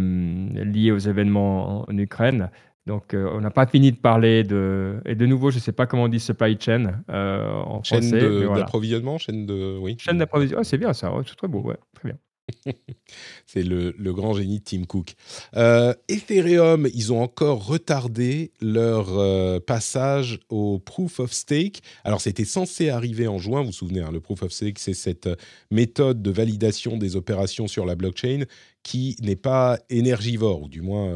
liés 0.64 0.92
aux 0.92 1.00
événements 1.00 1.90
en, 1.90 1.98
Ukraine. 1.98 2.52
Donc, 2.86 3.16
on 3.16 3.40
n'a 3.40 3.50
pas 3.50 3.66
fini 3.66 3.94
de 3.94 3.98
parler 3.98 4.44
de. 4.44 4.98
Et 5.06 5.16
de 5.16 5.26
nouveau, 5.26 5.52
je 5.52 5.56
ne 5.56 5.62
sais 5.62 5.72
pas 5.72 5.88
comment 5.88 6.04
on 6.04 6.10
dit 6.10 6.20
supply 6.20 6.58
chain 6.60 7.02
en 7.08 7.82
chaîne 7.82 8.12
d'approvisionnement, 8.12 9.18
chaîne 9.18 9.46
de. 9.46 9.78
Oui. 9.80 9.96
Chaîne 9.98 10.18
d'approvisionnement, 10.18 10.66
c'est 10.66 10.78
bien 10.78 10.92
ça, 10.92 11.14
c'est 11.26 11.36
très 11.38 11.48
beau, 11.48 11.62
ouais, 11.62 11.78
très 11.94 12.10
bien. 12.10 12.18
C'est 13.46 13.64
le, 13.64 13.94
grand 14.14 14.34
génie 14.34 14.60
de 14.60 14.64
Tim 14.64 14.84
Cook. 14.84 15.14
Euh, 15.56 15.94
Ethereum, 16.08 16.88
ils 16.94 17.14
ont 17.14 17.22
encore 17.22 17.66
retardé 17.66 18.52
leur 18.62 19.18
euh, 19.18 19.60
passage 19.60 20.40
au 20.50 20.80
Proof 20.80 21.20
of 21.20 21.32
Stake. 21.32 21.82
Alors, 22.04 22.22
c'était 22.22 22.46
censé 22.46 22.90
arriver 22.90 23.28
en 23.28 23.38
juin, 23.38 23.62
vous 23.62 23.68
vous 23.68 23.74
souvenez, 23.74 24.02
hein, 24.02 24.12
le 24.12 24.20
Proof 24.20 24.44
of 24.44 24.52
Stake, 24.52 24.80
c'est 24.80 24.94
cette 24.94 25.30
méthode 25.72 26.22
de 26.22 26.32
validation 26.32 26.98
des 26.98 27.16
opérations 27.16 27.68
sur 27.68 27.86
la 27.86 27.96
blockchain 27.96 28.46
qui 28.84 29.16
n'est 29.22 29.38
pas 29.38 29.80
énergivore, 29.90 30.62
ou 30.62 30.70
du 30.70 30.82
moins 30.82 31.10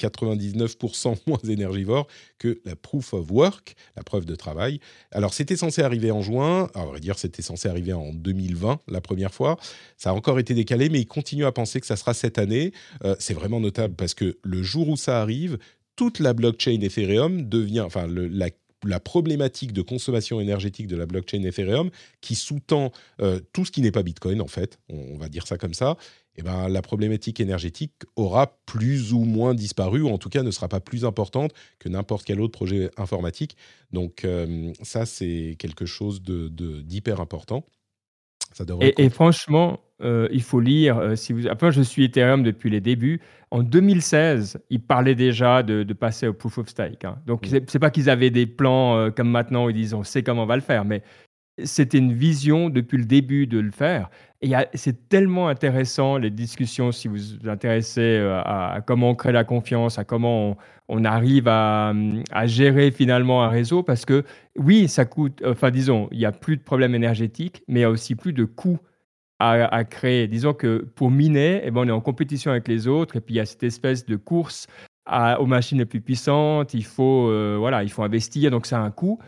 99% 0.00 1.12
euh, 1.12 1.14
moins 1.26 1.38
énergivore 1.48 2.08
que 2.38 2.60
la 2.64 2.76
proof 2.76 3.14
of 3.14 3.30
work, 3.30 3.74
la 3.96 4.02
preuve 4.02 4.24
de 4.24 4.34
travail. 4.34 4.80
Alors 5.12 5.32
c'était 5.32 5.56
censé 5.56 5.82
arriver 5.82 6.10
en 6.10 6.20
juin, 6.20 6.68
à 6.74 6.84
vrai 6.84 7.00
dire 7.00 7.18
c'était 7.18 7.42
censé 7.42 7.68
arriver 7.68 7.92
en 7.92 8.12
2020 8.12 8.80
la 8.88 9.00
première 9.00 9.32
fois, 9.32 9.56
ça 9.96 10.10
a 10.10 10.12
encore 10.12 10.38
été 10.38 10.54
décalé, 10.54 10.88
mais 10.88 11.00
ils 11.00 11.06
continuent 11.06 11.46
à 11.46 11.52
penser 11.52 11.80
que 11.80 11.86
ça 11.86 11.96
sera 11.96 12.12
cette 12.12 12.38
année. 12.38 12.72
Euh, 13.04 13.14
c'est 13.18 13.34
vraiment 13.34 13.60
notable 13.60 13.94
parce 13.94 14.14
que 14.14 14.38
le 14.42 14.62
jour 14.62 14.88
où 14.88 14.96
ça 14.96 15.20
arrive, 15.20 15.58
toute 15.94 16.18
la 16.18 16.32
blockchain 16.32 16.80
Ethereum 16.80 17.48
devient, 17.48 17.80
enfin 17.80 18.08
la 18.84 19.00
problématique 19.00 19.72
de 19.72 19.82
consommation 19.82 20.40
énergétique 20.40 20.86
de 20.86 20.96
la 20.96 21.06
blockchain 21.06 21.42
Ethereum, 21.44 21.90
qui 22.20 22.34
sous-tend 22.34 22.92
euh, 23.20 23.40
tout 23.52 23.64
ce 23.64 23.70
qui 23.70 23.80
n'est 23.80 23.92
pas 23.92 24.02
Bitcoin, 24.02 24.40
en 24.40 24.48
fait, 24.48 24.78
on, 24.88 25.16
va 25.18 25.28
dire 25.28 25.46
ça 25.46 25.56
comme 25.56 25.74
ça, 25.74 25.96
eh 26.36 26.42
ben, 26.42 26.68
la 26.68 26.82
problématique 26.82 27.40
énergétique 27.40 27.92
aura 28.16 28.58
plus 28.66 29.12
ou 29.12 29.24
moins 29.24 29.54
disparu, 29.54 30.00
ou 30.00 30.08
en 30.08 30.18
tout 30.18 30.30
cas 30.30 30.42
ne 30.42 30.50
sera 30.50 30.68
pas 30.68 30.80
plus 30.80 31.04
importante 31.04 31.52
que 31.78 31.88
n'importe 31.88 32.24
quel 32.24 32.40
autre 32.40 32.52
projet 32.52 32.90
informatique. 32.96 33.56
Donc 33.92 34.24
euh, 34.24 34.72
ça, 34.82 35.04
c'est 35.04 35.56
quelque 35.58 35.84
chose 35.84 36.22
d'hyper 36.22 37.16
de, 37.16 37.20
important. 37.20 37.66
Ça 38.54 38.64
et, 38.82 39.02
et, 39.02 39.08
franchement, 39.08 39.80
euh, 40.02 40.28
il 40.30 40.42
faut 40.42 40.60
lire. 40.60 40.98
Euh, 40.98 41.16
si 41.16 41.32
vous... 41.32 41.46
Enfin, 41.48 41.70
je 41.70 41.80
suis 41.80 42.04
Ethereum 42.04 42.42
depuis 42.42 42.68
les 42.68 42.82
débuts. 42.82 43.22
En 43.50 43.62
2016, 43.62 44.58
ils 44.68 44.82
parlaient 44.82 45.14
déjà 45.14 45.62
de, 45.62 45.90
passer 45.94 46.26
au 46.26 46.34
proof 46.34 46.58
of 46.58 46.68
stake. 46.68 47.04
Hein. 47.04 47.16
Donc, 47.26 47.50
mm. 47.50 47.60
c'est 47.66 47.78
pas 47.78 47.90
qu'ils 47.90 48.10
avaient 48.10 48.30
des 48.30 48.46
plans 48.46 49.10
comme 49.10 49.30
maintenant, 49.30 49.68
ils 49.68 49.74
disent 49.74 49.94
on 49.94 50.04
sait 50.04 50.22
comment 50.22 50.42
on 50.42 50.46
va 50.46 50.56
le 50.56 50.62
faire, 50.62 50.84
mais 50.84 51.02
c'était 51.64 51.98
une 51.98 52.12
vision 52.12 52.70
depuis 52.70 52.98
le 52.98 53.04
début 53.04 53.46
de 53.46 53.58
le 53.58 53.70
faire. 53.70 54.10
Et 54.40 54.52
c'est 54.74 55.08
tellement 55.08 55.46
intéressant, 55.48 56.18
les 56.18 56.30
discussions, 56.30 56.90
si 56.90 57.06
vous 57.06 57.16
vous 57.42 57.48
intéressez 57.48 58.00
euh, 58.00 58.40
à, 58.40 58.80
comment 58.84 59.10
on 59.10 59.14
crée 59.14 59.30
la 59.30 59.44
confiance, 59.44 60.00
à 60.00 60.04
comment 60.04 60.56
on, 60.88 61.04
arrive 61.04 61.46
à, 61.46 61.94
gérer 62.46 62.90
finalement 62.90 63.44
un 63.44 63.48
réseau, 63.48 63.84
parce 63.84 64.04
que 64.04 64.24
oui, 64.56 64.88
ça 64.88 65.04
coûte, 65.04 65.40
enfin 65.46 65.70
disons, 65.70 66.08
il 66.10 66.18
n'y 66.18 66.24
a 66.24 66.32
plus 66.32 66.56
de 66.56 66.62
problèmes 66.62 66.96
énergétiques, 66.96 67.62
mais 67.68 67.80
il 67.80 67.82
y 67.82 67.86
a 67.86 67.90
aussi 67.90 68.16
plus 68.16 68.32
de 68.32 68.44
coûts 68.44 68.78
à, 69.38 69.84
créer. 69.84 70.28
Disons 70.28 70.54
que 70.54 70.86
pour 70.94 71.10
miner, 71.10 71.62
eh 71.64 71.70
ben, 71.72 71.80
on 71.80 71.88
est 71.88 71.92
en 71.92 72.00
compétition 72.00 72.50
avec 72.52 72.68
les 72.68 72.86
autres, 72.86 73.16
et 73.16 73.20
puis 73.20 73.34
il 73.34 73.38
y 73.38 73.40
a 73.40 73.46
cette 73.46 73.64
espèce 73.64 74.06
de 74.06 74.16
course 74.16 74.66
aux 75.38 75.46
machines 75.46 75.78
les 75.78 75.84
plus 75.84 76.00
puissantes, 76.00 76.74
il 76.74 76.84
faut, 76.84 77.28
euh, 77.28 77.56
voilà, 77.58 77.82
il 77.82 77.90
faut 77.90 78.02
investir, 78.02 78.50
donc 78.50 78.66
ça 78.66 78.78
a 78.78 78.82
un 78.82 78.90
coût 78.90 79.18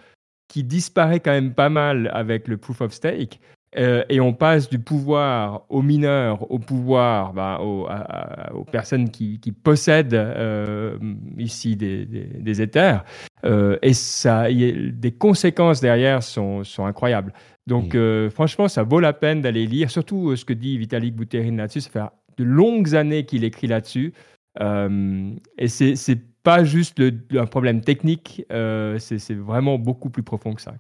qui 0.49 0.65
disparaît 0.65 1.21
quand 1.21 1.33
même 1.33 1.55
pas 1.55 1.69
mal 1.69 2.11
avec 2.13 2.49
le 2.49 2.57
proof 2.57 2.81
of 2.81 2.93
stake. 2.93 3.41
Euh, 3.77 4.05
et 4.09 4.21
on 4.21 4.33
passe 4.33 4.69
du 4.69 4.79
pouvoir 4.79 5.65
aux 5.69 5.83
mineurs, 5.83 6.51
au 6.51 6.59
pouvoir 6.59 7.33
bah, 7.33 7.59
aux, 7.61 8.65
personnes 8.71 9.11
qui, 9.11 9.39
possèdent 9.63 10.15
euh, 10.15 10.97
ici 11.39 11.77
des, 11.77 12.05
des, 12.07 12.63
Ethers. 12.63 13.05
Euh, 13.45 13.77
et 13.83 13.93
ça, 13.93 14.47
des 14.51 15.13
conséquences 15.13 15.81
derrière 15.81 16.23
sont, 16.23 16.63
sont 16.63 16.87
incroyables. 16.87 17.33
Donc, 17.67 17.97
franchement, 18.31 18.69
ça 18.69 18.83
vaut 18.83 19.01
la 19.01 19.13
peine 19.13 19.41
d'aller 19.41 19.67
lire, 19.67 19.91
surtout 19.91 20.37
ce 20.37 20.45
que 20.45 20.53
dit 20.53 20.79
Vitalik 20.79 21.17
Buterin 21.17 21.57
là-dessus. 21.57 21.81
Ça 21.81 21.91
fait 21.91 22.01
de 22.37 22.45
longues 22.45 22.95
années 22.95 23.25
qu'il 23.25 23.43
écrit 23.45 23.67
là-dessus. 23.67 24.13
et 24.61 25.69
c'est 25.69 26.21
pas 26.45 26.63
juste 26.63 27.03
un 27.33 27.47
problème 27.47 27.81
technique, 27.81 28.45
euh, 28.53 28.99
c'est 29.01 29.35
vraiment 29.35 29.79
beaucoup 29.79 30.11
plus 30.11 30.23
profond 30.23 30.55
que 30.55 30.63
ça. 30.63 30.75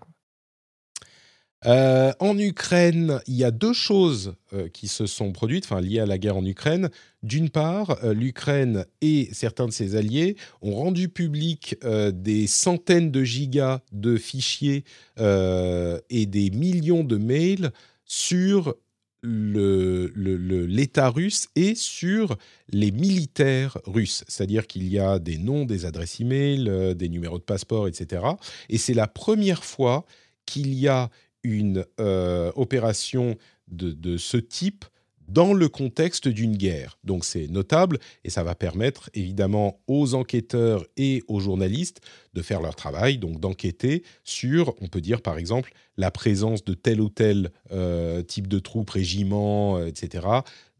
Euh, 1.66 2.12
en 2.20 2.39
Ukraine, 2.39 3.20
il 3.27 3.36
y 3.36 3.45
a 3.45 3.51
deux 3.51 3.73
choses 3.73 4.35
euh, 4.53 4.69
qui 4.69 4.86
se 4.86 5.07
sont 5.07 5.32
produites, 5.32 5.65
enfin 5.65 5.81
liées 5.81 6.01
à 6.01 6.07
la 6.07 6.19
guerre 6.19 6.36
en 6.36 6.45
Ukraine. 6.45 6.91
D'une 7.23 7.49
part, 7.49 7.97
l'Ukraine 8.12 8.85
et 9.01 9.31
certains 9.32 9.65
de 9.65 9.73
ses 9.73 9.97
alliés 9.97 10.36
ont 10.61 10.74
rendu 10.74 11.09
public 11.09 11.74
des 12.12 12.47
centaines 12.47 13.11
de 13.11 13.24
gigas 13.24 13.81
de 13.93 14.19
fichiers 14.19 14.85
et 15.16 16.27
des 16.27 16.51
millions 16.51 17.03
de 17.03 17.16
mails 17.16 17.73
sur 18.05 18.77
l'État 19.24 21.09
russe 21.09 21.48
et 21.56 21.74
sur 21.74 22.36
les 22.68 22.90
militaires 22.90 23.78
russes. 23.86 24.24
C'est-à-dire 24.28 24.66
qu'il 24.66 24.86
y 24.88 24.98
a 24.98 25.18
des 25.18 25.38
noms, 25.38 25.64
des 25.64 25.86
adresses 25.86 26.20
e-mail, 26.20 26.68
euh, 26.68 26.94
des 26.94 27.09
numéros 27.09 27.38
de 27.38 27.44
passeport, 27.44 27.88
etc. 27.88 28.22
Et 28.68 28.78
c'est 28.78 28.94
la 28.94 29.06
première 29.06 29.64
fois 29.64 30.05
qu'il 30.46 30.74
y 30.74 30.88
a 30.88 31.10
une 31.42 31.84
euh, 32.01 32.52
opération 32.55 33.36
de, 33.68 34.16
ce 34.16 34.36
type 34.36 34.84
dans 35.28 35.52
le 35.52 35.68
contexte 35.68 36.28
d'une 36.28 36.56
guerre. 36.56 36.98
Donc 37.05 37.24
c'est 37.24 37.48
notable 37.48 37.98
et 38.24 38.30
ça 38.30 38.42
va 38.42 38.55
permettre 38.55 39.10
évidemment 39.14 39.80
aux 39.86 40.14
enquêteurs 40.14 40.84
et 40.96 41.22
aux 41.28 41.40
journalistes 41.40 42.01
de 42.34 42.42
faire 42.42 42.60
leur 42.60 42.74
travail, 42.74 43.18
donc 43.18 43.40
d'enquêter 43.40 44.02
sur, 44.24 44.74
on 44.80 44.88
peut 44.88 45.01
dire 45.01 45.22
par 45.22 45.38
exemple, 45.38 45.72
la 45.96 46.10
présence 46.10 46.64
de 46.64 46.74
tel 46.74 47.01
ou 47.01 47.09
tel 47.09 47.51
euh, 47.72 48.22
type 48.22 48.48
de 48.48 48.59
troupe, 48.59 48.90
régiment, 48.90 49.78
euh, 49.78 49.86
etc., 49.86 50.26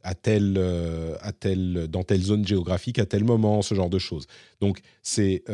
à 0.07 0.15
tel, 0.15 0.57
euh, 0.59 1.17
à 1.21 1.33
tel, 1.33 1.87
dans 1.89 2.03
telle 2.03 2.21
zone 2.21 2.47
géographique, 2.47 2.99
à 2.99 3.07
tel 3.07 3.25
moment, 3.25 3.63
ce 3.63 3.75
genre 3.75 3.89
de 3.89 3.99
choses. 3.99 4.27
Donc 4.61 4.81
c'est 5.03 5.45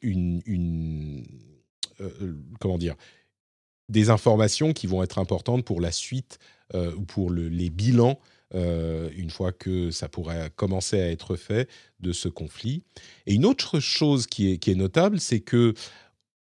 une, 0.00 1.24
comment 2.58 2.78
dire, 2.78 2.94
des 3.90 4.08
informations 4.08 4.72
qui 4.72 4.86
vont 4.86 5.02
être 5.02 5.18
importantes 5.18 5.64
pour 5.64 5.80
la 5.80 5.92
suite 5.92 6.38
pour 7.06 7.30
le, 7.30 7.48
les 7.48 7.70
bilans 7.70 8.18
une 8.54 9.30
fois 9.30 9.52
que 9.52 9.90
ça 9.90 10.08
pourrait 10.08 10.50
commencer 10.56 11.00
à 11.00 11.10
être 11.10 11.36
fait 11.36 11.70
de 12.00 12.12
ce 12.12 12.28
conflit. 12.28 12.82
Et 13.26 13.34
une 13.34 13.46
autre 13.46 13.80
chose 13.80 14.26
qui 14.26 14.52
est, 14.52 14.74
notable, 14.74 15.20
c'est 15.20 15.40
que 15.40 15.72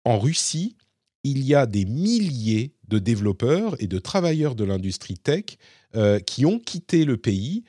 en 0.07 0.19
Russie, 0.19 0.77
il 1.25 1.45
y 1.45 1.55
a 1.55 1.67
des 1.67 1.85
milliers 1.85 2.73
de 2.89 2.99
développeurs 2.99 3.77
et 3.83 3.87
de 3.87 3.99
travailleurs 3.99 4.55
de 4.55 4.65
l'industrie 4.65 5.19
tech 5.19 5.59
qui 6.25 6.47
ont 6.47 6.59
quitté 6.59 7.05
le 7.05 7.19
pays 7.19 7.65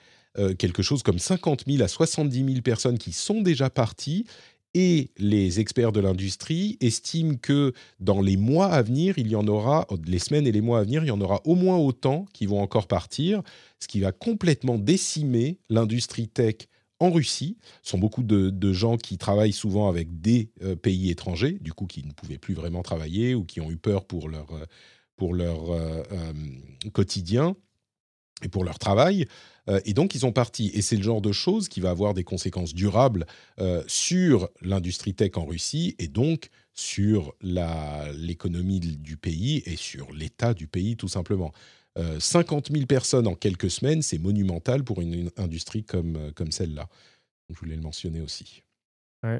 quelque 0.57 0.81
chose 0.81 1.03
comme 1.03 1.19
50 1.19 1.65
000 1.67 1.83
à 1.83 1.89
70 1.89 2.45
000 2.45 2.61
personnes 2.61 2.97
qui 2.97 3.11
sont 3.11 3.41
déjà 3.41 3.69
parties 3.69 4.25
et 4.73 5.11
les 5.17 5.59
experts 5.59 5.91
de 5.91 5.99
l'industrie 5.99 6.77
estiment 6.79 7.35
que 7.35 7.73
dans 7.99 8.21
les 8.21 8.37
mois 8.37 8.67
à 8.67 8.81
venir, 8.81 9.17
il 9.17 9.27
y 9.27 9.35
en 9.35 9.47
aura, 9.47 9.85
les 10.05 10.19
semaines 10.19 10.47
et 10.47 10.51
les 10.51 10.61
mois 10.61 10.79
à 10.79 10.83
venir, 10.83 11.03
il 11.03 11.07
y 11.07 11.11
en 11.11 11.21
aura 11.21 11.41
au 11.45 11.55
moins 11.55 11.77
autant 11.77 12.25
qui 12.33 12.45
vont 12.45 12.61
encore 12.61 12.87
partir, 12.87 13.41
ce 13.79 13.87
qui 13.87 13.99
va 13.99 14.11
complètement 14.11 14.77
décimer 14.77 15.57
l'industrie 15.69 16.27
tech 16.27 16.55
en 16.99 17.11
Russie. 17.11 17.57
Ce 17.81 17.91
sont 17.91 17.97
beaucoup 17.97 18.23
de, 18.23 18.73
gens 18.73 18.95
qui 18.95 19.17
travaillent 19.17 19.51
souvent 19.51 19.89
avec 19.89 20.21
des 20.21 20.51
euh, 20.61 20.75
pays 20.75 21.09
étrangers, 21.09 21.57
du 21.59 21.73
coup 21.73 21.87
qui 21.87 22.05
ne 22.05 22.13
pouvaient 22.13 22.37
plus 22.37 22.53
vraiment 22.53 22.83
travailler 22.83 23.35
ou 23.35 23.43
qui 23.43 23.59
ont 23.59 23.71
eu 23.71 23.77
peur 23.77 24.05
pour 24.05 24.29
leur, 24.29 24.53
euh, 24.53 24.65
pour 25.17 25.33
leur 25.33 25.71
euh, 25.71 26.03
quotidien 26.93 27.55
et 28.41 28.49
pour 28.49 28.63
leur 28.63 28.79
travail. 28.79 29.27
Euh, 29.69 29.79
et 29.85 29.93
donc, 29.93 30.15
ils 30.15 30.19
sont 30.19 30.31
partis. 30.31 30.71
Et 30.73 30.81
c'est 30.81 30.95
le 30.95 31.03
genre 31.03 31.21
de 31.21 31.31
choses 31.31 31.69
qui 31.69 31.79
va 31.79 31.89
avoir 31.89 32.13
des 32.13 32.23
conséquences 32.23 32.73
durables 32.73 33.25
euh, 33.59 33.83
sur 33.87 34.49
l'industrie 34.61 35.13
tech 35.13 35.31
en 35.35 35.45
Russie 35.45 35.95
et 35.99 36.07
donc 36.07 36.49
sur 36.73 37.33
l'économie 37.41 38.79
du 38.79 39.17
pays 39.17 39.61
et 39.65 39.75
sur 39.75 40.11
l'état 40.13 40.53
du 40.53 40.67
pays, 40.67 40.95
tout 40.95 41.09
simplement. 41.09 41.51
50 42.19 42.71
euh, 42.71 42.73
000 42.73 42.85
personnes 42.85 43.27
en 43.27 43.35
quelques 43.35 43.69
semaines, 43.69 44.01
c'est 44.01 44.17
monumental 44.17 44.83
pour 44.83 45.01
une, 45.01 45.29
industrie 45.37 45.83
comme, 45.83 46.31
comme 46.33 46.51
celle-là. 46.51 46.87
Je 47.49 47.59
voulais 47.59 47.75
le 47.75 47.81
mentionner 47.81 48.21
aussi. 48.21 48.63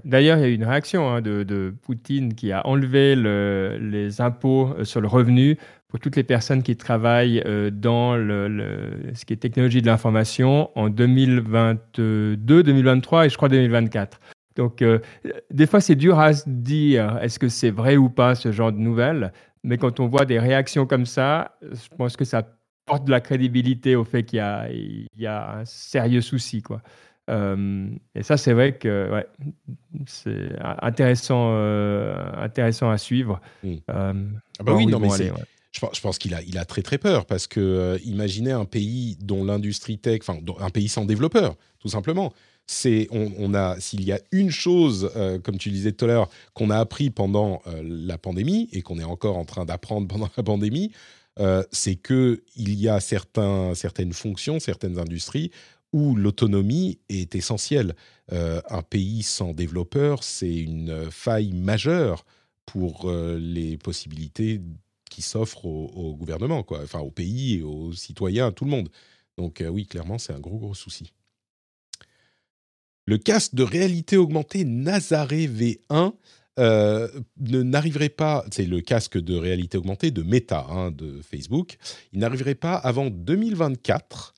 D'ailleurs, 0.06 0.38
il 0.38 0.42
y 0.42 0.44
a 0.44 0.48
eu 0.50 0.54
une 0.54 0.66
réaction 0.66 1.10
hein, 1.10 1.22
de, 1.22 1.74
Poutine 1.82 2.36
qui 2.36 2.52
a 2.52 2.68
enlevé 2.68 3.16
les 3.16 4.22
impôts 4.22 4.84
sur 4.84 5.02
le 5.02 5.08
revenu 5.08 5.58
pour 5.92 6.00
toutes 6.00 6.16
les 6.16 6.24
personnes 6.24 6.64
qui 6.64 6.78
travaillent 6.78 7.44
euh, 7.46 7.70
dans 7.70 8.16
le, 8.16 9.12
ce 9.14 9.26
qui 9.26 9.34
est 9.34 9.36
technologie 9.36 9.82
de 9.82 9.88
l'information 9.88 10.72
en 10.76 10.90
2022, 10.90 12.38
2023 12.38 13.26
et 13.26 13.30
je 13.30 13.36
crois 13.36 13.50
2024. 13.50 14.22
Donc, 14.56 14.82
euh, 14.82 15.00
des 15.50 15.68
fois, 15.68 15.82
c'est 15.82 15.96
dur 15.96 16.18
à 16.18 16.32
se 16.34 16.46
dire 16.48 17.20
est-ce 17.22 17.40
que 17.40 17.50
c'est 17.50 17.72
vrai 17.72 17.98
ou 17.98 18.10
pas 18.10 18.36
ce 18.36 18.54
genre 18.54 18.72
de 18.72 18.78
nouvelles, 18.78 19.34
mais 19.66 19.78
quand 19.78 20.00
on 20.00 20.08
voit 20.08 20.24
des 20.24 20.40
réactions 20.40 20.86
comme 20.86 21.06
ça, 21.06 21.58
je 21.62 21.94
pense 21.98 22.16
que 22.16 22.24
ça 22.24 22.48
porte 22.86 23.04
de 23.04 23.12
la 23.12 23.20
crédibilité 23.20 23.98
au 23.98 24.06
fait 24.06 24.24
qu'il 24.24 24.40
y, 24.40 25.22
y 25.22 25.28
a, 25.28 25.58
un 25.58 25.66
sérieux 25.66 26.22
souci. 26.22 26.62
Quoi. 26.62 26.82
Euh, 27.30 27.90
et 28.16 28.24
ça, 28.24 28.38
c'est 28.38 28.54
vrai 28.54 28.78
que 28.78 29.12
ouais, 29.12 29.28
c'est 30.06 30.52
intéressant, 30.82 31.54
intéressant 32.38 32.90
à 32.90 32.98
suivre. 32.98 33.42
Hmm. 33.62 33.76
ah 33.90 34.14
bah 34.64 34.74
oui, 34.74 34.86
non, 34.86 35.00
mais 35.00 35.10
c'est 35.10 35.32
je 35.72 36.02
pense, 36.02 36.18
qu'il 36.18 36.34
a, 36.34 36.66
très 36.66 36.82
très 36.82 36.98
peur 36.98 37.26
parce 37.26 37.48
que 37.48 37.60
euh, 37.60 37.98
imaginez 38.04 38.52
un 38.52 38.66
pays 38.66 39.18
dont 39.22 39.44
l'industrie 39.44 39.98
tech, 39.98 40.20
enfin 40.22 40.40
un 40.60 40.70
pays 40.70 40.90
sans 40.90 41.06
développeurs, 41.06 41.56
tout 41.80 41.90
simplement. 41.90 42.34
C'est, 42.68 43.08
on, 43.12 43.54
a, 43.54 43.80
s'il 43.80 44.04
y 44.04 44.14
a 44.14 44.20
une 44.32 44.52
chose, 44.52 45.12
euh, 45.16 45.40
comme 45.40 45.58
tu 45.58 45.72
disais 45.72 45.92
tout 45.92 46.06
à 46.06 46.08
l'heure, 46.08 46.30
qu'on 46.54 46.70
a 46.70 46.78
appris 46.78 47.10
pendant 47.10 47.62
euh, 47.68 47.82
la 47.84 48.18
pandémie 48.18 48.70
et 48.72 48.82
qu'on 48.82 48.98
est 48.98 49.04
encore 49.04 49.38
en 49.38 49.46
train 49.46 49.66
d'apprendre 49.66 50.08
pendant 50.08 50.30
la 50.38 50.44
pandémie, 50.44 50.92
c'est 51.72 51.96
que 51.96 52.44
il 52.56 52.76
y 52.76 52.88
a 52.88 53.00
certaines 53.00 54.14
fonctions, 54.14 54.60
certaines 54.60 55.00
industries 55.00 55.50
où 55.92 56.16
l'autonomie 56.16 57.00
est 57.10 57.34
essentielle. 57.34 57.96
un 58.30 58.84
pays 58.88 59.24
sans 59.24 59.54
développeurs, 59.54 60.24
c'est 60.24 60.54
une 60.54 61.10
faille 61.10 61.54
majeure 61.54 62.26
pour 62.68 63.12
les 63.12 63.78
possibilités 63.78 64.62
qui 65.12 65.22
s'offre 65.22 65.66
au, 65.66 66.16
gouvernement, 66.16 66.64
quoi. 66.64 66.80
enfin 66.82 67.00
au 67.00 67.12
pays 67.12 67.62
aux 67.62 67.92
citoyens, 67.94 68.48
à 68.48 68.52
tout 68.52 68.64
le 68.64 68.72
monde. 68.72 68.90
Donc 69.38 69.62
euh, 69.62 69.68
oui, 69.68 69.86
clairement, 69.86 70.18
c'est 70.18 70.34
un 70.34 70.40
gros, 70.40 70.58
gros 70.58 70.74
souci. 70.74 71.12
Le 73.06 73.18
casque 73.18 73.54
de 73.54 73.64
réalité 73.64 74.16
augmentée 74.16 74.64
Nazare 74.64 75.28
V1 75.28 76.14
euh, 76.60 77.10
n'arriverait 77.38 78.10
pas, 78.10 78.46
c'est 78.52 78.66
le 78.66 78.80
casque 78.80 79.18
de 79.18 79.36
réalité 79.36 79.78
augmentée 79.78 80.12
de 80.12 80.24
Meta, 80.24 80.66
hein, 80.70 80.92
de 80.92 81.22
Facebook, 81.22 81.78
il 82.14 82.20
n'arriverait 82.20 82.56
pas 82.56 82.76
avant 82.76 83.10
2024. 83.10 84.34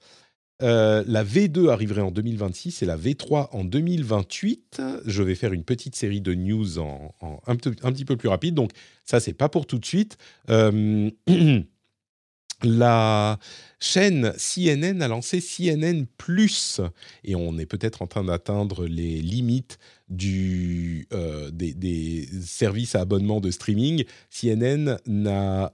Euh, 0.61 1.03
la 1.07 1.23
V2 1.23 1.69
arriverait 1.69 2.01
en 2.01 2.11
2026 2.11 2.83
et 2.83 2.85
la 2.85 2.97
V3 2.97 3.49
en 3.51 3.63
2028. 3.63 4.81
Je 5.05 5.23
vais 5.23 5.35
faire 5.35 5.53
une 5.53 5.63
petite 5.63 5.95
série 5.95 6.21
de 6.21 6.33
news 6.33 6.79
en, 6.79 7.13
un, 7.47 7.55
petit 7.55 8.05
peu 8.05 8.15
plus 8.17 8.29
rapide. 8.29 8.55
Donc 8.55 8.71
ça, 9.03 9.19
c'est 9.19 9.33
pas 9.33 9.49
pour 9.49 9.65
tout 9.65 9.79
de 9.79 9.85
suite. 9.85 10.17
Euh, 10.49 11.09
la 12.63 13.39
chaîne 13.79 14.33
CNN 14.37 15.01
a 15.01 15.07
lancé 15.07 15.41
CNN 15.41 16.05
Plus 16.17 16.79
et 17.23 17.35
on 17.35 17.57
est 17.57 17.65
peut-être 17.65 18.01
en 18.01 18.07
train 18.07 18.23
d'atteindre 18.23 18.85
les 18.85 19.21
limites 19.21 19.79
du, 20.07 21.07
euh, 21.13 21.49
des, 21.51 22.29
services 22.41 22.95
à 22.95 23.01
abonnement 23.01 23.41
de 23.41 23.51
streaming. 23.51 24.05
CNN 24.29 24.97
n'a 25.07 25.71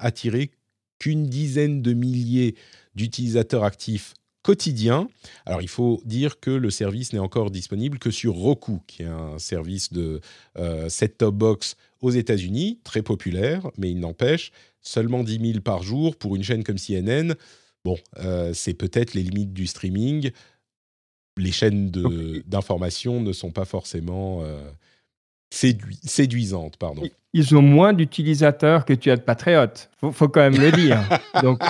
attiré 0.00 0.50
qu'une 0.98 1.26
dizaine 1.26 1.82
de 1.82 1.94
milliers 1.94 2.54
d'utilisateurs 2.94 3.64
actifs 3.64 4.14
quotidiens. 4.42 5.08
Alors 5.46 5.62
il 5.62 5.68
faut 5.68 6.02
dire 6.04 6.40
que 6.40 6.50
le 6.50 6.70
service 6.70 7.12
n'est 7.12 7.18
encore 7.18 7.50
disponible 7.50 7.98
que 7.98 8.10
sur 8.10 8.34
Roku, 8.34 8.80
qui 8.86 9.02
est 9.02 9.06
un 9.06 9.38
service 9.38 9.92
de 9.92 10.20
euh, 10.58 10.88
set-top 10.88 11.34
box 11.34 11.76
aux 12.00 12.10
États-Unis, 12.10 12.80
très 12.84 13.02
populaire, 13.02 13.70
mais 13.78 13.90
il 13.90 14.00
n'empêche, 14.00 14.50
seulement 14.80 15.22
10 15.22 15.52
000 15.52 15.60
par 15.60 15.82
jour 15.82 16.16
pour 16.16 16.34
une 16.34 16.42
chaîne 16.42 16.64
comme 16.64 16.78
CNN. 16.78 17.34
Bon, 17.84 17.96
euh, 18.18 18.52
c'est 18.52 18.74
peut-être 18.74 19.14
les 19.14 19.22
limites 19.22 19.52
du 19.52 19.66
streaming. 19.66 20.30
Les 21.36 21.52
chaînes 21.52 21.90
d'information 22.46 23.20
ne 23.20 23.32
sont 23.32 23.52
pas 23.52 23.64
forcément 23.64 24.42
euh, 24.42 24.70
séduisantes. 25.52 26.76
Pardon 26.76 27.02
ils 27.34 27.56
ont 27.56 27.62
moins 27.62 27.92
d'utilisateurs 27.92 28.84
que 28.84 28.92
tu 28.92 29.10
as 29.10 29.16
de 29.16 29.22
patriotes. 29.22 29.90
Faut, 29.98 30.12
faut 30.12 30.28
quand 30.28 30.40
même 30.40 30.60
le 30.60 30.70
dire. 30.70 31.00
Donc, 31.42 31.62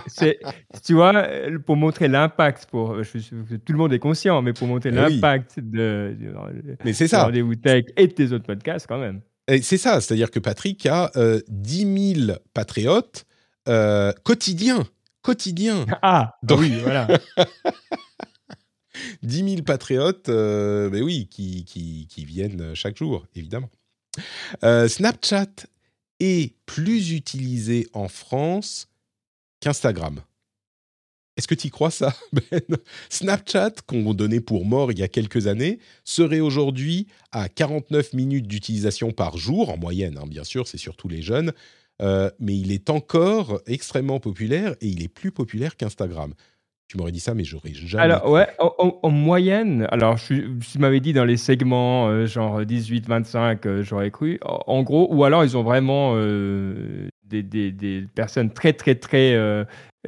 tu 0.84 0.94
vois, 0.94 1.26
pour 1.64 1.76
montrer 1.76 2.08
l'impact, 2.08 2.66
pour, 2.66 2.96
tout 2.96 3.72
le 3.72 3.78
monde 3.78 3.92
est 3.92 4.00
conscient, 4.00 4.42
mais 4.42 4.52
pour 4.52 4.66
montrer 4.66 4.90
eh 4.92 4.96
l'impact 4.96 5.60
de, 5.60 6.16
mais 6.84 6.92
c'est 6.92 7.06
ça. 7.06 7.24
Rendez-vous 7.24 7.54
Tech 7.54 7.84
et 7.96 8.08
de 8.08 8.12
tes 8.12 8.32
autres 8.32 8.46
podcasts, 8.46 8.86
quand 8.88 8.98
même. 8.98 9.20
c'est 9.62 9.78
ça, 9.78 10.00
c'est-à-dire 10.00 10.30
que 10.30 10.40
Patrick 10.40 10.84
a 10.86 11.10
10 11.48 12.14
000 12.26 12.38
patriotes 12.54 13.24
euh, 13.68 14.12
quotidiens. 14.24 14.84
Quotidiens. 15.22 15.86
Ah, 16.02 16.34
Donc... 16.42 16.58
oui, 16.60 16.72
voilà. 16.82 17.06
10 19.22 19.50
000 19.50 19.62
patriotes, 19.62 20.28
euh, 20.28 20.90
mais 20.90 21.02
oui, 21.02 21.26
qui, 21.28 22.06
viennent 22.16 22.74
chaque 22.74 22.96
jour, 22.96 23.26
évidemment. 23.34 23.70
Euh, 24.64 24.88
Snapchat 24.88 25.66
est 26.20 26.54
plus 26.66 27.12
utilisé 27.12 27.88
en 27.92 28.08
France 28.08 28.88
qu'Instagram. 29.60 30.20
Est-ce 31.36 31.48
que 31.48 31.54
tu 31.54 31.70
crois 31.70 31.90
ça, 31.90 32.14
Ben? 32.32 32.60
Snapchat, 33.08 33.72
qu'on 33.86 34.12
donnait 34.12 34.40
pour 34.40 34.66
mort 34.66 34.92
il 34.92 34.98
y 34.98 35.02
a 35.02 35.08
quelques 35.08 35.46
années, 35.46 35.78
serait 36.04 36.40
aujourd'hui 36.40 37.06
à 37.30 37.48
49 37.48 38.12
minutes 38.12 38.46
d'utilisation 38.46 39.12
par 39.12 39.38
jour, 39.38 39.70
en 39.70 39.78
moyenne, 39.78 40.18
hein, 40.18 40.26
bien 40.26 40.44
sûr, 40.44 40.68
c'est 40.68 40.78
surtout 40.78 41.08
les 41.08 41.22
jeunes, 41.22 41.52
euh, 42.02 42.30
mais 42.38 42.56
il 42.56 42.72
est 42.72 42.90
encore 42.90 43.60
extrêmement 43.66 44.20
populaire 44.20 44.74
et 44.80 44.88
il 44.88 45.02
est 45.02 45.08
plus 45.08 45.32
populaire 45.32 45.76
qu'Instagram 45.76 46.34
tu 46.92 46.98
m'aurais 46.98 47.12
dit 47.12 47.20
ça, 47.20 47.32
mais 47.32 47.44
j'aurais 47.44 47.72
jamais. 47.72 48.02
Alors, 48.02 48.28
ouais, 48.28 48.46
en, 48.58 49.08
moyenne, 49.08 49.86
alors, 49.90 50.18
je, 50.18 50.34
tu 50.60 50.78
m'avais 50.78 51.00
dit 51.00 51.14
dans 51.14 51.24
les 51.24 51.38
segments 51.38 52.08
euh, 52.08 52.26
genre 52.26 52.60
18-25, 52.60 53.60
euh, 53.64 53.82
j'aurais 53.82 54.10
cru. 54.10 54.38
En, 54.44 54.82
gros, 54.82 55.08
ou 55.10 55.24
alors 55.24 55.42
ils 55.42 55.56
ont 55.56 55.62
vraiment 55.62 56.12
euh, 56.16 57.08
des, 57.24 57.42
des, 57.42 57.72
des, 57.72 58.04
personnes 58.14 58.50
très, 58.52 58.74
très, 58.74 58.94
très. 58.94 59.34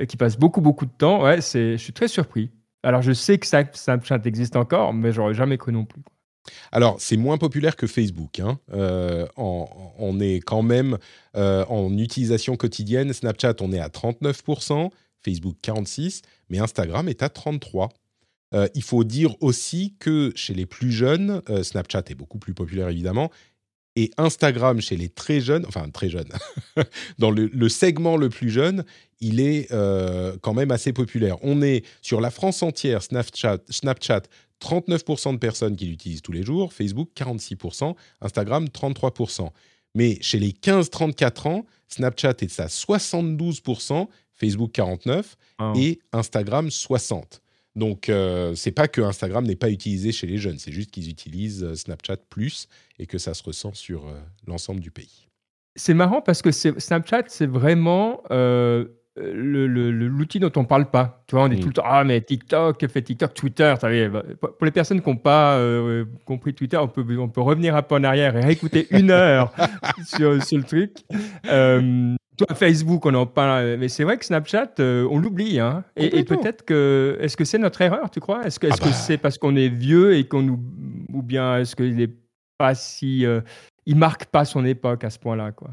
qui 0.06 0.18
passent 0.18 0.36
beaucoup, 0.36 0.60
beaucoup 0.60 0.84
de 0.84 0.90
temps. 0.90 1.22
Ouais, 1.22 1.36
je 1.36 1.76
suis 1.78 1.94
très 1.94 2.06
surpris. 2.08 2.50
Alors, 2.82 3.00
je 3.00 3.12
sais 3.12 3.38
que 3.38 3.46
Snapchat 3.46 4.20
existe 4.26 4.54
encore, 4.54 4.92
mais 4.92 5.10
j'aurais 5.10 5.32
jamais 5.32 5.56
cru 5.56 5.72
non 5.72 5.86
plus. 5.86 6.02
Alors, 6.70 6.96
c'est 6.98 7.16
moins 7.16 7.38
populaire 7.38 7.76
que 7.76 7.86
Facebook. 7.86 8.40
Hein. 8.40 8.58
on 9.38 10.20
est 10.20 10.40
quand 10.40 10.60
même 10.60 10.98
en 11.34 11.96
utilisation 11.96 12.56
quotidienne. 12.56 13.10
Snapchat, 13.14 13.54
on 13.62 13.72
est 13.72 13.80
à 13.80 13.88
39%. 13.88 14.90
Facebook 15.24 15.56
46, 15.62 16.22
mais 16.50 16.58
Instagram 16.58 17.08
est 17.08 17.22
à 17.22 17.28
33. 17.28 17.90
Euh, 18.54 18.68
il 18.74 18.82
faut 18.82 19.04
dire 19.04 19.34
aussi 19.40 19.94
que 19.98 20.32
chez 20.36 20.54
les 20.54 20.66
plus 20.66 20.92
jeunes, 20.92 21.42
euh, 21.48 21.62
Snapchat 21.62 22.04
est 22.08 22.14
beaucoup 22.14 22.38
plus 22.38 22.54
populaire 22.54 22.88
évidemment, 22.88 23.30
Et 23.96 24.10
Instagram, 24.16 24.80
chez 24.80 24.96
les 24.96 25.08
très 25.08 25.40
jeunes, 25.40 25.64
enfin 25.66 25.88
très 25.88 26.08
jeunes, 26.08 26.30
dans 27.18 27.30
le, 27.30 27.68
segment 27.68 28.16
le 28.16 28.28
plus 28.28 28.50
jeune, 28.50 28.84
il 29.20 29.40
est 29.40 29.70
euh, 29.72 30.36
quand 30.42 30.52
même 30.52 30.72
assez 30.72 30.92
populaire. 30.92 31.36
On 31.42 31.62
est 31.62 31.84
sur 32.02 32.20
la 32.20 32.30
France 32.30 32.62
entière, 32.62 33.02
Snapchat, 33.02 33.58
Snapchat 33.68 34.22
39% 34.60 35.34
de 35.34 35.38
personnes 35.38 35.76
qui 35.76 35.86
l'utilisent 35.86 36.22
tous 36.22 36.32
les 36.32 36.42
jours, 36.42 36.72
Facebook 36.72 37.10
46%, 37.16 37.94
Instagram 38.20 38.66
33%. 38.66 39.50
Mais 39.94 40.18
chez 40.20 40.38
les 40.38 40.50
15-34 40.50 41.48
ans, 41.48 41.66
Snapchat 41.88 42.34
est 42.40 42.60
à 42.60 42.66
72%, 42.66 44.08
Facebook 44.34 44.72
49% 44.72 45.24
ah. 45.58 45.72
et 45.76 46.00
Instagram 46.12 46.68
60%. 46.68 47.40
Donc, 47.76 48.08
euh, 48.08 48.54
c'est 48.54 48.70
pas 48.70 48.86
que 48.86 49.00
Instagram 49.00 49.44
n'est 49.44 49.56
pas 49.56 49.70
utilisé 49.70 50.12
chez 50.12 50.26
les 50.26 50.38
jeunes, 50.38 50.58
c'est 50.58 50.72
juste 50.72 50.90
qu'ils 50.90 51.10
utilisent 51.10 51.64
euh, 51.64 51.74
Snapchat 51.74 52.18
plus 52.30 52.68
et 52.98 53.06
que 53.06 53.18
ça 53.18 53.34
se 53.34 53.42
ressent 53.42 53.74
sur 53.74 54.06
euh, 54.06 54.12
l'ensemble 54.46 54.80
du 54.80 54.92
pays. 54.92 55.28
C'est 55.74 55.94
marrant 55.94 56.20
parce 56.20 56.40
que 56.40 56.52
Snapchat, 56.52 57.24
c'est 57.26 57.48
vraiment 57.48 58.22
l'outil 59.16 60.38
dont 60.38 60.52
on 60.54 60.64
parle 60.64 60.88
pas. 60.88 61.24
Tu 61.26 61.34
vois, 61.34 61.46
on 61.46 61.48
dit 61.48 61.56
mm. 61.56 61.60
tout 61.60 61.66
le 61.66 61.72
temps 61.72 61.82
Ah, 61.84 62.04
mais 62.04 62.20
TikTok, 62.20 62.86
fait 62.86 63.02
TikTok, 63.02 63.34
Twitter. 63.34 63.74
Bah, 63.82 64.22
pour 64.38 64.64
les 64.64 64.70
personnes 64.70 65.02
qui 65.02 65.10
n'ont 65.10 65.16
pas 65.16 65.60
compris 66.24 66.54
Twitter, 66.54 66.76
on 66.76 66.86
peut, 66.86 67.04
on 67.18 67.28
peut 67.28 67.40
revenir 67.40 67.74
un 67.74 67.82
peu 67.82 67.96
en 67.96 68.04
arrière 68.04 68.36
et 68.36 68.40
réécouter 68.40 68.86
une 68.90 69.10
heure 69.10 69.52
sur, 70.06 70.40
sur, 70.44 70.58
le 70.58 70.64
truc. 70.64 70.92
Toi, 72.36 72.54
Facebook, 72.54 73.06
on 73.06 73.14
en 73.14 73.26
parle, 73.26 73.76
mais 73.76 73.88
c'est 73.88 74.02
vrai 74.02 74.18
que 74.18 74.24
Snapchat, 74.24 74.74
euh, 74.80 75.06
on 75.10 75.18
l'oublie. 75.18 75.60
Hein. 75.60 75.84
Et, 75.96 76.24
peut-être 76.24 76.64
que. 76.64 77.16
Est-ce 77.20 77.36
que 77.36 77.44
c'est 77.44 77.58
notre 77.58 77.80
erreur, 77.80 78.10
tu 78.10 78.20
crois? 78.20 78.44
Est-ce 78.44 78.58
que 78.58 78.66
ah 78.70 78.76
bah. 78.80 78.92
c'est 78.92 79.18
parce 79.18 79.38
qu'on 79.38 79.54
est 79.54 79.68
vieux 79.68 80.16
et 80.16 80.26
qu'on 80.26 80.42
nous. 80.42 80.60
Ou 81.12 81.22
bien 81.22 81.58
est-ce 81.58 81.76
qu'il 81.76 81.94
n'est 81.94 82.10
pas 82.58 82.74
si. 82.74 83.24
Euh, 83.24 83.40
il 83.86 83.96
marque 83.96 84.24
pas 84.26 84.44
son 84.44 84.64
époque 84.64 85.04
à 85.04 85.10
ce 85.10 85.18
point-là, 85.18 85.52
quoi? 85.52 85.70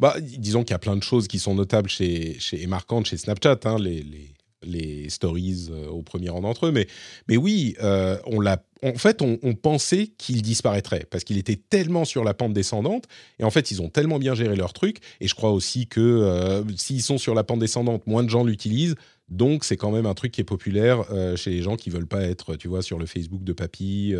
Bah, 0.00 0.16
disons 0.20 0.64
qu'il 0.64 0.72
y 0.72 0.74
a 0.74 0.80
plein 0.80 0.96
de 0.96 1.02
choses 1.02 1.28
qui 1.28 1.38
sont 1.38 1.54
notables 1.54 1.88
chez, 1.88 2.38
chez 2.40 2.62
et 2.62 2.66
marquantes 2.66 3.06
chez 3.06 3.16
Snapchat. 3.16 3.60
Hein, 3.64 3.76
les, 3.78 4.02
les 4.02 4.34
les 4.64 5.08
stories 5.10 5.68
euh, 5.70 5.88
au 5.88 6.02
premier 6.02 6.28
rang 6.28 6.40
d'entre 6.40 6.66
eux. 6.66 6.72
Mais, 6.72 6.86
mais 7.28 7.36
oui, 7.36 7.74
euh, 7.82 8.18
on 8.26 8.40
l'a. 8.40 8.62
En 8.84 8.94
fait, 8.94 9.22
on, 9.22 9.36
pensait 9.54 10.08
qu'il 10.18 10.42
disparaîtrait 10.42 11.06
parce 11.08 11.22
qu'il 11.22 11.38
était 11.38 11.54
tellement 11.54 12.04
sur 12.04 12.24
la 12.24 12.34
pente 12.34 12.52
descendante. 12.52 13.04
Et 13.38 13.44
en 13.44 13.50
fait, 13.50 13.70
ils 13.70 13.80
ont 13.80 13.88
tellement 13.88 14.18
bien 14.18 14.34
géré 14.34 14.56
leur 14.56 14.72
truc. 14.72 14.98
Et 15.20 15.28
je 15.28 15.36
crois 15.36 15.52
aussi 15.52 15.86
que 15.86 16.00
euh, 16.00 16.64
s'ils 16.76 17.02
sont 17.02 17.16
sur 17.16 17.34
la 17.36 17.44
pente 17.44 17.60
descendante, 17.60 18.04
moins 18.08 18.24
de 18.24 18.28
gens 18.28 18.42
l'utilisent. 18.42 18.96
Donc, 19.28 19.62
c'est 19.62 19.76
quand 19.76 19.92
même 19.92 20.06
un 20.06 20.14
truc 20.14 20.32
qui 20.32 20.40
est 20.40 20.44
populaire 20.44 21.04
chez 21.36 21.50
les 21.50 21.62
gens 21.62 21.76
qui 21.76 21.90
veulent 21.90 22.08
pas 22.08 22.22
être, 22.22 22.56
tu 22.56 22.66
vois, 22.66 22.82
sur 22.82 22.98
le 22.98 23.06
Facebook 23.06 23.44
de 23.44 23.52
papy 23.52 24.14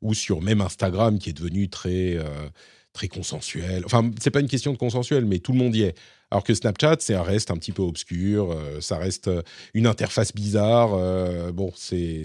ou 0.00 0.14
sur 0.14 0.40
même 0.40 0.62
Instagram 0.62 1.18
qui 1.18 1.30
est 1.30 1.34
devenu 1.34 1.68
très 1.68 2.16
très 2.92 3.08
consensuel. 3.08 3.82
Enfin, 3.84 4.10
c'est 4.20 4.30
pas 4.30 4.40
une 4.40 4.48
question 4.48 4.72
de 4.72 4.78
consensuel, 4.78 5.24
mais 5.24 5.38
tout 5.38 5.52
le 5.52 5.58
monde 5.58 5.76
y 5.76 5.82
est. 5.82 5.94
Alors 6.30 6.44
que 6.44 6.52
Snapchat, 6.52 6.96
c'est 7.00 7.14
un 7.14 7.22
reste 7.22 7.50
un 7.50 7.56
petit 7.56 7.72
peu 7.72 7.82
obscur, 7.82 8.52
euh, 8.52 8.80
ça 8.82 8.98
reste 8.98 9.28
euh, 9.28 9.42
une 9.72 9.86
interface 9.86 10.34
bizarre. 10.34 10.92
Euh, 10.92 11.52
bon, 11.52 11.72
c'est 11.74 12.24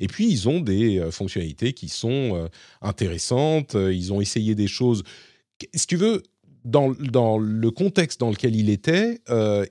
et 0.00 0.06
puis 0.08 0.30
ils 0.30 0.48
ont 0.48 0.60
des 0.60 1.08
fonctionnalités 1.10 1.72
qui 1.72 1.88
sont 1.88 2.48
intéressantes. 2.82 3.74
Ils 3.74 4.12
ont 4.12 4.20
essayé 4.20 4.54
des 4.54 4.66
choses. 4.68 5.02
Si 5.74 5.86
tu 5.86 5.96
veux, 5.96 6.22
dans, 6.64 6.90
dans, 6.92 7.38
le 7.38 7.70
contexte 7.70 8.20
dans 8.20 8.30
lequel 8.30 8.54
il 8.54 8.68
était, 8.68 9.20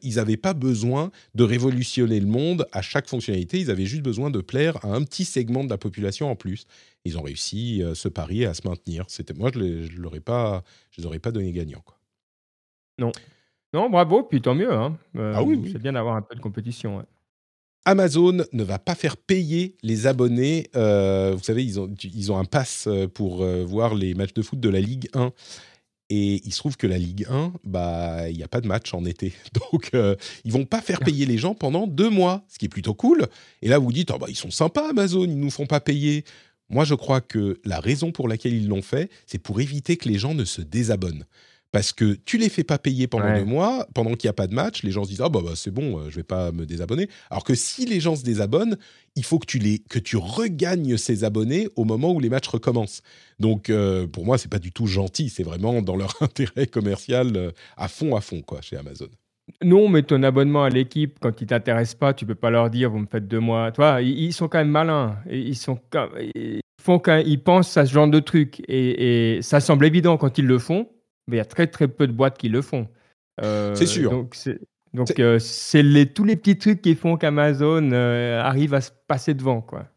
ils 0.01 0.15
n'avaient 0.15 0.37
pas 0.37 0.53
besoin 0.53 1.11
de 1.35 1.43
révolutionner 1.43 2.19
le 2.19 2.25
monde 2.25 2.67
à 2.71 2.81
chaque 2.81 3.07
fonctionnalité. 3.07 3.59
Ils 3.59 3.71
avaient 3.71 3.85
juste 3.85 4.03
besoin 4.03 4.31
de 4.31 4.41
plaire 4.41 4.83
à 4.83 4.89
un 4.89 5.03
petit 5.03 5.25
segment 5.25 5.63
de 5.63 5.69
la 5.69 5.77
population 5.77 6.31
en 6.31 6.35
plus. 6.35 6.65
Ils 7.05 7.17
ont 7.17 7.21
réussi 7.21 7.83
ce 7.93 8.07
pari 8.07 8.45
à 8.45 8.53
se 8.53 8.67
maintenir. 8.67 9.05
C'était 9.07 9.33
moi, 9.33 9.51
je 9.53 9.59
ne 9.59 10.01
leur 10.01 10.13
pas, 10.21 10.63
je 10.91 11.01
les 11.01 11.07
aurais 11.07 11.19
pas 11.19 11.31
donné 11.31 11.51
gagnant. 11.51 11.81
Quoi. 11.85 11.97
Non. 12.97 13.11
Non, 13.73 13.89
bravo, 13.89 14.23
puis 14.23 14.41
tant 14.41 14.55
mieux. 14.55 14.71
Hein. 14.71 14.97
Euh, 15.15 15.33
ah 15.35 15.43
oui, 15.43 15.69
C'est 15.71 15.81
bien 15.81 15.93
d'avoir 15.93 16.15
un 16.15 16.21
peu 16.21 16.35
de 16.35 16.41
compétition. 16.41 17.05
Amazon 17.85 18.43
ne 18.51 18.63
va 18.63 18.79
pas 18.79 18.95
faire 18.95 19.15
payer 19.17 19.77
les 19.83 20.07
abonnés. 20.07 20.69
Euh, 20.75 21.33
vous 21.35 21.43
savez, 21.43 21.63
ils 21.63 21.79
ont, 21.79 21.93
ils 22.03 22.31
ont 22.31 22.37
un 22.37 22.45
pass 22.45 22.85
euh, 22.87 23.07
pour 23.07 23.45
voir 23.45 23.95
les 23.95 24.13
matchs 24.13 24.33
de 24.33 24.41
foot 24.41 24.59
de 24.59 24.69
la 24.69 24.81
Ligue 24.81 25.07
1. 25.13 25.31
Et 26.11 26.41
il 26.43 26.51
se 26.51 26.57
trouve 26.57 26.75
que 26.75 26.87
la 26.87 26.97
Ligue 26.97 27.27
1, 27.29 27.53
bah, 27.63 28.29
il 28.29 28.37
n'y 28.37 28.43
a 28.43 28.47
pas 28.47 28.61
de 28.61 28.67
match 28.67 28.91
en 28.95 29.05
été. 29.05 29.33
Donc, 29.71 29.91
ils 29.93 30.17
ils 30.43 30.51
vont 30.51 30.65
pas 30.65 30.81
faire 30.81 30.99
payer 30.99 31.27
les 31.27 31.37
gens 31.37 31.53
pendant 31.53 31.85
deux 31.85 32.09
mois, 32.09 32.43
ce 32.47 32.57
qui 32.57 32.65
est 32.65 32.69
plutôt 32.69 32.95
cool. 32.95 33.27
Et 33.61 33.67
là, 33.67 33.77
vous 33.77 33.91
dites, 33.91 34.09
oh, 34.09 34.17
bah, 34.17 34.25
ils 34.29 34.35
sont 34.35 34.49
sympas, 34.49 34.89
Amazon, 34.89 35.25
ils 35.25 35.39
nous 35.39 35.51
font 35.51 35.67
pas 35.67 35.79
payer. 35.79 36.25
Moi, 36.69 36.83
je 36.83 36.95
crois 36.95 37.21
que 37.21 37.59
la 37.63 37.79
raison 37.79 38.11
pour 38.11 38.27
laquelle 38.27 38.53
ils 38.53 38.67
l'ont 38.67 38.81
fait, 38.81 39.11
c'est 39.27 39.37
pour 39.37 39.61
éviter 39.61 39.97
que 39.97 40.09
les 40.09 40.17
gens 40.17 40.33
ne 40.33 40.45
se 40.45 40.61
désabonnent 40.63 41.25
parce 41.71 41.93
que 41.93 42.17
tu 42.25 42.37
les 42.37 42.49
fais 42.49 42.63
pas 42.63 42.77
payer 42.77 43.07
pendant 43.07 43.33
deux 43.35 43.45
mois, 43.45 43.87
pendant 43.93 44.13
qu'il 44.13 44.27
n'y 44.27 44.31
a 44.31 44.33
pas 44.33 44.47
de 44.47 44.55
match, 44.55 44.83
les 44.83 44.91
gens 44.91 45.03
se 45.03 45.09
disent 45.09 45.21
ah 45.21 45.29
bah, 45.29 45.41
bah 45.43 45.51
c'est 45.55 45.71
bon, 45.71 45.99
euh, 45.99 46.09
je 46.09 46.15
vais 46.15 46.23
pas 46.23 46.51
me 46.51 46.65
désabonner. 46.65 47.07
Alors 47.29 47.43
que 47.43 47.53
si 47.53 47.85
les 47.85 47.99
gens 47.99 48.15
se 48.15 48.23
désabonnent, 48.23 48.77
il 49.15 49.23
faut 49.23 49.37
que 49.37 49.45
tu 49.45 49.59
les 49.59 49.79
que 49.79 49.99
tu 49.99 50.17
regagnes 50.17 50.97
ces 50.97 51.23
abonnés 51.23 51.67
au 51.75 51.83
moment 51.83 52.11
où 52.11 52.19
les 52.19 52.29
matchs 52.29 52.47
recommencent. 52.47 53.01
Donc 53.39 53.69
euh, 53.69 54.07
pour 54.07 54.25
moi 54.25 54.37
c'est 54.37 54.49
pas 54.49 54.59
du 54.59 54.71
tout 54.71 54.87
gentil, 54.87 55.29
c'est 55.29 55.43
vraiment 55.43 55.81
dans 55.81 55.95
leur 55.95 56.15
intérêt 56.21 56.65
commercial 56.65 57.35
euh, 57.35 57.51
à 57.77 57.87
font 57.87 58.15
à 58.15 58.21
fond 58.21 58.41
quoi 58.41 58.61
chez 58.61 58.77
Amazon. 58.77 59.09
Non, 59.63 59.89
mais 59.89 60.03
ton 60.03 60.21
abonnement 60.21 60.63
à 60.63 60.69
l'équipe, 60.69 61.17
quand 61.19 61.41
il 61.41 61.47
t'intéresse 61.47 61.95
pas, 61.95 62.13
tu 62.13 62.23
peux 62.23 62.35
pas 62.35 62.51
leur 62.51 62.69
dire 62.69 62.91
vous 62.91 62.99
me 62.99 63.07
faites 63.07 63.27
deux 63.27 63.39
mois. 63.39 63.71
Toi, 63.71 63.99
ils 64.03 64.31
sont 64.31 64.47
quand 64.47 64.59
même 64.59 64.69
malins. 64.69 65.17
Ils 65.29 65.55
sont 65.55 65.79
ils 66.35 66.61
font 66.79 66.99
quand 66.99 67.17
ils 67.25 67.41
pensent 67.41 67.75
à 67.75 67.87
ce 67.87 67.91
genre 67.91 68.07
de 68.07 68.19
trucs 68.19 68.61
et 68.67 69.39
ça 69.41 69.59
semble 69.59 69.85
évident 69.87 70.17
quand 70.17 70.37
ils 70.37 70.45
le 70.45 70.59
font 70.59 70.87
mais 71.29 71.37
il 71.37 71.39
y 71.39 71.41
a 71.41 71.45
très 71.45 71.67
très 71.67 71.87
peu 71.87 72.07
de 72.07 72.11
boîtes 72.11 72.37
qui 72.37 72.49
le 72.49 72.61
font. 72.61 72.87
Euh, 73.41 73.75
c'est 73.75 73.85
sûr. 73.85 74.11
Donc 74.11 74.35
c'est 74.35 74.59
donc 74.93 75.19
euh, 75.19 75.37
c'est 75.37 75.83
les, 75.83 76.07
tous 76.07 76.23
les 76.23 76.35
petits 76.35 76.57
trucs 76.57 76.81
qui 76.81 76.95
font 76.95 77.15
qu'Amazon 77.15 77.91
euh, 77.91 78.41
arrive 78.41 78.73
à 78.73 78.81
se 78.81 78.91
passer 79.07 79.33
devant 79.33 79.61
quoi. 79.61 79.87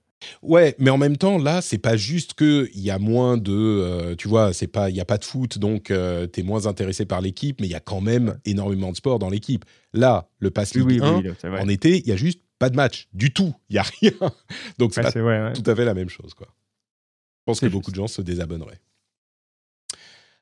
Ouais, 0.40 0.76
mais 0.78 0.90
en 0.90 0.98
même 0.98 1.16
temps, 1.16 1.36
là, 1.36 1.60
c'est 1.60 1.78
pas 1.78 1.96
juste 1.96 2.34
que 2.34 2.68
il 2.74 2.80
y 2.80 2.92
a 2.92 3.00
moins 3.00 3.36
de, 3.36 4.14
tu 4.16 4.28
vois, 4.28 4.52
c'est 4.52 4.68
pas, 4.68 4.88
il 4.88 4.94
y 4.94 5.00
a 5.00 5.04
pas 5.04 5.18
de 5.18 5.24
foot, 5.24 5.58
donc 5.58 5.86
tu 5.86 5.92
es 5.92 6.42
moins 6.44 6.66
intéressé 6.66 7.06
par 7.06 7.20
l'équipe, 7.20 7.60
mais 7.60 7.66
il 7.66 7.72
y 7.72 7.74
a 7.74 7.80
quand 7.80 8.00
même 8.00 8.38
énormément 8.44 8.92
de 8.92 8.96
sport 8.96 9.18
dans 9.18 9.28
l'équipe. 9.28 9.64
Là, 9.92 10.28
le 10.38 10.52
Pass 10.52 10.76
Ligue 10.76 11.02
1, 11.02 11.22
en 11.58 11.68
été, 11.68 11.98
il 11.98 12.06
y 12.06 12.12
a 12.12 12.16
juste 12.16 12.40
pas 12.60 12.70
de 12.70 12.76
match 12.76 13.08
du 13.12 13.32
tout, 13.32 13.52
il 13.68 13.74
y 13.74 13.78
a 13.80 13.82
rien. 13.82 14.12
donc 14.78 14.94
c'est 14.94 15.02
pas 15.02 15.10
tout 15.10 15.64
à 15.66 15.74
fait 15.74 15.84
la 15.84 15.94
même 15.94 16.08
chose, 16.08 16.34
quoi. 16.34 16.46
Je 16.46 17.44
pense 17.46 17.58
que 17.58 17.66
beaucoup 17.66 17.90
de 17.90 17.96
gens 17.96 18.06
se 18.06 18.22
désabonneraient. 18.22 18.80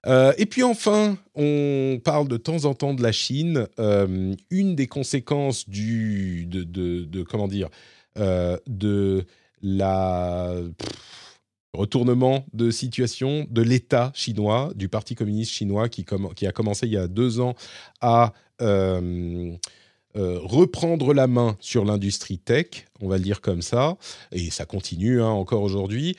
Euh, 0.07 0.33
et 0.39 0.47
puis 0.47 0.63
enfin, 0.63 1.19
on 1.35 2.01
parle 2.03 2.29
de 2.29 2.37
temps 2.37 2.65
en 2.65 2.75
temps 2.75 2.95
de 2.95 3.03
la 3.03 3.13
Chine. 3.13 3.67
Euh, 3.79 4.35
une 4.51 4.75
des 4.75 4.87
conséquences 4.87 5.69
du, 5.69 6.47
de, 6.47 7.23
comment 7.23 7.49
dire, 7.49 7.69
euh, 8.19 8.57
de 8.67 9.25
la 9.63 10.55
retournement 11.73 12.45
de 12.53 12.71
situation 12.71 13.47
de 13.51 13.63
l'État 13.63 14.11
chinois, 14.15 14.73
du 14.75 14.89
Parti 14.89 15.15
communiste 15.15 15.53
chinois 15.53 15.89
qui, 15.89 16.05
qui, 16.35 16.47
a 16.47 16.53
commencé 16.53 16.87
il 16.87 16.93
y 16.93 16.97
a 16.97 17.07
deux 17.07 17.41
ans 17.41 17.55
à 18.01 18.33
reprendre 20.15 21.15
la 21.15 21.27
main 21.29 21.57
sur 21.61 21.85
l'industrie 21.85 22.39
tech, 22.39 22.87
on 23.01 23.09
va 23.09 23.17
le 23.17 23.23
dire 23.23 23.41
comme 23.41 23.63
ça, 23.63 23.97
et 24.33 24.51
ça 24.51 24.65
continue 24.65 25.23
hein, 25.23 25.29
encore 25.29 25.63
aujourd'hui 25.63 26.17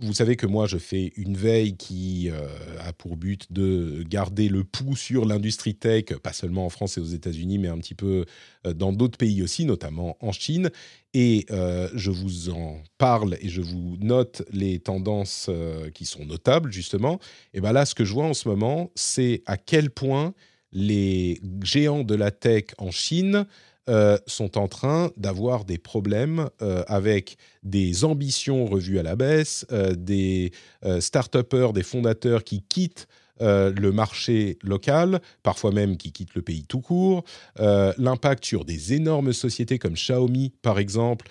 vous 0.00 0.12
savez 0.12 0.36
que 0.36 0.46
moi, 0.46 0.66
je 0.66 0.78
fais 0.78 1.12
une 1.16 1.36
veille 1.36 1.76
qui 1.76 2.30
euh, 2.30 2.46
a 2.80 2.92
pour 2.92 3.16
but 3.16 3.52
de 3.52 4.04
garder 4.08 4.48
le 4.48 4.64
pouls 4.64 4.96
sur 4.96 5.24
l'industrie 5.24 5.74
tech, 5.74 6.04
pas 6.22 6.32
seulement 6.32 6.66
en 6.66 6.70
France 6.70 6.98
et 6.98 7.00
aux 7.00 7.06
États-Unis, 7.06 7.58
mais 7.58 7.68
un 7.68 7.78
petit 7.78 7.94
peu 7.94 8.24
euh, 8.66 8.72
dans 8.72 8.92
d'autres 8.92 9.18
pays 9.18 9.42
aussi, 9.42 9.64
notamment 9.64 10.16
en 10.20 10.32
Chine. 10.32 10.70
Et 11.14 11.46
euh, 11.50 11.88
je 11.94 12.10
vous 12.10 12.50
en 12.50 12.82
parle 12.98 13.36
et 13.40 13.48
je 13.48 13.62
vous 13.62 13.96
note 14.00 14.42
les 14.52 14.78
tendances 14.78 15.50
qui 15.94 16.04
sont 16.04 16.24
notables, 16.24 16.72
justement. 16.72 17.18
Et 17.54 17.60
bien 17.60 17.72
là, 17.72 17.86
ce 17.86 17.94
que 17.94 18.04
je 18.04 18.12
vois 18.12 18.26
en 18.26 18.34
ce 18.34 18.48
moment, 18.48 18.90
c'est 18.94 19.42
à 19.46 19.56
quel 19.56 19.90
point 19.90 20.34
les 20.72 21.40
géants 21.62 22.04
de 22.04 22.14
la 22.14 22.30
tech 22.30 22.64
en 22.78 22.90
Chine 22.90 23.46
euh, 23.88 24.18
sont 24.26 24.58
en 24.58 24.66
train 24.66 25.12
d'avoir 25.16 25.64
des 25.64 25.78
problèmes 25.78 26.50
euh, 26.60 26.82
avec 26.88 27.36
des 27.62 28.04
ambitions 28.04 28.66
revues 28.66 28.98
à 28.98 29.04
la 29.04 29.14
baisse, 29.14 29.64
euh, 29.70 29.94
des 29.94 30.50
start-upers, 30.98 31.72
des 31.72 31.84
fondateurs 31.84 32.42
qui 32.42 32.62
quittent 32.62 33.06
le 33.38 33.90
marché 33.90 34.58
local, 34.62 35.20
parfois 35.42 35.70
même 35.70 35.98
qui 35.98 36.10
quittent 36.10 36.34
le 36.34 36.42
pays 36.42 36.64
tout 36.64 36.80
court, 36.80 37.22
l'impact 37.58 38.46
sur 38.46 38.64
des 38.64 38.94
énormes 38.94 39.34
sociétés 39.34 39.78
comme 39.78 39.92
Xiaomi, 39.92 40.54
par 40.62 40.78
exemple, 40.78 41.28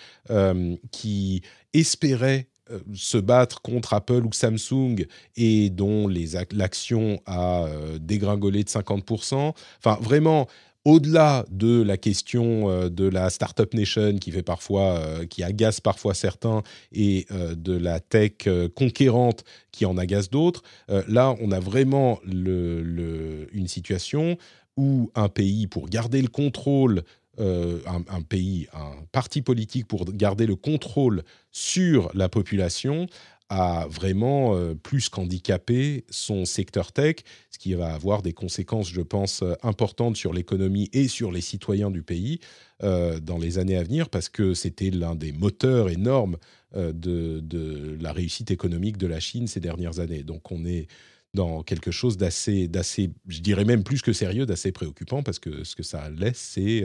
qui 0.92 1.42
espéraient 1.72 2.46
se 2.94 3.18
battre 3.18 3.60
contre 3.60 3.92
Apple 3.92 4.24
ou 4.24 4.32
Samsung 4.32 5.04
et 5.34 5.68
dont 5.70 6.06
l'action 6.52 7.20
a 7.26 7.66
dégringolé 7.98 8.62
de 8.62 8.68
50%. 8.68 9.52
Enfin, 9.78 9.98
vraiment, 10.00 10.46
au-delà 10.86 11.44
de 11.50 11.82
la 11.82 11.96
question 11.96 12.70
euh, 12.70 12.88
de 12.88 13.08
la 13.08 13.28
startup 13.28 13.74
nation 13.74 14.18
qui 14.18 14.30
fait 14.30 14.44
parfois, 14.44 14.98
euh, 14.98 15.26
qui 15.26 15.42
agace 15.42 15.80
parfois 15.80 16.14
certains, 16.14 16.62
et 16.92 17.26
euh, 17.32 17.56
de 17.56 17.76
la 17.76 17.98
tech 17.98 18.48
conquérante 18.76 19.42
qui 19.72 19.84
en 19.84 19.98
agace 19.98 20.30
d'autres, 20.30 20.62
là, 21.08 21.34
on 21.40 21.50
a 21.50 21.58
vraiment 21.58 22.20
une 22.24 23.66
situation 23.66 24.38
où 24.76 25.10
un 25.16 25.28
pays, 25.28 25.66
pour 25.66 25.88
garder 25.88 26.22
le 26.22 26.28
contrôle, 26.28 27.02
un, 27.38 28.22
pays, 28.22 28.68
un 28.72 29.04
parti 29.12 29.42
politique 29.42 29.86
pour 29.86 30.06
garder 30.06 30.46
le 30.46 30.56
contrôle 30.56 31.22
sur 31.50 32.10
la 32.14 32.28
population, 32.28 33.06
a 33.48 33.86
vraiment 33.88 34.56
euh, 34.56 34.74
plus 34.74 35.08
qu'handicapé 35.08 36.04
son 36.10 36.44
secteur 36.44 36.92
tech, 36.92 37.16
ce 37.50 37.58
qui 37.58 37.74
va 37.74 37.94
avoir 37.94 38.22
des 38.22 38.32
conséquences, 38.32 38.90
je 38.90 39.00
pense, 39.00 39.42
euh, 39.42 39.54
importantes 39.62 40.16
sur 40.16 40.32
l'économie 40.32 40.88
et 40.92 41.06
sur 41.06 41.30
les 41.30 41.40
citoyens 41.40 41.90
du 41.90 42.02
pays 42.02 42.40
euh, 42.82 43.20
dans 43.20 43.38
les 43.38 43.58
années 43.58 43.76
à 43.76 43.84
venir, 43.84 44.08
parce 44.08 44.28
que 44.28 44.54
c'était 44.54 44.90
l'un 44.90 45.14
des 45.14 45.32
moteurs 45.32 45.88
énormes 45.88 46.36
de, 46.74 47.96
la 48.00 48.12
réussite 48.12 48.50
économique 48.50 48.98
de 48.98 49.06
la 49.06 49.18
Chine 49.18 49.46
ces 49.46 49.60
dernières 49.60 49.98
années. 49.98 50.22
Donc 50.22 50.52
on 50.52 50.66
est 50.66 50.88
dans 51.32 51.62
quelque 51.62 51.90
chose 51.90 52.18
d'assez, 52.18 52.68
d'assez, 52.68 53.12
je 53.28 53.40
dirais 53.40 53.64
même 53.64 53.82
plus 53.82 54.02
que 54.02 54.12
sérieux, 54.12 54.44
d'assez 54.44 54.72
préoccupant, 54.72 55.22
parce 55.22 55.38
que 55.38 55.64
ce 55.64 55.74
que 55.74 55.82
ça 55.82 56.10
laisse, 56.10 56.36
c'est 56.36 56.84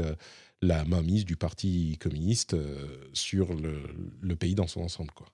la 0.62 0.86
mainmise 0.86 1.26
du 1.26 1.36
Parti 1.36 1.98
communiste 2.00 2.56
sur 3.12 3.54
le, 3.54 3.82
le 4.22 4.36
pays 4.38 4.56
dans 4.56 4.68
son 4.68 4.82
ensemble. 4.82 5.12
Quoi. 5.12 5.28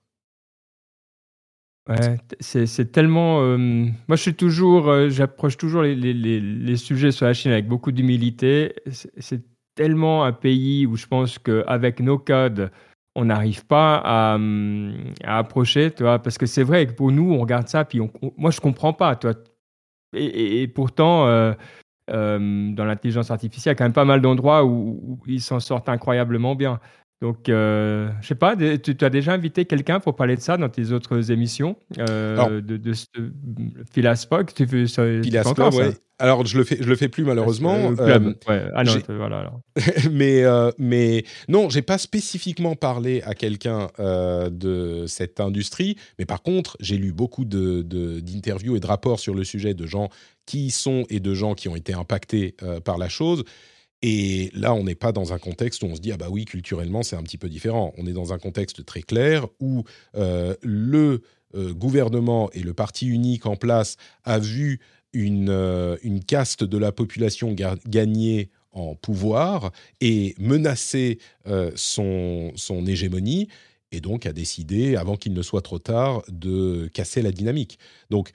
Ouais, 1.88 2.18
c'est 2.40 2.92
tellement. 2.92 3.40
Euh, 3.40 3.56
moi, 3.56 4.16
je 4.16 4.22
suis 4.22 4.34
toujours, 4.34 4.88
euh, 4.88 5.08
j'approche 5.08 5.56
toujours 5.56 5.82
les, 5.82 6.76
sujets 6.76 7.12
sur 7.12 7.24
la 7.24 7.32
Chine 7.32 7.50
avec 7.50 7.66
beaucoup 7.66 7.92
d'humilité. 7.92 8.74
C'est 8.90 9.42
tellement 9.74 10.24
un 10.24 10.32
pays 10.32 10.86
où 10.86 10.96
je 10.96 11.06
pense 11.06 11.38
qu'avec 11.38 12.00
nos 12.00 12.18
codes, 12.18 12.70
on 13.14 13.24
n'arrive 13.24 13.64
pas 13.64 14.02
à, 14.04 14.38
approcher, 15.24 15.90
tu 15.90 16.02
parce 16.02 16.36
que 16.36 16.46
c'est 16.46 16.62
vrai 16.62 16.86
que 16.86 16.92
pour 16.92 17.10
nous, 17.10 17.32
on 17.32 17.40
regarde 17.40 17.68
ça, 17.68 17.84
puis 17.84 18.00
moi, 18.36 18.50
je 18.50 18.60
comprends 18.60 18.92
pas, 18.92 19.16
toi. 19.16 19.32
Et, 20.12 20.68
pourtant, 20.68 21.26
euh, 21.26 21.54
dans 22.08 22.84
l'intelligence 22.84 23.30
artificielle, 23.30 23.72
il 23.72 23.74
y 23.74 23.76
a 23.76 23.78
quand 23.78 23.84
même 23.84 23.92
pas 23.92 24.04
mal 24.04 24.20
d'endroits 24.20 24.64
où 24.64 25.20
ils 25.26 25.40
s'en 25.40 25.60
sortent 25.60 25.88
incroyablement 25.88 26.54
bien. 26.54 26.80
Donc, 27.20 27.48
euh, 27.48 28.10
je 28.20 28.28
sais 28.28 28.36
pas, 28.36 28.54
tu, 28.56 28.96
as 29.00 29.10
déjà 29.10 29.32
invité 29.32 29.64
quelqu'un 29.64 29.98
pour 29.98 30.14
parler 30.14 30.36
de 30.36 30.40
ça 30.40 30.56
dans 30.56 30.68
tes 30.68 30.92
autres 30.92 31.32
émissions 31.32 31.76
euh, 31.98 32.60
de, 32.60 32.76
de, 32.76 32.92
Philaspoc, 33.92 34.54
tu 34.54 34.68
fais 34.68 34.86
ça, 34.86 35.02
Philaspoc, 35.22 35.74
ouais. 35.74 35.90
Alors, 36.20 36.46
je 36.46 36.56
le 36.56 36.64
fais, 36.64 36.78
je 36.80 36.88
le 36.88 36.96
fais 36.96 37.08
plus 37.08 37.24
malheureusement. 37.24 37.92
Euh, 37.98 38.34
ouais. 38.48 38.64
Ah 38.74 38.84
non, 38.84 38.92
voilà. 39.08 39.38
Alors. 39.38 39.60
mais, 40.12 40.44
mais 40.78 41.24
non, 41.48 41.68
j'ai 41.70 41.82
pas 41.82 41.98
spécifiquement 41.98 42.76
parlé 42.76 43.22
à 43.22 43.34
quelqu'un 43.34 43.88
de 43.98 45.04
cette 45.08 45.40
industrie, 45.40 45.96
mais 46.20 46.24
par 46.24 46.42
contre, 46.42 46.76
j'ai 46.78 46.98
lu 46.98 47.12
beaucoup 47.12 47.44
de, 47.44 47.82
d'interviews 48.20 48.76
et 48.76 48.80
de 48.80 48.86
rapports 48.86 49.18
sur 49.18 49.34
le 49.34 49.42
sujet 49.42 49.74
de 49.74 49.86
gens 49.86 50.08
qui 50.46 50.66
y 50.66 50.70
sont 50.70 51.04
et 51.10 51.18
de 51.18 51.34
gens 51.34 51.54
qui 51.54 51.68
ont 51.68 51.76
été 51.76 51.94
impactés 51.94 52.56
par 52.84 52.96
la 52.96 53.08
chose. 53.08 53.44
Et 54.02 54.50
là, 54.54 54.74
on 54.74 54.84
n'est 54.84 54.94
pas 54.94 55.12
dans 55.12 55.32
un 55.32 55.38
contexte 55.38 55.82
où 55.82 55.86
on 55.86 55.96
se 55.96 56.00
dit 56.00 56.12
ah 56.12 56.16
bah 56.16 56.28
oui, 56.30 56.44
culturellement 56.44 57.02
c'est 57.02 57.16
un 57.16 57.22
petit 57.22 57.38
peu 57.38 57.48
différent. 57.48 57.92
On 57.98 58.06
est 58.06 58.12
dans 58.12 58.32
un 58.32 58.38
contexte 58.38 58.84
très 58.84 59.02
clair 59.02 59.46
où 59.60 59.84
euh, 60.14 60.54
le 60.62 61.22
euh, 61.56 61.72
gouvernement 61.72 62.50
et 62.52 62.60
le 62.60 62.74
parti 62.74 63.08
unique 63.08 63.46
en 63.46 63.56
place 63.56 63.96
a 64.24 64.38
vu 64.38 64.80
une, 65.12 65.50
euh, 65.50 65.96
caste 66.26 66.62
de 66.62 66.78
la 66.78 66.92
population 66.92 67.54
gagner 67.86 68.50
en 68.72 68.94
pouvoir 68.94 69.72
et 70.00 70.34
menacer 70.38 71.18
son, 71.74 72.52
son 72.54 72.86
hégémonie 72.86 73.48
et 73.92 74.00
donc 74.00 74.26
a 74.26 74.32
décidé, 74.32 74.96
avant 74.96 75.16
qu'il 75.16 75.32
ne 75.32 75.42
soit 75.42 75.62
trop 75.62 75.78
tard, 75.78 76.22
de 76.28 76.88
casser 76.92 77.22
la 77.22 77.32
dynamique. 77.32 77.78
Donc 78.10 78.32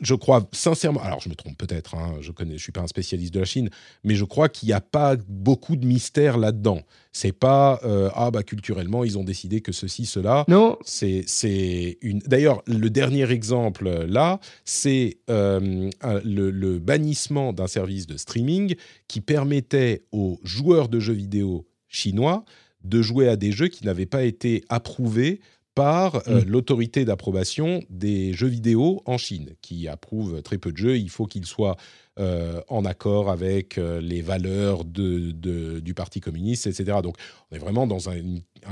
je 0.00 0.14
crois 0.14 0.48
sincèrement, 0.52 1.02
alors 1.02 1.20
je 1.20 1.28
me 1.28 1.34
trompe 1.34 1.56
peut-être, 1.58 1.94
hein, 1.94 2.16
je 2.20 2.32
ne 2.44 2.56
je 2.56 2.62
suis 2.62 2.72
pas 2.72 2.80
un 2.80 2.86
spécialiste 2.86 3.34
de 3.34 3.40
la 3.40 3.44
Chine, 3.44 3.70
mais 4.02 4.14
je 4.14 4.24
crois 4.24 4.48
qu'il 4.48 4.68
n'y 4.68 4.72
a 4.72 4.80
pas 4.80 5.16
beaucoup 5.28 5.76
de 5.76 5.86
mystère 5.86 6.38
là-dedans. 6.38 6.82
C'est 7.12 7.32
pas 7.32 7.80
euh, 7.84 8.10
ah 8.14 8.30
bah 8.30 8.42
culturellement 8.42 9.04
ils 9.04 9.18
ont 9.18 9.24
décidé 9.24 9.60
que 9.60 9.72
ceci 9.72 10.06
cela. 10.06 10.44
Non. 10.48 10.78
C'est 10.84 11.22
c'est 11.26 11.98
une. 12.00 12.18
D'ailleurs 12.20 12.62
le 12.66 12.90
dernier 12.90 13.30
exemple 13.30 13.88
là 14.06 14.40
c'est 14.64 15.18
euh, 15.30 15.90
le, 16.24 16.50
le, 16.50 16.78
bannissement 16.78 17.52
d'un 17.52 17.68
service 17.68 18.06
de 18.06 18.16
streaming 18.16 18.74
qui 19.06 19.20
permettait 19.20 20.02
aux 20.10 20.40
joueurs 20.42 20.88
de 20.88 20.98
jeux 20.98 21.12
vidéo 21.14 21.66
chinois 21.88 22.44
de 22.84 23.00
jouer 23.02 23.28
à 23.28 23.36
des 23.36 23.50
jeux 23.50 23.68
qui 23.68 23.84
n'avaient 23.84 24.06
pas 24.06 24.24
été 24.24 24.62
approuvés 24.68 25.40
par 25.74 26.28
euh, 26.28 26.40
mm. 26.40 26.48
l'autorité 26.48 27.04
d'approbation 27.04 27.82
des 27.90 28.32
jeux 28.32 28.48
vidéo 28.48 29.02
en 29.06 29.18
Chine, 29.18 29.54
qui 29.60 29.88
approuve 29.88 30.42
très 30.42 30.58
peu 30.58 30.72
de 30.72 30.76
jeux. 30.76 30.96
Il 30.96 31.10
faut 31.10 31.26
qu'ils 31.26 31.46
soient 31.46 31.76
euh, 32.18 32.60
en 32.68 32.84
accord 32.84 33.30
avec 33.30 33.76
euh, 33.76 34.00
les 34.00 34.22
valeurs 34.22 34.84
de, 34.84 35.80
du 35.80 35.94
Parti 35.94 36.20
communiste, 36.20 36.66
etc. 36.66 36.98
Donc 37.02 37.16
on 37.50 37.56
est 37.56 37.58
vraiment 37.58 37.86
dans 37.86 38.08
un, 38.08 38.14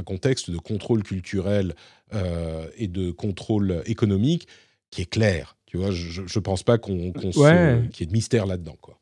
contexte 0.05 0.51
de 0.51 0.59
contrôle 0.59 1.03
culturel 1.03 1.75
et 2.77 2.89
de 2.89 3.11
contrôle 3.11 3.83
économique 3.87 4.47
qui 4.91 5.01
est 5.01 5.11
clair. 5.11 5.57
Tu 5.65 5.79
vois, 5.79 5.91
je 5.91 6.21
ne 6.21 6.41
pense 6.41 6.63
pas 6.63 6.77
qu'on 6.77 7.13
qu'il 7.13 7.41
y 7.41 8.03
ait 8.03 8.07
de 8.07 8.13
mystère 8.13 8.45
là-dedans. 8.45 8.77
Quoi. 8.81 8.99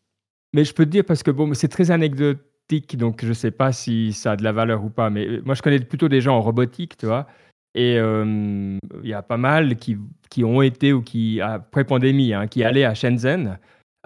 Mais 0.52 0.64
je 0.64 0.72
peux 0.72 0.85
te 0.85 0.90
dire, 0.90 1.05
parce 1.05 1.22
que 1.22 1.31
bon, 1.31 1.52
c'est 1.55 1.68
très 1.68 1.90
anecdotique, 1.90 2.97
donc 2.97 3.22
je 3.22 3.28
ne 3.28 3.35
sais 3.35 3.51
pas 3.51 3.72
si 3.72 4.12
ça 4.12 4.32
a 4.32 4.36
de 4.36 4.44
la 4.44 4.52
valeur 4.52 4.85
ou 4.85 4.90
pas, 4.90 5.10
mais 5.10 5.40
moi 5.44 5.55
je 5.55 5.62
connais 5.62 5.81
plutôt 5.81 6.09
des 6.09 6.20
gens 6.20 6.36
en 6.36 6.40
robotique, 6.40 6.97
tu 6.97 7.06
vois, 7.06 7.27
et 7.74 7.97
il 7.97 8.78
y 9.09 9.12
a 9.12 9.22
pas 9.22 9.36
mal 9.36 9.76
qui, 9.76 9.97
qui, 10.28 10.44
ont 10.44 10.62
été, 10.62 10.92
ou 10.92 11.02
qui, 11.02 11.40
après 11.40 11.84
pandémie, 11.84 12.34
hein, 12.34 12.47
qui 12.47 12.64
allaient 12.64 12.84
à 12.84 12.94
Shenzhen 12.94 13.59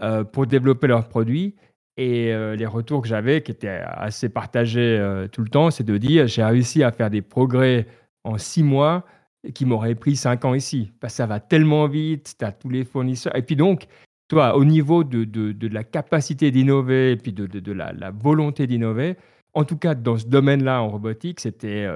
euh, 0.02 0.24
pour 0.24 0.46
développer 0.46 0.86
leurs 0.86 1.08
produits. 1.08 1.54
Et 1.96 2.34
les 2.56 2.66
retours 2.66 3.02
que 3.02 3.08
j'avais, 3.08 3.40
qui 3.42 3.52
étaient 3.52 3.80
assez 3.84 4.28
partagés 4.28 5.00
tout 5.30 5.42
le 5.42 5.48
temps, 5.48 5.70
c'est 5.70 5.84
de 5.84 5.96
dire 5.96 6.26
j'ai 6.26 6.42
réussi 6.42 6.82
à 6.82 6.90
faire 6.90 7.08
des 7.08 7.22
progrès 7.22 7.86
en 8.24 8.36
six 8.36 8.64
mois 8.64 9.04
qui 9.52 9.66
m'auraient 9.66 9.94
pris 9.94 10.16
cinq 10.16 10.44
ans 10.44 10.54
ici. 10.54 10.90
Parce 11.00 11.12
que 11.12 11.16
ça 11.18 11.26
va 11.26 11.40
tellement 11.40 11.86
vite, 11.86 12.34
tu 12.38 12.44
as 12.44 12.52
tous 12.52 12.68
les 12.68 12.84
fournisseurs. 12.84 13.36
Et 13.36 13.42
puis 13.42 13.56
donc, 13.56 13.86
toi, 14.28 14.56
au 14.56 14.64
niveau 14.64 15.04
de, 15.04 15.24
de, 15.24 15.52
de 15.52 15.68
la 15.68 15.84
capacité 15.84 16.50
d'innover 16.50 17.12
et 17.12 17.16
puis 17.16 17.32
de, 17.32 17.46
de 17.46 17.72
la, 17.72 17.92
la, 17.92 18.10
volonté 18.10 18.66
d'innover, 18.66 19.16
en 19.52 19.64
tout 19.64 19.76
cas 19.76 19.94
dans 19.94 20.16
ce 20.16 20.26
domaine-là 20.26 20.82
en 20.82 20.88
robotique, 20.88 21.40
c'était 21.40 21.86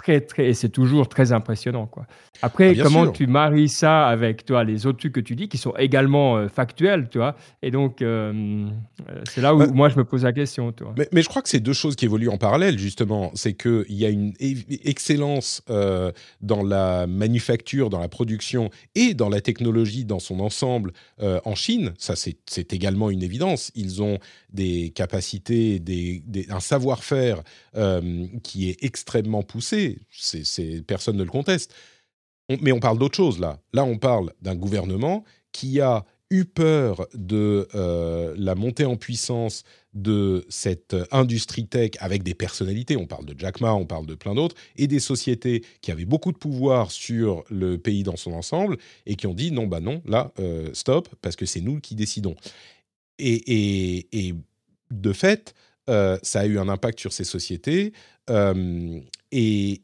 très, 0.00 0.20
très, 0.22 0.48
et 0.48 0.54
c'est 0.54 0.70
toujours 0.70 1.08
très 1.08 1.32
impressionnant. 1.32 1.86
Quoi. 1.86 2.06
Après, 2.40 2.74
ah, 2.78 2.82
comment 2.82 3.10
tu 3.10 3.26
maries 3.26 3.68
ça 3.68 4.06
avec 4.06 4.46
toi, 4.46 4.64
les 4.64 4.86
autres 4.86 4.98
trucs 4.98 5.12
que 5.12 5.20
tu 5.20 5.36
dis 5.36 5.48
qui 5.48 5.58
sont 5.58 5.74
également 5.76 6.38
euh, 6.38 6.48
factuels, 6.48 7.08
tu 7.10 7.18
vois? 7.18 7.36
Et 7.60 7.70
donc, 7.70 8.00
euh, 8.00 8.32
euh, 9.10 9.22
c'est 9.28 9.42
là 9.42 9.54
où 9.54 9.72
moi 9.74 9.90
je 9.90 9.96
me 9.96 10.04
pose 10.04 10.24
la 10.24 10.32
question. 10.32 10.72
Tu 10.72 10.84
Mais, 10.96 11.08
mais, 11.12 11.20
je 11.20 11.28
crois 11.28 11.42
que 11.42 11.50
c'est 11.50 11.60
deux 11.60 11.74
choses 11.74 11.96
qui 11.96 12.06
évoluent 12.06 12.30
en 12.30 12.38
parallèle, 12.38 12.78
justement. 12.78 13.30
C'est 13.34 13.52
qu'il 13.52 13.84
y 13.92 14.06
a 14.06 14.08
une 14.08 14.32
excellence 14.84 15.62
dans 16.40 16.62
la 16.62 17.06
manufacture, 17.06 17.90
dans 17.90 18.00
la 18.00 18.08
production 18.08 18.70
et 18.94 19.12
dans 19.12 19.28
la 19.28 19.40
technologie 19.40 20.04
dans 20.04 20.18
son 20.18 20.40
ensemble 20.40 20.92
en 21.20 21.54
Chine. 21.54 21.92
Ça, 21.98 22.14
c'est 22.16 22.72
également 22.72 23.10
une 23.10 23.22
évidence. 23.22 23.70
Ils 23.74 24.02
ont 24.02 24.18
des 24.52 24.90
capacités, 24.90 25.78
des, 25.78 26.22
un 26.48 26.60
savoir-faire 26.60 27.42
qui 28.42 28.70
est 28.70 28.82
extrêmement 28.82 29.42
poussé 29.42 29.89
personne 30.86 31.16
ne 31.16 31.24
le 31.24 31.30
conteste. 31.30 31.74
mais 32.60 32.72
on 32.72 32.80
parle 32.80 32.98
d'autre 32.98 33.16
chose 33.16 33.38
là. 33.38 33.60
Là, 33.72 33.84
on 33.84 33.98
parle 33.98 34.32
d'un 34.42 34.56
gouvernement 34.56 35.24
qui 35.52 35.80
a 35.80 36.04
eu 36.30 36.44
peur 36.44 37.08
de 37.12 37.66
euh, 37.74 38.34
la 38.38 38.54
montée 38.54 38.84
en 38.84 38.96
puissance 38.96 39.64
de 39.94 40.46
cette 40.48 40.96
industrie 41.10 41.66
tech 41.66 41.90
avec 41.98 42.22
des 42.22 42.34
personnalités, 42.34 42.96
on 42.96 43.06
parle 43.06 43.24
de 43.24 43.34
Jack 43.36 43.60
Ma, 43.60 43.74
on 43.74 43.84
parle 43.84 44.06
de 44.06 44.14
plein 44.14 44.34
d'autres, 44.34 44.54
et 44.76 44.86
des 44.86 45.00
sociétés 45.00 45.64
qui 45.80 45.90
avaient 45.90 46.04
beaucoup 46.04 46.30
de 46.30 46.38
pouvoir 46.38 46.92
sur 46.92 47.42
le 47.50 47.76
pays 47.76 48.04
dans 48.04 48.16
son 48.16 48.32
ensemble 48.32 48.78
et 49.06 49.16
qui 49.16 49.26
ont 49.26 49.34
dit 49.34 49.50
non, 49.50 49.66
bah 49.66 49.80
non, 49.80 50.00
là, 50.06 50.32
euh, 50.38 50.70
stop, 50.72 51.08
parce 51.20 51.34
que 51.34 51.46
c'est 51.46 51.60
nous 51.60 51.80
qui 51.80 51.96
décidons. 51.96 52.36
Et, 53.18 54.34
de 54.90 55.12
fait, 55.12 55.54
euh, 55.88 56.18
ça 56.22 56.40
a 56.40 56.46
eu 56.46 56.58
un 56.58 56.68
impact 56.68 57.00
sur 57.00 57.12
ces 57.12 57.24
sociétés. 57.24 57.92
Et 59.32 59.82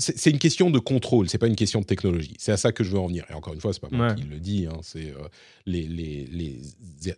c'est 0.00 0.30
une 0.30 0.38
question 0.38 0.70
de 0.70 0.78
contrôle, 0.78 1.28
c'est 1.28 1.38
pas 1.38 1.46
une 1.46 1.56
question 1.56 1.80
de 1.80 1.86
technologie. 1.86 2.34
C'est 2.38 2.52
à 2.52 2.56
ça 2.56 2.72
que 2.72 2.82
je 2.82 2.90
veux 2.90 2.98
en 2.98 3.06
venir. 3.06 3.24
Et 3.30 3.34
encore 3.34 3.54
une 3.54 3.60
fois, 3.60 3.72
c'est 3.72 3.80
pas 3.80 3.88
moi 3.90 4.14
qui 4.14 4.24
le 4.24 4.40
dis, 4.40 4.66
hein, 4.66 4.78
c'est 4.82 5.10
euh, 5.10 5.28
les, 5.66 5.82
les, 5.82 6.26
les, 6.26 6.60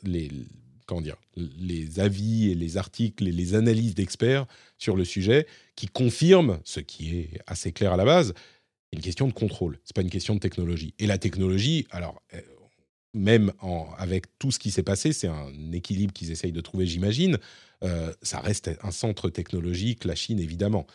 les, 0.02 0.30
comment 0.86 1.00
dire, 1.00 1.16
les 1.36 2.00
avis 2.00 2.50
et 2.50 2.54
les 2.54 2.76
articles 2.76 3.26
et 3.26 3.32
les 3.32 3.54
analyses 3.54 3.94
d'experts 3.94 4.46
sur 4.78 4.96
le 4.96 5.04
sujet 5.04 5.46
qui 5.76 5.86
confirment 5.86 6.58
ce 6.64 6.80
qui 6.80 7.16
est 7.16 7.40
assez 7.46 7.72
clair 7.72 7.92
à 7.92 7.96
la 7.96 8.04
base. 8.04 8.34
Une 8.92 9.00
question 9.00 9.26
de 9.26 9.32
contrôle, 9.32 9.78
c'est 9.84 9.94
pas 9.96 10.02
une 10.02 10.10
question 10.10 10.34
de 10.34 10.40
technologie. 10.40 10.92
Et 10.98 11.06
la 11.06 11.18
technologie, 11.18 11.86
alors, 11.90 12.20
euh, 12.34 12.40
même 13.14 13.52
avec 13.98 14.26
tout 14.38 14.50
ce 14.50 14.58
qui 14.58 14.70
s'est 14.70 14.82
passé, 14.82 15.12
c'est 15.12 15.28
un 15.28 15.72
équilibre 15.72 16.12
qu'ils 16.12 16.30
essayent 16.30 16.52
de 16.52 16.60
trouver, 16.62 16.86
j'imagine. 16.86 17.38
ça 18.22 18.40
reste 18.40 18.70
un 18.82 18.90
centre 18.90 19.28
technologique, 19.28 20.06
la 20.06 20.14
Chine 20.14 20.40
évidemment. 20.40 20.86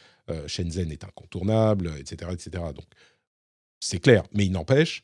Shenzhen 0.48 0.91
est 0.91 1.04
incontournable, 1.04 1.91
etc., 1.99 2.32
etc. 2.34 2.64
Donc 2.76 2.86
c'est 3.80 3.99
clair, 3.99 4.24
mais 4.34 4.45
il 4.45 4.52
n'empêche, 4.52 5.04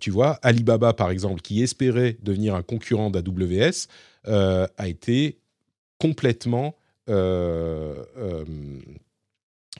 tu 0.00 0.10
vois, 0.10 0.38
Alibaba 0.42 0.92
par 0.92 1.10
exemple, 1.10 1.40
qui 1.40 1.62
espérait 1.62 2.18
devenir 2.22 2.54
un 2.54 2.62
concurrent 2.62 3.10
d'AWS, 3.10 3.88
a 4.24 4.88
été 4.88 5.38
complètement 5.98 6.76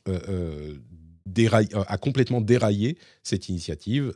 a 0.07 1.99
complètement 1.99 2.41
déraillé 2.41 2.99
cette 3.23 3.49
initiative 3.49 4.15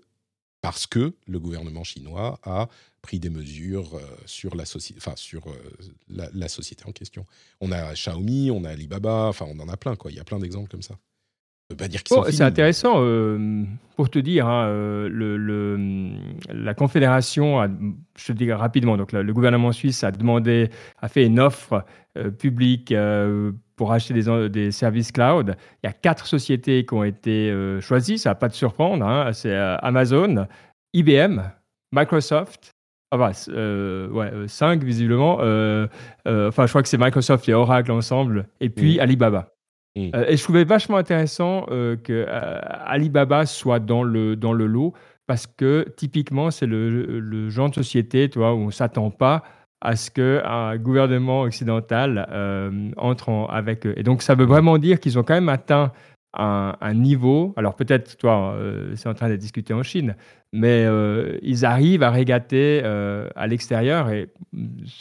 parce 0.66 0.88
que 0.88 1.12
le 1.28 1.38
gouvernement 1.38 1.84
chinois 1.84 2.40
a 2.42 2.66
pris 3.00 3.20
des 3.20 3.30
mesures 3.30 3.94
euh, 3.94 4.00
sur, 4.24 4.56
la, 4.56 4.64
enfin, 4.96 5.12
sur 5.14 5.46
euh, 5.46 5.52
la, 6.08 6.48
société 6.48 6.82
en 6.88 6.90
question. 6.90 7.24
On 7.60 7.70
a 7.70 7.92
Xiaomi, 7.94 8.50
on 8.50 8.64
a 8.64 8.70
Alibaba, 8.70 9.28
enfin 9.28 9.46
on 9.48 9.60
en 9.60 9.68
a 9.68 9.76
plein, 9.76 9.94
quoi. 9.94 10.10
il 10.10 10.16
y 10.16 10.20
a 10.20 10.24
plein 10.24 10.40
d'exemples 10.40 10.68
comme 10.68 10.82
ça. 10.82 10.96
Oh, 12.10 12.24
c'est 12.30 12.42
intéressant 12.42 12.94
euh, 12.96 13.62
pour 13.94 14.10
te 14.10 14.18
dire, 14.18 14.48
hein, 14.48 14.68
le, 15.08 16.18
la 16.48 16.74
Confédération, 16.74 17.60
a, 17.60 17.68
je 18.18 18.26
te 18.26 18.32
dis 18.32 18.52
rapidement, 18.52 18.96
donc 18.96 19.12
le 19.12 19.32
gouvernement 19.32 19.70
suisse 19.70 20.02
a 20.02 20.10
demandé, 20.10 20.70
a 20.98 21.08
fait 21.08 21.26
une 21.26 21.38
offre 21.38 21.84
publique 22.38 22.92
pour 23.76 23.92
acheter 23.92 24.14
des, 24.14 24.48
des, 24.48 24.70
services 24.72 25.12
cloud. 25.12 25.56
Il 25.82 25.86
y 25.86 25.90
a 25.90 25.92
quatre 25.92 26.26
sociétés 26.26 26.84
qui 26.84 26.94
ont 26.94 27.04
été 27.04 27.50
euh, 27.50 27.80
choisies, 27.80 28.18
ça 28.18 28.30
va 28.30 28.34
pas 28.34 28.48
te 28.48 28.56
surprendre. 28.56 29.06
Hein. 29.06 29.32
C'est 29.32 29.54
euh, 29.54 29.76
Amazon, 29.78 30.46
IBM, 30.94 31.42
Microsoft. 31.92 32.70
Enfin, 33.12 33.30
euh, 33.50 34.08
ouais, 34.08 34.48
cinq 34.48 34.82
visiblement. 34.82 35.34
enfin, 35.34 36.66
je 36.66 36.68
crois 36.68 36.82
que 36.82 36.88
c'est 36.88 36.98
Microsoft 36.98 37.48
et 37.48 37.54
Oracle 37.54 37.92
ensemble, 37.92 38.48
et 38.60 38.68
puis 38.68 38.96
mm. 38.96 39.00
Alibaba. 39.00 39.52
Mm. 39.94 40.10
et 40.28 40.36
je 40.36 40.42
trouvais 40.42 40.64
vachement 40.64 40.96
intéressant 40.96 41.66
que 41.66 42.26
Alibaba 42.28 43.46
soit 43.46 43.78
dans 43.78 44.02
le, 44.02 44.36
dans 44.36 44.52
le 44.52 44.66
lot 44.66 44.92
parce 45.26 45.46
que 45.46 45.86
typiquement, 45.96 46.50
c'est 46.50 46.66
le, 46.66 47.20
le, 47.20 47.48
genre 47.48 47.70
de 47.70 47.74
société 47.74 48.28
tu 48.28 48.38
vois, 48.38 48.54
où 48.54 48.58
on 48.58 48.66
ne 48.66 48.70
s'attend 48.70 49.10
pas 49.10 49.42
à 49.80 49.96
ce 49.96 50.10
qu'un 50.10 50.76
gouvernement 50.78 51.42
occidental 51.42 52.26
euh, 52.30 52.90
entre 52.96 53.28
en, 53.28 53.46
avec 53.46 53.86
eux. 53.86 53.94
Et 53.96 54.02
donc, 54.02 54.22
ça 54.22 54.34
veut 54.34 54.44
vraiment 54.44 54.78
dire 54.78 55.00
qu'ils 55.00 55.18
ont 55.18 55.22
quand 55.22 55.34
même 55.34 55.48
atteint 55.48 55.92
un, 56.38 56.94
niveau. 56.94 57.54
Alors, 57.56 57.76
peut-être, 57.76 58.16
toi, 58.18 58.54
euh, 58.54 58.94
c'est 58.94 59.08
en 59.08 59.14
train 59.14 59.30
de 59.30 59.36
discuter 59.36 59.72
en 59.72 59.82
Chine, 59.82 60.16
mais 60.52 60.84
euh, 60.84 61.38
ils 61.42 61.64
arrivent 61.64 62.02
à 62.02 62.10
régater 62.10 62.82
à 62.84 63.46
l'extérieur 63.46 64.10
et 64.10 64.28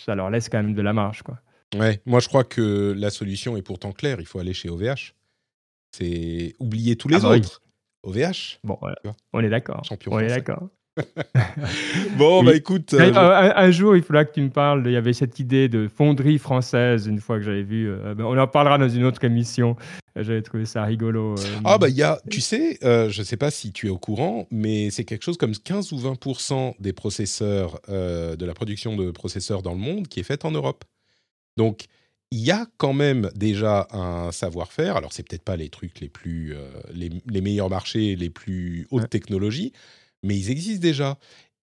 ça 0.06 0.16
leur 0.16 0.30
laisse 0.30 0.50
quand 0.50 0.62
même 0.62 0.74
de 0.74 0.82
la 0.82 0.94
marge. 0.94 1.24
Quoi. 1.24 1.40
Ouais, 1.78 2.02
moi, 2.06 2.20
je 2.20 2.28
crois 2.30 2.44
que 2.44 2.94
la 2.98 3.10
solution 3.10 3.58
est 3.58 3.62
pourtant 3.62 3.92
claire. 3.92 4.18
Il 4.20 4.26
faut 4.26 4.40
aller 4.40 4.54
chez 4.54 4.70
OVH. 4.70 5.14
C'est 5.92 6.54
oublier 6.60 6.96
tous 6.96 7.08
les 7.08 7.16
ah 7.18 7.20
bah 7.20 7.30
autres. 7.30 7.62
OVH. 8.04 8.60
Bon, 8.64 8.78
on 9.34 9.40
est 9.40 9.50
d'accord. 9.50 9.84
Champion. 9.84 10.14
On 10.14 10.20
est 10.20 10.28
d'accord. 10.28 10.70
bon, 12.18 12.44
bah 12.44 12.56
écoute. 12.56 12.94
Euh, 12.94 13.12
un, 13.56 13.72
jour, 13.72 13.96
il 13.96 14.04
faudra 14.04 14.24
que 14.26 14.34
tu 14.34 14.42
me 14.42 14.50
parles. 14.50 14.84
Il 14.86 14.94
y 14.94 14.96
avait 14.96 15.14
cette 15.14 15.40
idée 15.40 15.68
de 15.68 15.88
fonderie 15.88 16.38
française, 16.38 17.08
une 17.08 17.20
fois 17.20 17.38
que 17.38 17.44
j'avais 17.44 17.64
vu. 17.64 17.90
Euh, 17.90 18.16
ben, 18.16 18.24
on 18.24 18.38
en 18.38 18.48
parlera 18.48 18.78
dans 18.78 18.88
une 18.88 19.04
autre 19.04 19.24
émission. 19.24 19.76
J'avais 20.16 20.42
trouvé 20.42 20.66
ça 20.66 20.84
rigolo. 20.84 21.36
Euh, 21.38 21.60
ah, 21.66 21.78
bah, 21.78 21.90
il 21.90 21.96
y 21.96 22.04
a, 22.04 22.20
tu 22.30 22.40
sais, 22.40 22.78
je 22.82 23.20
ne 23.20 23.26
sais 23.26 23.38
pas 23.38 23.52
si 23.52 23.74
tu 23.74 23.88
es 23.88 23.90
au 23.90 23.98
courant, 23.98 24.48
mais 24.52 24.90
c'est 24.90 25.04
quelque 25.04 25.24
chose 25.24 25.38
comme 25.38 25.54
15 25.54 25.92
ou 25.92 25.98
20% 25.98 26.76
des 26.80 26.94
processeurs, 26.94 27.82
de 27.90 28.46
la 28.46 28.54
production 28.54 28.96
de 28.96 29.12
processeurs 29.12 29.62
dans 29.62 29.74
le 29.74 29.80
monde 29.80 30.08
qui 30.08 30.22
est 30.22 30.24
faite 30.24 30.46
en 30.46 30.52
Europe. 30.52 30.86
Donc, 31.58 31.86
il 32.32 32.40
y 32.40 32.52
a 32.52 32.66
quand 32.78 32.94
même 32.94 33.30
déjà 33.36 33.88
un 33.92 34.32
savoir-faire. 34.32 34.96
Alors, 34.96 35.12
c'est 35.12 35.28
peut-être 35.28 35.44
pas 35.44 35.58
les 35.58 35.70
trucs 35.70 36.00
les 36.00 36.10
plus, 36.10 36.56
les, 36.94 37.42
meilleurs 37.42 37.70
marchés, 37.70 38.16
les 38.16 38.30
plus 38.30 38.88
hautes 38.92 39.10
technologies, 39.10 39.74
mais 40.26 40.38
ils 40.38 40.52
existent 40.52 40.82
déjà. 40.82 41.18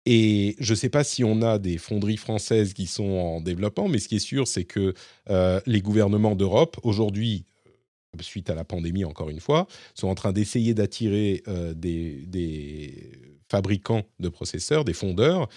Et 0.07 0.55
je 0.61 0.73
ne 0.73 0.77
sais 0.77 0.89
pas 0.89 1.03
si 1.03 1.25
on 1.25 1.43
a 1.43 1.59
des 1.59 1.79
fonderies 1.79 2.17
françaises 2.17 2.73
qui 2.73 2.87
sont 2.87 3.11
en 3.11 3.41
développement, 3.41 3.89
mais 3.89 3.99
ce 3.99 4.09
qui 4.09 4.17
est 4.17 4.21
sûr, 4.21 4.47
c'est 4.47 4.65
que 4.65 4.95
euh, 5.31 5.61
les 5.67 5.83
gouvernements 5.83 6.37
d'Europe, 6.37 6.79
aujourd'hui, 6.85 7.45
euh, 7.67 8.23
suite 8.23 8.49
à 8.49 8.55
la 8.55 8.65
pandémie 8.65 9.05
encore 9.05 9.31
une 9.31 9.41
fois, 9.41 9.67
sont 9.95 10.07
en 10.07 10.15
train 10.15 10.33
d'essayer 10.33 10.75
d'attirer 10.75 11.43
euh, 11.49 11.75
des, 11.75 13.11
fabricants 13.49 14.03
de 14.19 14.29
processeurs, 14.29 14.85
des 14.85 14.93
fondeurs, 14.93 15.49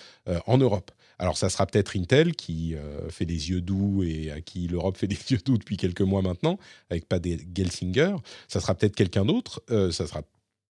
en 0.45 0.59
Europe. 0.59 0.91
Alors 1.17 1.38
ça 1.38 1.49
sera 1.49 1.65
peut-être 1.65 1.97
Intel 1.97 2.35
qui 2.35 2.76
fait 3.09 3.26
des 3.26 3.49
yeux 3.49 3.61
doux 3.61 4.03
et 4.03 4.30
à 4.30 4.41
qui 4.41 4.67
l'Europe 4.67 4.95
fait 4.95 5.07
des 5.07 5.17
yeux 5.31 5.39
doux 5.43 5.57
depuis 5.57 5.76
quelques 5.76 6.01
mois 6.01 6.21
maintenant, 6.21 6.59
avec 6.91 7.09
pas 7.09 7.17
des 7.17 7.39
Gelsinger. 7.57 8.15
Ça 8.47 8.59
sera 8.59 8.76
peut-être 8.76 8.95
quelqu'un 8.95 9.26
d'autre. 9.26 9.63
ça 9.69 10.05
sera 10.05 10.21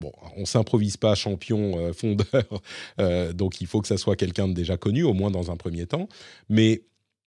bon, 0.02 0.12
on 0.36 0.44
s'improvise 0.44 0.96
pas 0.96 1.14
champion 1.14 1.78
euh, 1.78 1.92
fondeur, 1.92 2.26
euh, 3.00 3.32
donc 3.32 3.60
il 3.60 3.66
faut 3.66 3.80
que 3.80 3.88
ça 3.88 3.96
soit 3.96 4.16
quelqu'un 4.16 4.48
de 4.48 4.52
déjà 4.52 4.76
connu, 4.76 5.04
au 5.04 5.14
moins 5.14 5.30
dans 5.30 5.50
un 5.50 5.56
premier 5.56 5.86
temps. 5.86 6.08
Mais 6.48 6.82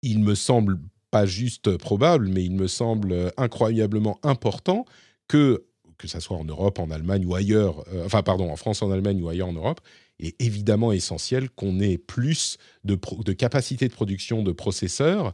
il 0.02 0.20
me 0.20 0.34
semble 0.34 0.78
pas 1.10 1.26
juste 1.26 1.76
probable, 1.76 2.28
mais 2.28 2.42
il 2.42 2.52
me 2.52 2.66
semble 2.66 3.32
incroyablement 3.36 4.18
important 4.22 4.84
que 5.28 5.64
que 5.96 6.08
ça 6.08 6.18
soit 6.18 6.36
en 6.36 6.44
Europe, 6.44 6.80
en 6.80 6.90
Allemagne 6.90 7.24
ou 7.24 7.36
ailleurs, 7.36 7.84
euh, 7.92 8.04
enfin 8.04 8.22
pardon, 8.24 8.50
en 8.50 8.56
France, 8.56 8.82
en 8.82 8.90
Allemagne 8.90 9.22
ou 9.22 9.28
ailleurs 9.28 9.48
en 9.48 9.52
Europe, 9.52 9.80
il 10.18 10.26
est 10.26 10.42
évidemment 10.42 10.90
essentiel 10.90 11.48
qu'on 11.50 11.78
ait 11.78 11.98
plus 11.98 12.58
de, 12.82 12.98
de, 13.24 13.32
capacité 13.32 13.86
de 13.86 13.92
production 13.92 14.42
de 14.42 14.52
processeurs 14.52 15.32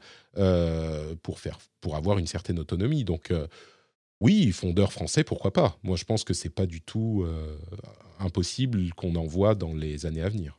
pour, 1.23 1.39
faire, 1.39 1.59
pour 1.81 1.97
avoir 1.97 2.19
une 2.19 2.27
certaine 2.27 2.59
autonomie. 2.59 3.05
Donc, 3.05 3.31
oui, 4.21 4.53
fondeur 4.53 4.93
français, 4.93 5.25
pourquoi 5.25 5.53
pas 5.53 5.79
Moi, 5.83 5.97
je 5.97 6.05
pense 6.05 6.25
que 6.25 6.35
c'est 6.35 6.51
pas 6.51 6.67
du 6.67 6.83
tout 6.83 7.25
euh, 7.25 7.57
impossible 8.19 8.93
qu'on 8.93 9.15
en 9.17 9.25
voit 9.25 9.55
dans 9.55 9.73
les 9.73 10.05
années 10.05 10.23
à 10.23 10.29
venir. 10.29 10.59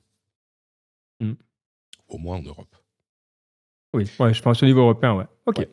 Mmh. 1.19 1.33
Au 2.07 2.17
moins 2.17 2.37
en 2.37 2.41
Europe. 2.41 2.75
Oui, 3.93 4.05
je 4.05 4.41
pense 4.41 4.63
au 4.63 4.65
niveau 4.65 4.81
européen, 4.81 5.15
ouais. 5.15 5.25
Ok. 5.45 5.67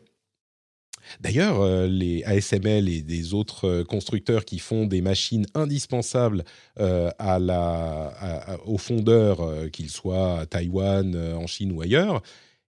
D'ailleurs, 1.19 1.61
euh, 1.61 1.87
les 1.87 2.23
ASML 2.25 2.89
et 2.89 3.01
des 3.01 3.33
autres 3.33 3.65
euh, 3.67 3.83
constructeurs 3.83 4.45
qui 4.45 4.59
font 4.59 4.85
des 4.85 5.01
machines 5.01 5.47
indispensables 5.55 6.43
à 6.77 7.39
la, 7.39 8.59
aux 8.65 8.77
fondeurs, 8.77 9.71
qu'ils 9.71 9.89
soient 9.89 10.41
à 10.41 10.45
Taïwan, 10.45 11.15
en 11.33 11.47
Chine 11.47 11.71
ou 11.71 11.81
ailleurs, 11.81 12.21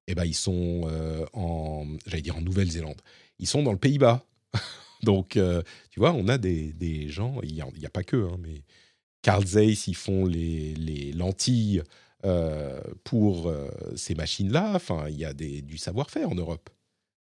eh 0.07 0.15
ben, 0.15 0.25
ils 0.25 0.33
sont 0.33 0.89
en, 1.33 1.85
j'allais 2.07 2.23
dire 2.23 2.37
en 2.37 2.41
Nouvelle-Zélande. 2.41 2.99
Ils 3.37 3.47
sont 3.47 3.61
dans 3.61 3.71
le 3.71 3.77
Pays-Bas. 3.77 4.25
Donc, 5.03 5.37
euh, 5.37 5.61
tu 5.89 5.99
vois, 5.99 6.13
on 6.13 6.27
a 6.27 6.37
des, 6.37 7.07
gens, 7.07 7.39
il 7.43 7.53
n'y 7.53 7.85
a, 7.85 7.89
pas 7.89 8.03
que, 8.03 8.27
hein, 8.27 8.37
mais 8.39 8.63
Carl 9.21 9.45
Zeiss, 9.45 9.87
ils 9.87 9.95
font 9.95 10.25
les, 10.25 10.73
les 10.75 11.11
lentilles 11.11 11.83
euh, 12.25 12.79
pour 13.03 13.47
euh, 13.47 13.69
ces 13.95 14.15
machines-là. 14.15 14.73
Enfin, 14.75 15.05
il 15.09 15.17
y 15.17 15.25
a 15.25 15.33
du 15.33 15.77
savoir-faire 15.77 16.29
en 16.29 16.35
Europe 16.35 16.69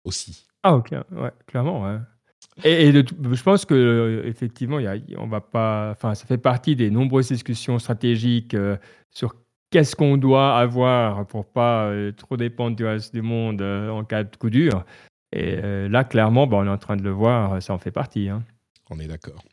aussi. 0.04 0.46
Ah, 0.62 0.74
ok, 0.74 0.90
ouais, 0.90 1.32
clairement. 1.46 2.00
Et, 2.64 2.92
je 2.92 3.42
pense 3.42 3.64
que 3.64 4.22
effectivement, 4.24 4.78
a, 4.78 4.96
on 5.18 5.26
va 5.26 5.40
pas, 5.40 5.90
enfin, 5.90 6.14
ça 6.14 6.26
fait 6.26 6.38
partie 6.38 6.76
des 6.76 6.90
nombreuses 6.90 7.28
discussions 7.28 7.78
stratégiques 7.78 8.56
sur 9.10 9.34
qu'est-ce 9.70 9.94
qu'on 9.94 10.16
doit 10.16 10.58
avoir 10.58 11.26
pour 11.26 11.44
pas 11.44 11.92
trop 12.16 12.36
dépendre 12.36 12.76
du 12.76 12.84
reste 12.84 13.14
du 13.14 13.22
monde 13.22 13.62
en 13.62 14.04
cas 14.04 14.24
de 14.24 14.34
coup 14.36 14.50
dur. 14.50 14.84
Et 15.36 15.60
euh, 15.62 15.86
là, 15.88 16.02
clairement, 16.02 16.46
bah, 16.46 16.56
on 16.56 16.66
est 16.66 16.70
en 16.70 16.78
train 16.78 16.96
de 16.96 17.02
le 17.02 17.10
voir, 17.10 17.62
ça 17.62 17.74
en 17.74 17.78
fait 17.78 17.90
partie. 17.90 18.30
Hein. 18.30 18.42
On 18.88 18.98
est 18.98 19.06
d'accord. 19.06 19.44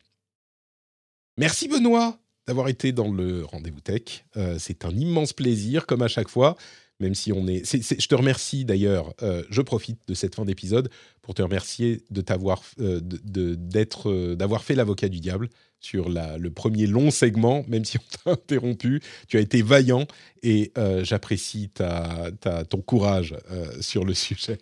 Merci 1.36 1.68
Benoît 1.68 2.18
d'avoir 2.46 2.68
été 2.68 2.92
dans 2.92 3.10
le 3.10 3.44
rendez-vous 3.44 3.80
tech. 3.80 4.24
Euh, 4.36 4.56
c'est 4.58 4.84
un 4.84 4.90
immense 4.90 5.32
plaisir, 5.32 5.86
comme 5.86 6.02
à 6.02 6.08
chaque 6.08 6.28
fois. 6.28 6.56
Même 7.00 7.14
si 7.14 7.32
on 7.32 7.46
est, 7.48 7.64
je 7.64 8.06
te 8.06 8.14
remercie 8.14 8.64
d'ailleurs. 8.64 9.12
Euh, 9.22 9.42
je 9.50 9.60
profite 9.60 9.98
de 10.06 10.14
cette 10.14 10.34
fin 10.34 10.44
d'épisode 10.44 10.90
pour 11.22 11.34
te 11.34 11.42
remercier 11.42 12.02
de 12.10 12.20
t'avoir, 12.20 12.62
d'être, 12.78 14.34
d'avoir 14.34 14.62
fait 14.62 14.74
l'avocat 14.74 15.08
du 15.08 15.20
diable 15.20 15.48
sur 15.80 16.08
le 16.08 16.48
premier 16.50 16.86
long 16.86 17.10
segment, 17.10 17.64
même 17.66 17.84
si 17.84 17.98
on 17.98 18.02
t'a 18.24 18.30
interrompu. 18.30 19.02
Tu 19.26 19.36
as 19.38 19.40
été 19.40 19.60
vaillant 19.60 20.06
et 20.42 20.72
j'apprécie 21.02 21.70
ton 21.70 22.80
courage 22.80 23.34
sur 23.80 24.04
le 24.04 24.14
sujet. 24.14 24.58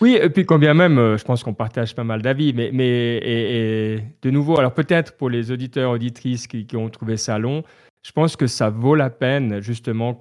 Oui, 0.00 0.18
et 0.20 0.28
puis 0.30 0.44
quand 0.44 0.58
bien 0.58 0.74
même, 0.74 0.98
euh, 0.98 1.16
je 1.18 1.24
pense 1.24 1.42
qu'on 1.42 1.54
partage 1.54 1.94
pas 1.94 2.04
mal 2.04 2.22
d'avis, 2.22 2.52
mais, 2.52 2.70
mais 2.72 3.16
et, 3.22 3.98
de 4.22 4.30
nouveau, 4.30 4.58
alors 4.58 4.74
peut-être 4.74 5.16
pour 5.16 5.30
les 5.30 5.50
auditeurs, 5.50 5.90
auditrices 5.90 6.46
qui, 6.46 6.66
ont 6.76 6.88
trouvé 6.88 7.16
ça 7.16 7.38
long, 7.38 7.62
je 8.04 8.12
pense 8.12 8.36
que 8.36 8.46
ça 8.46 8.68
vaut 8.68 8.94
la 8.94 9.08
peine 9.10 9.60
justement 9.60 10.18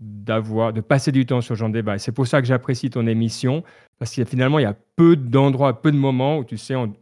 d'avoir, 0.00 0.72
de 0.72 0.80
passer 0.80 1.12
du 1.12 1.24
temps 1.24 1.40
sur 1.40 1.56
de 1.56 1.72
débat. 1.72 1.98
C'est 1.98 2.12
pour 2.12 2.26
ça 2.26 2.42
que 2.42 2.46
j'apprécie 2.46 2.90
ton 2.90 3.06
émission, 3.06 3.62
parce 3.98 4.14
que 4.14 4.24
finalement, 4.24 4.58
il 4.58 4.62
y 4.62 4.66
a 4.66 4.76
peu 4.96 5.16
d'endroits, 5.16 5.80
peu 5.80 5.92
de 5.92 5.96
moments 5.96 6.38
où 6.38 6.44
tu 6.44 6.58
sais, 6.58 6.74
on, 6.74 6.92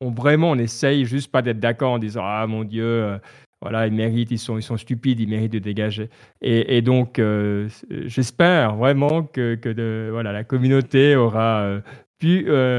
vraiment, 0.00 0.50
on 0.50 0.58
essaye 0.58 1.04
juste 1.04 1.32
pas 1.32 1.42
d'être 1.42 1.58
d'accord 1.58 1.92
en 1.92 1.98
disant 1.98 2.22
Ah 2.24 2.46
mon 2.46 2.62
Dieu, 2.62 2.84
euh, 2.84 3.18
voilà, 3.60 3.86
ils 3.86 3.92
méritent, 3.92 4.30
ils 4.30 4.38
sont, 4.38 4.56
ils 4.56 4.62
sont 4.62 4.76
stupides, 4.76 5.18
ils 5.18 5.28
méritent 5.28 5.52
de 5.52 5.58
dégager. 5.58 6.10
Et, 6.40 6.80
donc, 6.80 7.18
euh, 7.18 7.68
j'espère 8.06 8.76
vraiment 8.76 9.24
que, 9.24 10.10
voilà, 10.10 10.32
la 10.32 10.44
communauté 10.44 11.16
aura 11.16 11.62
euh, 11.62 11.80
pu 12.18 12.44
euh, 12.48 12.78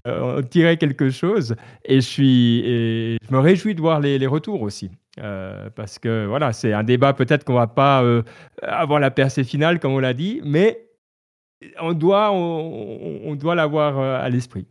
tirer 0.50 0.78
quelque 0.78 1.10
chose. 1.10 1.56
Et 1.84 1.96
je, 1.96 2.08
suis, 2.08 2.64
je 2.64 3.34
me 3.34 3.40
réjouis 3.40 3.76
de 3.76 3.82
voir 3.82 4.00
les, 4.00 4.26
retours 4.28 4.62
aussi. 4.62 4.90
parce 5.76 6.00
que 6.00 6.26
voilà, 6.26 6.54
c'est 6.54 6.72
un 6.72 6.84
débat 6.84 7.14
peut-être 7.14 7.44
qu'on 7.44 7.56
va 7.56 7.68
pas 7.68 8.04
avoir 8.62 9.02
la 9.02 9.12
percée 9.12 9.44
finale, 9.44 9.80
comme 9.80 9.92
on 9.94 10.00
l'a 10.00 10.14
dit, 10.14 10.40
mais 10.46 10.86
on 11.82 11.92
doit, 11.92 12.32
on 12.32 13.36
doit 13.36 13.56
l'avoir 13.56 14.00
à 14.00 14.30
l'esprit. 14.30 14.66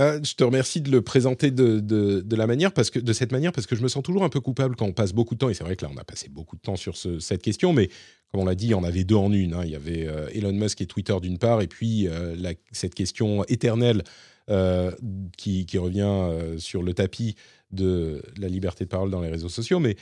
Ah, 0.00 0.16
je 0.22 0.32
te 0.32 0.42
remercie 0.42 0.80
de 0.80 0.90
le 0.90 1.02
présenter 1.02 1.50
de, 1.50 1.78
de, 1.78 2.36
la 2.36 2.46
manière 2.46 2.72
parce 2.72 2.88
que 2.88 2.98
de 2.98 3.12
cette 3.12 3.32
manière 3.32 3.52
parce 3.52 3.66
que 3.66 3.76
je 3.76 3.82
me 3.82 3.88
sens 3.88 4.02
toujours 4.02 4.24
un 4.24 4.30
peu 4.30 4.40
coupable 4.40 4.74
quand 4.74 4.86
on 4.86 4.94
passe 4.94 5.12
beaucoup 5.12 5.34
de 5.34 5.40
temps 5.40 5.50
et 5.50 5.54
c'est 5.54 5.62
vrai 5.62 5.76
que 5.76 5.84
là 5.84 5.90
on 5.94 5.98
a 5.98 6.04
passé 6.04 6.30
beaucoup 6.30 6.56
de 6.56 6.62
temps 6.62 6.76
sur 6.76 6.96
cette 6.96 7.42
question 7.42 7.74
mais 7.74 7.90
comme 8.32 8.40
on 8.40 8.46
l'a 8.46 8.54
dit 8.54 8.68
il 8.68 8.70
y 8.70 8.74
en 8.74 8.82
avait 8.82 9.04
deux 9.04 9.16
en 9.16 9.30
une 9.30 9.52
hein. 9.52 9.60
il 9.62 9.72
y 9.72 9.76
avait 9.76 10.06
euh, 10.06 10.30
Elon 10.32 10.54
Musk 10.54 10.80
et 10.80 10.86
Twitter 10.86 11.14
d'une 11.20 11.36
part 11.36 11.60
et 11.60 11.66
puis 11.66 12.08
euh, 12.08 12.34
cette 12.72 12.94
question 12.94 13.44
éternelle 13.44 14.02
euh, 14.48 14.90
qui, 15.36 15.66
qui, 15.66 15.76
revient 15.76 16.30
sur 16.56 16.82
le 16.82 16.94
tapis 16.94 17.34
de 17.70 18.22
la 18.38 18.48
liberté 18.48 18.84
de 18.84 18.88
parole 18.88 19.10
dans 19.10 19.20
les 19.20 19.28
réseaux 19.28 19.50
sociaux 19.50 19.80
mais 19.80 19.96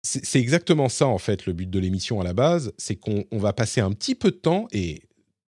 c'est 0.00 0.40
exactement 0.40 0.88
ça 0.88 1.06
en 1.06 1.18
fait 1.18 1.44
le 1.44 1.52
but 1.52 1.68
de 1.68 1.78
l'émission 1.78 2.18
à 2.18 2.24
la 2.24 2.32
base 2.32 2.72
c'est 2.78 2.96
qu'on 2.96 3.26
va 3.32 3.52
passer 3.52 3.82
un 3.82 3.92
petit 3.92 4.14
peu 4.14 4.30
de 4.30 4.36
temps 4.36 4.68
et 4.72 5.02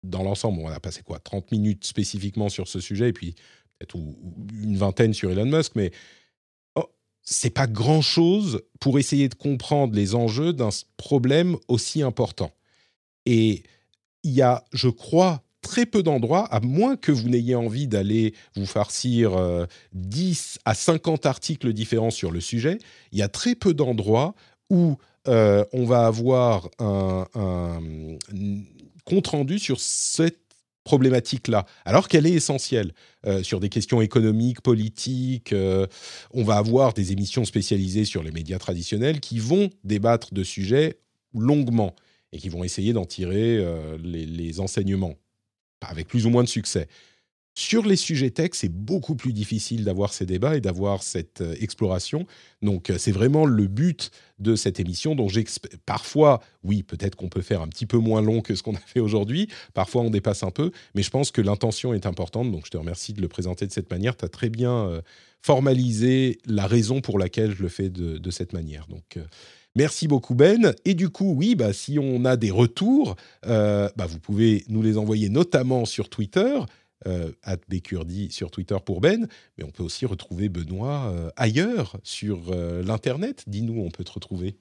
dans 0.07 0.23
l'ensemble, 0.23 0.61
on 0.61 0.69
a 0.69 0.81
passé 0.81 1.03
quoi 1.03 1.19
30 1.19 1.51
minutes 1.53 1.85
spécifiquement 1.85 2.49
sur 2.49 2.69
ce 2.69 2.81
sujet, 2.81 3.09
et 3.09 3.13
puis 3.13 3.35
peut-être 3.79 3.97
une 3.97 4.77
vingtaine 4.77 5.15
sur 5.15 5.31
Elon 5.31 5.47
Musk, 5.47 5.73
mais 5.75 5.91
oh, 6.75 6.85
c'est 7.23 7.51
pas 7.51 7.67
grand-chose 7.67 8.63
pour 8.81 8.99
essayer 8.99 9.29
de 9.29 9.35
comprendre 9.35 9.95
les 9.95 10.15
enjeux 10.15 10.53
d'un 10.53 10.71
problème 10.97 11.57
aussi 11.69 12.03
important. 12.03 12.53
Et 13.27 13.63
il 14.23 14.33
y 14.33 14.43
a, 14.43 14.65
je 14.73 14.89
crois, 14.89 15.43
très 15.63 15.85
peu 15.85 16.03
d'endroits, 16.03 16.47
à 16.47 16.61
moins 16.61 16.97
que 16.97 17.11
vous 17.11 17.29
n'ayez 17.29 17.57
envie 17.57 17.89
d'aller 17.89 18.35
vous 18.55 18.67
farcir 18.67 19.33
10 19.93 20.59
euh, 20.59 20.61
à 20.65 20.75
50 20.75 21.27
articles 21.27 21.73
différents 21.73 22.11
sur 22.11 22.31
le 22.31 22.41
sujet, 22.41 22.79
il 23.13 23.19
y 23.19 23.23
a 23.23 23.29
très 23.29 23.55
peu 23.55 23.75
d'endroits 23.75 24.35
où 24.71 24.97
euh, 25.27 25.65
on 25.73 25.85
va 25.85 26.07
avoir 26.07 26.69
un, 26.79 27.27
un 27.35 27.81
compte 29.05 29.27
rendu 29.27 29.59
sur 29.59 29.81
cette 29.81 30.46
problématique-là, 30.87 31.67
alors 31.85 32.07
qu'elle 32.07 32.27
est 32.27 32.33
essentielle 32.33 32.93
euh, 33.27 33.43
sur 33.43 33.59
des 33.59 33.69
questions 33.69 34.01
économiques, 34.01 34.61
politiques. 34.61 35.53
Euh, 35.53 35.87
on 36.33 36.45
va 36.45 36.57
avoir 36.57 36.95
des 36.95 37.11
émissions 37.11 37.45
spécialisées 37.45 38.05
sur 38.05 38.23
les 38.23 38.31
médias 38.31 38.59
traditionnels 38.59 39.19
qui 39.19 39.41
vont 39.41 39.69
débattre 39.83 40.33
de 40.33 40.45
sujets 40.45 41.01
longuement 41.35 41.95
et 42.33 42.39
qui 42.39 42.49
vont 42.49 42.63
essayer 42.63 42.93
d'en 42.93 43.05
tirer 43.05 43.59
euh, 43.59 43.99
les, 44.01 44.27
les, 44.27 44.61
enseignements, 44.61 45.17
avec 45.81 46.07
plus 46.07 46.25
ou 46.25 46.31
moins 46.31 46.45
de 46.45 46.49
succès. 46.49 46.87
Sur 47.59 47.87
les 47.87 47.97
sujets 47.97 48.29
tech, 48.29 48.51
c'est 48.53 48.69
beaucoup 48.69 49.17
plus 49.17 49.33
difficile 49.33 49.83
d'avoir 49.83 50.13
ces 50.13 50.27
débats 50.27 50.59
et 50.59 50.61
d'avoir 50.61 51.03
cette 51.03 51.41
euh, 51.41 51.55
exploration. 51.59 52.27
Donc, 52.61 52.91
euh, 52.91 52.99
c'est 52.99 53.13
vraiment 53.13 53.47
le 53.47 53.67
but 53.67 54.11
de 54.39 54.57
cette 54.57 54.79
émission. 54.79 55.15
dont 55.15 55.29
parfois, 55.87 56.43
oui, 56.65 56.83
peut-être 56.83 57.17
qu'on 57.17 57.31
peut 57.31 57.41
faire 57.41 57.63
un 57.63 57.69
petit 57.69 57.87
peu 57.87 57.97
moins 57.97 58.21
long 58.21 58.43
que 58.43 58.55
ce 58.55 58.63
qu'on 58.63 58.75
a 58.75 58.81
fait 58.87 59.01
aujourd'hui. 59.01 59.49
Parfois, 59.73 60.03
on 60.03 60.11
dépasse 60.11 60.43
un 60.43 60.51
peu, 60.51 60.71
mais 60.95 61.03
je 61.03 61.09
pense 61.09 61.31
que 61.31 61.41
l'intention 61.41 61.95
est 61.95 62.05
importante. 62.05 62.53
Donc, 62.53 62.67
je 62.67 62.71
te 62.71 62.77
remercie 62.77 63.15
de 63.15 63.23
le 63.23 63.29
présenter 63.29 63.67
de 63.67 63.73
cette 63.73 63.91
manière. 63.91 64.19
Tu 64.19 64.27
as 64.27 64.29
très 64.29 64.51
bien 64.51 64.89
euh, 64.89 65.01
formalisé 65.41 66.37
la 66.45 66.67
raison 66.67 67.01
pour 67.01 67.19
laquelle 67.19 67.55
je 67.57 67.63
le 67.63 67.71
fais 67.71 67.89
de, 67.89 68.31
cette 68.31 68.53
manière. 68.53 68.87
Donc, 68.89 69.19
Merci 69.77 70.09
beaucoup 70.09 70.35
Ben. 70.35 70.75
Et 70.87 70.95
du 70.95 71.11
coup, 71.11 71.35
oui, 71.37 71.55
bah, 71.55 71.75
si 71.75 71.99
on 71.99 72.25
a 72.25 72.37
des 72.37 72.51
retours, 72.51 73.15
bah, 73.43 74.07
vous 74.09 74.19
pouvez 74.19 74.65
nous 74.69 74.81
les 74.81 74.97
envoyer 74.97 75.29
notamment 75.29 75.85
sur 75.85 76.09
Twitter 76.09 76.59
euh, 77.07 77.31
Bécurdi 77.69 78.31
sur 78.31 78.51
Twitter 78.51 78.77
pour 78.85 79.01
Ben, 79.01 79.29
mais 79.59 79.65
on 79.65 79.71
peut 79.71 79.83
aussi 79.83 80.07
retrouver 80.07 80.49
Benoît 80.49 81.13
euh, 81.13 81.29
ailleurs 81.37 81.99
sur 82.03 82.51
euh, 82.51 82.83
l'internet. 82.83 83.45
Dis-nous, 83.47 83.81
on 83.81 83.91
peut 83.91 84.05
te 84.05 84.13
retrouver. 84.13 84.57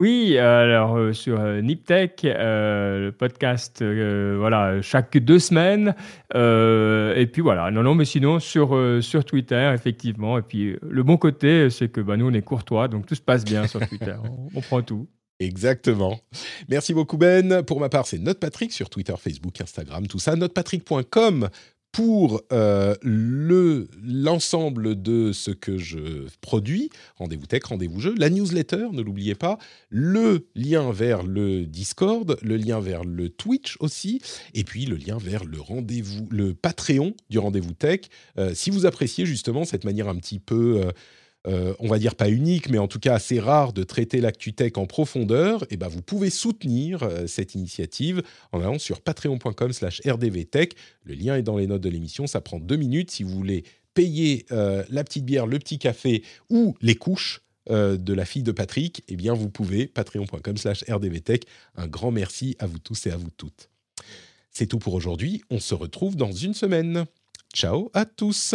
Oui, 0.00 0.36
alors 0.36 1.14
sur 1.14 1.40
Niptech, 1.62 2.20
le 2.24 3.10
podcast, 3.12 3.82
voilà, 3.82 4.82
chaque 4.82 5.16
deux 5.16 5.38
semaines. 5.38 5.94
et 6.34 7.26
puis 7.32 7.40
voilà, 7.40 7.70
non, 7.70 7.82
non, 7.82 7.94
mais 7.94 8.04
sinon 8.04 8.38
sur, 8.38 8.78
sur 9.00 9.24
Twitter, 9.24 9.72
effectivement. 9.74 10.36
Et 10.36 10.42
puis 10.42 10.76
le 10.82 11.02
bon 11.02 11.16
côté, 11.16 11.70
c'est 11.70 11.88
que 11.88 12.02
bah, 12.02 12.18
nous, 12.18 12.28
on 12.28 12.34
est 12.34 12.42
courtois, 12.42 12.88
donc 12.88 13.06
tout 13.06 13.14
se 13.14 13.22
passe 13.22 13.46
bien 13.46 13.66
sur 13.66 13.80
Twitter. 13.88 14.16
on 14.54 14.60
prend 14.60 14.82
tout. 14.82 15.08
Exactement. 15.38 16.20
Merci 16.68 16.94
beaucoup 16.94 17.18
Ben. 17.18 17.62
Pour 17.62 17.80
ma 17.80 17.88
part, 17.88 18.06
c'est 18.06 18.18
Patrick 18.38 18.72
sur 18.72 18.88
Twitter, 18.88 19.14
Facebook, 19.18 19.60
Instagram, 19.60 20.06
tout 20.06 20.18
ça. 20.18 20.34
Notepatrick.com 20.34 21.50
pour 21.96 22.42
euh, 22.52 22.94
le 23.00 23.88
l'ensemble 24.04 25.00
de 25.00 25.32
ce 25.32 25.50
que 25.50 25.78
je 25.78 26.26
produis. 26.42 26.90
Rendez-vous 27.16 27.46
tech, 27.46 27.64
rendez-vous 27.64 28.00
jeu. 28.00 28.14
La 28.18 28.28
newsletter, 28.28 28.88
ne 28.92 29.00
l'oubliez 29.00 29.34
pas. 29.34 29.56
Le 29.88 30.46
lien 30.54 30.92
vers 30.92 31.22
le 31.22 31.64
Discord, 31.64 32.36
le 32.42 32.56
lien 32.58 32.80
vers 32.80 33.02
le 33.02 33.30
Twitch 33.30 33.78
aussi, 33.80 34.20
et 34.52 34.62
puis 34.62 34.84
le 34.84 34.96
lien 34.96 35.16
vers 35.16 35.44
le 35.44 35.58
rendez-vous, 35.58 36.28
le 36.30 36.52
Patreon 36.52 37.14
du 37.30 37.38
rendez-vous 37.38 37.72
tech. 37.72 38.00
Euh, 38.38 38.52
si 38.54 38.68
vous 38.68 38.84
appréciez 38.84 39.24
justement 39.24 39.64
cette 39.64 39.84
manière 39.84 40.08
un 40.08 40.16
petit 40.16 40.38
peu 40.38 40.82
euh, 40.84 40.90
euh, 41.46 41.74
on 41.78 41.88
va 41.88 41.98
dire 41.98 42.14
pas 42.14 42.28
unique, 42.28 42.68
mais 42.68 42.78
en 42.78 42.88
tout 42.88 42.98
cas 42.98 43.14
assez 43.14 43.38
rare 43.38 43.72
de 43.72 43.84
traiter 43.84 44.20
l'actu-tech 44.20 44.72
en 44.76 44.86
profondeur, 44.86 45.62
et 45.64 45.66
eh 45.72 45.76
ben 45.76 45.88
vous 45.88 46.02
pouvez 46.02 46.30
soutenir 46.30 47.02
euh, 47.02 47.26
cette 47.26 47.54
initiative 47.54 48.22
en 48.52 48.60
allant 48.60 48.78
sur 48.78 49.00
patreon.com 49.00 49.72
slash 49.72 50.00
rdvtech. 50.04 50.74
Le 51.04 51.14
lien 51.14 51.36
est 51.36 51.42
dans 51.42 51.56
les 51.56 51.66
notes 51.66 51.82
de 51.82 51.88
l'émission, 51.88 52.26
ça 52.26 52.40
prend 52.40 52.58
deux 52.58 52.76
minutes 52.76 53.10
si 53.10 53.22
vous 53.22 53.30
voulez 53.30 53.64
payer 53.94 54.44
euh, 54.50 54.84
la 54.90 55.04
petite 55.04 55.24
bière, 55.24 55.46
le 55.46 55.58
petit 55.58 55.78
café 55.78 56.22
ou 56.50 56.74
les 56.80 56.96
couches 56.96 57.42
de 57.68 58.12
la 58.12 58.24
fille 58.24 58.44
de 58.44 58.52
Patrick, 58.52 59.02
eh 59.08 59.16
bien 59.16 59.34
vous 59.34 59.50
pouvez, 59.50 59.88
patreon.com 59.88 60.56
slash 60.56 60.84
rdvtech. 60.88 61.46
Un 61.74 61.88
grand 61.88 62.12
merci 62.12 62.54
à 62.60 62.66
vous 62.66 62.78
tous 62.78 63.08
et 63.08 63.10
à 63.10 63.16
vous 63.16 63.30
toutes. 63.36 63.70
C'est 64.52 64.68
tout 64.68 64.78
pour 64.78 64.94
aujourd'hui, 64.94 65.42
on 65.50 65.58
se 65.58 65.74
retrouve 65.74 66.14
dans 66.14 66.30
une 66.30 66.54
semaine. 66.54 67.06
Ciao 67.52 67.90
à 67.92 68.04
tous 68.04 68.54